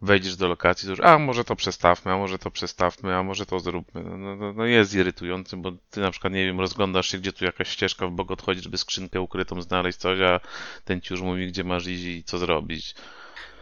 wejdziesz 0.02 0.36
do 0.36 0.48
lokacji, 0.48 0.86
to 0.86 0.92
już, 0.92 1.00
a 1.00 1.20
może 1.20 1.44
to 1.44 1.56
przestawmy, 1.56 2.12
a 2.12 2.18
może 2.18 2.40
to 2.40 2.52
przestawmy, 2.52 3.16
a 3.16 3.24
może 3.24 3.46
to 3.46 3.60
zróbmy. 3.60 4.04
No, 4.04 4.18
no, 4.18 4.36
no, 4.36 4.54
no 4.54 4.66
jest 4.66 4.94
irytujący, 4.94 5.58
bo 5.58 5.72
ty 5.90 6.02
na 6.02 6.12
przykład, 6.12 6.34
nie 6.34 6.46
wiem, 6.46 6.60
rozglądasz 6.60 7.08
się, 7.08 7.18
gdzie 7.18 7.34
tu 7.34 7.46
jakaś 7.46 7.70
ścieżka 7.70 8.08
w 8.08 8.12
bok 8.12 8.32
odchodzi, 8.32 8.62
żeby 8.62 8.78
skrzynkę 8.78 9.22
ukrytą 9.22 9.62
znaleźć, 9.62 9.98
coś, 9.98 10.20
a 10.20 10.40
ten 10.86 11.02
ci 11.02 11.14
już 11.14 11.22
mówi, 11.22 11.48
gdzie 11.48 11.64
masz 11.64 11.88
iść 11.88 12.04
i 12.04 12.24
co 12.24 12.38
zrobić. 12.38 12.96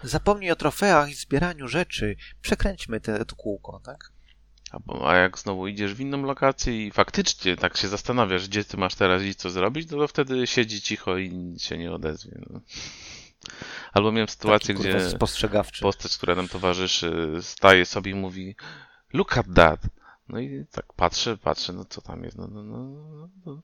Zapomnij 0.03 0.51
o 0.51 0.55
trofeach 0.55 1.09
i 1.09 1.13
zbieraniu 1.13 1.67
rzeczy. 1.67 2.15
Przekręćmy 2.41 2.99
te, 2.99 3.25
to 3.25 3.35
kółko, 3.35 3.81
tak? 3.85 4.11
A, 5.03 5.15
jak 5.15 5.37
znowu 5.37 5.67
idziesz 5.67 5.93
w 5.93 5.99
inną 5.99 6.21
lokację 6.21 6.87
i 6.87 6.91
faktycznie 6.91 7.57
tak 7.57 7.77
się 7.77 7.87
zastanawiasz, 7.87 8.47
gdzie 8.47 8.63
ty 8.63 8.77
masz 8.77 8.95
teraz 8.95 9.23
iść, 9.23 9.39
co 9.39 9.49
zrobić, 9.49 9.91
no 9.91 9.97
to 9.97 10.07
wtedy 10.07 10.47
siedzi 10.47 10.81
cicho 10.81 11.17
i 11.17 11.29
nic 11.29 11.63
się 11.63 11.77
nie 11.77 11.91
odezwie. 11.91 12.41
No. 12.49 12.61
Albo 13.93 14.11
miałem 14.11 14.27
sytuację, 14.27 14.75
Taki, 14.75 14.89
gdzie... 14.89 15.09
spostrzegawczy. 15.09 15.81
postać, 15.81 16.17
która 16.17 16.35
nam 16.35 16.47
towarzyszy, 16.47 17.37
staje 17.41 17.85
sobie 17.85 18.11
i 18.11 18.15
mówi 18.15 18.55
look 19.13 19.37
at 19.37 19.45
that. 19.55 19.79
No 20.29 20.39
i 20.39 20.65
tak 20.71 20.93
patrzę, 20.93 21.37
patrzę, 21.37 21.73
no 21.73 21.85
co 21.85 22.01
tam 22.01 22.23
jest, 22.23 22.37
no, 22.37 22.47
no, 22.47 22.63
no, 22.63 22.77
no, 22.83 23.29
no. 23.45 23.61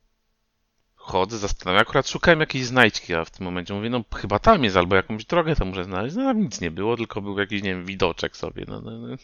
Chodzę, 0.96 1.38
zastanawiam, 1.38 1.82
akurat 1.82 2.10
szukałem 2.10 2.40
jakiejś 2.40 2.66
znajdźki, 2.66 3.14
a 3.14 3.26
w 3.26 3.32
tym 3.32 3.46
momencie 3.46 3.74
mówię, 3.74 3.90
no 3.90 4.04
chyba 4.16 4.40
tam 4.40 4.64
jest, 4.64 4.78
albo 4.78 4.96
jakąś 4.96 5.26
drogę 5.26 5.56
to 5.56 5.66
muszę 5.66 5.84
znaleźć. 5.84 6.16
No 6.16 6.24
tam 6.24 6.42
nic 6.42 6.62
nie 6.62 6.72
było, 6.72 6.98
tylko 6.98 7.22
był 7.22 7.40
jakiś, 7.40 7.64
nie 7.64 7.70
wiem, 7.70 7.86
widoczek 7.86 8.38
sobie, 8.38 8.66
no, 8.68 8.82
no, 8.82 8.92
no. 8.92 9.16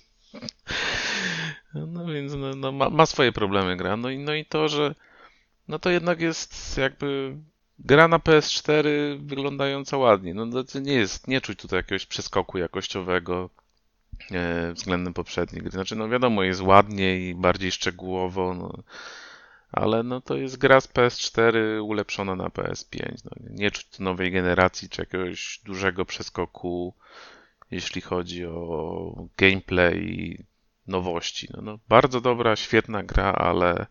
No 1.73 2.05
więc 2.05 2.33
no, 2.33 2.55
no, 2.55 2.71
ma, 2.71 2.89
ma 2.89 3.05
swoje 3.05 3.31
problemy 3.31 3.77
gra. 3.77 3.97
No 3.97 4.09
i, 4.09 4.17
no 4.19 4.33
i 4.33 4.45
to, 4.45 4.67
że 4.67 4.95
no 5.67 5.79
to 5.79 5.89
jednak 5.89 6.21
jest 6.21 6.77
jakby 6.77 7.37
gra 7.85 8.07
na 8.07 8.19
PS4 8.19 8.87
wyglądająca 9.19 9.97
ładnie. 9.97 10.33
No 10.33 10.45
nie 10.81 10.93
jest, 10.93 11.27
nie 11.27 11.41
czuć 11.41 11.59
tutaj 11.59 11.79
jakiegoś 11.79 12.05
przeskoku 12.05 12.57
jakościowego 12.57 13.49
e, 14.31 14.73
względem 14.73 15.13
poprzedniej 15.13 15.61
gry. 15.61 15.71
Znaczy, 15.71 15.95
no 15.95 16.09
wiadomo, 16.09 16.43
jest 16.43 16.61
ładniej 16.61 17.29
i 17.29 17.35
bardziej 17.35 17.71
szczegółowo, 17.71 18.53
no, 18.53 18.83
ale 19.71 20.03
no 20.03 20.21
to 20.21 20.37
jest 20.37 20.57
gra 20.57 20.81
z 20.81 20.87
PS4 20.87 21.83
ulepszona 21.83 22.35
na 22.35 22.47
PS5. 22.47 23.15
No, 23.25 23.31
nie 23.49 23.71
czuć 23.71 23.99
nowej 23.99 24.31
generacji 24.31 24.89
czy 24.89 25.01
jakiegoś 25.01 25.61
dużego 25.65 26.05
przeskoku, 26.05 26.93
jeśli 27.71 28.01
chodzi 28.01 28.45
o 28.45 29.27
gameplay 29.37 29.97
i 29.97 30.43
nowości. 30.87 31.47
No, 31.53 31.61
no, 31.61 31.79
bardzo 31.89 32.21
dobra, 32.21 32.55
świetna 32.55 33.03
gra, 33.03 33.33
ale 33.33 33.85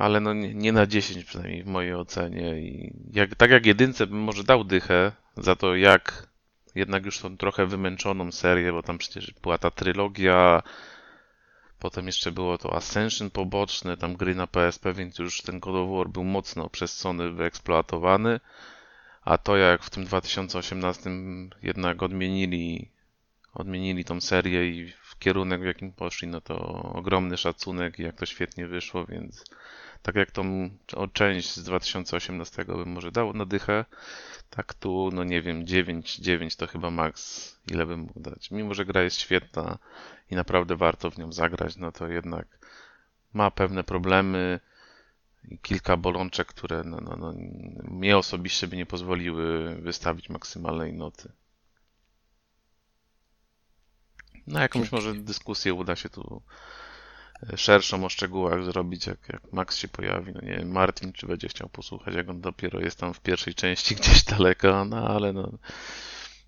ale 0.00 0.20
no 0.20 0.32
nie, 0.34 0.54
nie 0.54 0.72
na 0.72 0.86
10 0.86 1.24
przynajmniej 1.24 1.62
w 1.62 1.66
mojej 1.66 1.94
ocenie. 1.94 2.60
I 2.60 2.92
jak, 3.12 3.34
tak 3.34 3.50
jak 3.50 3.66
jedynce 3.66 4.06
bym 4.06 4.18
może 4.18 4.44
dał 4.44 4.64
dychę 4.64 5.12
za 5.36 5.56
to, 5.56 5.76
jak 5.76 6.26
jednak 6.74 7.04
już 7.04 7.18
tą 7.18 7.36
trochę 7.36 7.66
wymęczoną 7.66 8.32
serię, 8.32 8.72
bo 8.72 8.82
tam 8.82 8.98
przecież 8.98 9.34
była 9.42 9.58
ta 9.58 9.70
trylogia, 9.70 10.62
potem 11.78 12.06
jeszcze 12.06 12.32
było 12.32 12.58
to 12.58 12.76
Ascension 12.76 13.30
poboczne, 13.30 13.96
tam 13.96 14.16
gry 14.16 14.34
na 14.34 14.46
PSP, 14.46 14.92
więc 14.92 15.18
już 15.18 15.42
ten 15.42 15.60
God 15.60 15.74
of 15.74 15.98
War 15.98 16.08
był 16.08 16.24
mocno 16.24 16.68
przez 16.68 16.96
Sony 16.96 17.30
wyeksploatowany. 17.30 18.40
A 19.22 19.38
to 19.38 19.56
jak 19.56 19.82
w 19.82 19.90
tym 19.90 20.04
2018 20.04 21.10
jednak 21.62 22.02
odmienili, 22.02 22.90
odmienili 23.54 24.04
tą 24.04 24.20
serię 24.20 24.68
i 24.70 24.92
w 25.02 25.18
kierunek, 25.18 25.60
w 25.60 25.64
jakim 25.64 25.92
poszli, 25.92 26.28
no 26.28 26.40
to 26.40 26.58
ogromny 26.94 27.36
szacunek 27.36 27.98
i 27.98 28.02
jak 28.02 28.16
to 28.16 28.26
świetnie 28.26 28.66
wyszło, 28.66 29.06
więc 29.06 29.44
tak 30.02 30.14
jak 30.14 30.30
tą 30.30 30.70
część 31.12 31.54
z 31.54 31.62
2018 31.62 32.64
bym 32.64 32.88
może 32.88 33.12
dał 33.12 33.32
na 33.32 33.46
dychę, 33.46 33.84
tak 34.50 34.74
tu, 34.74 35.10
no 35.12 35.24
nie 35.24 35.42
wiem, 35.42 35.66
9, 35.66 36.16
9 36.16 36.56
to 36.56 36.66
chyba 36.66 36.90
maks, 36.90 37.56
ile 37.70 37.86
bym 37.86 38.00
mógł 38.00 38.20
dać. 38.20 38.50
Mimo, 38.50 38.74
że 38.74 38.84
gra 38.84 39.02
jest 39.02 39.20
świetna 39.20 39.78
i 40.30 40.34
naprawdę 40.34 40.76
warto 40.76 41.10
w 41.10 41.18
nią 41.18 41.32
zagrać, 41.32 41.76
no 41.76 41.92
to 41.92 42.08
jednak 42.08 42.46
ma 43.32 43.50
pewne 43.50 43.84
problemy 43.84 44.60
i 45.48 45.58
kilka 45.58 45.96
bolączek, 45.96 46.48
które 46.48 46.84
no, 46.84 46.96
no, 47.00 47.16
no, 47.16 47.34
mnie 47.84 48.18
osobiście 48.18 48.68
by 48.68 48.76
nie 48.76 48.86
pozwoliły 48.86 49.74
wystawić 49.74 50.28
maksymalnej 50.28 50.92
noty. 50.92 51.32
Na 54.46 54.62
jakąś 54.62 54.92
może 54.92 55.14
dyskusję 55.14 55.74
uda 55.74 55.96
się 55.96 56.08
tu 56.08 56.42
szerszą 57.56 58.04
o 58.04 58.08
szczegółach 58.08 58.64
zrobić, 58.64 59.06
jak, 59.06 59.28
jak 59.28 59.52
Max 59.52 59.76
się 59.76 59.88
pojawi. 59.88 60.32
No 60.32 60.40
nie 60.40 60.56
wiem, 60.56 60.72
Martin 60.72 61.12
czy 61.12 61.26
będzie 61.26 61.48
chciał 61.48 61.68
posłuchać, 61.68 62.14
jak 62.14 62.28
on 62.28 62.40
dopiero 62.40 62.80
jest 62.80 62.98
tam 62.98 63.14
w 63.14 63.20
pierwszej 63.20 63.54
części 63.54 63.94
gdzieś 64.00 64.24
daleko, 64.24 64.84
no 64.84 64.96
ale 65.08 65.32
no 65.32 65.52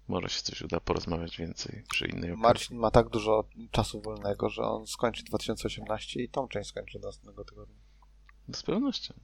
może 0.09 0.29
się 0.29 0.43
coś 0.43 0.63
uda 0.63 0.81
porozmawiać 0.81 1.37
więcej 1.37 1.85
przy 1.91 2.07
innej 2.07 2.31
okazji. 2.31 2.43
Marcin 2.43 2.79
ma 2.79 2.91
tak 2.91 3.09
dużo 3.09 3.45
czasu 3.71 4.01
wolnego, 4.03 4.49
że 4.49 4.63
on 4.63 4.87
skończy 4.87 5.25
2018 5.25 6.23
i 6.23 6.29
tą 6.29 6.49
część 6.49 6.69
skończy 6.69 6.99
następnego 6.99 7.45
tygodnia. 7.45 7.77
Z 8.55 8.63
pewnością. 8.63 9.15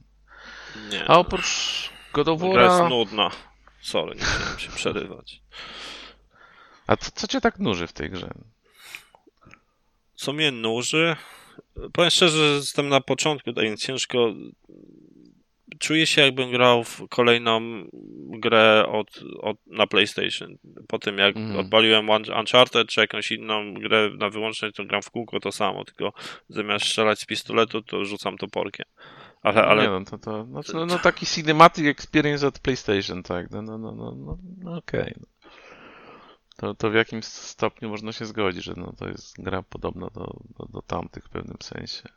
Nie. 0.91 1.09
A 1.09 1.17
oprócz 1.17 1.89
God 2.13 2.27
of 2.27 2.39
Gra 2.39 2.63
jest 2.63 2.89
nudna. 2.89 3.31
Sorry, 3.81 4.15
nie 4.15 4.21
chciałem 4.21 4.59
się 4.59 4.71
przerywać. 4.71 5.41
a 6.87 6.97
co, 6.97 7.11
co 7.11 7.27
cię 7.27 7.41
tak 7.41 7.59
nuży 7.59 7.87
w 7.87 7.93
tej 7.93 8.09
grze? 8.09 8.29
Co 10.15 10.33
mnie 10.33 10.51
nuży? 10.51 11.15
Powiem 11.93 12.11
szczerze, 12.11 12.37
że 12.37 12.55
jestem 12.55 12.89
na 12.89 13.01
początku, 13.01 13.53
tak 13.53 13.63
więc 13.63 13.81
ciężko. 13.85 14.33
Czuję 15.79 16.07
się, 16.07 16.21
jakbym 16.21 16.51
grał 16.51 16.83
w 16.83 17.01
kolejną 17.09 17.61
grę 18.29 18.85
od, 18.91 19.23
od, 19.41 19.57
na 19.67 19.87
PlayStation. 19.87 20.57
Po 20.87 20.99
tym, 20.99 21.17
jak 21.17 21.37
Mhm. 21.37 21.59
odpaliłem 21.59 22.09
Un- 22.09 22.33
Uncharted 22.39 22.87
czy 22.87 23.01
jakąś 23.01 23.31
inną 23.31 23.73
grę 23.73 24.09
na 24.17 24.29
wyłączność, 24.29 24.75
to 24.75 24.85
gram 24.85 25.01
w 25.01 25.09
kółko 25.09 25.39
to 25.39 25.51
samo, 25.51 25.85
tylko 25.85 26.13
zamiast 26.49 26.85
strzelać 26.85 27.19
z 27.19 27.25
pistoletu, 27.25 27.81
to 27.81 28.05
rzucam 28.05 28.37
toporkiem. 28.37 28.85
Ale, 29.41 29.65
ale 29.65 29.83
Nie, 29.83 29.89
no, 29.89 30.05
to, 30.05 30.17
to, 30.17 30.45
no, 30.49 30.61
no, 30.73 30.85
no 30.85 30.99
taki 30.99 31.25
cinematic 31.25 31.85
experience 31.85 32.47
od 32.47 32.59
PlayStation, 32.59 33.23
tak. 33.23 33.51
No, 33.51 33.61
no, 33.61 33.77
no, 33.77 33.91
no, 33.91 34.15
no, 34.15 34.37
no 34.63 34.77
okej. 34.77 35.13
no. 35.19 35.25
To, 36.59 36.73
to 36.75 36.89
w 36.89 36.93
jakimś 36.93 37.25
stopniu 37.25 37.89
można 37.89 38.11
się 38.11 38.25
zgodzić, 38.25 38.63
że 38.63 38.73
no, 38.77 38.93
to 38.97 39.07
jest 39.07 39.41
gra 39.41 39.63
podobna 39.63 40.07
do, 40.07 40.39
do, 40.57 40.65
do 40.65 40.81
tamtych 40.81 41.25
w 41.25 41.29
pewnym 41.29 41.57
sensie. 41.63 42.09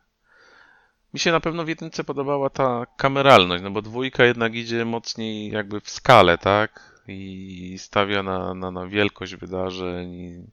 Mi 1.15 1.21
się 1.21 1.33
na 1.33 1.41
pewno 1.41 1.65
w 1.65 1.69
jedynce 1.69 2.05
podobała 2.05 2.51
ta 2.51 2.87
kameralność, 2.97 3.63
no 3.63 3.71
bo 3.71 3.83
dwójka 3.83 4.25
jednak 4.25 4.55
idzie 4.55 4.85
mocniej 4.85 5.51
jakby 5.51 5.81
w 5.81 5.91
skalę, 5.91 6.39
tak? 6.39 7.03
I 7.09 7.77
stawia 7.79 8.23
na, 8.23 8.55
na, 8.55 8.71
na 8.71 8.87
wielkość 8.87 9.37
wydarzeń. 9.37 10.15
I 10.15 10.45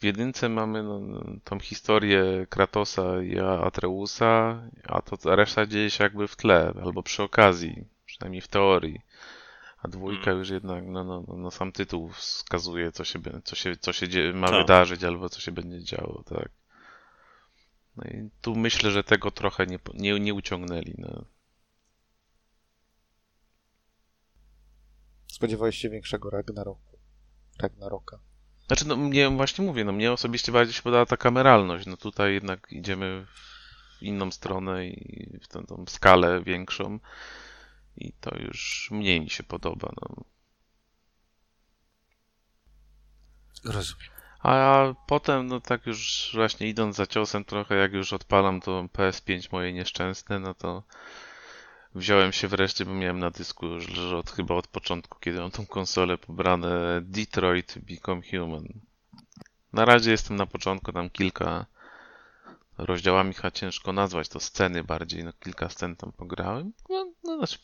w 0.00 0.04
jedynce 0.04 0.48
mamy 0.48 0.82
no, 0.82 1.00
no, 1.00 1.24
tą 1.44 1.60
historię 1.60 2.46
Kratosa 2.50 3.22
i 3.22 3.38
Atreusa, 3.38 4.62
a 4.84 5.02
to 5.02 5.32
a 5.32 5.36
reszta 5.36 5.66
dzieje 5.66 5.90
się 5.90 6.04
jakby 6.04 6.28
w 6.28 6.36
tle, 6.36 6.72
albo 6.84 7.02
przy 7.02 7.22
okazji, 7.22 7.84
przynajmniej 8.06 8.40
w 8.40 8.48
teorii. 8.48 9.00
A 9.82 9.88
dwójka 9.88 10.30
już 10.30 10.50
jednak, 10.50 10.84
no, 10.86 11.04
no, 11.04 11.24
no, 11.28 11.36
no 11.36 11.50
sam 11.50 11.72
tytuł 11.72 12.08
wskazuje, 12.08 12.92
co 12.92 13.04
się, 13.04 13.20
co 13.44 13.56
się, 13.56 13.76
co 13.76 13.92
się 13.92 14.08
dzie- 14.08 14.32
ma 14.32 14.48
Tak. 14.48 14.58
wydarzyć, 14.58 15.04
albo 15.04 15.28
co 15.28 15.40
się 15.40 15.52
będzie 15.52 15.84
działo, 15.84 16.22
tak. 16.26 16.48
No 17.96 18.04
i 18.04 18.30
tu 18.42 18.56
myślę, 18.56 18.90
że 18.90 19.04
tego 19.04 19.30
trochę 19.30 19.66
nie, 19.66 19.78
nie, 19.94 20.20
nie 20.20 20.34
uciągnęli. 20.34 20.94
No. 20.98 21.24
Spodziewałeś 25.26 25.78
się 25.78 25.90
większego 25.90 26.30
Ragnaroku. 26.30 26.98
Ragnaroka. 27.58 28.18
Znaczy, 28.66 28.88
no 28.88 28.96
mnie 28.96 29.30
właśnie 29.30 29.64
mówię, 29.64 29.84
no 29.84 29.92
mnie 29.92 30.12
osobiście 30.12 30.52
bardziej 30.52 30.74
się 30.74 30.82
podoba 30.82 31.06
ta 31.06 31.16
kameralność. 31.16 31.86
No 31.86 31.96
tutaj 31.96 32.34
jednak 32.34 32.72
idziemy 32.72 33.26
w 33.98 34.02
inną 34.02 34.30
stronę 34.30 34.86
i 34.88 35.38
w 35.42 35.48
tę 35.48 35.66
tą 35.66 35.84
skalę 35.88 36.42
większą. 36.42 36.98
I 38.00 38.12
to 38.20 38.38
już 38.38 38.88
mniej 38.90 39.20
mi 39.20 39.30
się 39.30 39.42
podoba. 39.42 39.92
No. 40.00 40.24
Rozumiem. 43.64 44.08
A 44.42 44.94
potem, 45.06 45.46
no 45.46 45.60
tak 45.60 45.86
już 45.86 46.30
właśnie 46.34 46.68
idąc 46.68 46.96
za 46.96 47.06
ciosem 47.06 47.44
trochę, 47.44 47.74
jak 47.74 47.92
już 47.92 48.12
odpalam 48.12 48.60
to 48.60 48.82
PS5 48.82 49.52
moje 49.52 49.72
nieszczęsne, 49.72 50.38
no 50.38 50.54
to 50.54 50.82
wziąłem 51.94 52.32
się 52.32 52.48
wreszcie, 52.48 52.84
bo 52.84 52.94
miałem 52.94 53.18
na 53.18 53.30
dysku 53.30 53.66
już 53.66 53.98
od, 53.98 54.30
chyba 54.30 54.54
od 54.54 54.66
początku, 54.66 55.18
kiedy 55.20 55.40
mam 55.40 55.50
tą 55.50 55.66
konsolę 55.66 56.18
pobrane 56.18 57.00
Detroit 57.02 57.74
Become 57.78 58.22
Human. 58.30 58.64
Na 59.72 59.84
razie 59.84 60.10
jestem 60.10 60.36
na 60.36 60.46
początku, 60.46 60.92
tam 60.92 61.10
kilka 61.10 61.66
rozdziałami 62.78 63.34
chyba 63.34 63.50
ciężko 63.50 63.92
nazwać 63.92 64.28
to 64.28 64.40
sceny 64.40 64.84
bardziej, 64.84 65.24
no 65.24 65.32
kilka 65.32 65.68
scen 65.68 65.96
tam 65.96 66.12
pograłem. 66.12 66.72
No, 66.88 67.12
no 67.24 67.36
znaczy, 67.36 67.58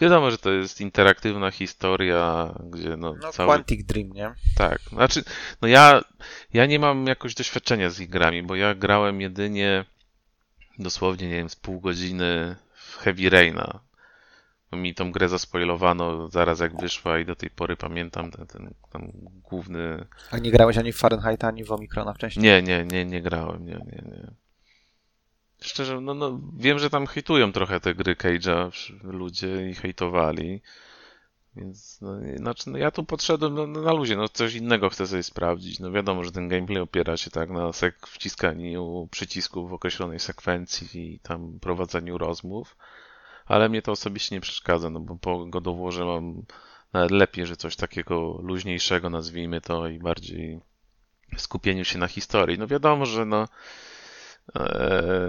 wiadomo, 0.00 0.30
że 0.30 0.38
to 0.38 0.50
jest 0.50 0.80
interaktywna 0.80 1.50
historia, 1.50 2.54
gdzie 2.64 2.96
no, 2.96 3.14
No, 3.22 3.32
cały... 3.32 3.46
Quantic 3.46 3.86
Dream, 3.86 4.12
nie? 4.12 4.34
Tak, 4.56 4.80
znaczy, 4.80 5.24
no 5.62 5.68
ja, 5.68 6.02
ja 6.52 6.66
nie 6.66 6.78
mam 6.78 7.06
jakoś 7.06 7.34
doświadczenia 7.34 7.90
z 7.90 8.00
ich 8.00 8.10
grami, 8.10 8.42
bo 8.42 8.56
ja 8.56 8.74
grałem 8.74 9.20
jedynie 9.20 9.84
dosłownie, 10.78 11.28
nie 11.28 11.36
wiem, 11.36 11.48
z 11.48 11.56
pół 11.56 11.80
godziny 11.80 12.56
w 12.74 12.96
Heavy 12.96 13.30
Raina. 13.30 13.80
Bo 14.70 14.76
Mi 14.76 14.94
tą 14.94 15.12
grę 15.12 15.28
zaspoilowano 15.28 16.28
zaraz 16.28 16.60
jak 16.60 16.80
wyszła 16.80 17.18
i 17.18 17.26
do 17.26 17.36
tej 17.36 17.50
pory 17.50 17.76
pamiętam 17.76 18.30
ten, 18.30 18.46
ten 18.92 19.12
główny... 19.42 20.06
A 20.30 20.38
nie 20.38 20.50
grałeś 20.50 20.78
ani 20.78 20.92
w 20.92 20.96
Fahrenheit, 20.96 21.44
ani 21.44 21.64
w 21.64 21.72
Omikrona 21.72 22.14
wcześniej? 22.14 22.42
Nie, 22.42 22.62
nie, 22.62 22.84
nie, 22.84 23.04
nie 23.04 23.22
grałem, 23.22 23.66
nie, 23.66 23.72
nie, 23.72 24.02
nie. 24.06 24.30
Szczerze, 25.60 26.00
no, 26.00 26.14
no 26.14 26.40
wiem, 26.56 26.78
że 26.78 26.90
tam 26.90 27.06
hejtują 27.06 27.52
trochę 27.52 27.80
te 27.80 27.94
gry 27.94 28.14
Cage'a 28.14 28.70
ludzie 29.02 29.70
i 29.70 29.74
hejtowali. 29.74 30.60
Więc, 31.56 32.00
no, 32.00 32.10
znaczy, 32.36 32.70
no 32.70 32.78
ja 32.78 32.90
tu 32.90 33.04
podszedłem 33.04 33.54
na, 33.54 33.80
na 33.80 33.92
luzie, 33.92 34.16
no 34.16 34.28
coś 34.28 34.54
innego 34.54 34.90
chcę 34.90 35.06
sobie 35.06 35.22
sprawdzić. 35.22 35.80
No 35.80 35.90
wiadomo, 35.90 36.24
że 36.24 36.32
ten 36.32 36.48
gameplay 36.48 36.80
opiera 36.80 37.16
się 37.16 37.30
tak 37.30 37.50
na 37.50 37.72
sek 37.72 38.06
wciskaniu 38.06 39.08
przycisków 39.10 39.70
w 39.70 39.72
określonej 39.72 40.20
sekwencji 40.20 41.14
i 41.14 41.18
tam 41.18 41.58
prowadzeniu 41.60 42.18
rozmów, 42.18 42.76
ale 43.46 43.68
mnie 43.68 43.82
to 43.82 43.92
osobiście 43.92 44.34
nie 44.34 44.40
przeszkadza, 44.40 44.90
no 44.90 45.00
bo 45.00 45.16
po 45.16 45.46
godoworze 45.46 46.04
mam 46.04 46.42
nawet 46.92 47.10
lepiej, 47.10 47.46
że 47.46 47.56
coś 47.56 47.76
takiego 47.76 48.38
luźniejszego 48.42 49.10
nazwijmy 49.10 49.60
to 49.60 49.88
i 49.88 49.98
bardziej 49.98 50.60
skupieniu 51.36 51.84
się 51.84 51.98
na 51.98 52.08
historii. 52.08 52.58
No 52.58 52.66
wiadomo, 52.66 53.06
że 53.06 53.24
no 53.24 53.48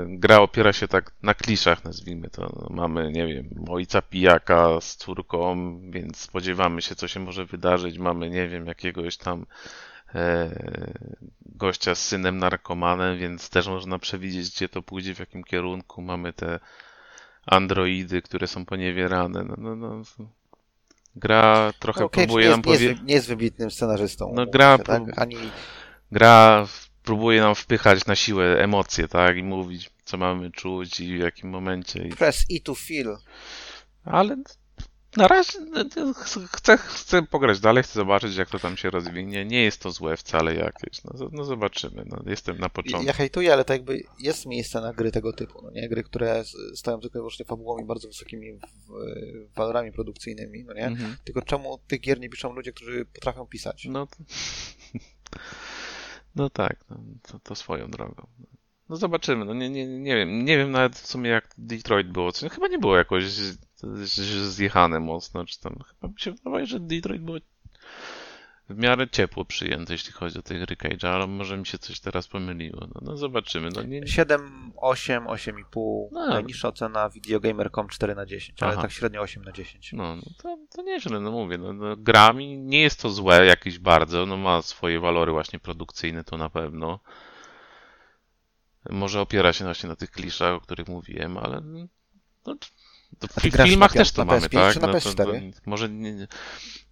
gra 0.08 0.40
opiera 0.42 0.74
się 0.74 0.88
tak 0.88 1.12
na 1.24 1.34
kliszach, 1.34 1.84
nazwijmy 1.84 2.30
to. 2.30 2.42
No, 2.42 2.68
mamy, 2.76 3.12
nie 3.12 3.28
wiem, 3.28 3.50
ojca 3.70 4.02
pijaka 4.02 4.82
z 4.82 4.96
córką, 4.96 5.80
więc 5.92 6.18
spodziewamy 6.18 6.82
się, 6.82 6.96
co 6.96 7.08
się 7.08 7.20
może 7.20 7.46
wydarzyć. 7.46 7.98
Mamy, 7.98 8.30
nie 8.30 8.48
wiem, 8.48 8.66
jakiegoś 8.68 9.18
tam 9.18 9.46
e, 10.16 10.50
gościa 11.46 11.96
z 11.96 12.06
synem 12.06 12.38
narkomanem, 12.38 13.18
więc 13.18 13.50
też 13.50 13.68
można 13.68 14.00
przewidzieć, 14.00 14.50
gdzie 14.56 14.70
to 14.70 14.82
pójdzie, 14.82 15.16
w 15.16 15.20
jakim 15.20 15.44
kierunku. 15.44 16.02
Mamy 16.02 16.34
te 16.34 16.60
androidy, 17.46 18.22
które 18.22 18.48
są 18.48 18.66
poniewierane. 18.66 19.44
No, 19.44 19.56
no, 19.58 19.76
no. 19.76 20.02
Gra 21.16 21.74
trochę 21.80 22.02
No, 22.02 22.10
próbuje 22.10 22.46
nie 22.46 22.52
nam 22.52 22.60
jest, 22.60 22.68
nie, 22.82 22.88
powiedzieć. 22.88 23.08
nie 23.08 23.14
jest 23.14 23.28
wybitnym 23.28 23.72
scenarzystą. 23.72 24.32
No, 24.36 24.46
gra 24.46 24.78
się, 24.78 24.84
tak? 24.84 25.04
Ani 25.16 25.38
gra 26.12 26.66
w- 26.66 26.89
próbuje 27.10 27.42
nam 27.42 27.56
wpychać 27.56 28.06
na 28.06 28.16
siłę 28.16 28.64
emocje, 28.64 29.08
tak? 29.08 29.38
I 29.38 29.44
mówić, 29.44 29.90
co 30.06 30.18
mamy 30.18 30.52
czuć 30.52 31.00
i 31.00 31.18
w 31.18 31.20
jakim 31.20 31.50
momencie. 31.50 32.08
I... 32.08 32.10
press 32.10 32.46
E 32.52 32.60
to 32.60 32.76
feel. 32.76 33.18
Ale 34.04 34.38
na 35.18 35.28
razie 35.28 35.60
ch- 36.16 36.50
chcę, 36.56 36.78
chcę 36.78 37.24
pograć 37.24 37.60
dalej, 37.60 37.84
chcę 37.84 37.94
zobaczyć, 37.94 38.36
jak 38.36 38.50
to 38.50 38.60
tam 38.60 38.78
się 38.78 38.90
rozwinie. 38.90 39.46
Nie 39.46 39.64
jest 39.64 39.82
to 39.82 39.92
złe 39.92 40.18
wcale 40.18 40.56
jakieś. 40.56 41.04
No, 41.04 41.30
no 41.32 41.44
zobaczymy. 41.44 42.04
No, 42.06 42.24
jestem 42.26 42.58
na 42.58 42.70
początku. 42.70 43.08
Ja 43.08 43.14
hejtuję, 43.14 43.54
ale 43.54 43.66
to 43.66 43.74
jakby 43.74 44.04
jest 44.20 44.46
miejsce 44.46 44.82
na 44.82 44.94
gry 44.94 45.12
tego 45.12 45.34
typu, 45.34 45.62
no 45.64 45.72
nie? 45.72 45.90
Gry, 45.90 46.04
które 46.04 46.36
s- 46.40 46.56
stoją 46.76 47.00
tylko 47.00 47.18
i 47.18 47.22
wyłącznie 47.22 47.46
fabułą 47.46 47.78
i 47.80 47.86
bardzo 47.86 48.08
wysokimi 48.08 48.60
walorami 49.56 49.92
produkcyjnymi, 49.92 50.64
no 50.64 50.74
nie? 50.74 50.86
Mhm. 50.86 51.18
Tylko 51.24 51.42
czemu 51.42 51.80
tych 51.88 52.02
gier 52.02 52.20
nie 52.20 52.30
piszą 52.30 52.54
ludzie, 52.54 52.72
którzy 52.72 53.06
potrafią 53.06 53.46
pisać? 53.48 53.86
No, 53.90 54.08
to... 54.08 54.16
no 56.36 56.50
tak, 56.50 56.86
no, 56.90 56.98
to, 57.22 57.40
to 57.40 57.56
swoją 57.56 57.92
drogą. 57.92 58.28
No 58.90 58.96
zobaczymy, 58.96 59.46
no 59.46 59.54
nie, 59.54 59.70
nie, 59.70 59.88
nie 59.88 60.16
wiem, 60.16 60.46
nie 60.46 60.58
wiem 60.58 60.72
nawet 60.72 60.96
w 60.96 61.08
sumie 61.08 61.30
jak 61.30 61.56
Detroit 61.58 62.08
było, 62.08 62.32
chyba 62.52 62.68
nie 62.68 62.80
było 62.80 62.98
jakoś 62.98 63.26
zjechane 64.44 65.00
mocno, 65.00 65.46
czy 65.46 65.60
tam, 65.60 65.76
chyba 65.88 66.08
mi 66.08 66.20
się 66.20 66.32
wydaje, 66.32 66.66
że 66.66 66.80
Detroit 66.80 67.22
było 67.22 67.38
w 68.70 68.78
miarę 68.78 69.10
ciepło 69.10 69.46
przyjęte, 69.46 69.94
jeśli 69.94 70.14
chodzi 70.14 70.40
o 70.40 70.42
tej 70.42 70.60
gry 70.60 70.76
Cage'a, 70.76 71.08
ale 71.08 71.28
może 71.28 71.58
mi 71.58 71.66
się 71.66 71.78
coś 71.78 72.00
teraz 72.00 72.28
pomyliło, 72.28 72.80
no, 72.82 73.02
no 73.02 73.18
zobaczymy, 73.18 73.70
no 73.76 73.84
nie, 73.84 74.08
7, 74.08 74.72
8, 74.76 75.24
8,5, 75.24 76.08
No. 76.12 76.28
najniższa 76.28 76.68
ocena 76.68 77.10
Videogamer.com 77.10 77.88
4 77.88 78.16
na 78.16 78.26
10, 78.26 78.64
ale 78.64 78.74
Aha. 78.74 78.82
tak 78.82 78.92
średnio 78.92 79.22
8 79.22 79.44
na 79.44 79.52
10. 79.52 79.94
No, 79.94 80.16
no 80.16 80.22
to, 80.44 80.58
to 80.76 80.82
nieźle, 80.82 81.20
no 81.20 81.32
mówię, 81.32 81.58
no, 81.58 81.74
no 81.74 81.98
grami 81.98 82.58
nie 82.58 82.82
jest 82.82 83.02
to 83.02 83.10
złe 83.10 83.46
jakieś 83.46 83.80
bardzo, 83.80 84.26
no 84.26 84.38
ma 84.38 84.62
swoje 84.62 85.00
walory 85.00 85.32
właśnie 85.32 85.60
produkcyjne, 85.60 86.24
to 86.24 86.38
na 86.38 86.50
pewno. 86.50 87.00
Może 88.90 89.22
opiera 89.22 89.54
się 89.54 89.66
właśnie 89.66 89.90
na 89.90 89.96
tych 89.96 90.12
kliszach, 90.12 90.54
o 90.54 90.62
których 90.62 90.88
mówiłem, 90.88 91.38
ale 91.38 91.62
no, 91.62 92.56
to 93.20 93.28
w 93.28 93.42
filmach 93.42 93.94
też 93.94 94.12
to 94.12 94.26
mamy, 94.26 94.48
PS5 94.48 94.52
tak? 94.52 94.76
No, 94.76 94.82
to, 94.82 94.94
to, 94.94 95.00
PS4? 95.00 95.52
może 95.66 95.90
nie- 95.90 96.28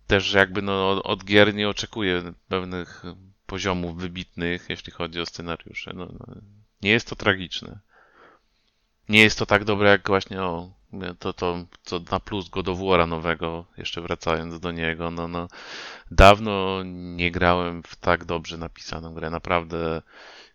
też 0.07 0.33
jakby 0.33 0.61
no, 0.61 1.03
od- 1.03 1.23
gier 1.25 1.55
nie 1.55 1.69
oczekuję 1.69 2.33
pewnych 2.47 3.03
poziomów 3.45 3.97
wybitnych, 3.97 4.65
jeśli 4.69 4.91
chodzi 4.91 5.19
o 5.19 5.25
scenariusze. 5.25 5.91
No, 5.95 6.05
no, 6.05 6.35
nie 6.81 6.89
jest 6.89 7.09
to 7.09 7.15
tragiczne. 7.15 7.79
Nie 9.09 9.21
jest 9.21 9.39
to 9.39 9.45
tak 9.45 9.63
dobre 9.63 9.89
jak 9.89 10.07
właśnie 10.07 10.41
o, 10.41 10.71
to, 11.19 11.33
to 11.33 11.65
co 11.83 11.99
na 12.11 12.19
plus 12.19 12.49
God 12.49 12.69
of 12.69 12.79
War'a 12.79 13.07
nowego, 13.07 13.65
jeszcze 13.77 14.01
wracając 14.01 14.59
do 14.59 14.71
niego, 14.71 15.11
no, 15.11 15.27
no 15.27 15.47
dawno 16.11 16.83
nie 16.85 17.31
grałem 17.31 17.83
w 17.83 17.95
tak 17.95 18.25
dobrze 18.25 18.57
napisaną 18.57 19.13
grę. 19.13 19.29
Naprawdę, 19.29 20.01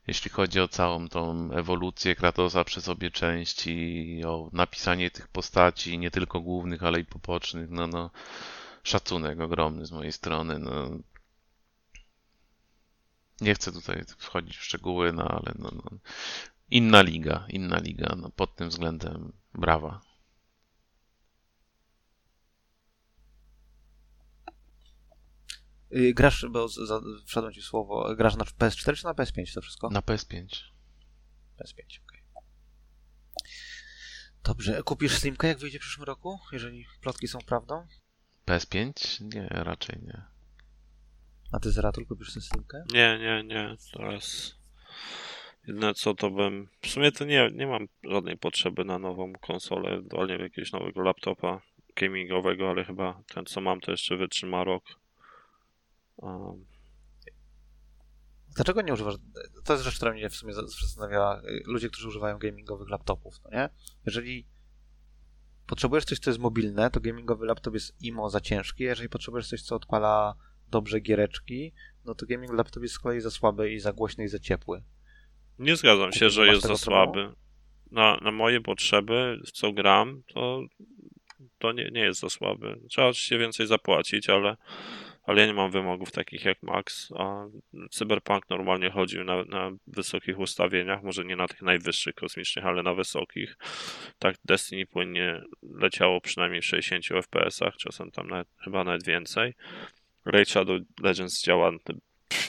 jeśli 0.07 0.31
chodzi 0.31 0.61
o 0.61 0.69
całą 0.69 1.09
tą 1.09 1.53
ewolucję 1.53 2.17
Kratosa 2.17 2.65
przez 2.65 2.89
obie 2.89 3.11
części, 3.11 4.21
o 4.27 4.51
napisanie 4.53 5.11
tych 5.11 5.29
postaci, 5.29 5.99
nie 5.99 6.11
tylko 6.11 6.41
głównych, 6.41 6.83
ale 6.83 7.01
i 7.01 7.05
pobocznych, 7.05 7.71
no, 7.71 7.87
no 7.87 8.11
szacunek 8.83 9.41
ogromny 9.41 9.87
z 9.87 9.93
mojej 9.93 10.13
strony. 10.13 10.59
No. 10.59 10.91
Nie 13.41 13.55
chcę 13.55 13.73
tutaj 13.73 14.05
wchodzić 14.19 14.57
w 14.57 14.65
szczegóły, 14.65 15.13
no 15.13 15.25
ale 15.29 15.53
no, 15.59 15.71
no. 15.75 15.99
inna 16.71 17.03
liga, 17.03 17.47
inna 17.49 17.79
liga, 17.79 18.15
no, 18.19 18.31
pod 18.31 18.57
tym 18.57 18.69
względem 18.69 19.33
brawa. 19.55 20.01
Y, 25.95 26.15
Grasz, 26.15 26.47
bo 26.51 26.69
za, 26.69 27.01
wszedłem 27.27 27.53
ci 27.53 27.63
słowo, 27.63 28.15
grasz 28.17 28.37
na 28.37 28.45
PS4 28.45 28.97
czy 28.97 29.05
na 29.05 29.13
PS5 29.13 29.55
to 29.55 29.61
wszystko? 29.61 29.91
Na 29.91 30.01
PS5. 30.01 30.47
PS5, 31.61 32.01
okej. 32.09 32.23
Dobrze, 34.43 34.83
kupisz 34.83 35.17
Steamkę 35.19 35.49
jak 35.49 35.59
wyjdzie 35.59 35.79
w 35.79 35.83
przyszłym 35.83 36.05
roku, 36.05 36.39
jeżeli 36.53 36.87
plotki 37.01 37.29
są 37.29 37.39
prawdą? 37.39 37.87
PS5? 38.47 38.93
Nie, 39.35 39.49
raczej 39.51 40.01
nie. 40.03 40.23
A 41.53 41.59
ty 41.61 41.71
Zeratul 41.71 42.07
kupisz 42.07 42.35
tę 42.35 42.41
Steamkę? 42.41 42.85
Nie, 42.93 43.19
nie, 43.19 43.45
nie. 43.45 43.77
Teraz 43.93 44.55
jedyne 45.67 45.95
co 45.95 46.15
to 46.15 46.31
bym. 46.31 46.69
W 46.83 46.89
sumie 46.89 47.13
to 47.13 47.25
nie, 47.25 47.51
nie 47.55 47.67
mam 47.67 47.89
żadnej 48.05 48.39
potrzeby 48.39 48.85
na 48.85 48.99
nową 48.99 49.33
konsolę, 49.33 49.91
ewentualnie 49.91 50.35
jakiegoś 50.35 50.73
nowego 50.73 51.03
laptopa 51.03 51.63
gamingowego, 51.97 52.71
ale 52.71 52.85
chyba 52.85 53.23
ten 53.35 53.47
co 53.47 53.61
mam 53.61 53.81
to 53.81 53.91
jeszcze 53.91 54.17
wytrzyma 54.17 54.65
rok. 54.65 54.85
Um, 56.17 56.65
Dlaczego 58.57 58.83
nie 58.83 58.93
używasz? 58.93 59.15
To 59.65 59.73
jest 59.73 59.85
rzecz, 59.85 59.97
która 59.97 60.13
mnie 60.13 60.31
w 60.31 60.37
sumie 60.37 60.53
zastanawia. 60.55 61.43
y, 61.45 61.63
Ludzie, 61.67 61.89
którzy 61.89 62.09
używają 62.09 62.39
gamingowych 62.39 62.89
laptopów, 62.89 63.35
no 63.45 63.51
nie? 63.51 63.69
Jeżeli 64.07 64.47
potrzebujesz 65.73 66.05
coś, 66.05 66.19
co 66.19 66.31
jest 66.31 66.41
mobilne, 66.41 66.91
to 66.91 67.01
gamingowy 67.01 67.47
laptop 67.47 67.75
jest 67.75 68.03
imo 68.03 68.31
za 68.31 68.41
ciężki. 68.41 68.85
Jeżeli 68.85 69.09
potrzebujesz 69.09 69.49
coś, 69.49 69.63
co 69.63 69.77
odpala 69.77 70.35
dobrze 70.71 71.01
giereczki, 71.01 71.73
no 72.05 72.15
to 72.15 72.27
gaming 72.27 72.53
laptop 72.53 72.83
jest 72.83 72.95
z 72.95 72.99
kolei 72.99 73.21
za 73.21 73.31
słaby 73.31 73.73
i 73.73 73.81
za 73.81 73.93
głośny 73.93 74.25
i 74.25 74.29
za 74.29 74.39
ciepły. 74.39 74.83
nie 75.59 75.77
zgadzam 75.77 76.13
się, 76.13 76.31
że 76.31 76.47
jest 76.47 76.63
za 76.63 76.69
problemu? 76.69 76.85
słaby. 76.85 77.35
Na, 77.91 78.17
na 78.17 78.31
moje 78.31 78.61
potrzeby, 78.61 79.41
w 79.47 79.53
co 79.53 79.73
gram, 79.73 80.23
to, 80.35 80.63
to 81.59 81.73
nie, 81.73 81.91
nie 81.93 82.01
jest 82.01 82.21
za 82.21 82.31
słaby. 82.31 82.81
Trzeba 82.89 83.07
oczywiście 83.07 83.39
więcej 83.39 83.67
zapłacić, 83.67 84.29
ale, 84.29 84.57
ale 85.23 85.41
ja 85.41 85.47
nie 85.47 85.55
mam 85.55 85.71
wymogów 85.71 86.13
takich 86.13 86.45
jak 86.45 86.63
Max, 86.63 87.13
a 87.19 87.47
Cyberpunk 87.91 88.51
normalnie 88.51 88.91
chodził 88.91 89.25
na, 89.25 89.45
na 89.45 89.71
wysokich 89.87 90.39
ustawieniach, 90.39 91.03
może 91.03 91.25
nie 91.25 91.37
na 91.37 91.49
tych 91.49 91.63
najwyższych 91.63 92.15
kosmicznych, 92.15 92.67
ale 92.67 92.83
na 92.83 92.95
wysokich. 92.95 93.57
Tak 94.19 94.37
Destiny 94.45 94.87
płynnie 94.87 95.43
leciało 95.63 96.21
przynajmniej 96.21 96.63
w 96.63 96.65
60 96.65 97.05
FPS-ach, 97.05 97.77
czasem 97.77 98.11
tam 98.11 98.29
nawet, 98.29 98.49
chyba 98.65 98.85
nawet 98.85 99.07
więcej. 99.07 99.55
Raid 100.25 100.49
Shadow 100.49 100.81
Legends 101.03 101.43
działa, 101.43 101.73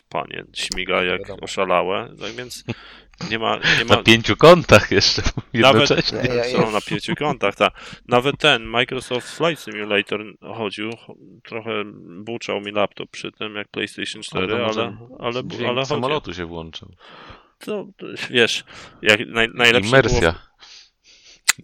panie, 0.10 0.44
śmiga 0.54 1.04
jak 1.04 1.20
wiadomo. 1.20 1.42
oszalałe, 1.42 2.10
tak 2.20 2.32
więc 2.32 2.64
nie 3.32 3.40
ma, 3.40 3.56
nie 3.80 3.86
ma 3.86 3.96
Na 3.96 4.04
pięciu 4.04 4.36
kątach 4.38 4.92
jeszcze 4.92 5.22
Nawet- 5.54 5.90
jednocześnie. 5.90 6.20
Ja- 6.36 6.46
ja- 6.46 6.58
są 6.58 6.72
na 6.72 6.82
pięciu 6.82 7.16
kątach, 7.16 7.56
tak. 7.56 7.74
Nawet 8.08 8.38
ten 8.40 8.64
Microsoft 8.64 9.38
Flight 9.38 9.64
Simulator 9.64 10.24
chodził, 10.42 10.90
trochę 11.44 11.84
buczał 12.24 12.62
mi 12.62 12.72
laptop 12.72 13.10
przy 13.10 13.32
tym 13.32 13.56
jak 13.56 13.68
PlayStation 13.68 14.22
4, 14.22 14.56
ale, 14.56 14.66
ale, 14.66 14.98
ale, 15.20 15.42
chodził. 15.44 15.86
samolotu 15.86 16.34
się 16.34 16.46
włączył. 16.46 16.96
to, 17.60 17.88
to 17.98 18.06
wiesz, 18.30 18.64
jak 19.02 19.20
naj, 19.28 19.48
najlepsze 19.54 19.90
było 19.90 20.00
Imersja. 20.02 20.36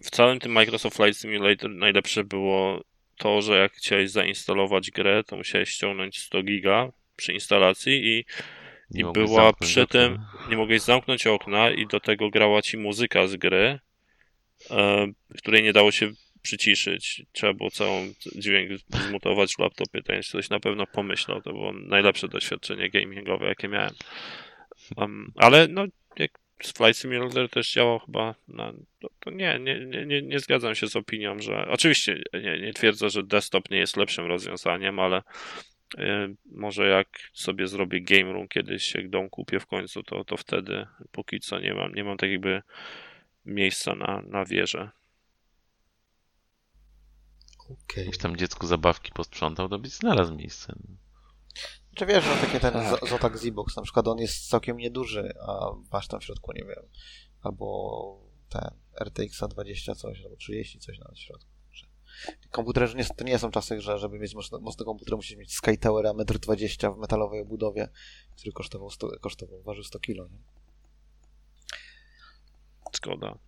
w 0.04 0.10
całym 0.10 0.38
tym 0.40 0.52
Microsoft 0.52 0.96
Flight 0.96 1.20
Simulator 1.20 1.70
najlepsze 1.70 2.24
było 2.24 2.80
to, 3.16 3.42
że 3.42 3.56
jak 3.58 3.72
chciałeś 3.72 4.10
zainstalować 4.10 4.90
grę, 4.90 5.24
to 5.24 5.36
musiałeś 5.36 5.68
ściągnąć 5.70 6.18
100 6.18 6.42
giga 6.42 6.88
przy 7.16 7.32
instalacji 7.32 7.92
i 8.06 8.24
Nie 8.90 9.00
I 9.00 9.12
była 9.12 9.52
przy 9.52 9.82
okna. 9.82 10.00
tym- 10.00 10.18
nie 10.50 10.56
mogłeś 10.56 10.82
zamknąć 10.82 11.26
okna 11.26 11.70
i 11.70 11.86
do 11.86 12.00
tego 12.00 12.30
grała 12.30 12.62
ci 12.62 12.78
muzyka 12.78 13.26
z 13.26 13.36
gry, 13.36 13.78
e, 14.70 15.06
której 15.38 15.62
nie 15.62 15.72
dało 15.72 15.92
się 15.92 16.10
przyciszyć. 16.42 17.22
Trzeba 17.32 17.54
było 17.54 17.70
całą 17.70 18.12
dźwięk 18.36 18.70
zmutować 19.08 19.54
w 19.54 19.58
laptopie. 19.58 20.02
Ten 20.02 20.22
ktoś 20.22 20.50
na 20.50 20.60
pewno 20.60 20.86
pomyślał. 20.86 21.42
To 21.42 21.52
było 21.52 21.72
najlepsze 21.72 22.28
doświadczenie 22.28 22.90
gamingowe, 22.90 23.46
jakie 23.46 23.68
miałem. 23.68 23.94
Um, 24.96 25.32
ale 25.36 25.68
no, 25.68 25.84
jak 26.18 26.30
z 26.62 26.72
Flight 26.72 27.00
Simulator 27.00 27.48
też 27.48 27.72
działał 27.72 27.98
chyba 27.98 28.34
na... 28.48 28.72
To, 29.00 29.08
to 29.20 29.30
nie, 29.30 29.58
nie, 29.60 30.04
nie, 30.06 30.22
nie, 30.22 30.40
zgadzam 30.40 30.74
się 30.74 30.86
z 30.86 30.96
opinią, 30.96 31.38
że... 31.40 31.66
Oczywiście 31.68 32.22
nie, 32.42 32.60
nie 32.60 32.72
twierdzę, 32.72 33.10
że 33.10 33.22
desktop 33.22 33.70
nie 33.70 33.78
jest 33.78 33.96
lepszym 33.96 34.26
rozwiązaniem, 34.26 34.98
ale 34.98 35.22
Może 36.44 36.88
jak 36.88 37.08
sobie 37.32 37.68
zrobię 37.68 38.00
game 38.00 38.32
room 38.32 38.48
kiedyś, 38.48 38.94
jak 38.94 39.10
dom 39.10 39.30
kupię 39.30 39.60
w 39.60 39.66
końcu, 39.66 40.02
to, 40.02 40.24
to 40.24 40.36
wtedy 40.36 40.86
póki 41.12 41.40
co 41.40 41.60
nie 41.60 41.74
mam, 41.74 41.94
nie 41.94 42.04
mam 42.04 42.16
tak 42.16 42.30
jakby 42.30 42.62
miejsca 43.44 43.94
na, 43.94 44.22
na 44.22 44.44
wieżę. 44.44 44.90
Okej. 47.70 48.04
Jakbyś 48.04 48.18
tam 48.18 48.36
dziecku 48.36 48.66
zabawki 48.66 49.12
posprzątał, 49.12 49.68
to 49.68 49.78
byś 49.78 49.92
znalazł 49.92 50.34
miejsce. 50.34 50.74
Czy 51.94 52.06
wiesz, 52.06 52.24
że 52.24 52.34
takie 52.34 52.60
ten 52.60 52.72
Tak. 52.72 53.08
Zotac 53.08 53.40
Z-Box 53.40 53.76
na 53.76 53.82
przykład, 53.82 54.08
on 54.08 54.18
jest 54.18 54.48
całkiem 54.48 54.76
nieduży, 54.76 55.32
a 55.40 55.70
masz 55.92 56.08
tam 56.08 56.20
w 56.20 56.24
środku, 56.24 56.52
nie 56.52 56.64
wiem, 56.64 56.84
albo 57.42 58.30
ten 58.48 58.70
RTX 59.04 59.40
20 59.48 59.94
coś, 59.94 60.22
albo 60.22 60.36
30 60.36 60.78
coś 60.78 60.98
na 60.98 61.14
środku. 61.14 61.49
Że 62.86 62.94
nie, 62.94 63.04
to 63.04 63.24
nie 63.24 63.38
są 63.38 63.50
czasy, 63.50 63.80
że 63.80 63.98
żeby 63.98 64.18
mieć 64.18 64.34
mocny, 64.34 64.58
mocny 64.60 64.84
komputer, 64.84 65.16
musisz 65.16 65.36
mieć 65.36 65.54
Sky 65.54 65.78
Towera 65.78 66.10
1,20 66.10 66.86
m 66.86 66.94
w 66.94 66.98
metalowej 66.98 67.40
obudowie, 67.40 67.88
który 68.36 68.52
kosztował, 68.52 68.90
100, 68.90 69.08
kosztował 69.20 69.62
ważył 69.62 69.84
100 69.84 70.00
kg. 70.00 70.32
Nie? 70.32 70.38
Szkoda. 72.96 73.38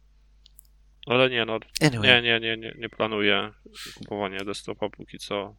Ale 1.06 1.30
nie, 1.30 1.44
no 1.44 1.58
Anyway. 1.80 2.08
nie, 2.08 2.22
nie, 2.22 2.40
nie, 2.40 2.56
nie, 2.56 2.74
nie 2.78 2.88
planuję 2.88 3.52
kupowania 3.94 4.44
desktopa 4.44 4.88
póki 4.88 5.18
co. 5.18 5.56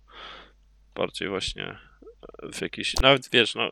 Bardziej 0.95 1.29
właśnie 1.29 1.77
w 2.53 2.61
jakiś, 2.61 2.93
nawet 3.01 3.29
wiesz, 3.31 3.55
no 3.55 3.69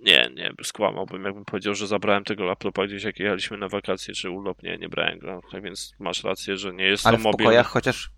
nie, 0.00 0.30
nie, 0.34 0.52
skłamałbym, 0.64 1.24
jakbym 1.24 1.44
powiedział, 1.44 1.74
że 1.74 1.86
zabrałem 1.86 2.24
tego 2.24 2.44
laptopa 2.44 2.86
gdzieś 2.86 3.02
jak 3.02 3.18
jechaliśmy 3.18 3.56
na 3.56 3.68
wakacje 3.68 4.14
czy 4.14 4.30
urlop, 4.30 4.62
nie, 4.62 4.78
nie 4.78 4.88
brałem 4.88 5.18
go, 5.18 5.40
tak 5.52 5.62
więc 5.62 5.94
masz 5.98 6.24
rację, 6.24 6.56
że 6.56 6.74
nie 6.74 6.84
jest 6.84 7.06
Ale 7.06 7.16
to 7.16 7.20
w 7.20 7.24
mobilne. 7.24 7.44
pokojach 7.44 7.66
chociaż... 7.66 8.10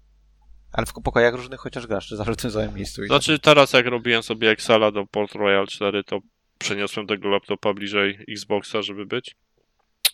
Ale 0.72 0.86
w 0.86 0.92
pokojach 0.92 1.34
różnych 1.34 1.60
chociaż 1.60 1.86
grasz, 1.86 2.06
czy 2.08 2.16
zawsze 2.16 2.32
w 2.32 2.36
tym 2.36 2.50
samym 2.50 2.74
miejscu. 2.74 3.04
i 3.04 3.08
tak. 3.08 3.22
Znaczy 3.22 3.38
teraz 3.38 3.72
jak 3.72 3.86
robiłem 3.86 4.22
sobie 4.22 4.50
Excela 4.50 4.90
do 4.90 5.06
Port 5.06 5.34
Royal 5.34 5.66
4, 5.66 6.04
to 6.04 6.20
przeniosłem 6.58 7.06
tego 7.06 7.28
laptopa 7.28 7.74
bliżej 7.74 8.24
Xboxa, 8.28 8.82
żeby 8.82 9.06
być. 9.06 9.36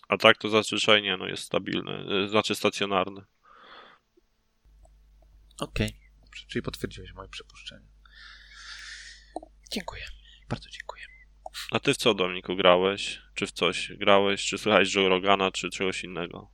A 0.08 0.16
tak 0.16 0.38
to 0.38 0.48
zazwyczaj 0.48 1.02
nie, 1.02 1.16
no 1.16 1.26
jest 1.26 1.42
stabilny, 1.42 2.24
y, 2.24 2.28
znaczy 2.28 2.54
stacjonarny. 2.54 3.20
Okej. 5.60 6.00
Dobrze, 6.24 6.46
Czyli 6.48 6.62
potwierdziłeś 6.62 7.12
moje 7.14 7.28
przypuszczenie. 7.28 7.86
Dziękuję. 9.72 10.02
Bardzo 10.48 10.70
dziękuję. 10.70 11.07
A 11.70 11.80
ty 11.80 11.94
w 11.94 11.96
co, 11.96 12.14
Dominiku, 12.14 12.56
grałeś? 12.56 13.22
Czy 13.34 13.46
w 13.46 13.52
coś 13.52 13.92
grałeś? 13.96 14.44
Czy 14.44 14.58
słuchałeś 14.58 14.94
Joe 14.94 15.08
Rogana, 15.08 15.50
czy 15.50 15.70
czegoś 15.70 16.04
innego? 16.04 16.50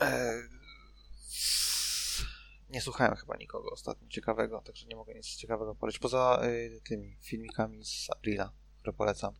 Eee, 0.00 0.42
nie 2.70 2.80
słuchałem 2.80 3.16
chyba 3.16 3.36
nikogo 3.36 3.70
ostatnio 3.70 4.08
ciekawego, 4.08 4.60
także 4.60 4.86
nie 4.86 4.96
mogę 4.96 5.14
nic 5.14 5.36
ciekawego 5.36 5.74
polecić. 5.74 5.98
Poza 5.98 6.40
y, 6.44 6.80
tymi 6.88 7.16
filmikami 7.22 7.84
z 7.84 8.10
Aprila, 8.10 8.52
które 8.78 8.92
polecam. 8.92 9.34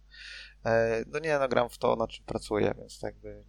Eee, 0.64 1.04
no 1.06 1.18
nie, 1.18 1.38
no 1.38 1.48
gram 1.48 1.68
w 1.68 1.78
to, 1.78 1.96
na 1.96 2.06
czym 2.06 2.24
pracuję, 2.24 2.74
więc 2.78 3.00
tak 3.00 3.14
jakby 3.14 3.44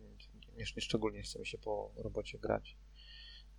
nie, 0.58 0.66
nie 0.76 0.82
szczególnie 0.82 1.22
chce 1.22 1.40
mi 1.40 1.48
się 1.48 1.58
po 1.58 1.94
robocie 1.98 2.40
grać. 2.40 2.78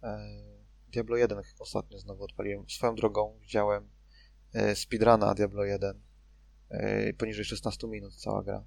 Eee, 0.02 0.58
Diablo 0.88 1.16
1 1.16 1.42
ostatnio 1.58 1.98
znowu 1.98 2.24
odpaliłem. 2.24 2.68
Swoją 2.68 2.94
drogą 2.94 3.38
widziałem 3.40 3.90
e, 4.52 4.76
speedruna 4.76 5.34
Diablo 5.34 5.64
1. 5.64 6.07
E, 6.70 7.12
poniżej 7.12 7.44
16 7.44 7.86
minut 7.86 8.14
cała 8.14 8.42
gra. 8.42 8.64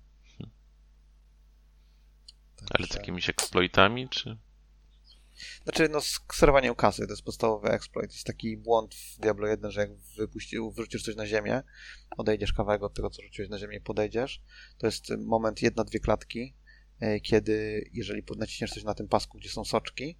Ale 2.59 2.85
z 2.85 2.89
Także- 2.89 2.99
jakimiś 2.99 3.29
eksploitami, 3.29 4.09
czy? 4.09 4.37
Znaczy, 5.63 5.89
no, 5.89 6.01
skserowanie 6.01 6.75
kasy 6.75 7.07
to 7.07 7.13
jest 7.13 7.23
podstawowy 7.23 7.69
exploit. 7.69 8.09
To 8.09 8.15
jest 8.15 8.27
taki 8.27 8.57
błąd 8.57 8.95
w 8.95 9.19
Diablo 9.19 9.47
1, 9.47 9.71
że 9.71 9.81
jak 9.81 9.95
wypuścił, 10.17 10.71
wrzucisz 10.71 11.03
coś 11.03 11.15
na 11.15 11.27
ziemię, 11.27 11.63
odejdziesz 12.17 12.53
kawałek 12.53 12.83
od 12.83 12.93
tego, 12.93 13.09
co 13.09 13.21
rzuciłeś 13.21 13.49
na 13.49 13.57
ziemię 13.57 13.77
i 13.77 13.81
podejdziesz, 13.81 14.41
to 14.77 14.87
jest 14.87 15.09
moment 15.17 15.61
jedna, 15.61 15.83
dwie 15.83 15.99
klatki, 15.99 16.55
e, 16.99 17.19
kiedy 17.19 17.85
jeżeli 17.93 18.23
naciśniesz 18.37 18.71
coś 18.71 18.83
na 18.83 18.93
tym 18.93 19.07
pasku, 19.07 19.37
gdzie 19.37 19.49
są 19.49 19.65
soczki, 19.65 20.17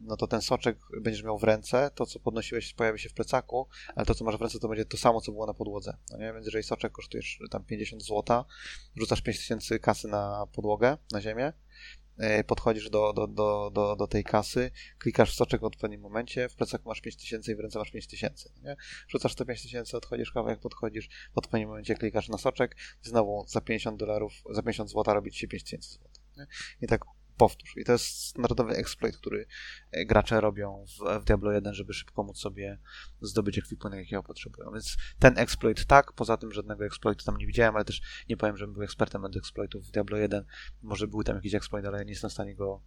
no 0.00 0.16
to 0.16 0.26
ten 0.26 0.42
soczek 0.42 0.78
będziesz 1.00 1.22
miał 1.22 1.38
w 1.38 1.44
ręce, 1.44 1.90
to 1.94 2.06
co 2.06 2.20
podnosiłeś 2.20 2.74
pojawi 2.74 2.98
się 2.98 3.08
w 3.08 3.14
plecaku, 3.14 3.68
ale 3.94 4.06
to 4.06 4.14
co 4.14 4.24
masz 4.24 4.36
w 4.36 4.40
ręce 4.40 4.58
to 4.58 4.68
będzie 4.68 4.84
to 4.84 4.96
samo, 4.96 5.20
co 5.20 5.32
było 5.32 5.46
na 5.46 5.54
podłodze. 5.54 5.96
No 6.10 6.18
nie? 6.18 6.32
Więc 6.32 6.46
jeżeli 6.46 6.64
soczek 6.64 6.92
kosztujesz 6.92 7.38
tam 7.50 7.64
50 7.64 8.02
zł, 8.02 8.44
rzucasz 8.96 9.22
5000 9.22 9.78
kasy 9.78 10.08
na 10.08 10.46
podłogę, 10.52 10.96
na 11.12 11.20
ziemię, 11.20 11.52
e, 12.18 12.44
podchodzisz 12.44 12.90
do, 12.90 13.12
do, 13.12 13.26
do, 13.26 13.70
do, 13.74 13.96
do 13.96 14.06
tej 14.06 14.24
kasy, 14.24 14.70
klikasz 14.98 15.32
w 15.32 15.34
soczek 15.34 15.60
w 15.60 15.64
odpowiednim 15.64 16.00
momencie, 16.00 16.48
w 16.48 16.54
plecaku 16.54 16.88
masz 16.88 17.00
5000 17.00 17.52
i 17.52 17.54
w 17.54 17.60
ręce 17.60 17.78
masz 17.78 17.90
5000. 17.90 18.50
Nie? 18.62 18.76
Rzucasz 19.08 19.34
te 19.34 19.44
5000, 19.44 19.96
odchodzisz 19.96 20.32
kawałek, 20.32 20.60
podchodzisz, 20.60 21.08
w 21.34 21.38
odpowiednim 21.38 21.68
momencie 21.68 21.94
klikasz 21.94 22.28
na 22.28 22.38
soczek, 22.38 22.76
znowu 23.02 23.44
za 23.48 23.60
50 23.60 23.98
dolarów, 23.98 24.32
za 24.50 24.62
50 24.62 24.90
zł 24.90 25.14
robi 25.14 25.30
ci 25.30 25.38
się 25.38 25.48
5000 25.48 25.88
zł. 25.88 26.10
I 26.80 26.86
tak 26.86 27.04
powtórz. 27.40 27.76
I 27.76 27.84
to 27.84 27.92
jest 27.92 28.04
standardowy 28.04 28.76
exploit, 28.76 29.16
który 29.16 29.46
e, 29.90 30.04
gracze 30.04 30.40
robią 30.40 30.84
w, 30.86 31.20
w 31.20 31.24
Diablo 31.24 31.52
1, 31.52 31.74
żeby 31.74 31.92
szybko 31.94 32.22
móc 32.22 32.38
sobie 32.38 32.78
zdobyć 33.20 33.58
ekwipunek, 33.58 34.00
jakiego 34.00 34.22
potrzebują. 34.22 34.72
Więc 34.72 34.96
ten 35.18 35.38
exploit 35.38 35.86
tak, 35.86 36.12
poza 36.12 36.36
tym 36.36 36.52
żadnego 36.52 36.84
exploitu 36.84 37.24
tam 37.24 37.36
nie 37.36 37.46
widziałem, 37.46 37.76
ale 37.76 37.84
też 37.84 38.24
nie 38.28 38.36
powiem, 38.36 38.56
żebym 38.56 38.74
był 38.74 38.82
ekspertem 38.82 39.24
od 39.24 39.36
exploitów 39.36 39.86
w 39.86 39.90
Diablo 39.90 40.16
1. 40.16 40.44
Może 40.82 41.08
był 41.08 41.22
tam 41.22 41.36
jakiś 41.36 41.54
exploit, 41.54 41.86
ale 41.86 42.04
nie 42.04 42.10
jestem 42.10 42.30
w 42.30 42.32
stanie 42.32 42.54
go 42.54 42.82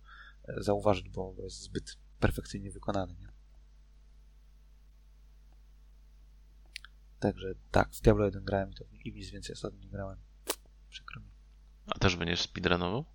e, 0.48 0.64
zauważyć, 0.64 1.10
bo 1.10 1.36
jest 1.38 1.62
zbyt 1.62 1.98
perfekcyjnie 2.20 2.72
wykonany. 2.72 3.16
Nie? 3.20 3.32
Także 7.20 7.54
tak, 7.72 7.90
w 7.90 8.02
Diablo 8.02 8.26
1 8.26 8.44
grałem 8.44 8.72
i 8.72 8.74
to 8.76 8.84
i 9.06 9.14
nic 9.14 9.30
więcej 9.30 9.54
ostatnio 9.54 9.80
nie 9.80 9.90
grałem. 9.90 10.18
Przykro 10.90 11.22
mi. 11.22 11.28
A 11.88 12.00
też 12.00 12.16
będziesz 12.16 12.42
speedrunował? 12.42 13.13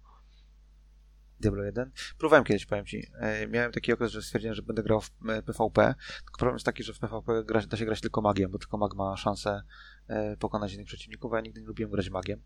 Diablo 1.40 1.64
1. 1.64 1.90
Próbowałem 2.18 2.44
kiedyś, 2.44 2.66
powiem 2.66 2.86
ci. 2.86 3.06
E, 3.20 3.46
Miałem 3.46 3.72
taki 3.72 3.92
okres, 3.92 4.12
że 4.12 4.22
stwierdziłem, 4.22 4.54
że 4.54 4.62
będę 4.62 4.82
grał 4.82 5.00
w 5.00 5.10
PvP. 5.46 5.94
Tylko 6.24 6.38
problem 6.38 6.54
jest 6.54 6.66
taki, 6.66 6.82
że 6.82 6.94
w 6.94 6.98
PvP 6.98 7.44
gra, 7.44 7.60
da 7.66 7.76
się 7.76 7.84
grać 7.84 8.00
tylko 8.00 8.20
magiem, 8.20 8.50
bo 8.50 8.58
tylko 8.58 8.78
mag 8.78 8.94
ma 8.94 9.16
szansę 9.16 9.62
e, 10.08 10.36
pokonać 10.36 10.74
innych 10.74 10.86
przeciwników, 10.86 11.32
a 11.32 11.36
ja 11.36 11.42
nigdy 11.42 11.60
nie 11.60 11.66
lubiłem 11.66 11.92
grać 11.92 12.10
magiem, 12.10 12.42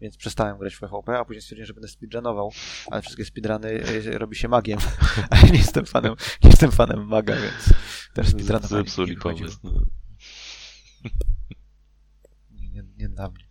więc 0.00 0.16
przestałem 0.16 0.58
grać 0.58 0.74
w 0.74 0.80
PvP, 0.80 1.18
a 1.18 1.24
później 1.24 1.42
stwierdziłem, 1.42 1.66
że 1.66 1.74
będę 1.74 1.88
speedrunował, 1.88 2.50
ale 2.90 3.02
wszystkie 3.02 3.24
speedruny 3.24 3.68
e, 3.68 4.18
robi 4.18 4.36
się 4.36 4.48
magiem, 4.48 4.78
a 5.30 5.36
ja 5.36 5.48
nie 5.48 5.58
jestem 5.58 5.86
fanem, 5.86 6.14
nie 6.44 6.50
jestem 6.50 6.72
fanem 6.72 7.06
maga, 7.06 7.36
więc 7.36 7.72
też 8.14 8.28
speedrunowanie 8.28 8.84
Zepsuli 8.84 9.10
nie 9.10 9.18
pomysł. 9.18 9.58
No. 9.62 9.70
Nie, 12.50 12.70
nie, 12.70 12.82
nie 12.96 13.08
dla 13.08 13.30
mnie. 13.30 13.44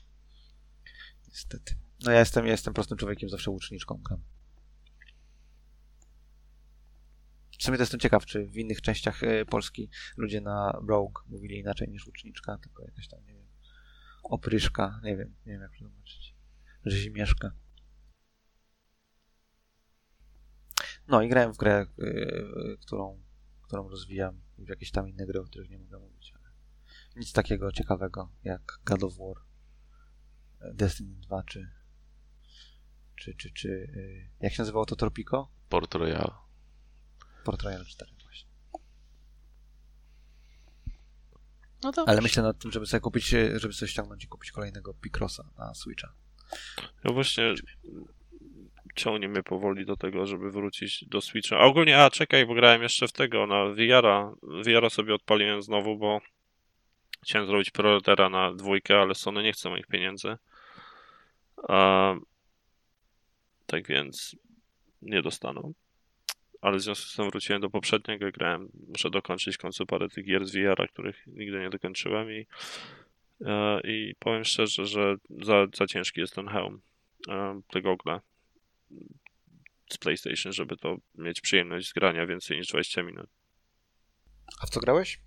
Niestety. 1.28 1.76
No 2.06 2.12
ja 2.12 2.20
jestem, 2.20 2.46
ja 2.46 2.52
jestem 2.52 2.74
prostym 2.74 2.98
człowiekiem, 2.98 3.30
zawsze 3.30 3.52
łuczniczką 3.52 4.02
gram. 4.04 4.22
W 7.60 7.64
sumie 7.64 7.78
to 7.78 7.84
jestem 7.84 8.00
ciekaw, 8.00 8.26
czy 8.26 8.46
w 8.46 8.58
innych 8.58 8.82
częściach 8.82 9.24
e, 9.24 9.46
Polski 9.46 9.90
ludzie 10.18 10.42
na 10.42 10.72
Rogue 10.88 11.22
mówili 11.28 11.60
inaczej 11.60 11.90
niż 11.90 12.08
łuczniczka, 12.08 12.58
tylko 12.58 12.84
jakaś 12.84 13.08
tam, 13.08 13.20
nie 13.26 13.34
wiem, 13.34 13.48
opryszka, 14.24 15.00
nie 15.04 15.18
wiem, 15.18 15.36
nie 15.46 15.54
wiem 15.54 15.62
jak 15.62 15.72
przetłumaczyć. 15.72 16.36
Rzezimieszka. 16.86 17.52
No 21.08 21.22
i 21.22 21.30
grałem 21.30 21.54
w 21.54 21.58
grę, 21.58 21.86
y, 22.00 22.78
którą, 22.82 23.24
którą 23.62 23.90
rozwijam 23.90 24.42
w 24.58 24.70
jakieś 24.70 24.92
tam 24.92 25.10
inne 25.10 25.26
gry, 25.26 25.40
o 25.40 25.44
których 25.44 25.70
nie 25.70 25.80
mogę 25.80 26.00
mówić, 26.00 26.34
ale 26.36 26.54
nic 27.16 27.34
takiego 27.34 27.72
ciekawego 27.72 28.32
jak 28.44 28.80
God 28.86 29.04
of 29.04 29.18
War, 29.18 29.44
e, 30.62 30.74
Destiny 30.74 31.16
2 31.16 31.44
czy 31.44 31.70
czy, 33.16 33.34
czy, 33.34 33.52
czy 33.52 33.88
jak 34.40 34.54
się 34.54 34.62
nazywało 34.62 34.86
to 34.86 34.96
Tropico? 34.96 35.52
Port 35.70 35.96
Royal. 35.96 36.45
Port 37.46 37.64
Royal 37.64 37.86
4 37.86 38.12
właśnie. 38.24 38.50
No 41.84 41.92
dobrze. 41.92 42.12
Ale 42.12 42.22
myślę 42.22 42.44
nad 42.44 42.60
tym, 42.60 42.72
żeby 42.72 42.86
sobie 42.86 43.02
kupić, 43.02 43.28
żeby 43.56 43.74
sobie 43.74 43.90
ściągnąć 43.90 44.24
i 44.24 44.28
kupić 44.28 44.52
kolejnego 44.52 44.94
Picrossa 44.94 45.44
na 45.58 45.74
Switcha. 45.74 46.14
No 47.04 47.14
właśnie 47.14 47.54
ciągnie 48.96 49.28
mnie 49.28 49.44
powoli 49.44 49.86
do 49.86 49.98
tego, 49.98 50.26
żeby 50.26 50.52
wrócić 50.52 51.06
do 51.08 51.22
Switcha. 51.22 51.58
A 51.58 51.60
ogólnie, 51.60 52.04
a 52.04 52.10
czekaj, 52.10 52.46
bo 52.46 52.54
grałem 52.54 52.84
jeszcze 52.84 53.08
w 53.08 53.12
tego, 53.12 53.48
na 53.48 53.66
VR-a. 53.66 54.32
VR-a 54.44 54.90
sobie 54.90 55.16
odpaliłem 55.16 55.62
znowu, 55.62 55.98
bo 55.98 56.22
chciałem 57.24 57.48
zrobić 57.48 57.72
priorytera 57.72 58.30
na 58.30 58.54
dwójkę, 58.54 59.02
ale 59.02 59.16
Sony 59.16 59.44
nie 59.44 59.54
chce 59.54 59.70
moich 59.70 59.88
pieniędzy. 59.88 60.38
A, 61.68 62.14
tak 63.66 63.88
więc 63.88 64.36
nie 65.02 65.22
dostaną. 65.22 65.74
Ale 66.66 66.78
w 66.78 66.82
związku 66.82 67.06
z 67.06 67.16
tym 67.16 67.30
wróciłem 67.30 67.62
do 67.62 67.70
poprzedniego 67.70 68.28
i 68.28 68.32
grałem. 68.32 68.70
Muszę 68.88 69.10
dokończyć 69.10 69.56
w 69.56 69.60
końcu 69.60 69.86
parę 69.86 70.10
tych 70.10 70.26
gier 70.26 70.46
z 70.46 70.52
VR-a, 70.56 70.88
których 70.88 71.28
nigdy 71.28 71.60
nie 71.60 71.70
dokończyłem 71.70 72.32
i, 72.32 72.48
e, 73.46 73.82
i 73.84 74.16
powiem 74.20 74.44
szczerze, 74.44 74.86
że 74.86 75.16
za, 75.30 75.68
za 75.76 75.88
ciężki 75.88 76.22
jest 76.22 76.36
ten 76.36 76.48
hełm, 76.48 76.82
e, 77.30 77.62
te 77.70 77.82
gogle 77.82 78.22
z 79.90 79.98
PlayStation, 79.98 80.54
żeby 80.54 80.78
to 80.78 80.98
mieć 81.16 81.42
przyjemność 81.42 81.88
z 81.90 81.94
grania 81.94 82.28
więcej 82.28 82.58
niż 82.58 82.68
20 82.68 83.04
minut. 83.04 83.30
A 84.62 84.66
w 84.66 84.70
co 84.70 84.80
grałeś? 84.80 85.20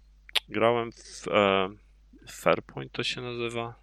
Grałem 0.48 0.92
w 0.92 1.28
e, 1.28 1.68
Fairpoint 2.30 2.92
to 2.92 3.02
się 3.02 3.20
nazywa. 3.20 3.74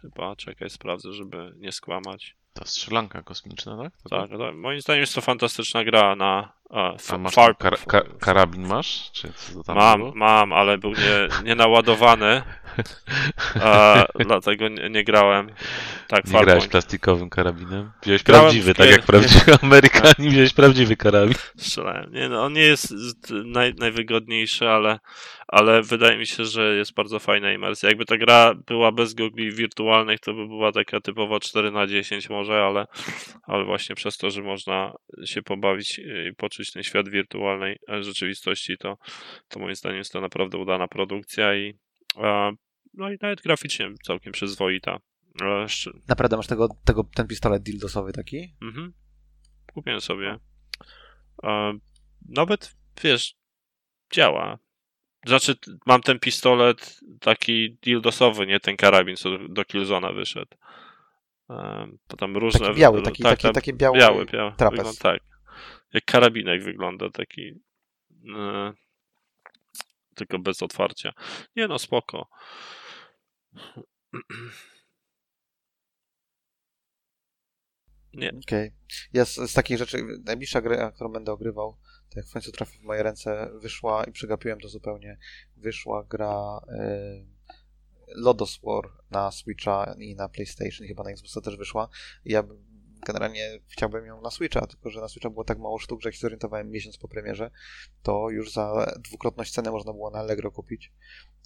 Chyba, 0.00 0.36
czekaj, 0.36 0.70
sprawdzę, 0.70 1.12
żeby 1.12 1.52
nie 1.56 1.72
skłamać. 1.72 2.36
Ta 2.52 2.64
strzelanka 2.64 3.22
kosmiczna, 3.22 3.76
tak? 3.82 3.96
To 4.02 4.08
Tak, 4.08 4.30
tak. 4.30 4.54
moim 4.54 4.80
zdaniem 4.80 5.00
jest 5.00 5.14
to 5.14 5.20
fantastyczna 5.20 5.84
gra 5.84 6.16
na 6.16 6.61
f- 6.72 7.12
A 7.12 7.18
masz 7.18 7.34
Far- 7.34 7.54
kar- 7.58 7.86
ka- 7.86 8.18
karabin 8.20 8.66
masz? 8.66 9.10
Mam, 9.74 10.00
było? 10.00 10.12
mam, 10.14 10.52
ale 10.52 10.78
był 10.78 10.90
nie, 10.90 11.44
nienaładowany, 11.44 12.42
e, 13.56 14.04
dlatego 14.26 14.68
nie, 14.68 14.90
nie 14.90 15.04
grałem. 15.04 15.50
Tak, 16.08 16.26
Nie 16.26 16.40
grałeś 16.40 16.68
plastikowym 16.68 17.30
karabinem? 17.30 17.90
Wziąłeś 18.02 18.22
Grałem 18.22 18.42
prawdziwy, 18.44 18.74
tak 18.74 18.90
jak 18.90 19.02
prawdziwy 19.02 19.56
Amerykanin, 19.62 20.30
wziąłeś 20.30 20.52
prawdziwy 20.52 20.96
karabin. 20.96 21.34
Strzelałem. 21.56 22.12
Nie, 22.12 22.28
no, 22.28 22.42
on 22.44 22.52
nie 22.52 22.60
jest 22.62 22.94
naj, 23.44 23.74
najwygodniejszy, 23.74 24.68
ale, 24.68 24.98
ale 25.48 25.82
wydaje 25.82 26.18
mi 26.18 26.26
się, 26.26 26.44
że 26.44 26.74
jest 26.76 26.94
bardzo 26.94 27.18
fajna 27.18 27.52
imersja. 27.52 27.88
Jakby 27.88 28.04
ta 28.04 28.16
gra 28.16 28.54
była 28.66 28.92
bez 28.92 29.14
gogli 29.14 29.52
wirtualnych, 29.52 30.20
to 30.20 30.34
by 30.34 30.46
była 30.46 30.72
taka 30.72 31.00
typowo 31.00 31.40
4 31.40 31.70
na 31.70 31.86
10 31.86 32.30
może, 32.30 32.62
ale, 32.64 32.86
ale 33.42 33.64
właśnie 33.64 33.94
przez 33.94 34.16
to, 34.16 34.30
że 34.30 34.42
można 34.42 34.92
się 35.24 35.42
pobawić 35.42 35.98
i 35.98 36.34
poczuć 36.36 36.61
ten 36.70 36.82
świat 36.82 37.08
wirtualnej 37.08 37.78
e, 37.90 38.02
rzeczywistości, 38.02 38.78
to, 38.78 38.98
to 39.48 39.60
moim 39.60 39.74
zdaniem 39.74 39.98
jest 39.98 40.12
to 40.12 40.20
naprawdę 40.20 40.58
udana 40.58 40.88
produkcja 40.88 41.54
i 41.54 41.74
e, 42.16 42.52
no 42.94 43.10
i 43.12 43.16
nawet 43.22 43.42
graficznie 43.42 43.90
całkiem 44.02 44.32
przyzwoita. 44.32 44.98
E, 45.42 45.66
Naprawdę 46.08 46.36
masz 46.36 46.46
tego, 46.46 46.68
tego, 46.84 47.04
ten 47.14 47.26
pistolet 47.26 47.62
dildosowy 47.62 48.12
taki? 48.12 48.54
Mhm. 48.62 48.92
Kupiłem 49.74 50.00
sobie. 50.00 50.38
E, 51.44 51.72
nawet, 52.28 52.74
wiesz, 53.04 53.34
działa. 54.12 54.58
Znaczy, 55.26 55.54
mam 55.86 56.00
ten 56.00 56.18
pistolet 56.18 57.00
taki 57.20 57.78
dildosowy, 57.82 58.46
nie 58.46 58.60
ten 58.60 58.76
karabin, 58.76 59.16
co 59.16 59.38
do- 59.48 59.64
Killzona 59.64 60.12
wyszedł. 60.12 60.56
E, 61.50 61.86
to 62.08 62.16
tam 62.16 62.36
różne... 62.36 62.66
Taki 62.66 62.80
biały, 62.80 63.02
taki, 63.02 63.22
tak, 63.22 63.32
taki, 63.32 63.42
tak, 63.42 63.54
taki 63.54 63.74
biały, 63.74 63.98
biały, 63.98 64.26
biały. 64.26 64.52
trapez. 64.56 64.98
Tak. 64.98 65.20
Jak 65.92 66.04
karabinek 66.04 66.62
wygląda, 66.62 67.10
taki... 67.10 67.60
E, 68.36 68.72
tylko 70.14 70.38
bez 70.38 70.62
otwarcia. 70.62 71.12
Nie 71.56 71.68
no, 71.68 71.78
spoko. 71.78 72.28
Nie. 78.14 78.32
Okej. 78.46 78.72
Ja 79.12 79.24
z, 79.24 79.34
z 79.34 79.52
takich 79.52 79.78
rzeczy, 79.78 79.98
najbliższa 80.24 80.60
gra, 80.60 80.90
którą 80.90 81.12
będę 81.12 81.32
ogrywał, 81.32 81.76
to 82.10 82.18
jak 82.18 82.26
w 82.26 82.32
końcu 82.32 82.52
trafi 82.52 82.78
w 82.78 82.82
moje 82.82 83.02
ręce, 83.02 83.50
wyszła 83.54 84.04
i 84.04 84.12
przegapiłem 84.12 84.60
to 84.60 84.68
zupełnie, 84.68 85.18
wyszła 85.56 86.04
gra 86.04 86.60
y, 86.68 87.26
Lodos 88.14 88.60
War 88.62 88.84
na 89.10 89.30
Switcha 89.30 89.94
i 89.98 90.14
na 90.14 90.28
PlayStation, 90.28 90.86
chyba 90.86 91.02
na 91.02 91.10
Xboxa 91.10 91.40
też 91.40 91.56
wyszła. 91.56 91.88
Ja 92.24 92.42
bym- 92.42 92.71
generalnie 93.06 93.58
chciałbym 93.68 94.06
ją 94.06 94.20
na 94.20 94.30
Switcha, 94.30 94.66
tylko 94.66 94.90
że 94.90 95.00
na 95.00 95.08
Switcha 95.08 95.30
było 95.30 95.44
tak 95.44 95.58
mało 95.58 95.78
sztuk, 95.78 96.02
że 96.02 96.08
jak 96.08 96.14
się 96.14 96.20
zorientowałem 96.20 96.70
miesiąc 96.70 96.98
po 96.98 97.08
premierze, 97.08 97.50
to 98.02 98.30
już 98.30 98.52
za 98.52 98.92
dwukrotność 98.98 99.52
ceny 99.52 99.70
można 99.70 99.92
było 99.92 100.10
na 100.10 100.18
Allegro 100.18 100.50
kupić, 100.50 100.92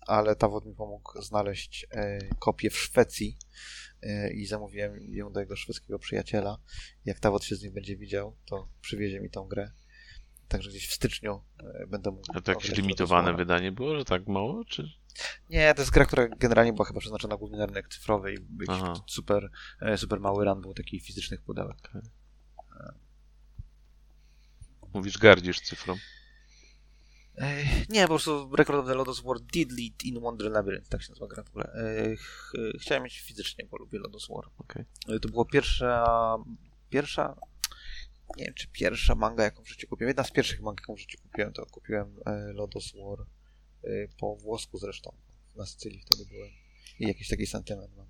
ale 0.07 0.37
Tawod 0.37 0.67
mi 0.67 0.75
pomógł 0.75 1.23
znaleźć 1.23 1.87
e, 1.91 2.19
kopię 2.39 2.71
w 2.71 2.77
Szwecji 2.77 3.39
e, 4.03 4.33
i 4.33 4.47
zamówiłem 4.47 5.15
ją 5.15 5.33
do 5.33 5.41
jego 5.41 5.57
szwedzkiego 5.57 5.99
przyjaciela. 5.99 6.59
Jak 7.05 7.21
Tawod 7.21 7.45
się 7.45 7.57
z 7.57 7.63
nim 7.63 7.73
będzie 7.73 7.97
widział, 7.97 8.37
to 8.45 8.69
przywiezie 8.81 9.21
mi 9.21 9.31
tą 9.31 9.49
grę. 9.49 9.71
Także 10.49 10.71
gdzieś 10.71 10.89
w 10.89 10.95
styczniu 10.95 11.41
e, 11.59 11.87
będę 11.87 12.11
mógł... 12.11 12.27
A 12.35 12.41
to 12.41 12.53
jakieś 12.53 12.77
limitowane 12.77 13.35
wydanie 13.35 13.73
było, 13.73 13.99
że 13.99 14.05
tak 14.05 14.27
mało? 14.27 14.65
Czy... 14.65 14.89
Nie, 15.51 15.75
to 15.75 15.83
jest 15.83 15.93
gra, 15.93 16.05
która 16.07 16.29
generalnie 16.29 16.73
była 16.73 16.85
chyba 16.87 17.01
przeznaczona 17.01 17.37
głównie 17.37 17.59
na 17.59 17.67
rynek 17.67 17.89
cyfrowy 17.89 18.31
i 18.33 18.35
jakiś 18.35 18.69
Aha. 18.69 18.95
super, 19.07 19.51
e, 19.81 19.99
super 19.99 20.21
mały 20.21 20.45
run 20.45 20.61
był 20.61 20.75
taki 20.75 21.01
fizycznych 21.01 21.43
pudełek. 21.43 21.91
Mówisz, 24.95 25.19
gardzisz 25.19 25.61
cyfrą. 25.61 25.97
Nie, 27.89 28.03
po 28.03 28.09
prostu 28.09 28.57
Record 28.57 28.79
of 28.79 28.87
the 28.87 28.95
Lodos 28.95 29.21
War 29.21 29.41
did 29.41 29.73
lead 29.73 30.05
in 30.05 30.21
Wonder 30.21 30.51
Labyrinth, 30.51 30.89
tak 30.89 31.03
się 31.03 31.09
nazywa 31.09 31.27
gra 31.27 31.43
w 31.43 31.49
ogóle. 31.49 31.65
E, 31.73 32.17
ch- 32.17 32.53
Chciałem 32.81 33.05
mieć 33.05 33.21
fizycznie, 33.21 33.67
bo 33.71 33.77
lubię 33.77 33.99
Lodos 33.99 34.29
War. 34.29 34.45
Okej. 34.59 34.85
E, 35.09 35.19
To 35.21 35.29
była 35.29 35.45
pierwsza, 35.45 36.07
pierwsza, 36.91 37.37
nie 38.37 38.45
wiem 38.45 38.55
czy 38.55 38.69
pierwsza 38.69 39.15
manga, 39.15 39.45
jaką 39.45 39.63
w 39.65 39.69
życiu 39.69 39.89
kupiłem. 39.89 40.09
Jedna 40.09 40.25
z 40.25 40.31
pierwszych 40.31 40.61
mang, 40.61 40.81
jaką 40.81 40.95
w 40.97 41.01
życiu 41.01 41.19
kupiłem, 41.23 41.53
to 41.53 41.67
kupiłem 41.67 42.17
Lodos 42.55 42.93
War 42.95 43.27
po 44.21 44.37
włosku 44.37 44.79
zresztą. 44.79 45.17
Na 45.57 45.67
Sycylii 45.67 46.01
wtedy 46.01 46.25
byłem. 46.31 46.51
I 46.99 47.07
jakiś 47.09 47.29
taki 47.29 47.47
sentyment 47.47 47.97
mam. 47.97 48.07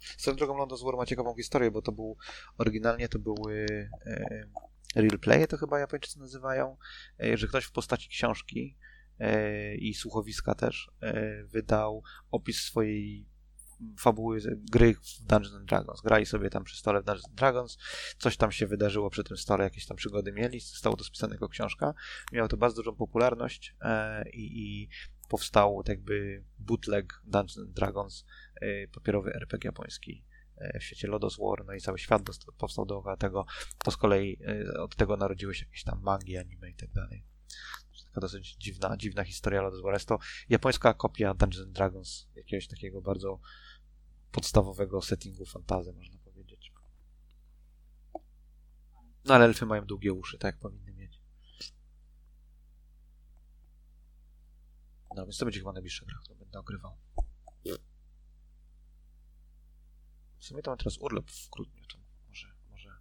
Swoją 0.00 0.36
drogą 0.36 0.56
Lodos 0.56 0.82
War 0.82 0.96
ma 0.96 1.06
ciekawą 1.06 1.34
historię, 1.34 1.70
bo 1.70 1.82
to 1.82 1.92
był, 1.92 2.16
oryginalnie 2.58 3.08
to 3.08 3.18
były 3.18 3.66
e, 4.06 4.44
real 4.94 5.18
play, 5.18 5.48
to 5.48 5.56
chyba 5.56 5.78
Japończycy 5.78 6.18
nazywają, 6.18 6.76
e, 7.20 7.36
że 7.36 7.48
ktoś 7.48 7.64
w 7.64 7.72
postaci 7.72 8.08
książki 8.08 8.76
e, 9.18 9.74
i 9.74 9.94
słuchowiska 9.94 10.54
też 10.54 10.90
wydał 11.44 12.02
opis 12.30 12.60
swojej 12.60 13.26
fabuły 13.98 14.40
gry 14.72 14.94
w 14.94 15.22
Dungeons 15.22 15.54
and 15.54 15.68
Dragons. 15.68 16.00
Grali 16.00 16.26
sobie 16.26 16.50
tam 16.50 16.64
przy 16.64 16.76
stole 16.76 17.02
w 17.02 17.04
Dungeons 17.04 17.28
and 17.28 17.34
Dragons, 17.34 17.78
coś 18.18 18.36
tam 18.36 18.52
się 18.52 18.66
wydarzyło 18.66 19.10
przy 19.10 19.24
tym 19.24 19.36
stole, 19.36 19.64
jakieś 19.64 19.86
tam 19.86 19.96
przygody 19.96 20.32
mieli, 20.32 20.60
zostało 20.60 20.96
to 20.96 21.04
spisane 21.04 21.34
jako 21.34 21.48
książka. 21.48 21.94
Miało 22.32 22.48
to 22.48 22.56
bardzo 22.56 22.82
dużą 22.82 22.96
popularność 22.96 23.76
e, 23.80 24.28
i, 24.30 24.88
powstał 25.28 25.82
tak 25.82 25.88
jakby 25.88 26.44
bootleg 26.58 27.20
Dungeons 27.24 27.58
and 27.58 27.70
Dragons, 27.70 28.24
e, 28.60 28.88
papierowy 28.88 29.34
RPG 29.34 29.68
japoński 29.68 30.24
e, 30.56 30.78
w 30.78 30.84
świecie 30.84 31.08
Lodos 31.08 31.38
War, 31.38 31.66
no 31.66 31.72
i 31.72 31.80
cały 31.80 31.98
świat 31.98 32.22
powstał 32.58 32.86
dookoła 32.86 33.16
tego. 33.16 33.46
To 33.84 33.90
z 33.90 33.96
kolei 33.96 34.38
e, 34.46 34.80
od 34.80 34.96
tego 34.96 35.16
narodziły 35.16 35.54
się 35.54 35.66
jakieś 35.66 35.84
tam 35.84 36.00
mangi, 36.02 36.36
anime 36.36 36.70
i 36.70 36.74
tak 36.74 36.92
dalej. 36.92 37.24
Taka 38.04 38.20
dosyć 38.20 38.56
dziwna, 38.56 38.96
dziwna 38.96 39.24
historia 39.24 39.62
Lodos 39.62 39.82
War. 39.82 39.94
Jest 39.94 40.08
to 40.08 40.18
japońska 40.48 40.94
kopia 40.94 41.34
Dungeons 41.34 41.72
Dragons, 41.72 42.28
jakiegoś 42.34 42.68
takiego 42.68 43.02
bardzo 43.02 43.40
podstawowego 44.32 45.02
settingu 45.02 45.46
fantazy, 45.46 45.92
można 45.92 46.18
powiedzieć. 46.18 46.72
No 49.24 49.34
ale 49.34 49.44
elfy 49.44 49.66
mają 49.66 49.84
długie 49.84 50.12
uszy, 50.12 50.38
tak 50.38 50.54
jak 50.54 50.60
powinny 50.60 50.92
mieć. 50.92 51.20
No 55.16 55.26
więc 55.26 55.38
to 55.38 55.44
będzie 55.44 55.60
chyba 55.60 55.72
najbliższa 55.72 56.06
gra, 56.06 56.18
którą 56.22 56.38
będę 56.38 56.58
ogrywał. 56.58 56.98
W 60.38 60.44
sumie 60.44 60.62
to 60.62 60.70
mam 60.70 60.78
teraz 60.78 60.98
urlop 60.98 61.30
w 61.30 61.50
grudniu, 61.50 61.86
to 61.86 61.98
może, 62.28 62.54
może, 62.70 62.96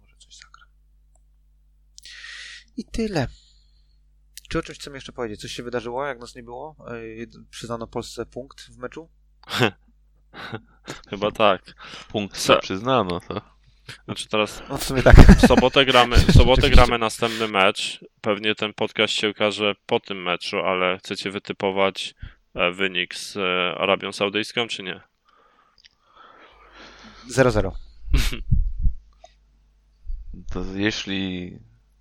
może 0.00 0.16
coś 0.16 0.36
zagram. 0.36 0.68
I 2.76 2.84
tyle. 2.84 3.28
Czy 4.48 4.58
o 4.58 4.62
czymś 4.62 4.78
chcemy 4.78 4.96
jeszcze 4.96 5.12
powiedzieć? 5.12 5.40
Coś 5.40 5.52
się 5.52 5.62
wydarzyło, 5.62 6.06
jak 6.06 6.18
nas 6.18 6.34
nie 6.34 6.42
było? 6.42 6.76
Yy, 6.90 7.26
Przyznano 7.50 7.86
Polsce 7.86 8.26
punkt 8.26 8.60
w 8.60 8.76
meczu? 8.76 9.08
Chyba 11.10 11.30
tak. 11.30 11.62
Punkt 12.08 12.38
Co? 12.38 12.58
przyznano, 12.58 13.20
to. 13.20 13.40
Znaczy 14.04 14.28
teraz 14.28 14.62
No 14.68 14.76
w 14.78 14.84
sumie 14.84 15.02
tak. 15.02 15.16
w 15.16 15.46
sobotę 15.46 15.84
gramy, 15.84 16.16
w 16.16 16.32
sobotę 16.32 16.70
gramy 16.70 16.98
następny 16.98 17.48
mecz. 17.48 18.04
Pewnie 18.20 18.54
ten 18.54 18.74
podcast 18.74 19.14
się 19.14 19.30
ukaże 19.30 19.74
po 19.86 20.00
tym 20.00 20.22
meczu, 20.22 20.58
ale 20.58 20.98
chcecie 20.98 21.30
wytypować 21.30 22.14
e, 22.54 22.72
wynik 22.72 23.14
z 23.14 23.36
e, 23.36 23.74
Arabią 23.78 24.12
Saudyjską, 24.12 24.68
czy 24.68 24.82
nie? 24.82 25.00
0-0. 27.30 27.70
to 30.52 30.64
jeśli 30.74 31.52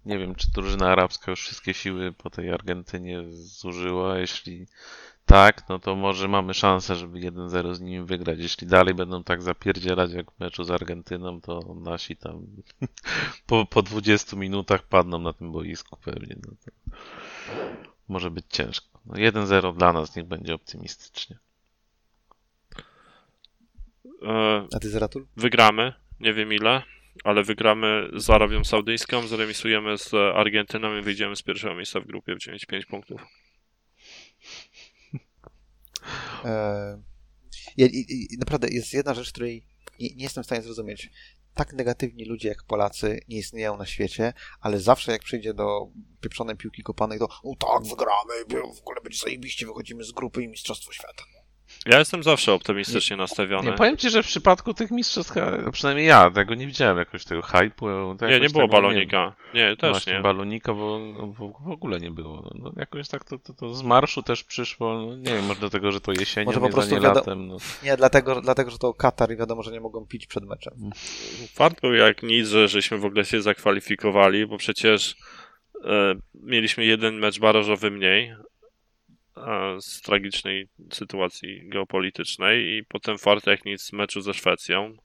nie 0.06 0.20
wiem, 0.20 0.36
czy 0.36 0.52
drużyna 0.52 0.92
arabska 0.92 1.32
już 1.32 1.42
wszystkie 1.42 1.74
siły 1.74 2.14
po 2.14 2.30
tej 2.30 2.52
Argentynie 2.52 3.24
zużyła, 3.32 4.18
jeśli 4.18 4.68
tak, 5.32 5.70
no 5.70 5.80
to 5.80 5.96
może 5.96 6.28
mamy 6.28 6.54
szansę, 6.54 6.96
żeby 6.96 7.20
1-0 7.20 7.74
z 7.74 7.82
nimi 7.82 8.06
wygrać. 8.06 8.40
Jeśli 8.40 8.68
dalej 8.68 8.94
będą 8.94 9.24
tak 9.24 9.42
zapierdzielać 9.42 10.12
jak 10.12 10.32
w 10.32 10.40
meczu 10.40 10.64
z 10.64 10.72
Argentyną, 10.72 11.42
to 11.42 11.76
nasi 11.82 12.16
tam 12.18 12.48
po, 13.48 13.66
po 13.66 13.82
20 13.82 14.38
minutach 14.38 14.84
padną 14.84 15.20
na 15.20 15.34
tym 15.34 15.52
boisku 15.52 15.98
pewnie. 15.98 16.36
No 16.46 16.52
to 16.66 16.98
może 18.08 18.32
być 18.32 18.46
ciężko. 18.50 19.00
No 19.06 19.14
1-0 19.14 19.78
dla 19.78 19.94
nas 19.94 20.16
niech 20.16 20.26
będzie 20.26 20.54
optymistycznie. 20.54 21.38
E, 24.24 24.68
A 24.76 24.80
ty 24.80 24.90
Zeratul? 24.90 25.26
wygramy, 25.38 25.94
nie 26.20 26.34
wiem 26.34 26.54
ile, 26.54 26.82
ale 27.24 27.44
wygramy 27.44 28.10
z 28.14 28.30
Arabią 28.30 28.64
Saudyjską, 28.64 29.28
zremisujemy 29.28 29.98
z 29.98 30.14
Argentyną 30.14 30.98
i 30.98 31.02
wyjdziemy 31.02 31.36
z 31.36 31.42
pierwszego 31.42 31.76
miejsca 31.76 32.00
w 32.00 32.08
grupie 32.08 32.36
w 32.36 32.40
9-5 32.40 32.86
punktów. 32.86 33.22
E, 36.46 37.02
i, 37.78 37.84
i, 37.84 38.34
i 38.34 38.38
naprawdę 38.38 38.68
jest 38.68 38.94
jedna 38.94 39.14
rzecz, 39.14 39.32
której 39.32 39.66
nie, 40.00 40.16
nie 40.16 40.24
jestem 40.24 40.44
w 40.44 40.46
stanie 40.46 40.62
zrozumieć. 40.62 41.10
Tak 41.54 41.74
negatywni 41.74 42.26
ludzie 42.26 42.50
jak 42.50 42.64
Polacy 42.64 43.20
nie 43.28 43.38
istnieją 43.38 43.78
na 43.78 43.86
świecie, 43.86 44.34
ale 44.60 44.80
zawsze 44.80 45.12
jak 45.12 45.24
przyjdzie 45.24 45.54
do 45.54 45.88
pieprzonej 46.22 46.58
piłki 46.58 46.84
kopanej, 46.84 47.20
to 47.20 47.26
o 47.26 47.56
tak, 47.56 47.90
wygramy, 47.90 48.34
w 48.76 48.80
ogóle 48.80 49.02
będzie 49.04 49.20
zajebiście, 49.20 49.66
wychodzimy 49.66 50.04
z 50.04 50.12
grupy 50.12 50.44
i 50.44 50.48
Mistrzostwo 50.48 50.94
Świata. 50.94 51.24
Ja 51.86 52.00
jestem 52.00 52.24
zawsze 52.24 52.54
optymistycznie 52.54 53.18
nastawiony. 53.18 53.72
Nie, 53.72 53.78
powiem 53.78 53.98
ci, 53.98 54.10
że 54.10 54.24
w 54.24 54.26
przypadku 54.28 54.74
tych 54.74 54.92
mistrzostw, 54.92 55.34
przynajmniej 55.72 56.08
ja 56.08 56.32
tego 56.32 56.56
nie 56.56 56.68
widziałem 56.68 56.98
jakoś 56.98 57.26
tego 57.26 57.42
hype'u. 57.42 58.16
Nie, 58.30 58.40
nie 58.40 58.50
było 58.50 58.64
tego 58.64 58.68
balonika. 58.68 59.36
Nie, 59.54 59.76
też 59.78 59.92
Właśnie, 59.92 60.14
nie. 60.14 60.20
balonika 60.20 60.74
bo, 60.74 61.00
bo 61.40 61.50
w 61.66 61.72
ogóle 61.72 62.00
nie 62.00 62.12
było. 62.12 62.42
No, 62.42 62.52
no, 62.56 62.72
jakoś 62.78 63.08
tak 63.08 63.24
to, 63.24 63.40
to, 63.40 63.54
to 63.54 63.74
z 63.74 63.84
marszu 63.84 64.24
też 64.24 64.44
przyszło. 64.44 64.94
No, 64.94 65.16
nie 65.16 65.34
wiem, 65.34 65.46
może 65.46 65.60
dlatego, 65.60 65.92
że 65.92 66.02
to 66.02 66.12
jesienią 66.12 66.46
Może 66.46 66.60
po 66.60 66.70
prostu 66.70 66.96
a 66.96 66.98
nie 66.98 67.04
wiado- 67.04 67.20
latem. 67.20 67.48
No. 67.48 67.58
Nie, 67.84 67.98
dlatego, 67.98 68.42
dlatego, 68.42 68.72
że 68.72 68.78
to 68.78 68.94
Katar 68.94 69.32
i 69.32 69.36
wiadomo, 69.36 69.64
że 69.64 69.72
nie 69.72 69.80
mogą 69.82 70.06
pić 70.06 70.28
przed 70.28 70.46
meczem. 70.46 70.74
Fart 71.54 71.82
był 71.82 71.94
jak 71.94 72.24
nic, 72.24 72.48
że 72.48 72.68
żeśmy 72.68 72.98
w 72.98 73.06
ogóle 73.06 73.26
się 73.26 73.42
zakwalifikowali, 73.42 74.48
bo 74.48 74.58
przecież 74.58 75.16
e, 75.86 76.16
mieliśmy 76.34 76.86
jeden 76.86 77.16
mecz 77.16 77.40
barażowy 77.40 77.92
mniej 77.92 78.36
z 79.80 80.02
tragicznej 80.02 80.68
sytuacji 80.94 81.70
geopolitycznej 81.70 82.66
i 82.66 82.84
potem 82.86 83.18
fart 83.18 83.48
jak 83.48 83.66
nic 83.66 83.82
z 83.82 83.94
meczu 83.94 84.22
ze 84.22 84.34
Szwecją. 84.34 84.98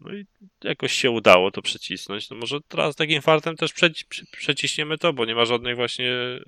No 0.00 0.14
i 0.14 0.26
jakoś 0.64 0.92
się 0.92 1.10
udało 1.10 1.50
to 1.50 1.62
przecisnąć. 1.62 2.30
No 2.30 2.36
może 2.36 2.60
teraz 2.68 2.96
takim 2.96 3.22
fartem 3.22 3.56
też 3.56 3.72
przeci- 3.72 4.04
prze- 4.08 4.26
przeciśniemy 4.32 4.98
to, 4.98 5.12
bo 5.12 5.24
nie 5.24 5.34
ma 5.34 5.44
żadnych 5.44 5.76
właśnie 5.76 6.12
e, 6.12 6.40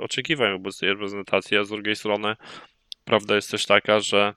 oczekiwań 0.00 0.52
wobec 0.52 0.78
tej 0.78 0.88
reprezentacji, 0.88 1.56
a 1.56 1.64
z 1.64 1.68
drugiej 1.68 1.96
strony 1.96 2.36
prawda 3.04 3.34
jest 3.34 3.50
też 3.50 3.66
taka, 3.66 4.00
że 4.00 4.34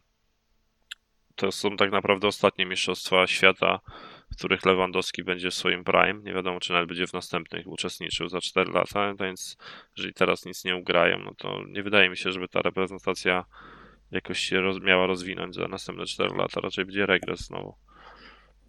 to 1.36 1.52
są 1.52 1.78
tak 1.78 1.92
naprawdę 1.92 2.28
ostatnie 2.28 2.66
mistrzostwa 2.66 3.28
świata 3.28 3.80
w 4.34 4.38
których 4.38 4.66
Lewandowski 4.66 5.24
będzie 5.24 5.52
w 5.52 5.54
swoim 5.54 5.84
prime. 5.84 6.22
Nie 6.24 6.34
wiadomo, 6.34 6.60
czy 6.60 6.74
nawet 6.74 6.88
będzie 6.88 7.08
w 7.08 7.14
następnych 7.14 7.68
uczestniczył 7.68 8.30
za 8.30 8.42
4 8.42 8.72
lata, 8.72 9.14
więc 9.14 9.58
jeżeli 9.98 10.14
teraz 10.14 10.46
nic 10.46 10.64
nie 10.66 10.76
ugrają, 10.76 11.20
no 11.20 11.34
to 11.38 11.64
nie 11.68 11.84
wydaje 11.84 12.10
mi 12.10 12.18
się, 12.18 12.32
żeby 12.32 12.48
ta 12.48 12.62
reprezentacja 12.62 13.46
jakoś 14.12 14.40
się 14.40 14.62
roz, 14.62 14.82
miała 14.82 15.08
rozwinąć 15.08 15.56
za 15.56 15.68
następne 15.68 16.06
4 16.06 16.36
lata. 16.36 16.62
Raczej 16.62 16.86
będzie 16.86 17.06
regres 17.06 17.40
znowu. 17.40 17.76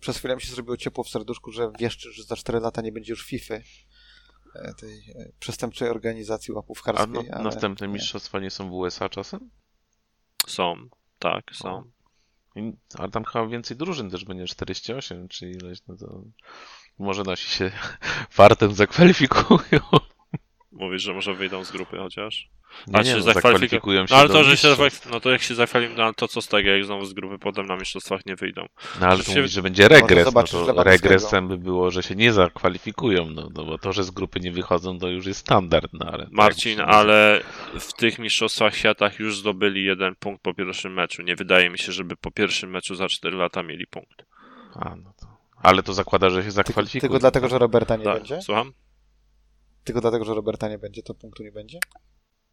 Przez 0.00 0.18
chwilę 0.18 0.34
mi 0.34 0.42
się 0.42 0.54
zrobiło 0.54 0.76
ciepło 0.76 1.04
w 1.04 1.08
serduszku, 1.08 1.52
że 1.52 1.70
wiesz, 1.78 1.98
że 2.00 2.22
za 2.22 2.36
4 2.36 2.60
lata 2.60 2.82
nie 2.82 2.92
będzie 2.92 3.12
już 3.12 3.26
FIFA, 3.26 3.54
tej 4.80 4.98
e, 4.98 5.32
przestępczej 5.38 5.88
organizacji 5.88 6.52
A 6.52 6.56
łapówkarskiej. 6.56 7.08
no, 7.12 7.22
ale 7.32 7.44
następne 7.44 7.86
nie. 7.86 7.92
mistrzostwa 7.92 8.40
nie 8.40 8.50
są 8.50 8.70
w 8.70 8.72
USA 8.72 9.08
czasem? 9.08 9.50
Są, 10.46 10.88
tak, 11.18 11.44
są. 11.52 11.90
Ale 12.98 13.10
tam 13.10 13.24
chyba 13.24 13.46
więcej 13.46 13.76
drużyn 13.76 14.10
też 14.10 14.24
będzie 14.24 14.46
48 14.46 15.28
czy 15.28 15.50
ileś, 15.50 15.78
no 15.88 15.96
to 15.96 16.22
może 16.98 17.22
nasi 17.22 17.50
się 17.50 17.70
fartem 18.30 18.74
zakwalifikują. 18.74 19.80
Mówisz, 20.74 21.02
że 21.02 21.12
może 21.14 21.34
wyjdą 21.34 21.64
z 21.64 21.70
grupy 21.72 21.96
chociaż? 21.98 22.48
Nie, 22.86 22.96
A 22.98 23.02
nie, 23.02 23.10
się 23.10 23.16
no, 23.16 23.22
zakwalifikują- 23.22 24.06
się 24.06 24.14
No 24.14 24.16
ale 24.20 24.28
do 24.28 24.34
to, 24.34 24.44
że 24.44 24.56
się 24.56 24.68
mistrzostw. 24.68 25.10
no 25.10 25.20
to 25.20 25.30
jak 25.30 25.42
się 25.42 25.54
zakwalifikują, 25.54 25.98
no 25.98 26.04
ale 26.04 26.14
to 26.14 26.28
co 26.28 26.42
z 26.42 26.48
tego, 26.48 26.70
jak 26.70 26.84
znowu 26.84 27.04
z 27.04 27.12
grupy 27.12 27.38
potem 27.38 27.66
na 27.66 27.76
mistrzostwach 27.76 28.26
nie 28.26 28.36
wyjdą. 28.36 28.66
No 29.00 29.06
ale 29.06 29.16
że 29.16 29.24
to 29.24 29.30
się- 29.32 29.36
mówisz, 29.36 29.52
że 29.52 29.62
będzie 29.62 29.88
regres, 29.88 30.24
no 30.24 30.30
zobaczysz 30.30 30.50
to 30.52 30.60
Lewandowskiego. 30.60 30.90
regresem 31.08 31.48
by 31.48 31.58
było, 31.58 31.90
że 31.90 32.02
się 32.02 32.14
nie 32.14 32.32
zakwalifikują, 32.32 33.26
no, 33.30 33.48
no 33.54 33.64
bo 33.64 33.78
to, 33.78 33.92
że 33.92 34.04
z 34.04 34.10
grupy 34.10 34.40
nie 34.40 34.52
wychodzą, 34.52 34.98
to 34.98 35.08
już 35.08 35.26
jest 35.26 35.40
standard, 35.40 35.92
no 35.92 36.06
ale... 36.12 36.26
Marcin, 36.30 36.76
tak, 36.76 36.88
ale 36.88 37.40
w 37.80 37.92
tych 37.92 38.18
mistrzostwach 38.18 38.76
świata 38.76 39.10
już 39.18 39.38
zdobyli 39.38 39.84
jeden 39.84 40.14
punkt 40.14 40.42
po 40.42 40.54
pierwszym 40.54 40.94
meczu. 40.94 41.22
Nie 41.22 41.36
wydaje 41.36 41.70
mi 41.70 41.78
się, 41.78 41.92
żeby 41.92 42.16
po 42.16 42.30
pierwszym 42.30 42.70
meczu 42.70 42.94
za 42.94 43.08
4 43.08 43.36
lata 43.36 43.62
mieli 43.62 43.86
punkt. 43.86 44.22
A, 44.74 44.96
no 44.96 45.12
to... 45.20 45.26
Ale 45.62 45.82
to 45.82 45.92
zakłada, 45.94 46.30
że 46.30 46.44
się 46.44 46.50
zakwalifikują. 46.50 47.00
tylko 47.00 47.18
dlatego, 47.18 47.48
że 47.48 47.58
Roberta 47.58 47.96
nie 47.96 48.04
tak, 48.04 48.14
będzie? 48.18 48.42
słucham? 48.42 48.72
Tylko 49.84 50.00
dlatego, 50.00 50.24
że 50.24 50.34
Roberta 50.34 50.68
nie 50.68 50.78
będzie, 50.78 51.02
to 51.02 51.14
punktu 51.14 51.42
nie 51.42 51.52
będzie? 51.52 51.78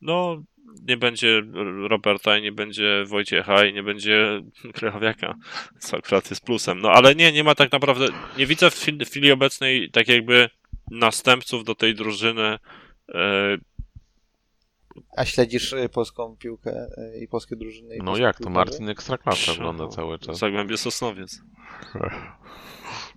No, 0.01 0.43
nie 0.87 0.97
będzie 0.97 1.41
Roberta 1.89 2.37
i 2.37 2.41
nie 2.41 2.51
będzie 2.51 3.05
Wojciecha 3.07 3.65
i 3.65 3.73
nie 3.73 3.83
będzie 3.83 4.41
Krychowiaka, 4.75 5.35
co 5.79 5.97
akurat 5.97 6.29
jest 6.29 6.45
plusem. 6.45 6.79
No 6.79 6.91
ale 6.91 7.15
nie, 7.15 7.31
nie 7.31 7.43
ma 7.43 7.55
tak 7.55 7.71
naprawdę, 7.71 8.07
nie 8.37 8.45
widzę 8.47 8.69
w 8.71 8.75
chwili, 8.75 9.05
w 9.05 9.09
chwili 9.09 9.31
obecnej 9.31 9.91
tak 9.91 10.07
jakby 10.07 10.49
następców 10.91 11.63
do 11.63 11.75
tej 11.75 11.95
drużyny. 11.95 12.59
E, 13.09 13.57
A 15.17 15.25
śledzisz 15.25 15.73
y, 15.73 15.89
polską 15.89 16.35
piłkę 16.37 16.87
y, 17.15 17.19
i 17.19 17.27
polskie 17.27 17.55
drużyny? 17.55 17.95
I 17.95 17.99
No 17.99 18.05
polskie 18.05 18.23
jak, 18.23 18.39
to? 18.39 18.49
Marcin 18.49 18.89
Ekstraklasa 18.89 19.51
ogląda 19.57 19.87
cały 19.87 20.19
czas. 20.19 20.37
Zagłębie 20.37 20.77
Sosnowiec. 20.77 21.41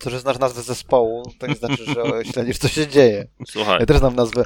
To, 0.00 0.10
że 0.10 0.20
znasz 0.20 0.38
nazwę 0.38 0.62
zespołu, 0.62 1.32
to 1.38 1.46
nie 1.46 1.54
znaczy, 1.54 1.84
że 1.84 2.04
śledzisz, 2.32 2.58
co 2.58 2.68
się 2.68 2.88
dzieje. 2.88 3.28
Słuchaj, 3.46 3.80
Ja 3.80 3.86
też 3.86 3.98
znam 3.98 4.14
nazwę. 4.16 4.44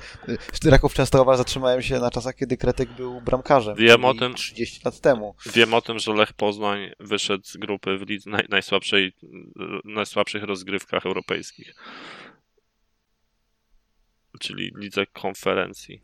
Raków 0.64 0.94
Częstochowa 0.94 1.36
zatrzymałem 1.36 1.82
się 1.82 1.98
na 1.98 2.10
czasach, 2.10 2.34
kiedy 2.34 2.56
Kretek 2.56 2.88
był 2.92 3.20
bramkarzem. 3.20 3.76
Wiem 3.76 4.04
o 4.04 4.14
tym. 4.14 4.34
30 4.34 4.80
lat 4.84 5.00
temu. 5.00 5.34
Wiem 5.54 5.74
o 5.74 5.80
tym, 5.82 5.98
że 5.98 6.12
Lech 6.12 6.32
Poznań 6.32 6.90
wyszedł 7.00 7.44
z 7.44 7.56
grupy 7.56 7.98
w 7.98 8.08
lidze 8.08 8.30
naj, 8.30 8.46
najsłabszej, 8.48 9.12
najsłabszych 9.84 10.42
rozgrywkach 10.42 11.06
europejskich. 11.06 11.74
Czyli 14.40 14.72
lidze 14.76 15.06
konferencji. 15.06 16.02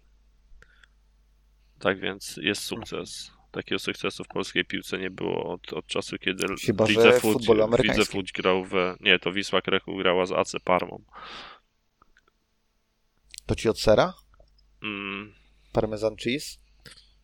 Tak 1.79 2.01
więc 2.01 2.37
jest 2.43 2.63
sukces. 2.63 3.36
Takiego 3.57 3.79
sukcesu 3.79 4.25
w 4.25 4.29
polskiej 4.29 4.65
piłce 4.65 4.99
nie 4.99 5.11
było 5.11 5.53
od, 5.53 5.73
od 5.73 5.87
czasu, 5.87 6.19
kiedy 6.19 6.45
Chyba, 6.67 6.87
że 6.87 6.93
Lidze 6.93 7.13
w 7.13 7.21
Fuć, 7.21 7.33
futbolu 7.33 7.59
Lidze 7.59 7.65
amerykańskim. 7.65 8.21
Fuć 8.21 8.33
grał 8.33 8.65
w... 8.65 8.73
Nie, 9.01 9.19
to 9.19 9.33
Wisła 9.33 9.63
Kraków 9.63 9.99
grała 9.99 10.27
z 10.27 10.33
AC 10.33 10.53
Parmą. 10.65 11.03
To 13.47 13.55
ci 13.55 13.69
od 13.69 13.81
sera? 13.81 14.15
Mm, 14.83 15.35
Parmesan 15.73 16.17
cheese? 16.17 16.59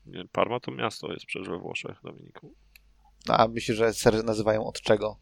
nie, 0.06 0.24
Parma 0.32 0.60
to 0.60 0.70
miasto 0.70 1.12
jest 1.12 1.26
przecież 1.26 1.48
we 1.48 1.58
Włoszech, 1.58 1.96
Dominiku. 2.04 2.54
No, 3.28 3.36
a 3.36 3.48
myślisz, 3.48 3.76
że 3.76 3.92
sery 3.92 4.22
nazywają 4.22 4.66
od 4.66 4.80
czego? 4.80 5.18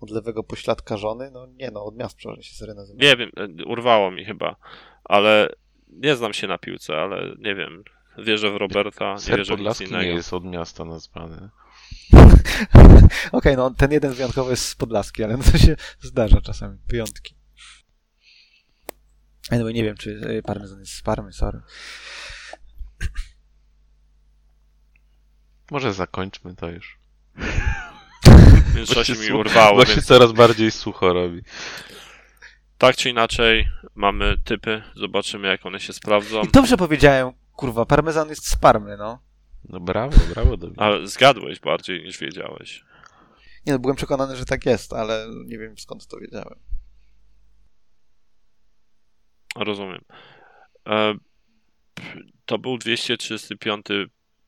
Od 0.00 0.10
lewego 0.10 0.44
pośladka 0.44 0.96
żony? 0.96 1.30
No 1.30 1.46
nie 1.46 1.70
no, 1.70 1.84
od 1.84 1.96
miast 1.96 2.16
przecież 2.16 2.46
się 2.46 2.54
sery 2.54 2.74
nazywają. 2.74 3.10
Nie 3.10 3.16
wiem, 3.16 3.30
e, 3.36 3.64
urwało 3.64 4.10
mi 4.10 4.24
chyba, 4.24 4.56
ale 5.04 5.48
nie 5.88 6.16
znam 6.16 6.32
się 6.32 6.46
na 6.46 6.58
piłce, 6.58 6.96
ale 6.96 7.34
nie 7.38 7.54
wiem. 7.54 7.84
Wierzę 8.24 8.50
w 8.50 8.56
Roberta, 8.56 9.12
nie 9.12 9.20
Ser 9.20 9.38
wierzę 9.38 9.44
w 9.54 9.58
nic 9.58 9.58
Podlaski 9.58 9.84
nie 9.84 9.90
innego. 9.90 10.16
jest 10.16 10.32
od 10.32 10.44
miasta 10.44 10.84
nazwany. 10.84 11.48
Okej, 13.32 13.56
no 13.56 13.70
ten 13.70 13.92
jeden 13.92 14.12
wyjątkowy 14.12 14.50
jest 14.50 14.68
z 14.68 14.74
Podlaski, 14.74 15.24
ale 15.24 15.36
no 15.36 15.44
to 15.52 15.58
się 15.58 15.76
zdarza 16.00 16.40
czasami. 16.40 16.78
Wyjątki. 16.86 17.34
Anyway, 19.50 19.74
nie 19.74 19.84
wiem, 19.84 19.96
czy 19.96 20.10
y, 20.10 20.42
parmezan 20.42 20.80
jest 20.80 20.92
z 20.92 21.02
Parmy, 21.02 21.32
sorry. 21.32 21.60
Może 25.70 25.92
zakończmy 25.92 26.54
to 26.56 26.68
już. 26.70 26.98
Bo 28.78 28.86
coś 28.94 29.06
się 29.06 29.14
mi 29.14 29.32
urwało, 29.32 29.76
Bo 29.76 29.86
się 29.86 29.94
więc 29.94 30.06
coraz 30.06 30.32
bardziej 30.32 30.70
sucho 30.70 31.12
robi. 31.12 31.42
tak 32.78 32.96
czy 32.96 33.10
inaczej 33.10 33.68
mamy 33.94 34.36
typy, 34.44 34.82
zobaczymy 34.96 35.48
jak 35.48 35.66
one 35.66 35.80
się 35.80 35.92
sprawdzą. 35.92 36.42
I 36.42 36.48
dobrze 36.48 36.76
powiedziałem, 36.76 37.32
kurwa, 37.60 37.86
parmezan 37.86 38.28
jest 38.28 38.46
z 38.48 38.56
Parmy, 38.56 38.96
no. 38.96 39.22
No 39.68 39.80
brawo, 39.80 40.16
brawo 40.34 40.56
do 40.56 40.66
mnie. 40.66 40.76
A 40.80 41.06
zgadłeś 41.06 41.60
bardziej 41.60 42.02
niż 42.02 42.18
wiedziałeś. 42.18 42.84
Nie 43.66 43.72
no, 43.72 43.78
byłem 43.78 43.96
przekonany, 43.96 44.36
że 44.36 44.44
tak 44.44 44.66
jest, 44.66 44.92
ale 44.92 45.26
nie 45.46 45.58
wiem 45.58 45.78
skąd 45.78 46.06
to 46.06 46.18
wiedziałem. 46.18 46.58
Rozumiem. 49.56 50.00
E, 50.88 51.14
To 52.46 52.58
był 52.58 52.78
235 52.78 53.86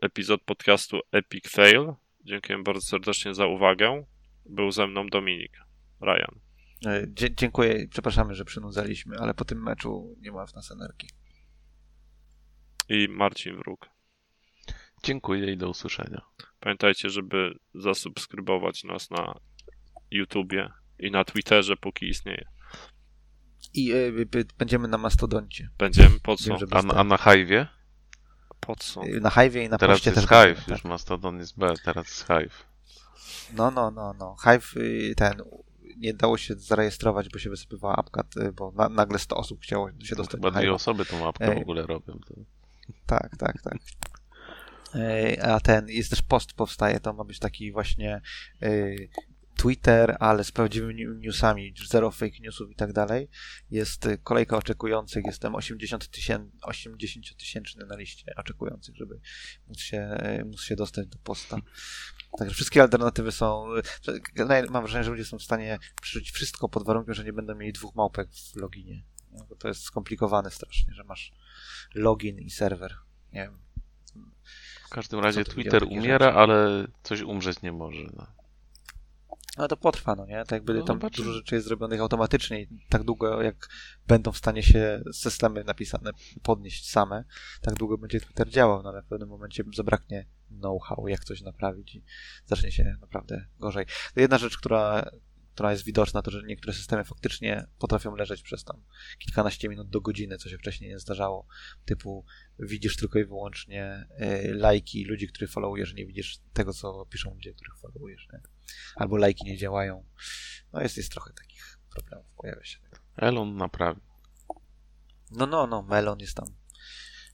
epizod 0.00 0.42
podcastu 0.42 1.00
Epic 1.12 1.48
Fail. 1.48 1.92
Dziękuję 2.24 2.62
bardzo 2.62 2.80
serdecznie 2.80 3.34
za 3.34 3.46
uwagę. 3.46 4.04
Był 4.46 4.72
ze 4.72 4.86
mną 4.86 5.06
Dominik. 5.06 5.52
Ryan. 6.00 6.40
E, 6.86 7.06
Dzie- 7.08 7.34
dziękuję 7.34 7.82
i 7.82 7.88
przepraszamy, 7.88 8.34
że 8.34 8.44
przynudzaliśmy, 8.44 9.16
ale 9.18 9.34
po 9.34 9.44
tym 9.44 9.62
meczu 9.62 10.16
nie 10.20 10.32
ma 10.32 10.46
w 10.46 10.54
nas 10.54 10.70
energii. 10.70 11.08
I 12.92 13.08
Marcin 13.08 13.56
Wróg. 13.56 13.88
Dziękuję 15.02 15.52
i 15.52 15.56
do 15.56 15.68
usłyszenia. 15.70 16.22
Pamiętajcie, 16.60 17.10
żeby 17.10 17.58
zasubskrybować 17.74 18.84
nas 18.84 19.10
na 19.10 19.34
YouTubie 20.10 20.72
i 20.98 21.10
na 21.10 21.24
Twitterze, 21.24 21.76
póki 21.76 22.08
istnieje. 22.08 22.48
I 23.74 23.92
y, 23.92 24.28
y, 24.36 24.44
będziemy 24.58 24.88
na 24.88 24.98
Mastodoncie. 24.98 25.70
Będziemy 25.78 26.20
po 26.22 26.36
co? 26.36 26.58
Wiem, 26.58 26.68
A, 26.90 26.94
a 26.94 27.04
na 27.04 27.16
Hive'ie? 27.16 27.66
Po 28.60 28.76
co? 28.76 29.00
Na 29.20 29.30
Hive'ie 29.30 29.64
i 29.64 29.68
na 29.68 29.78
Teraz 29.78 29.96
poście 29.96 30.10
jest 30.10 30.20
też 30.20 30.28
Hive, 30.28 30.56
będziemy, 30.56 30.72
już 30.74 30.82
tak. 30.82 30.90
Mastodon 30.90 31.38
jest 31.38 31.58
B, 31.58 31.74
teraz 31.84 32.06
jest 32.06 32.26
Hive. 32.26 32.66
No, 33.52 33.70
no, 33.70 33.90
no, 33.90 34.14
no. 34.18 34.36
Hive 34.44 34.76
y, 34.76 35.14
ten 35.16 35.42
nie 35.96 36.14
dało 36.14 36.38
się 36.38 36.54
zarejestrować, 36.54 37.28
bo 37.28 37.38
się 37.38 37.50
wysypywała 37.50 37.96
apka, 37.96 38.24
y, 38.36 38.52
bo 38.52 38.72
na, 38.72 38.88
nagle 38.88 39.18
100 39.18 39.36
osób 39.36 39.60
chciało 39.62 39.90
się 40.04 40.16
dostać 40.16 40.40
Chyba 40.40 40.50
do 40.50 40.60
dwie 40.60 40.74
osoby 40.74 41.04
tą 41.04 41.20
mapkę 41.20 41.54
w 41.54 41.58
ogóle 41.58 41.86
robią. 41.86 42.18
To... 42.26 42.34
Tak, 43.06 43.36
tak, 43.36 43.62
tak. 43.62 43.78
Ej, 44.94 45.40
A 45.40 45.60
ten, 45.60 45.88
jest 45.88 46.10
też 46.10 46.22
post 46.22 46.52
powstaje, 46.52 47.00
to 47.00 47.12
ma 47.12 47.24
być 47.24 47.38
taki 47.38 47.72
właśnie 47.72 48.20
y, 48.62 49.08
Twitter, 49.56 50.16
ale 50.20 50.44
z 50.44 50.52
prawdziwymi 50.52 51.06
newsami, 51.18 51.74
zero 51.88 52.10
fake 52.10 52.38
newsów 52.40 52.70
i 52.70 52.74
tak 52.74 52.92
dalej. 52.92 53.28
Jest 53.70 54.06
y, 54.06 54.18
kolejka 54.18 54.56
oczekujących, 54.56 55.24
jestem 55.24 55.54
80 55.54 56.08
tysięcy, 56.08 56.56
80 56.62 57.36
tysięczny 57.36 57.86
na 57.86 57.96
liście 57.96 58.34
oczekujących, 58.36 58.96
żeby 58.96 59.20
móc 59.68 59.80
się, 59.80 60.18
móc 60.44 60.60
się 60.60 60.76
dostać 60.76 61.06
do 61.06 61.18
posta. 61.18 61.56
Także 62.38 62.54
wszystkie 62.54 62.82
alternatywy 62.82 63.32
są. 63.32 63.66
Mam 64.70 64.82
wrażenie, 64.82 65.04
że 65.04 65.10
ludzie 65.10 65.24
są 65.24 65.38
w 65.38 65.42
stanie 65.42 65.78
przerzucić 66.02 66.30
wszystko 66.30 66.68
pod 66.68 66.86
warunkiem, 66.86 67.14
że 67.14 67.24
nie 67.24 67.32
będą 67.32 67.54
mieli 67.54 67.72
dwóch 67.72 67.94
małpek 67.94 68.28
w 68.32 68.56
loginie. 68.56 69.04
Nie? 69.32 69.44
Bo 69.48 69.56
to 69.56 69.68
jest 69.68 69.82
skomplikowane 69.82 70.50
strasznie, 70.50 70.94
że 70.94 71.04
masz 71.04 71.32
login 71.94 72.38
i 72.38 72.50
serwer. 72.50 72.94
Nie 73.32 73.40
wiem. 73.40 73.58
W 74.86 74.88
każdym 74.88 75.20
razie 75.20 75.44
Twitter 75.44 75.84
umiera, 75.84 76.26
rzeczy? 76.26 76.38
ale 76.38 76.86
coś 77.02 77.20
umrzeć 77.20 77.62
nie 77.62 77.72
może. 77.72 78.02
No. 78.16 78.26
No 79.58 79.68
to 79.68 79.76
potrwa, 79.76 80.14
no 80.14 80.26
nie? 80.26 80.38
Tak 80.38 80.50
jakby 80.50 80.74
No 80.74 80.82
tam 80.84 80.96
zobaczymy. 80.96 81.26
dużo 81.26 81.38
rzeczy 81.38 81.54
jest 81.54 81.66
zrobionych 81.66 82.00
automatycznie 82.00 82.62
i 82.62 82.68
tak 82.88 83.04
długo, 83.04 83.42
jak 83.42 83.68
będą 84.06 84.32
w 84.32 84.36
stanie 84.38 84.62
się 84.62 85.02
systemy 85.12 85.64
napisane 85.64 86.10
podnieść 86.42 86.90
same, 86.90 87.24
tak 87.60 87.74
długo 87.74 87.98
będzie 87.98 88.20
Twitter 88.20 88.50
działał, 88.50 88.82
no 88.82 88.88
ale 88.88 89.02
w 89.02 89.06
pewnym 89.06 89.28
momencie 89.28 89.64
zabraknie 89.74 90.26
know-how, 90.60 91.08
jak 91.08 91.24
coś 91.24 91.42
naprawić 91.42 91.94
i 91.94 92.04
zacznie 92.46 92.72
się 92.72 92.96
naprawdę 93.00 93.46
gorzej. 93.58 93.86
To 94.14 94.20
jedna 94.20 94.38
rzecz, 94.38 94.58
która, 94.58 95.10
która 95.54 95.70
jest 95.70 95.84
widoczna, 95.84 96.22
to 96.22 96.30
że 96.30 96.42
niektóre 96.42 96.72
systemy 96.72 97.04
faktycznie 97.04 97.66
potrafią 97.78 98.16
leżeć 98.16 98.42
przez 98.42 98.64
tam 98.64 98.84
kilkanaście 99.18 99.68
minut 99.68 99.88
do 99.88 100.00
godziny, 100.00 100.38
co 100.38 100.48
się 100.48 100.58
wcześniej 100.58 100.90
nie 100.90 100.98
zdarzało. 100.98 101.46
Typu 101.84 102.24
widzisz 102.58 102.96
tylko 102.96 103.18
i 103.18 103.24
wyłącznie 103.24 104.06
y, 104.20 104.54
lajki 104.54 105.04
ludzi, 105.04 105.28
których 105.28 105.50
followujesz, 105.50 105.94
nie 105.94 106.06
widzisz 106.06 106.38
tego, 106.52 106.72
co 106.72 107.06
piszą 107.06 107.34
ludzie, 107.34 107.54
których 107.54 107.78
followujesz, 107.78 108.28
nie? 108.32 108.40
Albo 108.96 109.16
lajki 109.16 109.44
nie 109.44 109.56
działają. 109.56 110.04
No 110.72 110.82
jest, 110.82 110.96
jest 110.96 111.12
trochę 111.12 111.32
takich 111.32 111.78
problemów, 111.90 112.26
pojawia 112.36 112.64
się. 112.64 112.78
Elon 113.16 113.56
naprawi. 113.56 114.00
No, 115.30 115.46
no, 115.46 115.66
no, 115.66 115.82
Melon 115.82 116.20
jest 116.20 116.36
tam 116.36 116.46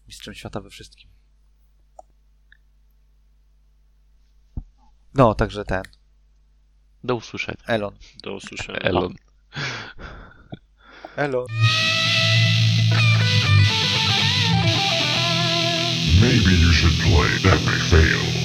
mistrzem 0.08 0.34
świata 0.34 0.60
we 0.60 0.70
wszystkim. 0.70 1.10
No, 5.14 5.34
także 5.34 5.64
ten, 5.64 5.82
Do 7.04 7.14
usłyszenia. 7.14 7.58
Elon. 7.66 7.94
Do 8.22 8.34
usłyszenia. 8.34 8.78
Elon. 8.78 9.14
Elon. 11.16 11.46
Maybe 16.20 16.52
you 16.54 16.72
should 16.72 16.98
play 17.04 17.52
Epic 17.52 17.82
Fail. 17.90 18.37